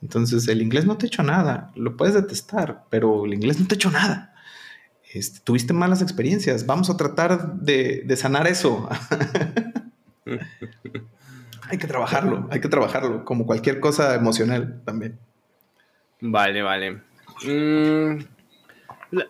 Entonces, 0.00 0.46
el 0.48 0.62
inglés 0.62 0.86
no 0.86 0.96
te 0.96 1.06
ha 1.06 1.08
hecho 1.08 1.22
nada. 1.22 1.72
Lo 1.74 1.96
puedes 1.96 2.14
detestar, 2.14 2.84
pero 2.90 3.24
el 3.24 3.34
inglés 3.34 3.58
no 3.60 3.66
te 3.66 3.74
ha 3.74 3.76
hecho 3.76 3.90
nada. 3.90 4.34
Este, 5.12 5.40
tuviste 5.40 5.72
malas 5.72 6.02
experiencias. 6.02 6.66
Vamos 6.66 6.90
a 6.90 6.96
tratar 6.96 7.54
de, 7.54 8.04
sanar 8.16 8.46
eso. 8.46 8.88
hay 11.62 11.78
que 11.78 11.86
trabajarlo, 11.86 12.46
hay 12.50 12.60
que 12.60 12.68
trabajarlo, 12.68 13.24
como 13.24 13.46
cualquier 13.46 13.80
cosa 13.80 14.14
emocional 14.14 14.82
también. 14.84 15.18
Vale, 16.20 16.62
vale. 16.62 17.00
Mm, 17.46 18.18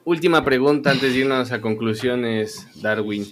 última 0.04 0.44
pregunta 0.44 0.90
antes 0.90 1.12
de 1.12 1.20
irnos 1.20 1.52
a 1.52 1.60
conclusiones, 1.60 2.66
Darwin. 2.82 3.26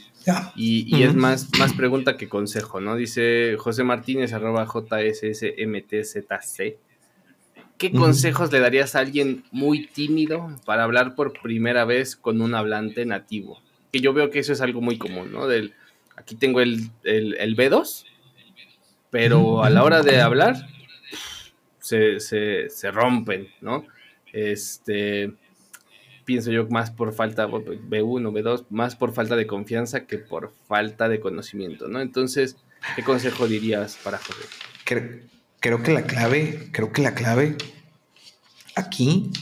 Y, 0.57 1.03
es 1.03 1.15
más, 1.15 1.49
más 1.59 1.73
pregunta 1.73 2.17
que 2.17 2.29
consejo, 2.29 2.81
¿no? 2.81 2.97
Dice 2.97 3.57
José 3.59 3.85
Martínez, 3.85 4.33
arroba 4.33 4.67
JSSMTZC. 4.67 6.07
¿Qué 7.79 7.93
consejos 7.93 8.51
le 8.53 8.61
darías 8.61 8.95
a 8.95 9.01
alguien 9.01 9.45
muy 9.53 9.87
tímido 9.87 10.49
para 10.65 10.85
hablar 10.85 11.15
por 11.15 11.41
primera 11.41 11.85
vez 11.85 12.17
con 12.17 12.41
un 12.41 12.55
hablante 12.55 13.05
nativo? 13.05 13.61
Que 13.93 14.01
yo 14.01 14.15
veo 14.15 14.31
que 14.31 14.39
eso 14.39 14.53
es 14.53 14.63
algo 14.63 14.81
muy 14.81 14.97
común, 14.97 15.31
¿no? 15.31 15.47
Del, 15.47 15.75
aquí 16.17 16.37
tengo 16.37 16.61
el, 16.61 16.91
el, 17.05 17.57
B2, 17.57 18.07
pero 19.11 19.63
a 19.63 19.69
la 19.69 19.85
hora 19.85 20.03
de 20.03 20.21
hablar 20.21 20.69
se, 21.79 22.19
se, 22.21 22.71
se 22.71 22.91
rompen, 22.91 23.49
¿no? 23.61 23.87
Este, 24.33 25.35
pienso 26.25 26.51
yo, 26.51 26.67
más 26.69 26.91
por 26.91 27.13
falta, 27.13 27.47
B1, 27.47 27.89
B2, 27.89 28.67
más 28.71 28.97
por 28.97 29.13
falta 29.13 29.37
de 29.37 29.47
confianza 29.47 30.07
que 30.07 30.19
por 30.19 30.55
falta 30.67 31.09
de 31.09 31.21
conocimiento, 31.21 31.89
¿no? 31.89 32.01
Entonces, 32.01 32.57
¿qué 32.97 33.03
consejo 33.03 33.47
dirías 33.47 33.99
para 34.03 34.17
José? 34.17 34.47
Creo, 35.67 35.83
que 35.83 35.91
la 35.91 36.03
clave, 36.03 36.69
creo 36.71 36.93
que 36.93 37.03
la 37.03 37.17
clave 37.17 37.57
aquí 38.77 39.33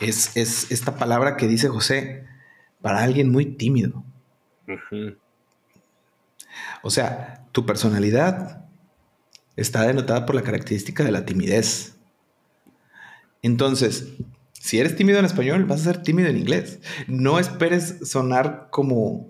es, 0.00 0.36
esta 0.36 0.94
palabra 0.94 1.36
que 1.36 1.48
dice 1.48 1.68
José 1.68 2.24
para 2.80 3.02
alguien 3.02 3.32
muy 3.32 3.46
tímido. 3.56 4.04
O 6.84 6.90
sea, 6.90 7.48
tu 7.50 7.66
personalidad 7.66 8.64
está 9.56 9.82
denotada 9.88 10.24
por 10.24 10.36
la 10.36 10.42
característica 10.42 11.02
de 11.02 11.10
la 11.10 11.24
timidez. 11.24 11.96
Entonces, 13.42 14.06
si 14.52 14.78
eres 14.78 14.94
tímido 14.94 15.18
en 15.18 15.24
español, 15.24 15.64
vas 15.64 15.80
a 15.80 15.84
ser 15.92 16.02
tímido 16.04 16.28
en 16.28 16.38
inglés. 16.38 16.78
No 17.08 17.40
esperes 17.40 18.08
sonar 18.08 18.68
como, 18.70 19.26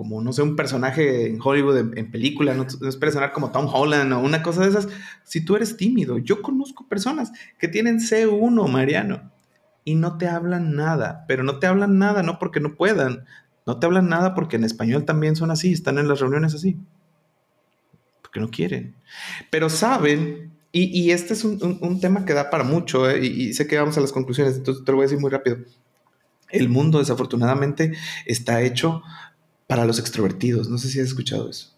como 0.00 0.22
no 0.22 0.32
sé, 0.32 0.40
un 0.40 0.56
personaje 0.56 1.26
en 1.26 1.38
Hollywood, 1.44 1.76
en, 1.76 2.10
película, 2.10 2.54
no, 2.54 2.66
esperes 2.88 3.12
sonar 3.12 3.32
como 3.32 3.52
Tom 3.52 3.68
Holland 3.70 4.10
o 4.14 4.20
una 4.20 4.42
cosa 4.42 4.62
de 4.62 4.70
esas. 4.70 4.88
Si 5.24 5.44
tú 5.44 5.56
eres 5.56 5.76
tímido, 5.76 6.16
yo 6.16 6.40
conozco 6.40 6.88
personas 6.88 7.32
que 7.58 7.68
tienen 7.68 7.98
C1, 7.98 8.66
Mariano, 8.66 9.30
y 9.84 9.96
no 9.96 10.16
te 10.16 10.26
hablan 10.26 10.74
nada, 10.74 11.26
pero 11.28 11.42
no 11.42 11.58
te 11.58 11.66
hablan 11.66 11.98
nada 11.98 12.22
no 12.22 12.38
porque 12.38 12.60
no 12.60 12.76
puedan, 12.76 13.26
no 13.66 13.78
te 13.78 13.84
hablan 13.84 14.08
nada 14.08 14.34
porque 14.34 14.56
en 14.56 14.64
español 14.64 15.04
también 15.04 15.36
son 15.36 15.50
así, 15.50 15.70
están 15.70 15.98
en 15.98 16.08
las 16.08 16.20
reuniones 16.20 16.54
así, 16.54 16.78
porque 18.22 18.40
no 18.40 18.48
quieren, 18.48 18.94
pero 19.50 19.68
saben 19.68 20.50
y, 20.72 21.10
este 21.10 21.34
es 21.34 21.44
un, 21.44 22.00
tema 22.00 22.24
que 22.24 22.32
da 22.32 22.48
para 22.48 22.64
mucho, 22.64 23.10
¿eh? 23.10 23.22
y, 23.22 23.52
sé 23.52 23.66
que 23.66 23.76
vamos 23.76 23.98
a 23.98 24.00
las 24.00 24.12
conclusiones, 24.12 24.56
entonces 24.56 24.82
te 24.82 24.92
lo 24.92 24.96
voy 24.96 25.02
a 25.02 25.08
decir 25.08 25.20
muy 25.20 25.30
rápido. 25.30 25.58
El 26.48 26.68
mundo, 26.68 27.00
desafortunadamente, 27.00 27.92
está 28.24 28.62
hecho 28.62 29.02
para 29.70 29.84
los 29.84 30.00
extrovertidos. 30.00 30.68
No 30.68 30.78
sé 30.78 30.88
si 30.88 30.98
has 30.98 31.06
escuchado 31.06 31.48
eso. 31.48 31.68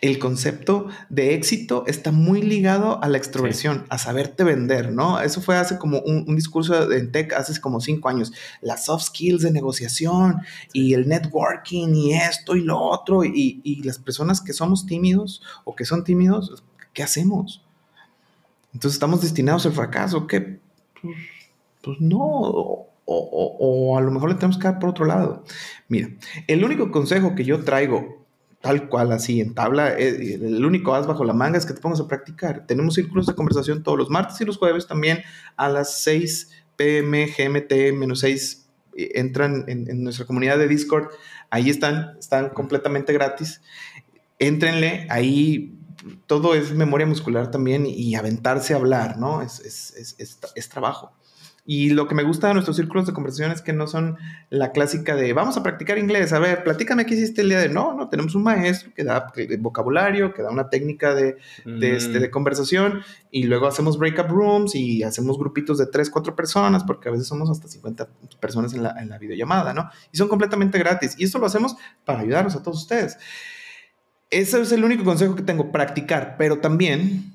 El 0.00 0.18
concepto 0.18 0.88
de 1.10 1.34
éxito 1.34 1.84
está 1.86 2.10
muy 2.10 2.40
ligado 2.40 3.04
a 3.04 3.08
la 3.10 3.18
extroversión, 3.18 3.84
a 3.90 3.98
saberte 3.98 4.44
vender, 4.44 4.92
¿no? 4.92 5.20
Eso 5.20 5.42
fue 5.42 5.56
hace 5.56 5.76
como 5.76 5.98
un, 6.00 6.34
discurso 6.36 6.90
en 6.90 7.12
tech, 7.12 7.34
hace 7.34 7.60
como 7.60 7.82
cinco 7.82 8.08
años. 8.08 8.32
Las 8.62 8.86
soft 8.86 9.04
skills 9.08 9.42
de 9.42 9.50
negociación 9.50 10.40
y 10.72 10.94
el 10.94 11.06
networking 11.06 11.94
y 11.94 12.14
esto 12.14 12.56
y 12.56 12.62
lo 12.62 12.80
otro. 12.80 13.24
Y, 13.24 13.60
y 13.62 13.82
las 13.82 13.98
personas 13.98 14.40
que 14.40 14.54
somos 14.54 14.86
tímidos 14.86 15.42
o 15.64 15.76
que 15.76 15.84
son 15.84 16.02
tímidos, 16.02 16.64
¿qué 16.94 17.02
hacemos? 17.02 17.62
Entonces 18.72 18.96
estamos 18.96 19.20
destinados 19.20 19.66
al 19.66 19.72
fracaso, 19.72 20.26
que 20.26 20.40
pues, 21.02 21.16
pues, 21.82 22.00
no, 22.00 22.86
o, 23.06 23.96
a 23.98 24.00
lo 24.00 24.10
mejor 24.10 24.30
le 24.30 24.36
tenemos 24.36 24.58
que 24.58 24.64
dar 24.64 24.78
por 24.78 24.90
otro 24.90 25.04
lado. 25.04 25.44
Mira, 25.88 26.08
el 26.46 26.64
único 26.64 26.90
consejo 26.90 27.34
que 27.34 27.44
yo 27.44 27.62
traigo, 27.62 28.24
tal 28.60 28.88
cual 28.88 29.12
así 29.12 29.40
en 29.40 29.54
tabla, 29.54 29.92
eh, 29.98 30.34
el 30.34 30.64
único 30.64 30.94
as 30.94 31.06
bajo 31.06 31.24
la 31.24 31.34
manga 31.34 31.58
es 31.58 31.66
que 31.66 31.74
te 31.74 31.80
pongas 31.80 32.00
a 32.00 32.08
practicar. 32.08 32.66
Tenemos 32.66 32.94
círculos 32.94 33.26
de 33.26 33.34
conversación 33.34 33.82
todos 33.82 33.98
los 33.98 34.10
martes 34.10 34.40
y 34.40 34.44
los 34.44 34.56
jueves 34.56 34.86
también 34.86 35.22
a 35.56 35.68
las 35.68 36.00
6 36.02 36.50
pm 36.76 37.26
GMT 37.26 37.96
menos 37.96 38.20
6 38.20 38.66
eh, 38.96 39.12
entran 39.14 39.64
en, 39.68 40.02
nuestra 40.02 40.26
comunidad 40.26 40.58
de 40.58 40.68
Discord. 40.68 41.08
Ahí 41.50 41.70
están, 41.70 42.16
están 42.18 42.50
completamente 42.50 43.12
gratis. 43.12 43.60
Éntrenle, 44.38 45.06
ahí 45.10 45.78
todo 46.26 46.54
es 46.54 46.72
memoria 46.72 47.06
muscular 47.06 47.50
también 47.50 47.86
y 47.86 48.14
aventarse 48.14 48.74
a 48.74 48.76
hablar, 48.76 49.18
¿no? 49.18 49.42
Es, 49.42 49.60
es, 49.60 50.68
trabajo. 50.68 51.12
Y 51.66 51.90
lo 51.90 52.06
que 52.06 52.14
me 52.14 52.24
gusta 52.24 52.48
de 52.48 52.54
nuestros 52.54 52.76
círculos 52.76 53.06
de 53.06 53.14
conversación 53.14 53.50
es 53.50 53.62
que 53.62 53.72
no 53.72 53.86
son 53.86 54.18
la 54.50 54.72
clásica 54.72 55.16
de 55.16 55.32
vamos 55.32 55.56
a 55.56 55.62
practicar 55.62 55.96
inglés. 55.96 56.34
A 56.34 56.38
ver, 56.38 56.62
platícame 56.62 57.06
qué 57.06 57.14
hiciste 57.14 57.40
el 57.40 57.48
día 57.48 57.58
de. 57.58 57.70
No, 57.70 57.94
no, 57.94 58.10
tenemos 58.10 58.34
un 58.34 58.42
maestro 58.42 58.92
que 58.94 59.02
da 59.02 59.32
vocabulario, 59.60 60.34
que 60.34 60.42
da 60.42 60.50
una 60.50 60.68
técnica 60.68 61.14
de, 61.14 61.38
este, 61.64 62.18
de 62.18 62.30
conversación 62.30 63.00
y 63.30 63.44
luego 63.44 63.66
hacemos 63.66 63.98
breakup 63.98 64.28
rooms 64.28 64.74
y 64.74 65.02
hacemos 65.04 65.38
grupitos 65.38 65.78
de 65.78 65.86
3, 65.86 66.10
4 66.10 66.36
personas, 66.36 66.84
porque 66.84 67.08
a 67.08 67.12
veces 67.12 67.26
somos 67.26 67.48
hasta 67.48 67.66
50 67.66 68.08
personas 68.40 68.74
en 68.74 68.82
la, 68.82 69.00
en 69.00 69.08
la 69.08 69.16
videollamada, 69.16 69.72
¿no? 69.72 69.88
Y 70.12 70.18
son 70.18 70.28
completamente 70.28 70.78
gratis. 70.78 71.14
Y 71.18 71.24
esto 71.24 71.38
lo 71.38 71.46
hacemos 71.46 71.76
para 72.04 72.20
ayudarnos 72.20 72.54
a 72.56 72.62
todos 72.62 72.82
ustedes. 72.82 73.16
Ese 74.28 74.60
es 74.60 74.72
el 74.72 74.84
único 74.84 75.02
consejo 75.02 75.34
que 75.34 75.42
tengo, 75.42 75.72
practicar, 75.72 76.36
pero 76.36 76.58
también 76.58 77.34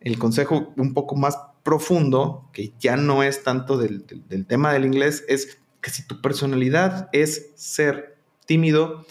el 0.00 0.18
consejo 0.18 0.72
un 0.76 0.92
poco 0.92 1.16
más 1.16 1.38
profundo, 1.62 2.48
que 2.52 2.72
ya 2.78 2.96
no 2.96 3.22
es 3.22 3.42
tanto 3.42 3.76
del, 3.76 4.04
tema 4.46 4.72
del 4.72 4.84
inglés, 4.84 5.24
es 5.28 5.58
que 5.80 5.90
si 5.90 6.06
tu 6.06 6.20
personalidad 6.20 7.08
es 7.12 7.52
ser 7.54 8.16
tímido, 8.46 9.06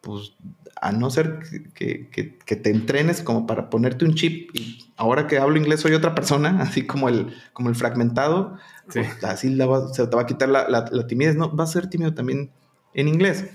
pues 0.00 0.34
a 0.80 0.92
no 0.92 1.10
ser 1.10 1.40
que, 1.74 2.08
te 2.44 2.70
entrenes 2.70 3.22
como 3.22 3.46
para 3.46 3.68
ponerte 3.68 4.04
un 4.04 4.14
chip 4.14 4.50
y 4.54 4.92
ahora 4.96 5.26
que 5.26 5.38
hablo 5.38 5.56
inglés 5.56 5.80
soy 5.80 5.94
otra 5.94 6.14
persona, 6.14 6.58
así 6.62 6.86
como 6.86 7.08
el, 7.08 7.34
como 7.52 7.68
el 7.68 7.74
fragmentado, 7.74 8.56
pues 8.92 9.08
así 9.24 9.56
se 9.92 10.06
te 10.06 10.16
va 10.16 10.22
a 10.22 10.26
quitar 10.26 10.48
la, 10.48 10.68
la 10.68 11.06
timidez, 11.06 11.36
¿no? 11.36 11.54
Va 11.54 11.64
a 11.64 11.68
ser 11.68 11.88
tímido 11.88 12.14
también 12.14 12.50
en 12.94 13.08
inglés. 13.08 13.46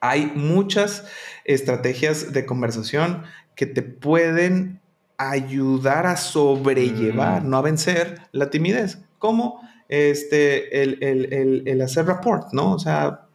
Hay 0.00 0.32
muchas 0.34 1.04
estrategias 1.44 2.32
de 2.32 2.46
conversación 2.46 3.22
que 3.54 3.66
te 3.66 3.82
pueden 3.82 4.79
ayudar 5.20 6.06
a 6.06 6.16
sobrellevar, 6.16 7.44
mm. 7.44 7.50
no 7.50 7.58
a 7.58 7.62
vencer 7.62 8.22
la 8.32 8.48
timidez, 8.48 8.98
como 9.18 9.60
este, 9.86 10.82
el, 10.82 11.82
hacer 11.82 12.06
rapport, 12.06 12.52
¿no? 12.54 12.72
O 12.72 12.78
sea, 12.78 13.26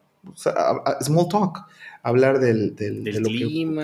small 1.01 1.27
talk, 1.29 1.59
hablar 2.01 2.39
del, 2.39 2.75
del, 2.75 3.03
clima. 3.21 3.83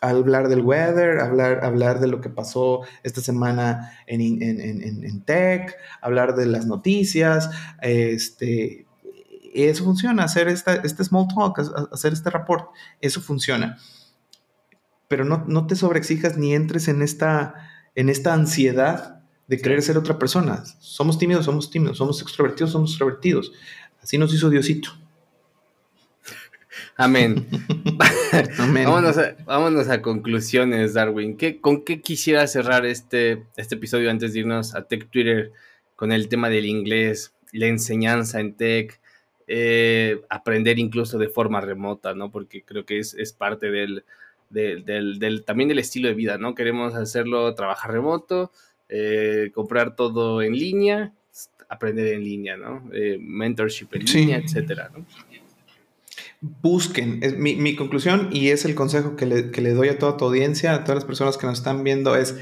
hablar 0.00 0.48
del 0.48 0.60
weather, 0.60 1.18
hablar, 1.18 1.64
hablar 1.64 1.98
de 1.98 2.06
lo 2.06 2.20
que 2.20 2.28
pasó 2.28 2.82
esta 3.02 3.20
semana 3.20 3.92
en, 4.06 4.40
en, 4.40 5.20
tech, 5.22 5.74
hablar 6.00 6.36
de 6.36 6.46
las 6.46 6.66
noticias, 6.66 7.50
este, 7.82 8.86
eso 9.54 9.82
funciona, 9.82 10.22
hacer 10.22 10.46
esta, 10.46 10.74
este 10.74 11.02
small 11.02 11.26
talk, 11.34 11.58
hacer 11.92 12.12
este 12.12 12.30
rapport, 12.30 12.68
eso 13.00 13.20
funciona 13.20 13.76
pero 15.08 15.24
no, 15.24 15.44
no 15.48 15.66
te 15.66 15.74
sobreexijas 15.74 16.36
ni 16.36 16.54
entres 16.54 16.86
en 16.88 17.02
esta, 17.02 17.54
en 17.94 18.10
esta 18.10 18.34
ansiedad 18.34 19.22
de 19.48 19.58
querer 19.58 19.82
ser 19.82 19.96
otra 19.96 20.18
persona. 20.18 20.62
Somos 20.78 21.18
tímidos, 21.18 21.46
somos 21.46 21.70
tímidos, 21.70 21.96
somos 21.96 22.20
extrovertidos, 22.20 22.70
somos 22.70 22.90
extrovertidos. 22.90 23.52
Así 24.02 24.18
nos 24.18 24.32
hizo 24.32 24.50
Diosito. 24.50 24.90
Amén. 26.96 27.46
vámonos, 29.46 29.88
a, 29.88 30.02
conclusiones, 30.02 30.92
Darwin. 30.92 31.36
¿Qué, 31.38 31.60
¿Con 31.60 31.84
qué 31.84 32.02
quisiera 32.02 32.46
cerrar 32.46 32.84
este, 32.84 33.46
este 33.56 33.76
episodio 33.76 34.10
antes 34.10 34.34
de 34.34 34.40
irnos 34.40 34.74
a 34.74 34.82
Tech 34.82 35.08
Twitter 35.08 35.52
con 35.96 36.12
el 36.12 36.28
tema 36.28 36.50
del 36.50 36.66
inglés, 36.66 37.34
la 37.52 37.66
enseñanza 37.66 38.38
en 38.38 38.54
tech, 38.54 39.00
eh, 39.48 40.20
aprender 40.28 40.78
incluso 40.78 41.18
de 41.18 41.28
forma 41.28 41.60
remota, 41.60 42.14
¿no? 42.14 42.30
Porque 42.30 42.62
creo 42.62 42.84
que 42.84 42.98
es, 42.98 43.14
es 43.14 43.32
parte 43.32 43.70
del, 43.70 44.04
del, 44.50 45.44
también 45.44 45.68
del 45.68 45.78
estilo 45.78 46.08
de 46.08 46.14
vida, 46.14 46.38
¿no? 46.38 46.54
Queremos 46.54 46.94
hacerlo, 46.94 47.54
trabajar 47.54 47.92
remoto, 47.92 48.50
eh, 48.88 49.50
comprar 49.54 49.96
todo 49.96 50.42
en 50.42 50.52
línea, 50.52 51.12
aprender 51.68 52.14
en 52.14 52.24
línea, 52.24 52.56
¿no? 52.56 52.88
Eh, 52.92 53.18
mentorship 53.20 53.88
en 53.92 54.04
línea, 54.04 54.38
etcétera, 54.38 54.90
¿no? 54.96 55.04
Busquen, 56.40 57.20
mi, 57.38 57.56
mi, 57.56 57.74
conclusión 57.74 58.28
y 58.30 58.50
es 58.50 58.64
el 58.64 58.76
consejo 58.76 59.16
que 59.16 59.26
le, 59.26 59.50
que 59.50 59.60
le 59.60 59.74
doy 59.74 59.88
a 59.88 59.98
toda 59.98 60.16
tu 60.16 60.24
audiencia, 60.24 60.72
a 60.72 60.84
todas 60.84 60.96
las 60.96 61.04
personas 61.04 61.36
que 61.36 61.48
nos 61.48 61.58
están 61.58 61.82
viendo, 61.82 62.14
es 62.14 62.38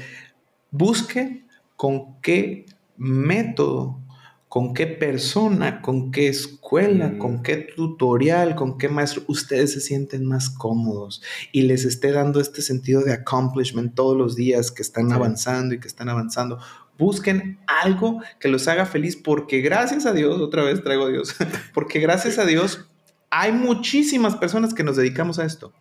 busquen 0.69 1.47
con 1.75 2.21
qué 2.21 2.65
método 2.97 3.99
con 4.49 4.73
qué 4.73 4.87
persona, 4.87 5.81
con 5.81 6.11
qué 6.11 6.29
escuela, 6.29 7.09
mm. 7.09 7.17
con 7.17 7.43
qué 7.43 7.57
tutorial, 7.57 8.55
con 8.55 8.77
qué 8.77 8.87
maestro 8.87 9.23
ustedes 9.27 9.73
se 9.73 9.81
sienten 9.81 10.25
más 10.25 10.49
cómodos 10.49 11.21
y 11.51 11.63
les 11.63 11.83
esté 11.83 12.11
dando 12.11 12.39
este 12.39 12.61
sentido 12.61 13.01
de 13.01 13.13
accomplishment 13.13 13.93
todos 13.93 14.15
los 14.15 14.35
días 14.35 14.71
que 14.71 14.81
están 14.81 15.11
avanzando 15.11 15.75
y 15.75 15.79
que 15.79 15.87
están 15.87 16.07
avanzando. 16.09 16.59
Busquen 16.97 17.59
algo 17.67 18.21
que 18.39 18.47
los 18.47 18.67
haga 18.67 18.85
feliz 18.85 19.17
porque 19.17 19.59
gracias 19.59 20.05
a 20.05 20.13
Dios, 20.13 20.39
otra 20.39 20.63
vez 20.63 20.81
traigo 20.81 21.05
a 21.05 21.09
Dios, 21.09 21.35
porque 21.73 21.99
gracias 21.99 22.39
a 22.39 22.45
Dios 22.45 22.87
hay 23.29 23.51
muchísimas 23.51 24.37
personas 24.37 24.73
que 24.73 24.83
nos 24.83 24.95
dedicamos 24.95 25.39
a 25.39 25.45
esto. 25.45 25.73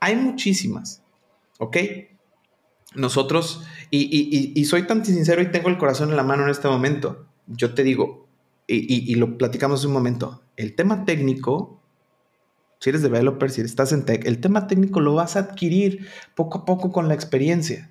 Hay 0.00 0.16
muchísimas, 0.16 1.02
¿ok? 1.58 1.76
Nosotros, 2.94 3.64
y, 3.90 4.58
y 4.58 4.64
soy 4.64 4.84
tan 4.84 5.04
sincero 5.04 5.42
y 5.42 5.50
tengo 5.50 5.68
el 5.68 5.76
corazón 5.76 6.08
en 6.08 6.16
la 6.16 6.22
mano 6.22 6.44
en 6.44 6.48
este 6.48 6.68
momento 6.68 7.28
yo 7.48 7.74
te 7.74 7.82
digo, 7.82 8.26
y, 8.66 9.14
lo 9.14 9.38
platicamos 9.38 9.84
un 9.84 9.92
momento, 9.92 10.42
el 10.56 10.74
tema 10.74 11.04
técnico, 11.04 11.80
si 12.80 12.90
eres 12.90 13.02
developer, 13.02 13.50
si 13.50 13.62
estás 13.62 13.92
en 13.92 14.04
tech, 14.04 14.26
el 14.26 14.40
tema 14.40 14.66
técnico 14.66 15.00
lo 15.00 15.14
vas 15.14 15.36
a 15.36 15.40
adquirir 15.40 16.06
poco 16.34 16.58
a 16.58 16.64
poco 16.64 16.92
con 16.92 17.08
la 17.08 17.14
experiencia. 17.14 17.90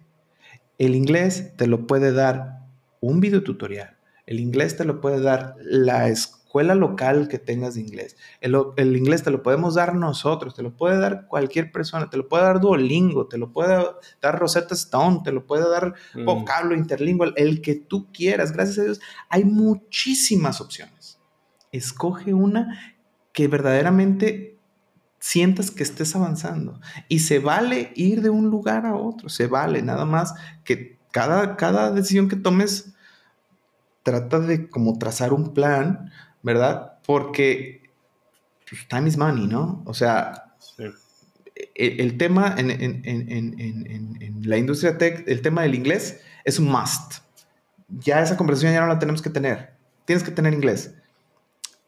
El 0.78 0.96
inglés 0.96 1.56
te 1.58 1.66
lo 1.66 1.88
puede 1.88 2.12
dar 2.12 2.60
un 3.02 3.20
video 3.20 3.44
tutorial. 3.44 3.98
El 4.28 4.40
inglés 4.40 4.78
te 4.78 4.86
lo 4.86 5.02
puede 5.02 5.20
dar 5.20 5.56
la 5.62 6.08
escuela 6.10 6.37
escuela 6.48 6.76
local 6.76 7.28
que 7.28 7.40
tengas 7.40 7.76
de 7.76 7.82
inglés. 7.82 8.16
El, 8.40 8.56
inglés 8.96 9.22
te 9.22 9.32
lo 9.32 9.44
podemos 9.44 9.76
dar 9.76 9.94
nosotros, 9.96 10.56
te 10.56 10.64
lo 10.64 10.76
puede 10.78 10.98
dar 10.98 11.28
cualquier 11.28 11.74
persona, 11.74 12.10
te 12.10 12.16
lo 12.16 12.30
puede 12.30 12.46
dar 12.46 12.62
Duolingo, 12.62 13.28
te 13.28 13.38
lo 13.38 13.52
puede 13.52 13.86
dar 14.22 14.40
Rosetta 14.40 14.74
Stone, 14.74 15.20
te 15.26 15.34
lo 15.34 15.46
puede 15.46 15.70
dar 15.70 15.94
mm. 16.16 16.24
vocablo 16.24 16.74
interlingual, 16.74 17.34
el 17.36 17.62
que 17.62 17.76
tú 17.76 18.08
quieras. 18.14 18.54
Gracias 18.54 18.80
a 18.80 18.84
Dios, 18.84 19.02
hay 19.30 19.44
muchísimas 19.44 20.62
opciones. 20.62 21.20
Escoge 21.74 22.34
una 22.34 22.96
que 23.34 23.50
verdaderamente 23.50 24.58
sientas 25.20 25.70
que 25.70 25.84
estés 25.84 26.16
avanzando. 26.16 26.80
Y 27.10 27.20
se 27.20 27.40
vale 27.40 27.92
ir 27.96 28.22
de 28.22 28.30
un 28.30 28.50
lugar 28.50 28.86
a 28.86 28.96
otro, 28.96 29.28
se 29.28 29.48
vale, 29.48 29.82
nada 29.82 30.06
más 30.06 30.34
que 30.64 30.98
cada, 31.12 31.58
cada 31.58 31.92
decisión 31.92 32.30
que 32.30 32.38
tomes 32.38 32.94
trata 34.04 34.40
de 34.40 34.70
como 34.70 34.98
trazar 34.98 35.34
un 35.34 35.54
plan 35.54 36.10
¿verdad? 36.44 37.00
Porque 37.06 37.90
pues, 38.70 38.88
time 38.88 39.08
is 39.08 39.18
money, 39.18 39.48
¿no? 39.48 39.82
O 39.86 39.94
sea, 39.94 40.56
el, 41.76 42.18
tema 42.18 42.56
en, 42.58 42.74
la 44.44 44.58
industria 44.58 44.98
tech, 44.98 45.24
el 45.28 45.42
tema 45.42 45.64
del 45.64 45.76
inglés 45.76 46.22
es 46.44 46.60
un 46.60 46.70
must. 46.70 47.20
Ya 47.88 48.22
esa 48.22 48.38
conversación 48.38 48.74
ya 48.74 48.82
no 48.82 48.88
la 48.88 49.00
tenemos 49.00 49.22
que 49.22 49.30
tener. 49.30 49.76
Tienes 50.06 50.24
que 50.24 50.32
tener 50.32 50.54
inglés. 50.54 50.94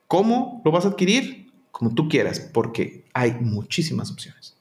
¿Cómo 0.08 0.62
lo 0.66 0.72
vas 0.72 0.86
a 0.86 0.90
adquirir? 0.90 1.52
Como 1.72 1.94
tú 1.94 2.10
quieras, 2.10 2.40
porque 2.40 3.06
hay 3.14 3.34
muchísimas 3.34 4.12
opciones. 4.12 4.58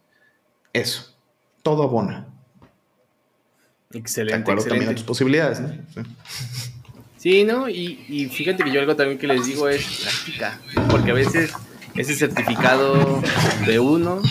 Eso, 0.72 1.16
todo 1.62 1.82
abona. 1.82 2.28
Excelente. 3.92 4.54
De 4.54 4.62
también 4.64 4.90
a 4.90 4.94
tus 4.94 5.04
posibilidades, 5.04 5.60
¿no? 5.60 5.68
Sí, 5.68 6.00
¿no? 7.46 7.68
Y, 7.68 8.28
fíjate 8.32 8.64
que 8.64 8.70
yo 8.70 8.80
algo 8.80 8.96
también 8.96 9.18
que 9.18 9.26
les 9.26 9.46
digo 9.46 9.68
es 9.68 9.84
práctica, 10.02 10.60
porque 10.90 11.10
a 11.10 11.14
veces 11.14 11.52
ese 11.94 12.14
certificado 12.14 13.22
de 13.66 13.78
uno, 13.78 14.22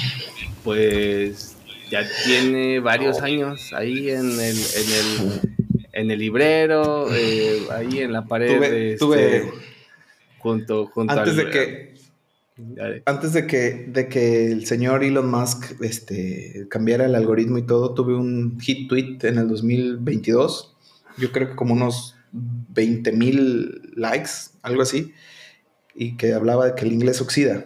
pues 0.63 1.55
ya 1.91 2.05
tiene 2.25 2.79
varios 2.79 3.21
años 3.21 3.73
ahí 3.73 4.09
en 4.09 4.31
el, 4.39 4.57
en 4.57 4.91
el, 4.91 5.41
en 5.93 6.11
el 6.11 6.19
librero, 6.19 7.13
eh, 7.13 7.61
ahí 7.71 7.99
en 7.99 8.13
la 8.13 8.25
pared. 8.25 8.97
Tuve, 8.97 9.37
este, 9.37 9.51
junto, 10.39 10.87
junto 10.87 11.13
antes 11.13 11.35
de 11.35 11.49
que 11.49 11.97
antes 13.05 13.33
de 13.33 13.45
que, 13.45 13.85
de 13.87 14.07
que 14.07 14.51
el 14.51 14.65
señor 14.65 15.03
Elon 15.03 15.29
Musk 15.29 15.79
este, 15.81 16.65
cambiara 16.69 17.05
el 17.05 17.13
algoritmo 17.13 17.59
y 17.59 17.67
todo, 17.67 17.93
tuve 17.93 18.15
un 18.15 18.59
hit 18.59 18.89
tweet 18.89 19.19
en 19.21 19.37
el 19.37 19.47
2022. 19.47 20.75
Yo 21.19 21.31
creo 21.31 21.49
que 21.49 21.55
como 21.55 21.75
unos 21.75 22.16
20 22.77 23.11
mil 23.11 23.91
likes, 23.95 24.29
algo 24.61 24.83
así, 24.83 25.13
y 25.95 26.15
que 26.15 26.33
hablaba 26.33 26.67
de 26.67 26.75
que 26.75 26.85
el 26.85 26.93
inglés 26.93 27.21
oxida. 27.21 27.65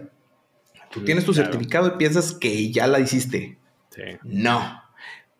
Tú 0.89 1.03
tienes 1.03 1.25
tu 1.25 1.33
certificado 1.33 1.87
y 1.87 1.97
piensas 1.97 2.31
que 2.31 2.71
ya 2.71 2.87
la 2.87 2.99
hiciste. 2.99 3.59
No. 4.23 4.81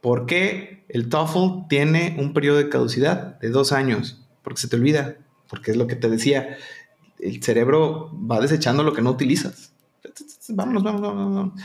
Porque 0.02 0.86
el 0.90 1.08
TOEFL 1.08 1.68
tiene 1.70 2.16
un 2.20 2.34
periodo 2.34 2.58
de 2.58 2.70
caducidad 2.70 3.40
de 3.40 3.50
dos 3.50 3.72
años? 3.72 4.28
Porque 4.44 4.60
se 4.62 4.68
te 4.68 4.76
olvida. 4.76 5.18
Porque 5.50 5.72
es 5.72 5.78
lo 5.78 5.88
que 5.88 5.96
te 5.96 6.10
decía. 6.10 6.58
El 7.20 7.42
cerebro 7.42 8.12
va 8.30 8.42
desechando 8.42 8.84
lo 8.84 8.94
que 8.94 9.02
no 9.02 9.12
utilizas. 9.12 9.74
Vámonos, 10.50 10.84
vámonos, 10.84 11.16
vámonos. 11.16 11.62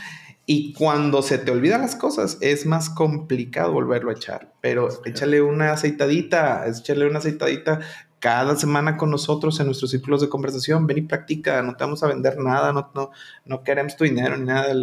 Y 0.49 0.71
cuando 0.71 1.21
se 1.21 1.37
te 1.37 1.51
olvidan 1.51 1.81
las 1.81 1.97
cosas, 1.97 2.37
es 2.39 2.65
más 2.65 2.89
complicado 2.89 3.73
volverlo 3.73 4.11
a 4.11 4.13
echar. 4.13 4.53
Pero 4.61 4.87
échale 5.03 5.41
una 5.41 5.73
aceitadita, 5.73 6.65
échale 6.65 7.05
una 7.05 7.19
aceitadita 7.19 7.81
cada 8.19 8.55
semana 8.55 8.95
con 8.95 9.11
nosotros 9.11 9.59
en 9.59 9.65
nuestros 9.65 9.91
círculos 9.91 10.21
de 10.21 10.29
conversación. 10.29 10.87
Ven 10.87 10.99
y 10.99 11.01
practica, 11.01 11.61
no 11.63 11.75
te 11.75 11.83
vamos 11.83 12.01
a 12.01 12.07
vender 12.07 12.37
nada, 12.37 12.71
no, 12.71 12.89
no, 12.95 13.11
no 13.43 13.63
queremos 13.65 13.97
tu 13.97 14.05
dinero 14.05 14.37
ni 14.37 14.45
nada. 14.45 14.73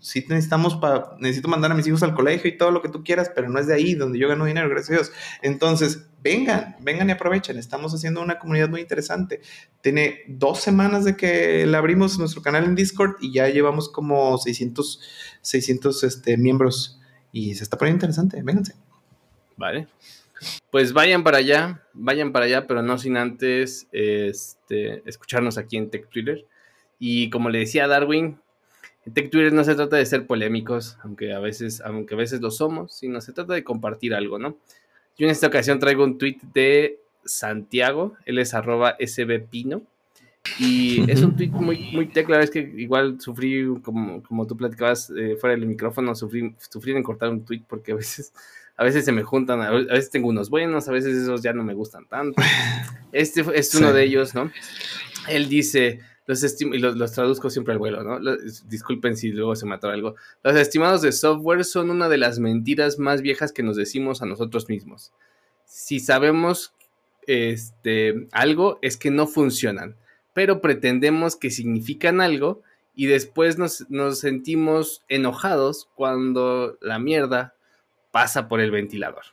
Sí 0.00 0.26
necesitamos 0.28 0.74
para, 0.74 1.16
necesito 1.20 1.46
mandar 1.46 1.70
a 1.70 1.74
mis 1.74 1.86
hijos 1.86 2.02
al 2.02 2.16
colegio 2.16 2.50
y 2.50 2.58
todo 2.58 2.72
lo 2.72 2.82
que 2.82 2.88
tú 2.88 3.04
quieras, 3.04 3.30
pero 3.32 3.48
no 3.48 3.60
es 3.60 3.68
de 3.68 3.74
ahí 3.74 3.94
donde 3.94 4.18
yo 4.18 4.28
gano 4.28 4.44
dinero, 4.44 4.68
gracias 4.68 4.90
a 4.90 5.02
Dios. 5.02 5.12
Entonces, 5.42 6.08
vengan, 6.20 6.74
vengan 6.80 7.08
y 7.10 7.12
aprovechen. 7.12 7.58
Estamos 7.58 7.94
haciendo 7.94 8.20
una 8.20 8.40
comunidad 8.40 8.68
muy 8.68 8.80
interesante. 8.80 9.40
Tiene 9.84 10.22
dos 10.28 10.62
semanas 10.62 11.04
de 11.04 11.14
que 11.14 11.66
le 11.66 11.76
abrimos 11.76 12.18
nuestro 12.18 12.40
canal 12.40 12.64
en 12.64 12.74
Discord 12.74 13.16
y 13.20 13.34
ya 13.34 13.50
llevamos 13.50 13.90
como 13.90 14.38
600, 14.38 14.98
600 15.42 16.04
este, 16.04 16.38
miembros 16.38 16.98
y 17.32 17.54
se 17.54 17.64
está 17.64 17.76
poniendo 17.76 17.96
interesante. 17.96 18.42
Vénganse. 18.42 18.72
Vale. 19.58 19.86
Pues 20.70 20.94
vayan 20.94 21.22
para 21.22 21.36
allá, 21.36 21.82
vayan 21.92 22.32
para 22.32 22.46
allá, 22.46 22.66
pero 22.66 22.80
no 22.80 22.96
sin 22.96 23.18
antes 23.18 23.86
este, 23.92 25.06
escucharnos 25.06 25.58
aquí 25.58 25.76
en 25.76 25.90
Tech 25.90 26.08
Twitter. 26.08 26.46
Y 26.98 27.28
como 27.28 27.50
le 27.50 27.58
decía 27.58 27.86
Darwin, 27.86 28.38
en 29.04 29.12
Tech 29.12 29.28
Twitter 29.28 29.52
no 29.52 29.64
se 29.64 29.74
trata 29.74 29.96
de 29.96 30.06
ser 30.06 30.26
polémicos, 30.26 30.96
aunque 31.02 31.34
a 31.34 31.40
veces, 31.40 31.82
aunque 31.82 32.14
a 32.14 32.16
veces 32.16 32.40
lo 32.40 32.50
somos, 32.50 32.94
sino 32.96 33.20
se 33.20 33.34
trata 33.34 33.52
de 33.52 33.62
compartir 33.62 34.14
algo, 34.14 34.38
¿no? 34.38 34.56
Yo 35.18 35.26
en 35.26 35.30
esta 35.30 35.48
ocasión 35.48 35.78
traigo 35.78 36.04
un 36.04 36.16
tweet 36.16 36.38
de 36.54 37.03
Santiago, 37.24 38.14
él 38.26 38.38
es 38.38 38.54
arroba 38.54 38.96
sbpino. 38.98 39.82
Y 40.58 41.10
es 41.10 41.22
un 41.22 41.34
tweet 41.36 41.48
muy, 41.48 41.90
muy 41.92 42.06
tech, 42.06 42.28
la 42.28 42.36
verdad 42.36 42.44
es 42.44 42.50
que 42.50 42.80
igual 42.80 43.18
sufrí, 43.18 43.64
como, 43.82 44.22
como 44.22 44.46
tú 44.46 44.56
platicabas 44.56 45.10
eh, 45.16 45.36
fuera 45.40 45.56
del 45.56 45.66
micrófono, 45.66 46.14
sufrí, 46.14 46.54
sufrí 46.70 46.92
en 46.92 47.02
cortar 47.02 47.30
un 47.30 47.46
tweet 47.46 47.62
porque 47.66 47.92
a 47.92 47.94
veces 47.94 48.32
a 48.76 48.84
veces 48.84 49.04
se 49.04 49.12
me 49.12 49.22
juntan, 49.22 49.60
a 49.60 49.70
veces 49.70 50.10
tengo 50.10 50.28
unos 50.28 50.50
buenos, 50.50 50.88
a 50.88 50.92
veces 50.92 51.16
esos 51.16 51.42
ya 51.42 51.52
no 51.52 51.62
me 51.62 51.74
gustan 51.74 52.06
tanto. 52.06 52.40
Este 53.12 53.44
es 53.54 53.72
uno 53.76 53.92
de 53.92 54.02
ellos, 54.02 54.34
¿no? 54.34 54.50
Él 55.28 55.48
dice, 55.48 56.00
los, 56.26 56.60
y 56.60 56.78
los, 56.78 57.12
traduzco 57.12 57.48
siempre 57.48 57.72
al 57.72 57.78
vuelo, 57.78 58.02
¿no? 58.02 58.18
disculpen 58.66 59.16
si 59.16 59.30
luego 59.30 59.54
se 59.54 59.66
me 59.66 59.76
atora 59.76 59.94
algo. 59.94 60.16
Los 60.42 60.56
estimados 60.56 61.00
de 61.02 61.12
software 61.12 61.64
son 61.64 61.90
una 61.90 62.08
de 62.08 62.18
las 62.18 62.40
mentiras 62.40 62.98
más 62.98 63.22
viejas 63.22 63.52
que 63.52 63.62
nos 63.62 63.76
decimos 63.76 64.20
a 64.20 64.26
nosotros 64.26 64.68
mismos. 64.68 65.12
Si 65.64 66.00
sabemos 66.00 66.74
este, 67.26 68.26
algo, 68.32 68.78
es 68.82 68.96
que 68.96 69.10
no 69.10 69.26
funcionan, 69.26 69.96
pero 70.32 70.60
pretendemos 70.60 71.36
que 71.36 71.50
significan 71.50 72.20
algo 72.20 72.62
y 72.94 73.06
después 73.06 73.58
nos, 73.58 73.88
nos 73.90 74.20
sentimos 74.20 75.04
enojados 75.08 75.88
cuando 75.94 76.78
la 76.80 76.98
mierda 76.98 77.54
pasa 78.10 78.48
por 78.48 78.60
el 78.60 78.70
ventilador. 78.70 79.24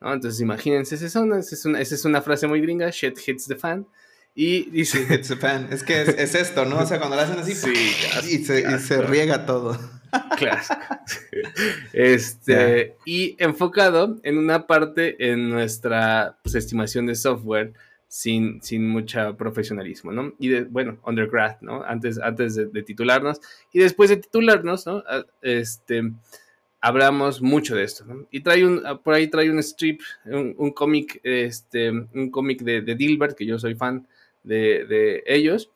¿no? 0.00 0.12
Entonces 0.12 0.40
imagínense, 0.40 0.94
esa 0.94 1.06
es, 1.06 1.16
una, 1.16 1.38
esa, 1.38 1.68
es 1.80 2.04
una, 2.04 2.22
frase 2.22 2.46
muy 2.46 2.60
gringa, 2.60 2.90
shit 2.90 3.18
hits 3.26 3.46
the 3.46 3.56
fan. 3.56 3.86
Y 4.34 4.70
dice... 4.70 5.06
Hits 5.08 5.28
the 5.28 5.36
fan. 5.36 5.68
Es 5.70 5.82
que 5.82 6.00
es, 6.02 6.34
esto, 6.34 6.64
¿no? 6.64 6.78
O 6.78 6.86
sea, 6.86 6.98
cuando 6.98 7.16
lo 7.16 7.22
hacen 7.22 7.38
así 7.38 7.52
y, 7.52 8.44
se, 8.44 9.02
riega 9.02 9.46
todo. 9.46 9.78
Claro. 10.38 10.62
Este, 11.92 12.96
Y 13.04 13.36
enfocado 13.38 14.16
en 14.22 14.38
una 14.38 14.66
parte 14.66 15.30
en 15.30 15.50
nuestra 15.50 16.38
pues, 16.42 16.54
estimación 16.54 17.06
de 17.06 17.14
software 17.14 17.72
sin, 18.08 18.62
sin 18.62 18.88
mucha 18.88 19.36
profesionalismo, 19.36 20.12
¿no? 20.12 20.34
Y 20.38 20.48
de, 20.48 20.64
bueno, 20.64 20.98
undergrad, 21.04 21.56
¿no? 21.60 21.82
Antes, 21.82 22.18
antes 22.20 22.54
de, 22.54 22.66
de, 22.66 22.82
titularnos. 22.82 23.40
Y 23.72 23.80
después 23.80 24.10
de 24.10 24.18
titularnos, 24.18 24.86
¿no? 24.86 25.02
Ah, 25.08 25.24
este, 25.42 26.12
hablamos 26.84 27.40
mucho 27.40 27.74
de 27.74 27.82
esto, 27.82 28.04
¿no? 28.04 28.26
Y 28.30 28.40
trae 28.40 28.64
un, 28.64 28.82
ah, 28.84 29.00
por 29.00 29.14
ahí 29.14 29.28
trae 29.28 29.50
un 29.50 29.58
strip, 29.60 30.02
un, 30.26 30.70
cómic, 30.72 31.18
este, 31.22 31.90
un 31.90 32.30
cómic 32.30 32.60
de, 32.60 32.82
Dilbert, 32.82 33.36
que 33.36 33.46
yo 33.46 33.58
soy 33.58 33.74
fan 33.74 34.06
de, 34.42 35.22
ellos, 35.26 35.70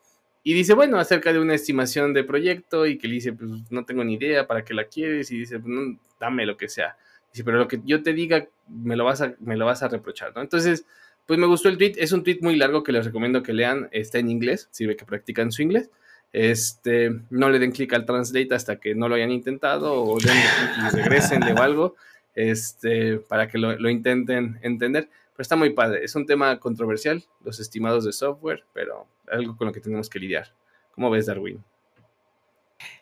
y 0.49 0.53
dice, 0.53 0.73
bueno, 0.73 0.97
acerca 0.97 1.31
de 1.31 1.39
una 1.39 1.53
estimación 1.53 2.11
de 2.13 2.23
proyecto, 2.23 2.87
y 2.87 2.97
que 2.97 3.07
le 3.07 3.15
dice, 3.15 3.33
pues 3.33 3.51
no 3.69 3.85
tengo 3.85 4.03
ni 4.03 4.15
idea 4.15 4.47
para 4.47 4.63
qué 4.63 4.73
la 4.73 4.85
quieres, 4.85 5.29
y 5.29 5.37
dice, 5.37 5.59
pues 5.59 5.73
dame 6.19 6.47
lo 6.47 6.57
que 6.57 6.67
sea. 6.67 6.97
Dice, 7.31 7.43
pero 7.43 7.59
lo 7.59 7.67
que 7.67 7.79
yo 7.85 8.01
te 8.01 8.13
diga, 8.13 8.47
me 8.67 8.95
lo 8.95 9.05
vas 9.05 9.21
a, 9.21 9.35
me 9.39 9.55
lo 9.55 9.67
vas 9.67 9.83
a 9.83 9.89
reprochar, 9.89 10.33
¿no? 10.35 10.41
Entonces, 10.41 10.85
pues 11.27 11.37
me 11.39 11.45
gustó 11.45 11.69
el 11.69 11.77
tweet, 11.77 11.93
es 11.97 12.11
un 12.13 12.23
tweet 12.23 12.39
muy 12.41 12.55
largo 12.55 12.81
que 12.83 12.91
les 12.91 13.05
recomiendo 13.05 13.43
que 13.43 13.53
lean, 13.53 13.89
está 13.91 14.17
en 14.17 14.31
inglés, 14.31 14.67
sirve 14.71 14.95
que 14.95 15.05
practican 15.05 15.51
su 15.51 15.61
inglés. 15.61 15.91
Este, 16.33 17.11
no 17.29 17.51
le 17.51 17.59
den 17.59 17.71
clic 17.71 17.93
al 17.93 18.07
translate 18.07 18.55
hasta 18.55 18.79
que 18.79 18.95
no 18.95 19.07
lo 19.07 19.15
hayan 19.15 19.31
intentado 19.31 19.93
o 19.93 20.19
den 20.19 20.35
y 20.35 20.95
regresen 20.95 21.41
de 21.41 21.51
algo 21.51 21.95
este, 22.33 23.17
para 23.17 23.47
que 23.47 23.57
lo, 23.57 23.89
intenten 23.89 24.59
entender. 24.61 25.09
Pero 25.39 25.43
está 25.43 25.55
muy 25.55 25.69
padre. 25.69 26.03
Es 26.03 26.15
un 26.15 26.25
tema 26.25 26.59
controversial, 26.59 27.23
los 27.45 27.61
estimados 27.61 28.03
de 28.03 28.11
software, 28.11 28.65
pero 28.73 29.07
algo 29.31 29.55
con 29.55 29.67
lo 29.67 29.71
que 29.71 29.79
tenemos 29.79 30.09
que 30.09 30.19
lidiar. 30.19 30.53
¿Cómo 30.93 31.09
ves, 31.09 31.27
Darwin? 31.27 31.63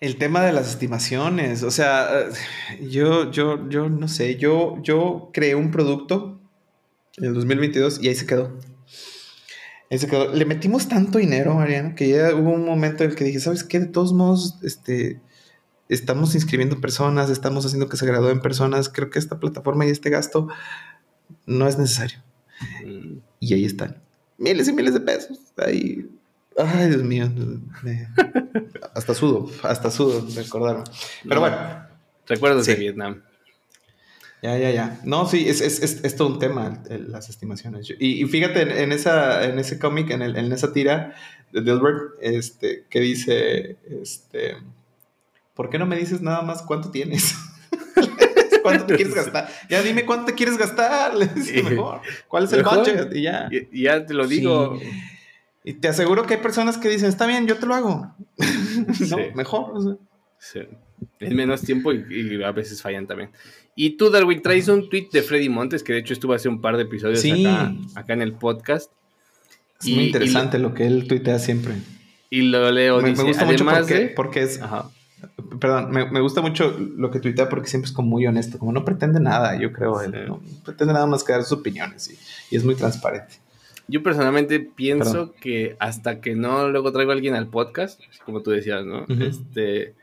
El 0.01 0.17
tema 0.17 0.43
de 0.43 0.53
las 0.53 0.69
estimaciones, 0.69 1.63
o 1.63 1.71
sea, 1.71 2.29
yo, 2.79 3.31
yo, 3.31 3.67
yo 3.69 3.89
no 3.89 4.07
sé, 4.07 4.35
yo, 4.35 4.77
yo 4.83 5.31
creé 5.33 5.55
un 5.55 5.71
producto 5.71 6.39
en 7.17 7.25
el 7.25 7.33
2022 7.33 8.03
y 8.03 8.09
ahí 8.09 8.13
se 8.13 8.27
quedó. 8.27 8.59
Le 9.89 10.45
metimos 10.45 10.87
tanto 10.87 11.17
dinero, 11.17 11.55
Mariano, 11.55 11.95
que 11.95 12.07
ya 12.07 12.35
hubo 12.35 12.51
un 12.51 12.65
momento 12.65 13.03
en 13.03 13.09
el 13.09 13.15
que 13.15 13.23
dije, 13.23 13.39
¿sabes 13.39 13.63
qué? 13.63 13.79
De 13.79 13.87
todos 13.87 14.13
modos, 14.13 14.59
este, 14.61 15.19
estamos 15.89 16.35
inscribiendo 16.35 16.79
personas, 16.79 17.31
estamos 17.31 17.65
haciendo 17.65 17.89
que 17.89 17.97
se 17.97 18.05
gradúen 18.05 18.41
personas. 18.41 18.89
Creo 18.89 19.09
que 19.09 19.17
esta 19.17 19.39
plataforma 19.39 19.87
y 19.87 19.89
este 19.89 20.11
gasto 20.11 20.49
no 21.47 21.67
es 21.67 21.79
necesario. 21.79 22.26
Mm. 22.85 23.17
Y 23.39 23.53
ahí 23.53 23.65
están. 23.65 24.01
Miles 24.37 24.67
y 24.67 24.73
miles 24.73 24.93
de 24.93 24.99
pesos. 25.01 25.39
Ahí. 25.57 26.09
Ay, 26.57 26.89
Dios 26.89 27.03
mío. 27.03 27.31
hasta 28.93 29.13
sudo, 29.13 29.49
hasta 29.63 29.91
sudo 29.91 30.25
recordarme. 30.35 30.83
Pero 31.27 31.39
bueno. 31.39 31.57
Recuerdos 32.27 32.65
de 32.65 32.75
Vietnam. 32.75 33.21
Ya, 34.41 34.57
ya, 34.57 34.69
ya. 34.69 34.99
No, 35.03 35.27
sí, 35.27 35.49
es, 35.49 35.61
es, 35.61 35.81
es, 36.03 36.15
todo 36.15 36.27
un 36.27 36.39
tema, 36.39 36.83
las 36.89 37.29
estimaciones. 37.29 37.91
Y, 37.99 38.23
fíjate 38.25 38.83
en, 38.83 38.91
esa, 38.91 39.43
en 39.45 39.57
ese 39.57 39.79
cómic, 39.79 40.11
en, 40.11 40.21
en, 40.21 40.51
esa 40.51 40.73
tira 40.73 41.15
de 41.51 41.61
Dilbert, 41.61 42.11
este, 42.21 42.85
que 42.89 42.99
dice, 42.99 43.77
este, 43.89 44.57
¿por 45.55 45.69
qué 45.69 45.79
no 45.79 45.87
me 45.87 45.97
dices 45.97 46.21
nada 46.21 46.43
más 46.43 46.61
cuánto 46.61 46.91
tienes? 46.91 47.33
¿Cuánto 48.67 48.85
te 48.85 48.95
quieres 48.95 49.15
gastar? 49.15 49.49
Ya 49.69 49.81
dime 49.81 50.05
cuánto 50.05 50.25
te 50.25 50.33
quieres 50.33 50.57
gastar. 50.57 51.13
Mejor. 51.35 52.01
¿Cuál 52.27 52.43
es 52.45 52.53
el 52.53 52.63
budget? 52.63 53.15
Y 53.15 53.21
ya. 53.23 53.49
Y, 53.51 53.83
ya 53.83 54.05
te 54.05 54.13
lo 54.13 54.27
digo. 54.27 54.79
Y 55.63 55.73
te 55.73 55.89
aseguro 55.89 56.25
que 56.25 56.35
hay 56.35 56.41
personas 56.41 56.77
que 56.77 56.89
dicen, 56.89 57.09
está 57.09 57.25
bien, 57.25 57.47
yo 57.47 57.57
te 57.57 57.65
lo 57.65 57.75
hago. 57.75 58.15
no, 59.09 59.17
mejor. 59.35 59.99
Sí. 60.39 60.61
En 61.19 61.35
menos 61.35 61.61
tiempo 61.61 61.91
y, 61.93 62.05
y, 62.09 62.43
a 62.43 62.51
veces 62.51 62.81
fallan 62.81 63.05
también. 63.05 63.31
Y 63.75 63.91
tú, 63.91 64.09
Darwin, 64.09 64.41
traes 64.41 64.67
un 64.69 64.89
tweet 64.89 65.09
de 65.11 65.21
Freddy 65.21 65.49
Montes, 65.49 65.83
que 65.83 65.93
de 65.93 65.99
hecho 65.99 66.13
estuvo 66.13 66.33
hace 66.33 66.49
un 66.49 66.61
par 66.61 66.77
de 66.77 66.83
episodios 66.83 67.23
acá, 67.95 68.13
en 68.13 68.21
el 68.21 68.33
podcast. 68.33 68.91
Es 69.79 69.89
muy 69.89 70.05
interesante 70.05 70.57
lo, 70.57 70.73
que 70.73 70.87
él 70.87 71.07
tuitea 71.07 71.37
siempre. 71.37 71.75
Y 72.29 72.41
lo 72.41 72.71
leo. 72.71 72.99
Me, 73.01 73.13
gusta 73.13 73.45
mucho 73.45 73.65
porque, 74.15 74.41
es. 74.41 74.59
Perdón, 75.59 75.91
me, 75.91 76.21
gusta 76.21 76.41
mucho 76.41 76.75
lo 76.77 77.11
que 77.11 77.19
tuitea 77.19 77.49
porque 77.49 77.67
siempre 77.67 77.87
es 77.87 77.93
como 77.95 78.09
muy 78.09 78.27
honesto, 78.27 78.59
como 78.59 78.71
no 78.71 78.83
pretende 78.83 79.19
nada, 79.19 79.59
yo 79.59 79.71
creo. 79.71 80.01
Él, 80.01 80.27
no 80.27 80.41
pretende 80.63 80.93
nada 80.93 81.05
más 81.05 81.23
que 81.23 81.33
dar 81.33 81.43
sus 81.43 81.59
opiniones 81.59 82.09
y, 82.09 82.55
es 82.55 82.63
muy 82.63 82.75
transparente. 82.75 83.35
Yo 83.87 84.03
personalmente 84.03 84.59
pienso 84.59 85.33
que 85.33 85.77
hasta 85.79 86.19
que 86.19 86.35
no 86.35 86.67
luego 86.69 86.91
traigo 86.91 87.11
a 87.11 87.13
alguien 87.13 87.35
al 87.35 87.47
podcast, 87.47 88.01
como 88.25 88.41
tú 88.41 88.51
decías, 88.51 88.85
¿no? 88.85 89.05
Este 89.07 89.95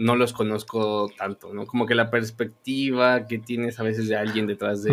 no 0.00 0.16
los 0.16 0.32
conozco 0.32 1.10
tanto, 1.18 1.52
¿no? 1.52 1.66
Como 1.66 1.84
que 1.84 1.94
la 1.94 2.10
perspectiva 2.10 3.26
que 3.26 3.38
tienes 3.38 3.78
a 3.80 3.82
veces 3.82 4.08
de 4.08 4.16
alguien 4.16 4.46
detrás 4.46 4.82
de, 4.82 4.92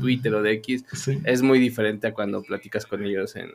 Twitter 0.00 0.34
o 0.34 0.42
de 0.42 0.52
X 0.54 0.84
es 1.24 1.42
muy 1.42 1.60
diferente 1.60 2.08
a 2.08 2.12
cuando 2.12 2.42
platicas 2.42 2.84
con 2.84 3.04
ellos 3.04 3.36
en, 3.36 3.52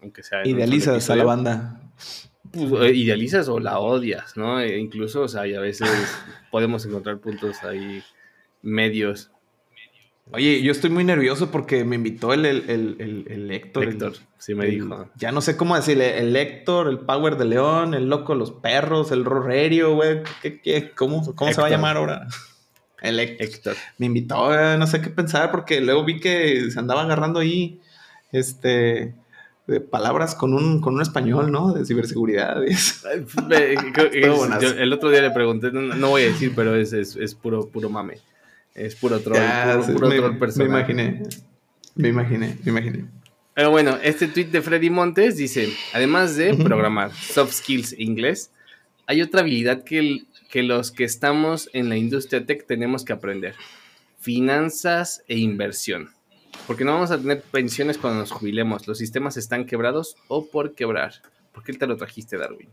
aunque 0.00 0.22
sea... 0.22 0.46
Idealizas 0.46 1.10
a 1.10 1.16
la 1.16 1.24
banda. 1.24 1.80
Pues, 2.50 2.72
eh, 2.82 2.94
idealizas 2.94 3.48
o 3.48 3.58
la 3.58 3.78
odias, 3.78 4.36
¿no? 4.36 4.60
E 4.60 4.78
incluso, 4.78 5.22
o 5.22 5.28
sea, 5.28 5.46
y 5.46 5.54
a 5.54 5.60
veces 5.60 5.88
podemos 6.50 6.84
encontrar 6.86 7.18
puntos 7.18 7.62
ahí 7.64 8.02
medios 8.62 9.30
Oye, 10.32 10.62
yo 10.62 10.72
estoy 10.72 10.88
muy 10.88 11.04
nervioso 11.04 11.50
porque 11.50 11.84
me 11.84 11.96
invitó 11.96 12.32
el, 12.32 12.46
el, 12.46 12.64
el, 12.70 13.26
el, 13.28 13.50
Héctor. 13.50 13.84
Héctor, 13.84 14.14
sí 14.38 14.54
me 14.54 14.66
dijo. 14.66 15.10
Ya 15.16 15.32
no 15.32 15.42
sé 15.42 15.56
cómo 15.56 15.76
decirle, 15.76 16.18
el 16.18 16.34
Héctor, 16.34 16.88
el 16.88 17.00
Power 17.00 17.36
de 17.36 17.44
León, 17.44 17.92
el 17.92 18.08
Loco 18.08 18.34
los 18.34 18.50
Perros, 18.50 19.12
el 19.12 19.24
Rorerio, 19.24 19.94
güey. 19.94 20.22
¿Qué, 20.40 20.60
qué, 20.62 20.92
cómo 20.92 21.34
cómo 21.34 21.52
se 21.52 21.60
va 21.60 21.66
a 21.66 21.70
llamar 21.70 21.98
ahora? 21.98 22.26
El 23.02 23.20
Héctor. 23.20 23.76
Me 23.98 24.06
invitó, 24.06 24.50
no 24.78 24.86
sé 24.86 25.02
qué 25.02 25.10
pensar 25.10 25.50
porque 25.50 25.82
luego 25.82 26.04
vi 26.04 26.18
que 26.18 26.70
se 26.70 26.78
andaba 26.78 27.02
agarrando 27.02 27.40
ahí, 27.40 27.80
este 28.32 29.14
palabras 29.90 30.34
con 30.34 30.52
un, 30.52 30.80
con 30.80 30.94
un 30.94 31.02
español, 31.02 31.50
¿no? 31.50 31.72
De 31.72 31.86
ciberseguridad. 31.86 32.62
el 33.52 34.92
otro 34.92 35.10
día 35.10 35.22
le 35.22 35.30
pregunté, 35.30 35.72
no, 35.72 36.08
voy 36.10 36.22
a 36.22 36.26
decir, 36.26 36.52
pero 36.54 36.74
es, 36.76 36.92
es, 36.92 37.16
es 37.16 37.34
puro, 37.34 37.68
puro 37.68 37.88
mame. 37.88 38.18
Es 38.74 38.96
puro 38.96 39.20
troll, 39.20 39.38
puro, 39.92 40.08
me, 40.08 40.32
personal. 40.32 40.68
Me 40.68 40.78
imaginé. 40.78 41.22
Me 41.94 42.08
imaginé, 42.08 42.58
me 42.64 42.70
imaginé. 42.72 43.04
Pero 43.54 43.70
bueno, 43.70 43.98
este 44.02 44.26
tweet 44.26 44.46
de 44.46 44.60
Freddy 44.62 44.90
Montes 44.90 45.36
dice, 45.36 45.72
además 45.92 46.34
de 46.36 46.54
programar, 46.54 47.12
soft 47.12 47.52
skills 47.52 47.94
inglés, 47.98 48.50
hay 49.06 49.22
otra 49.22 49.42
habilidad 49.42 49.84
que, 49.84 50.24
que 50.50 50.64
los 50.64 50.90
que 50.90 51.04
estamos 51.04 51.70
en 51.72 51.88
la 51.88 51.96
industria 51.96 52.44
tech 52.44 52.66
tenemos 52.66 53.04
que 53.04 53.12
aprender. 53.12 53.54
Finanzas 54.18 55.22
e 55.28 55.38
inversión. 55.38 56.10
Porque 56.66 56.84
no 56.84 56.92
vamos 56.94 57.10
a 57.10 57.18
tener 57.18 57.42
pensiones 57.42 57.98
cuando 57.98 58.20
nos 58.20 58.30
jubilemos. 58.30 58.86
Los 58.86 58.98
sistemas 58.98 59.36
están 59.36 59.66
quebrados 59.66 60.16
o 60.28 60.46
por 60.46 60.74
quebrar. 60.74 61.14
¿Por 61.52 61.62
qué 61.62 61.72
te 61.72 61.86
lo 61.86 61.96
trajiste, 61.96 62.36
Darwin? 62.36 62.68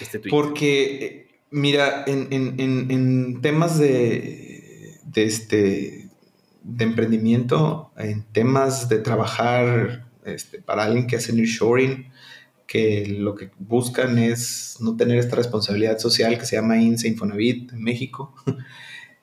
Este 0.00 0.18
tweet. 0.18 0.30
Porque, 0.30 1.28
mira, 1.50 2.04
en, 2.06 3.40
temas 3.40 3.78
de, 3.78 4.98
de, 5.04 5.24
este, 5.24 6.08
de 6.62 6.84
emprendimiento, 6.84 7.92
en 7.96 8.22
temas 8.24 8.88
de 8.88 8.98
trabajar 8.98 10.06
este, 10.24 10.60
para 10.60 10.84
alguien 10.84 11.06
que 11.06 11.16
hace 11.16 11.32
nearshoring, 11.32 12.10
que 12.68 13.06
lo 13.06 13.34
que 13.34 13.50
buscan 13.58 14.18
es 14.18 14.76
no 14.78 14.94
tener 14.96 15.18
esta 15.18 15.36
responsabilidad 15.36 15.98
social 15.98 16.38
que 16.38 16.44
se 16.44 16.56
llama 16.56 16.80
INSE 16.80 17.08
Infonavit 17.08 17.72
en 17.72 17.82
México. 17.82 18.34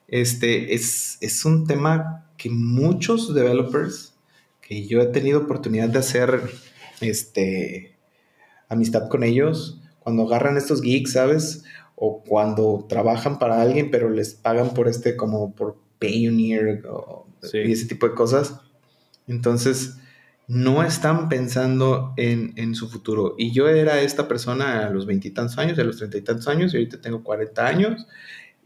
Este 0.08 0.72
es, 0.72 1.18
es 1.20 1.44
un 1.44 1.66
tema 1.66 2.25
que 2.36 2.50
muchos 2.50 3.34
developers 3.34 4.14
que 4.60 4.86
yo 4.86 5.00
he 5.00 5.06
tenido 5.06 5.40
oportunidad 5.40 5.88
de 5.88 5.98
hacer 5.98 6.42
este, 7.00 7.96
amistad 8.68 9.08
con 9.08 9.22
ellos, 9.22 9.80
cuando 10.00 10.24
agarran 10.24 10.56
estos 10.56 10.82
geeks, 10.82 11.12
¿sabes? 11.12 11.64
O 11.94 12.22
cuando 12.22 12.86
trabajan 12.88 13.38
para 13.38 13.60
alguien, 13.62 13.90
pero 13.90 14.10
les 14.10 14.34
pagan 14.34 14.74
por 14.74 14.88
este, 14.88 15.16
como 15.16 15.54
por 15.54 15.78
Pioneer 15.98 16.82
y 17.52 17.72
ese 17.72 17.86
tipo 17.86 18.08
de 18.08 18.14
cosas. 18.14 18.60
Entonces, 19.26 19.96
no 20.48 20.82
están 20.82 21.28
pensando 21.28 22.14
en, 22.16 22.74
su 22.74 22.88
futuro. 22.88 23.34
Y 23.36 23.52
yo 23.52 23.68
era 23.68 24.00
esta 24.00 24.28
persona 24.28 24.86
a 24.86 24.90
los 24.90 25.06
veintitantos 25.06 25.58
años, 25.58 25.78
a 25.78 25.84
los 25.84 25.96
treinta 25.96 26.18
y 26.18 26.22
tantos 26.22 26.48
años, 26.48 26.72
y 26.72 26.76
ahorita 26.76 27.00
tengo 27.00 27.24
cuarenta 27.24 27.66
años, 27.66 28.06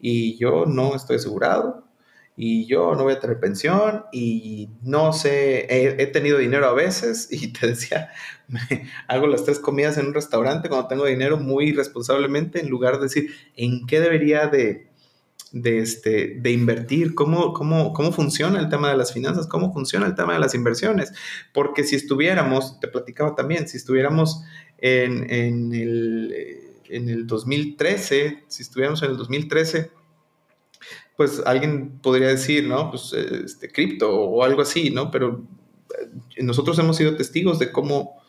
y 0.01 0.37
yo 0.37 0.67
no 0.67 0.95
estoy 0.95 1.17
asegurado, 1.17 1.85
y 2.43 2.65
yo 2.65 2.95
no 2.95 3.03
voy 3.03 3.13
a 3.13 3.21
tener 3.21 3.39
pensión, 3.39 4.05
y 4.13 4.71
no 4.81 5.13
sé, 5.13 5.67
he, 5.69 6.07
tenido 6.07 6.39
dinero 6.39 6.65
a 6.67 6.73
veces, 6.73 7.29
y 7.31 7.53
te 7.53 7.67
decía, 7.67 8.09
hago 9.09 9.27
las 9.27 9.45
tres 9.45 9.59
comidas 9.59 9.99
en 9.99 10.07
un 10.07 10.15
restaurante 10.15 10.71
cuando 10.71 10.89
tengo 10.89 11.05
dinero 11.05 11.37
muy 11.37 11.73
responsablemente, 11.73 12.61
en 12.61 12.71
lugar 12.71 12.97
de 12.97 13.03
decir, 13.03 13.31
¿en 13.57 13.87
qué 13.87 14.01
debería 14.01 14.47
de 14.47 14.89
de, 15.53 15.81
este, 15.81 16.37
de 16.41 16.53
invertir, 16.53 17.15
cómo, 17.15 17.53
cómo, 17.53 17.93
cómo 17.93 18.13
funciona 18.13 18.61
el 18.61 18.69
tema 18.69 18.89
de 18.89 18.97
las 18.97 19.13
finanzas, 19.13 19.47
cómo 19.47 19.73
funciona 19.73 20.07
el 20.07 20.15
tema 20.15 20.35
de 20.35 20.39
las 20.39 20.55
inversiones. 20.55 21.13
Porque 21.53 21.83
si 21.83 21.97
estuviéramos, 21.97 22.79
te 22.79 22.87
platicaba 22.87 23.35
también, 23.35 23.67
si 23.67 23.77
estuviéramos 23.77 24.45
en, 24.79 25.29
en, 25.29 25.75
el, 25.75 26.35
en 26.89 27.09
el 27.09 27.27
2013, 27.27 28.45
si 28.47 28.63
estuviéramos 28.63 29.03
en 29.03 29.11
el 29.11 29.17
2013, 29.17 29.91
pues 31.21 31.43
alguien 31.45 31.99
podría 32.01 32.29
decir, 32.29 32.67
¿no? 32.67 32.89
Pues 32.89 33.13
este, 33.13 33.71
cripto 33.71 34.11
o 34.11 34.43
algo 34.43 34.63
así, 34.63 34.89
¿no? 34.89 35.11
Pero 35.11 35.45
eh, 36.35 36.43
nosotros 36.43 36.79
hemos 36.79 36.97
sido 36.97 37.15
testigos 37.15 37.59
de 37.59 37.71
cómo 37.71 38.23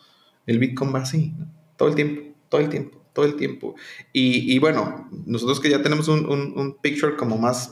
el 0.46 0.60
Bitcoin 0.60 0.94
va 0.94 1.00
así, 1.00 1.34
todo 1.78 1.88
el 1.88 1.96
tiempo, 1.96 2.36
todo 2.50 2.60
el 2.60 2.68
tiempo 2.68 2.98
todo 3.14 3.26
el 3.26 3.38
tiempo. 3.38 3.76
Y, 4.12 4.60
bueno, 4.60 5.10
nosotros 5.26 5.62
que 5.62 5.70
ya 5.70 5.82
tenemos 5.82 6.10
un, 6.10 6.26
un, 6.26 6.78
picture 6.82 7.16
como 7.16 7.38
más, 7.38 7.72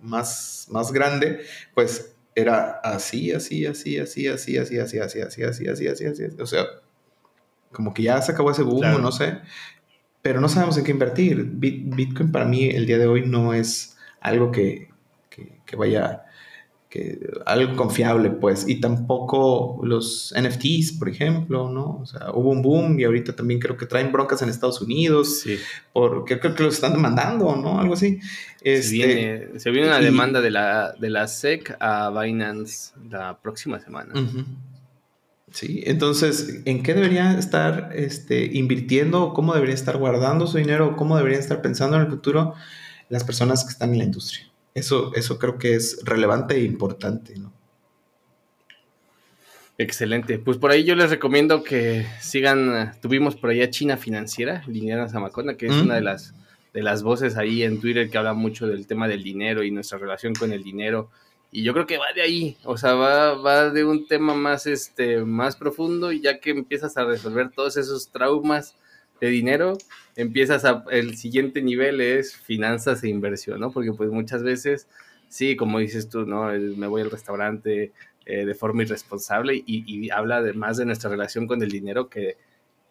más, 0.00 0.68
más 0.70 0.92
grande, 0.92 1.40
pues 1.74 2.14
era 2.36 2.70
así, 2.84 3.32
así, 3.32 3.66
así, 3.66 3.98
así, 3.98 4.28
así, 4.28 4.58
así, 4.58 4.78
así, 4.78 5.00
así, 5.00 5.22
así, 5.22 5.42
así, 5.42 5.66
así, 5.66 5.88
así, 5.88 6.06
así, 6.06 6.22
o 6.40 6.46
sea, 6.46 6.66
como 7.72 7.92
que 7.92 8.04
ya 8.04 8.22
se 8.22 8.30
acabó 8.30 8.52
ese 8.52 8.62
boom, 8.62 9.02
no 9.02 9.10
sé, 9.10 9.38
pero 10.22 10.40
no 10.40 10.48
sabemos 10.48 10.78
en 10.78 10.84
qué 10.84 10.90
invertir. 10.92 11.44
Bitcoin 11.44 12.32
para 12.32 12.44
mí 12.44 12.70
el 12.70 12.86
día 12.86 12.98
de 12.98 13.06
hoy 13.06 13.26
no 13.26 13.54
es 13.54 13.93
algo 14.24 14.50
que, 14.50 14.88
que, 15.30 15.60
que 15.64 15.76
vaya 15.76 16.24
algo 17.46 17.76
confiable, 17.76 18.30
pues, 18.30 18.68
y 18.68 18.80
tampoco 18.80 19.80
los 19.82 20.32
NFTs, 20.38 20.92
por 20.92 21.08
ejemplo, 21.08 21.68
¿no? 21.68 21.98
O 22.02 22.06
sea, 22.06 22.30
hubo 22.32 22.50
un 22.50 22.62
boom 22.62 22.98
y 23.00 23.04
ahorita 23.04 23.34
también 23.34 23.58
creo 23.58 23.76
que 23.76 23.86
traen 23.86 24.12
broncas 24.12 24.42
en 24.42 24.48
Estados 24.48 24.80
Unidos, 24.80 25.40
sí. 25.40 25.58
porque 25.92 26.38
creo 26.38 26.54
que 26.54 26.62
los 26.62 26.74
están 26.74 26.92
demandando, 26.92 27.56
¿no? 27.56 27.80
Algo 27.80 27.94
así. 27.94 28.20
Este, 28.60 29.58
se, 29.58 29.70
viene, 29.70 29.88
una 29.88 29.98
demanda 29.98 30.40
de 30.40 30.50
la, 30.50 30.92
de 30.92 31.10
la 31.10 31.26
SEC 31.26 31.76
a 31.80 32.10
Binance 32.10 32.92
la 33.10 33.38
próxima 33.40 33.80
semana. 33.80 34.14
Sí, 35.50 35.82
entonces, 35.86 36.62
¿en 36.64 36.82
qué 36.82 36.94
deberían 36.94 37.38
estar 37.38 37.90
este, 37.94 38.44
invirtiendo? 38.56 39.32
¿Cómo 39.34 39.54
deberían 39.54 39.78
estar 39.78 39.96
guardando 39.96 40.46
su 40.46 40.58
dinero? 40.58 40.96
¿Cómo 40.96 41.16
deberían 41.16 41.40
estar 41.40 41.60
pensando 41.60 41.96
en 41.96 42.02
el 42.02 42.08
futuro 42.08 42.54
las 43.08 43.24
personas 43.24 43.64
que 43.64 43.70
están 43.70 43.92
en 43.92 43.98
la 43.98 44.04
industria? 44.04 44.50
Eso, 44.74 45.14
eso 45.14 45.38
creo 45.38 45.58
que 45.58 45.74
es 45.74 46.00
relevante 46.04 46.56
e 46.56 46.64
importante, 46.64 47.36
¿no? 47.38 47.52
Excelente. 49.76 50.38
Pues 50.38 50.58
por 50.58 50.70
ahí 50.70 50.84
yo 50.84 50.94
les 50.94 51.10
recomiendo 51.10 51.64
que 51.64 52.06
sigan. 52.20 52.94
Tuvimos 53.00 53.34
por 53.34 53.50
allá 53.50 53.70
China 53.70 53.96
Financiera, 53.96 54.62
Liliana 54.68 55.08
Zamacona, 55.08 55.56
que 55.56 55.66
es 55.66 55.72
una 55.72 55.94
de 55.96 56.00
mm. 56.00 56.04
las, 56.04 56.34
de 56.72 56.82
las 56.82 57.02
voces 57.02 57.36
ahí 57.36 57.62
en 57.64 57.80
Twitter 57.80 58.08
que 58.08 58.18
habla 58.18 58.34
mucho 58.34 58.68
del 58.68 58.86
tema 58.86 59.08
del 59.08 59.24
dinero 59.24 59.64
y 59.64 59.72
nuestra 59.72 59.98
relación 59.98 60.34
con 60.34 60.52
el 60.52 60.62
dinero. 60.62 61.10
Y 61.50 61.62
yo 61.62 61.72
creo 61.72 61.86
que 61.86 61.98
va 61.98 62.06
de 62.14 62.22
ahí, 62.22 62.56
o 62.64 62.76
sea, 62.76 62.94
va, 62.94 63.34
va 63.34 63.70
de 63.70 63.84
un 63.84 64.06
tema 64.08 64.34
más, 64.34 64.66
este, 64.66 65.24
más 65.24 65.54
profundo 65.54 66.10
y 66.10 66.20
ya 66.20 66.40
que 66.40 66.50
empiezas 66.50 66.96
a 66.96 67.04
resolver 67.04 67.50
todos 67.50 67.76
esos 67.76 68.08
traumas 68.08 68.74
de 69.24 69.30
dinero, 69.30 69.78
empiezas 70.16 70.64
a, 70.64 70.84
el 70.90 71.16
siguiente 71.16 71.62
nivel 71.62 72.00
es 72.00 72.36
finanzas 72.36 73.02
e 73.02 73.08
inversión, 73.08 73.60
¿no? 73.60 73.70
Porque 73.70 73.92
pues 73.92 74.10
muchas 74.10 74.42
veces, 74.42 74.86
sí, 75.28 75.56
como 75.56 75.78
dices 75.78 76.08
tú, 76.08 76.26
¿no? 76.26 76.46
me 76.52 76.86
voy 76.86 77.02
al 77.02 77.10
restaurante 77.10 77.92
eh, 78.26 78.44
de 78.44 78.54
forma 78.54 78.82
irresponsable 78.82 79.62
y, 79.66 80.10
habla 80.10 80.42
de 80.42 80.52
más 80.52 80.76
de 80.76 80.84
nuestra 80.84 81.10
relación 81.10 81.46
con 81.46 81.62
el 81.62 81.70
dinero 81.70 82.08
que, 82.08 82.36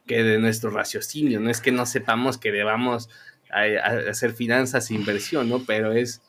que 0.05 0.23
de 0.23 0.39
nuestro 0.39 0.69
raciocinio, 0.69 1.39
no 1.39 1.49
es 1.49 1.61
que 1.61 1.72
no 1.72 1.85
sepamos 1.85 2.38
que 2.38 2.51
debamos 2.51 3.10
hacer 3.51 4.34
finanzas 4.34 4.89
e 4.89 4.95
inversión, 4.95 5.49
¿no? 5.49 5.64
Pero 5.65 5.91
es... 5.91 6.22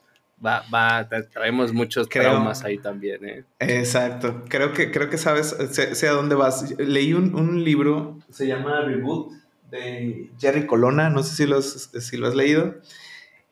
Va, 0.44 0.62
va, 0.74 1.09
traemos 1.32 1.72
muchos 1.72 2.09
traumas 2.09 2.64
ahí 2.64 2.76
también, 2.76 3.24
¿eh? 3.24 3.44
Exacto. 3.60 4.44
Creo 4.48 4.74
que, 4.74 4.90
creo 4.90 5.09
que 5.09 5.16
sabes, 5.16 5.56
sé, 5.70 6.09
a 6.09 6.12
dónde 6.12 6.35
vas. 6.35 6.74
Leí 6.78 7.14
un, 7.14 7.35
un 7.35 7.64
libro, 7.64 8.18
se 8.31 8.47
llama 8.47 8.82
Reboot, 8.82 9.32
de 9.75 10.31
Jerry 10.39 10.67
Colonna, 10.67 11.11
no 11.11 11.23
sé 11.23 11.35
si 11.37 11.47
lo 11.47 11.59
has, 11.59 11.91
si 11.99 12.17
lo 12.17 12.29
has 12.29 12.35
leído, 12.35 12.77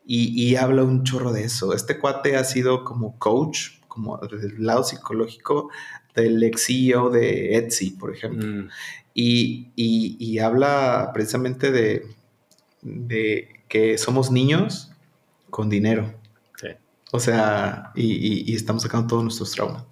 y, 0.04 0.56
habla 0.56 0.82
un 0.82 1.04
chorro 1.04 1.32
de 1.32 1.44
eso. 1.44 1.74
Este 1.74 1.98
cuate 1.98 2.36
ha 2.36 2.44
sido 2.44 2.84
como 2.84 3.18
coach, 3.18 3.80
como 3.86 4.18
del 4.18 4.64
lado 4.64 4.82
psicológico 4.82 5.70
del 6.14 6.42
ex 6.42 6.66
CEO 6.66 7.08
de 7.08 7.56
Etsy, 7.56 7.92
por 7.92 8.14
ejemplo. 8.14 8.48
Mm. 8.48 8.68
Y, 9.14 10.38
habla 10.38 11.10
precisamente 11.14 11.70
de, 11.70 12.06
de 12.82 13.48
que 13.68 13.96
somos 13.96 14.30
niños 14.30 14.90
con 15.50 15.68
dinero. 15.68 16.12
O 17.14 17.20
sea, 17.20 17.92
y, 17.94 18.54
estamos 18.54 18.82
sacando 18.82 19.06
todos 19.06 19.22
nuestros 19.22 19.52
traumas. 19.52 19.84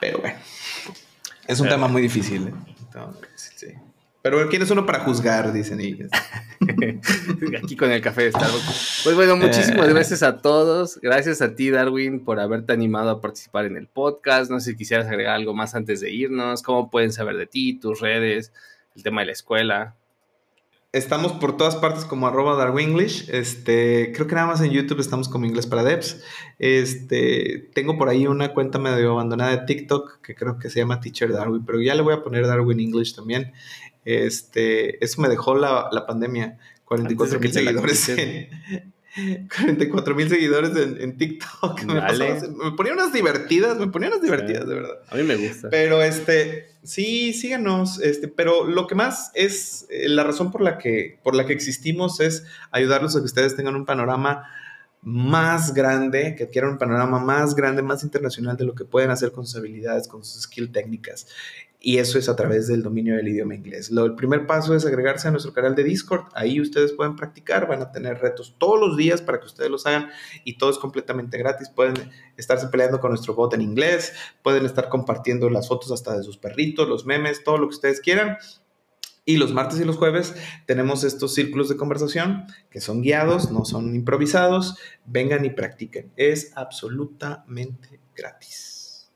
Pero 0.00 0.18
bueno, 0.18 0.38
es 1.46 1.60
un 1.60 1.68
tema 1.68 1.86
muy 1.86 2.02
difícil. 2.02 2.48
¿eh? 2.48 2.54
sí. 3.36 3.68
Pero 4.22 4.48
¿quién 4.48 4.62
es 4.62 4.70
uno 4.70 4.86
para 4.86 5.00
juzgar? 5.00 5.52
Dicen 5.52 5.80
ellos. 5.80 6.10
Aquí 7.62 7.76
con 7.76 7.90
el 7.90 8.00
café 8.00 8.22
de 8.22 8.30
Starbucks. 8.30 9.00
Pues 9.02 9.16
bueno, 9.16 9.36
muchísimas 9.36 9.88
eh. 9.88 9.92
gracias 9.92 10.22
a 10.22 10.38
todos. 10.38 11.00
Gracias 11.02 11.42
a 11.42 11.56
ti, 11.56 11.70
Darwin, 11.70 12.24
por 12.24 12.38
haberte 12.38 12.72
animado 12.72 13.10
a 13.10 13.20
participar 13.20 13.66
en 13.66 13.76
el 13.76 13.88
podcast. 13.88 14.48
No 14.48 14.60
sé 14.60 14.70
si 14.70 14.76
quisieras 14.76 15.08
agregar 15.08 15.34
algo 15.34 15.54
más 15.54 15.74
antes 15.74 16.00
de 16.00 16.12
irnos. 16.12 16.62
¿Cómo 16.62 16.88
pueden 16.88 17.12
saber 17.12 17.36
de 17.36 17.46
ti, 17.46 17.74
tus 17.80 18.00
redes, 18.00 18.52
el 18.94 19.02
tema 19.02 19.22
de 19.22 19.26
la 19.26 19.32
escuela? 19.32 19.96
Estamos 20.92 21.32
por 21.32 21.56
todas 21.56 21.74
partes 21.74 22.04
como 22.04 22.26
arroba 22.26 22.54
darwinglish. 22.54 23.30
Este, 23.30 24.12
creo 24.14 24.26
que 24.26 24.34
nada 24.34 24.46
más 24.46 24.60
en 24.60 24.70
YouTube 24.70 25.00
estamos 25.00 25.26
como 25.28 25.46
inglés 25.46 25.66
para 25.66 25.82
devs. 25.82 26.22
Este, 26.58 27.70
tengo 27.74 27.96
por 27.96 28.10
ahí 28.10 28.26
una 28.26 28.52
cuenta 28.52 28.78
medio 28.78 29.12
abandonada 29.12 29.56
de 29.56 29.64
TikTok 29.64 30.20
que 30.20 30.34
creo 30.34 30.58
que 30.58 30.68
se 30.68 30.80
llama 30.80 31.00
Teacher 31.00 31.32
Darwin, 31.32 31.64
pero 31.64 31.80
ya 31.80 31.94
le 31.94 32.02
voy 32.02 32.12
a 32.12 32.22
poner 32.22 32.46
Darwin 32.46 32.78
English 32.78 33.16
también. 33.16 33.52
Este, 34.04 35.04
eso 35.04 35.20
me 35.20 35.28
dejó 35.28 35.54
la, 35.54 35.88
la 35.92 36.06
pandemia. 36.06 36.58
44 36.84 37.40
mil 37.40 37.52
seguidores 37.52 38.08
en, 38.08 38.48
44 39.48 40.14
mil 40.14 40.28
seguidores 40.28 40.76
en, 40.76 41.16
TikTok. 41.16 41.82
Me, 41.84 41.94
me, 41.94 42.72
ponía 42.76 42.94
unas 42.94 43.12
divertidas, 43.12 43.78
me 43.78 43.88
ponía 43.88 44.08
unas 44.08 44.22
divertidas, 44.22 44.66
de 44.66 44.74
verdad. 44.74 44.98
A 45.08 45.16
mí 45.16 45.22
me 45.22 45.36
gusta. 45.36 45.68
Pero 45.68 46.02
este, 46.02 46.68
sí, 46.82 47.34
síganos. 47.34 48.00
Este, 48.00 48.28
pero 48.28 48.64
lo 48.64 48.86
que 48.86 48.94
más 48.94 49.30
es 49.34 49.86
eh, 49.90 50.08
la 50.08 50.24
razón 50.24 50.50
por 50.50 50.62
la 50.62 50.78
que, 50.78 51.18
por 51.22 51.34
la 51.34 51.44
que 51.44 51.52
existimos 51.52 52.20
es 52.20 52.44
ayudarlos 52.70 53.14
a 53.14 53.18
que 53.18 53.26
ustedes 53.26 53.54
tengan 53.54 53.76
un 53.76 53.84
panorama 53.84 54.48
más 55.02 55.74
grande, 55.74 56.34
que 56.36 56.44
adquieran 56.44 56.70
un 56.70 56.78
panorama 56.78 57.18
más 57.18 57.54
grande, 57.54 57.82
más 57.82 58.04
internacional 58.04 58.56
de 58.56 58.64
lo 58.64 58.74
que 58.74 58.84
pueden 58.84 59.10
hacer 59.10 59.32
con 59.32 59.46
sus 59.46 59.56
habilidades, 59.56 60.08
con 60.08 60.24
sus 60.24 60.44
skill 60.44 60.70
técnicas. 60.72 61.26
Y 61.84 61.98
eso 61.98 62.16
es 62.16 62.28
a 62.28 62.36
través 62.36 62.68
del 62.68 62.84
dominio 62.84 63.16
del 63.16 63.26
idioma 63.26 63.56
inglés. 63.56 63.90
Lo, 63.90 64.04
el 64.04 64.14
primer 64.14 64.46
paso 64.46 64.72
es 64.76 64.86
agregarse 64.86 65.26
a 65.26 65.32
nuestro 65.32 65.52
canal 65.52 65.74
de 65.74 65.82
Discord. 65.82 66.26
Ahí 66.32 66.60
ustedes 66.60 66.92
pueden 66.92 67.16
practicar, 67.16 67.66
van 67.66 67.82
a 67.82 67.90
tener 67.90 68.18
retos 68.20 68.54
todos 68.56 68.78
los 68.78 68.96
días 68.96 69.20
para 69.20 69.40
que 69.40 69.46
ustedes 69.46 69.68
los 69.68 69.84
hagan 69.84 70.08
y 70.44 70.58
todo 70.58 70.70
es 70.70 70.78
completamente 70.78 71.38
gratis. 71.38 71.68
Pueden 71.68 71.94
estarse 72.36 72.68
peleando 72.68 73.00
con 73.00 73.10
nuestro 73.10 73.34
bot 73.34 73.52
en 73.54 73.62
inglés, 73.62 74.12
pueden 74.44 74.64
estar 74.64 74.88
compartiendo 74.88 75.50
las 75.50 75.66
fotos 75.66 75.90
hasta 75.90 76.16
de 76.16 76.22
sus 76.22 76.38
perritos, 76.38 76.88
los 76.88 77.04
memes, 77.04 77.42
todo 77.42 77.58
lo 77.58 77.68
que 77.68 77.74
ustedes 77.74 78.00
quieran. 78.00 78.38
Y 79.24 79.36
los 79.36 79.52
martes 79.52 79.80
y 79.80 79.84
los 79.84 79.96
jueves 79.96 80.34
tenemos 80.66 81.02
estos 81.02 81.34
círculos 81.34 81.68
de 81.68 81.76
conversación 81.76 82.46
que 82.70 82.80
son 82.80 83.02
guiados, 83.02 83.50
no 83.50 83.64
son 83.64 83.94
improvisados. 83.96 84.76
Vengan 85.04 85.44
y 85.44 85.50
practiquen. 85.50 86.12
Es 86.16 86.52
absolutamente 86.56 88.00
gratis. 88.16 89.10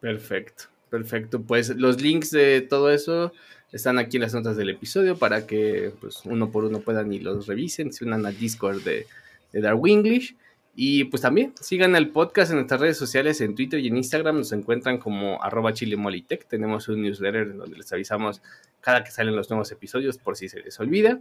Perfecto, 0.00 0.64
perfecto. 0.90 1.42
Pues 1.42 1.76
los 1.76 2.00
links 2.00 2.30
de 2.30 2.60
todo 2.62 2.90
eso 2.90 3.32
están 3.72 3.98
aquí 3.98 4.16
en 4.16 4.22
las 4.22 4.34
notas 4.34 4.56
del 4.56 4.70
episodio 4.70 5.16
para 5.16 5.46
que 5.46 5.92
pues, 6.00 6.22
uno 6.24 6.50
por 6.50 6.64
uno 6.64 6.80
puedan 6.80 7.12
y 7.12 7.18
los 7.18 7.46
revisen, 7.46 7.92
se 7.92 8.04
unan 8.04 8.26
al 8.26 8.36
Discord 8.38 8.82
de, 8.82 9.06
Darwin 9.52 9.98
English. 9.98 10.36
Y 10.78 11.04
pues 11.04 11.22
también 11.22 11.54
sigan 11.58 11.96
el 11.96 12.10
podcast 12.10 12.50
en 12.50 12.58
nuestras 12.58 12.80
redes 12.82 12.98
sociales, 12.98 13.40
en 13.40 13.54
Twitter 13.54 13.80
y 13.80 13.88
en 13.88 13.96
Instagram. 13.96 14.36
Nos 14.36 14.52
encuentran 14.52 14.98
como 14.98 15.42
arroba 15.42 15.72
chilemolitech. 15.72 16.46
Tenemos 16.46 16.88
un 16.88 17.00
newsletter 17.00 17.56
donde 17.56 17.78
les 17.78 17.90
avisamos 17.94 18.42
cada 18.82 19.02
que 19.02 19.10
salen 19.10 19.34
los 19.34 19.48
nuevos 19.48 19.72
episodios 19.72 20.18
por 20.18 20.36
si 20.36 20.50
se 20.50 20.60
les 20.60 20.78
olvida. 20.78 21.20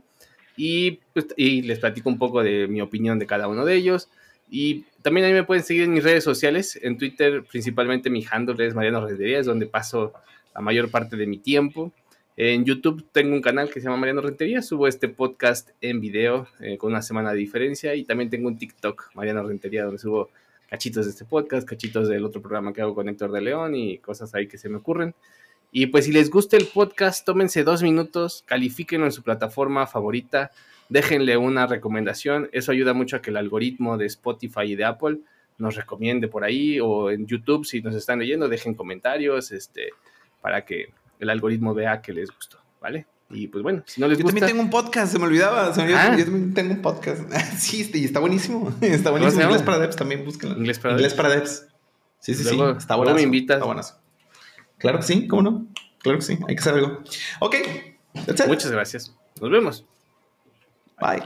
Y, 0.58 1.00
pues, 1.14 1.28
y 1.38 1.62
les 1.62 1.80
platico 1.80 2.10
un 2.10 2.18
poco 2.18 2.44
de 2.44 2.68
mi 2.68 2.82
opinión 2.82 3.18
de 3.18 3.28
cada 3.28 3.48
uno 3.48 3.64
de 3.64 3.76
ellos. 3.76 4.10
Y 4.50 4.86
también 5.02 5.26
ahí 5.26 5.34
me 5.34 5.44
pueden 5.44 5.64
seguir 5.64 5.84
en 5.84 5.94
mis 5.94 6.04
redes 6.04 6.24
sociales. 6.24 6.80
En 6.82 6.98
Twitter 6.98 7.44
principalmente 7.44 8.10
mi 8.10 8.26
handle 8.30 8.66
es 8.66 8.76
Mariano 8.76 9.06
Rentería, 9.06 9.40
es 9.40 9.46
donde 9.46 9.66
paso 9.66 10.14
la 10.54 10.62
mayor 10.62 10.90
parte 10.90 11.16
de 11.16 11.28
mi 11.28 11.38
tiempo. 11.38 11.92
En 12.38 12.66
YouTube 12.66 13.06
tengo 13.14 13.34
un 13.34 13.42
canal 13.42 13.70
que 13.70 13.80
se 13.80 13.86
llama 13.86 13.98
Mariano 13.98 14.22
Rentería, 14.22 14.62
subo 14.62 14.88
este 14.88 15.08
podcast 15.08 15.70
en 15.80 16.02
video 16.02 16.48
eh, 16.60 16.78
con 16.78 16.92
una 16.92 17.02
semana 17.02 17.32
de 17.32 17.38
diferencia 17.38 17.96
y 17.96 18.04
también 18.04 18.30
tengo 18.30 18.50
un 18.50 18.58
TikTok, 18.58 19.12
Mariano 19.14 19.42
Rentería, 19.44 19.86
donde 19.86 20.00
subo 20.00 20.30
cachitos 20.70 21.06
de 21.06 21.12
este 21.12 21.24
podcast, 21.24 21.66
cachitos 21.66 22.10
del 22.10 22.26
otro 22.26 22.42
programa 22.42 22.74
que 22.74 22.82
hago 22.82 22.94
con 22.94 23.08
Héctor 23.08 23.32
de 23.32 23.40
León 23.40 23.76
y 23.76 24.00
cosas 24.00 24.36
ahí 24.36 24.48
que 24.48 24.58
se 24.58 24.68
me 24.68 24.78
ocurren. 24.78 25.16
Y 25.72 25.88
pues 25.88 26.06
si 26.06 26.12
les 26.12 26.30
gusta 26.30 26.58
el 26.58 26.68
podcast, 26.68 27.26
tómense 27.26 27.64
dos 27.64 27.84
minutos, 27.84 28.44
califíquenlo 28.46 29.06
en 29.06 29.12
su 29.12 29.24
plataforma 29.24 29.88
favorita, 29.88 30.52
déjenle 30.90 31.38
una 31.38 31.68
recomendación, 31.68 32.50
eso 32.52 32.72
ayuda 32.72 32.94
mucho 32.94 33.18
a 33.18 33.22
que 33.22 33.30
el 33.30 33.38
algoritmo 33.38 33.98
de 33.98 34.06
Spotify 34.06 34.64
y 34.64 34.76
de 34.76 34.86
Apple 34.86 35.20
nos 35.58 35.76
recomiende 35.76 36.28
por 36.28 36.44
ahí 36.44 36.80
o 36.80 37.10
en 37.10 37.26
YouTube 37.26 37.66
si 37.66 37.82
nos 37.82 37.96
están 37.96 38.20
leyendo, 38.20 38.50
dejen 38.50 38.74
comentarios 38.74 39.52
este, 39.52 39.90
para 40.42 40.66
que 40.66 40.94
el 41.20 41.30
algoritmo 41.30 41.74
vea 41.74 42.02
que 42.02 42.14
les 42.14 42.30
gustó, 42.30 42.60
¿vale? 42.82 43.08
Y 43.30 43.48
pues 43.48 43.64
bueno, 43.64 43.84
si 43.86 44.00
no 44.00 44.08
les 44.08 44.18
yo 44.18 44.24
gusta... 44.24 44.36
Yo 44.36 44.40
también 44.42 44.58
tengo 44.58 44.64
un 44.64 44.70
podcast, 44.70 45.12
se 45.12 45.18
me 45.18 45.26
olvidaba. 45.26 45.74
Se 45.74 45.80
me 45.80 45.88
olvidaba. 45.88 46.14
Ah. 46.14 46.18
Yo 46.18 46.26
también 46.26 46.54
tengo 46.54 46.74
un 46.74 46.82
podcast. 46.82 47.32
sí, 47.58 47.90
y 47.94 48.06
está 48.06 48.20
buenísimo. 48.20 48.72
Está 48.82 49.10
buenísimo. 49.10 49.44
Inglés 49.44 49.64
para 49.64 49.80
Devs 49.80 49.96
también, 49.96 50.24
búsquenlo. 50.24 50.58
Inglés 50.58 50.78
para 50.78 50.94
Inglés 50.94 51.14
para 51.16 51.30
Devs. 51.30 51.68
Sí, 52.20 52.36
sí, 52.36 52.44
luego, 52.44 52.74
sí. 52.74 52.78
Está 52.80 52.96
bueno. 52.96 53.16
me 53.16 53.22
invitas. 53.22 53.56
Está 53.56 53.66
buenazo. 53.66 54.00
Claro 54.78 55.00
que 55.00 55.06
sí, 55.06 55.28
¿cómo 55.28 55.42
no? 55.42 55.68
Claro 56.00 56.20
que 56.20 56.26
sí, 56.26 56.38
hay 56.48 56.56
que 56.56 56.60
hacer 56.60 56.76
algo. 56.76 57.02
Ok. 57.40 57.56
Muchas 58.48 58.72
gracias. 58.72 59.16
Nos 59.42 59.50
vemos. 59.50 59.86
Bye. 61.00 61.22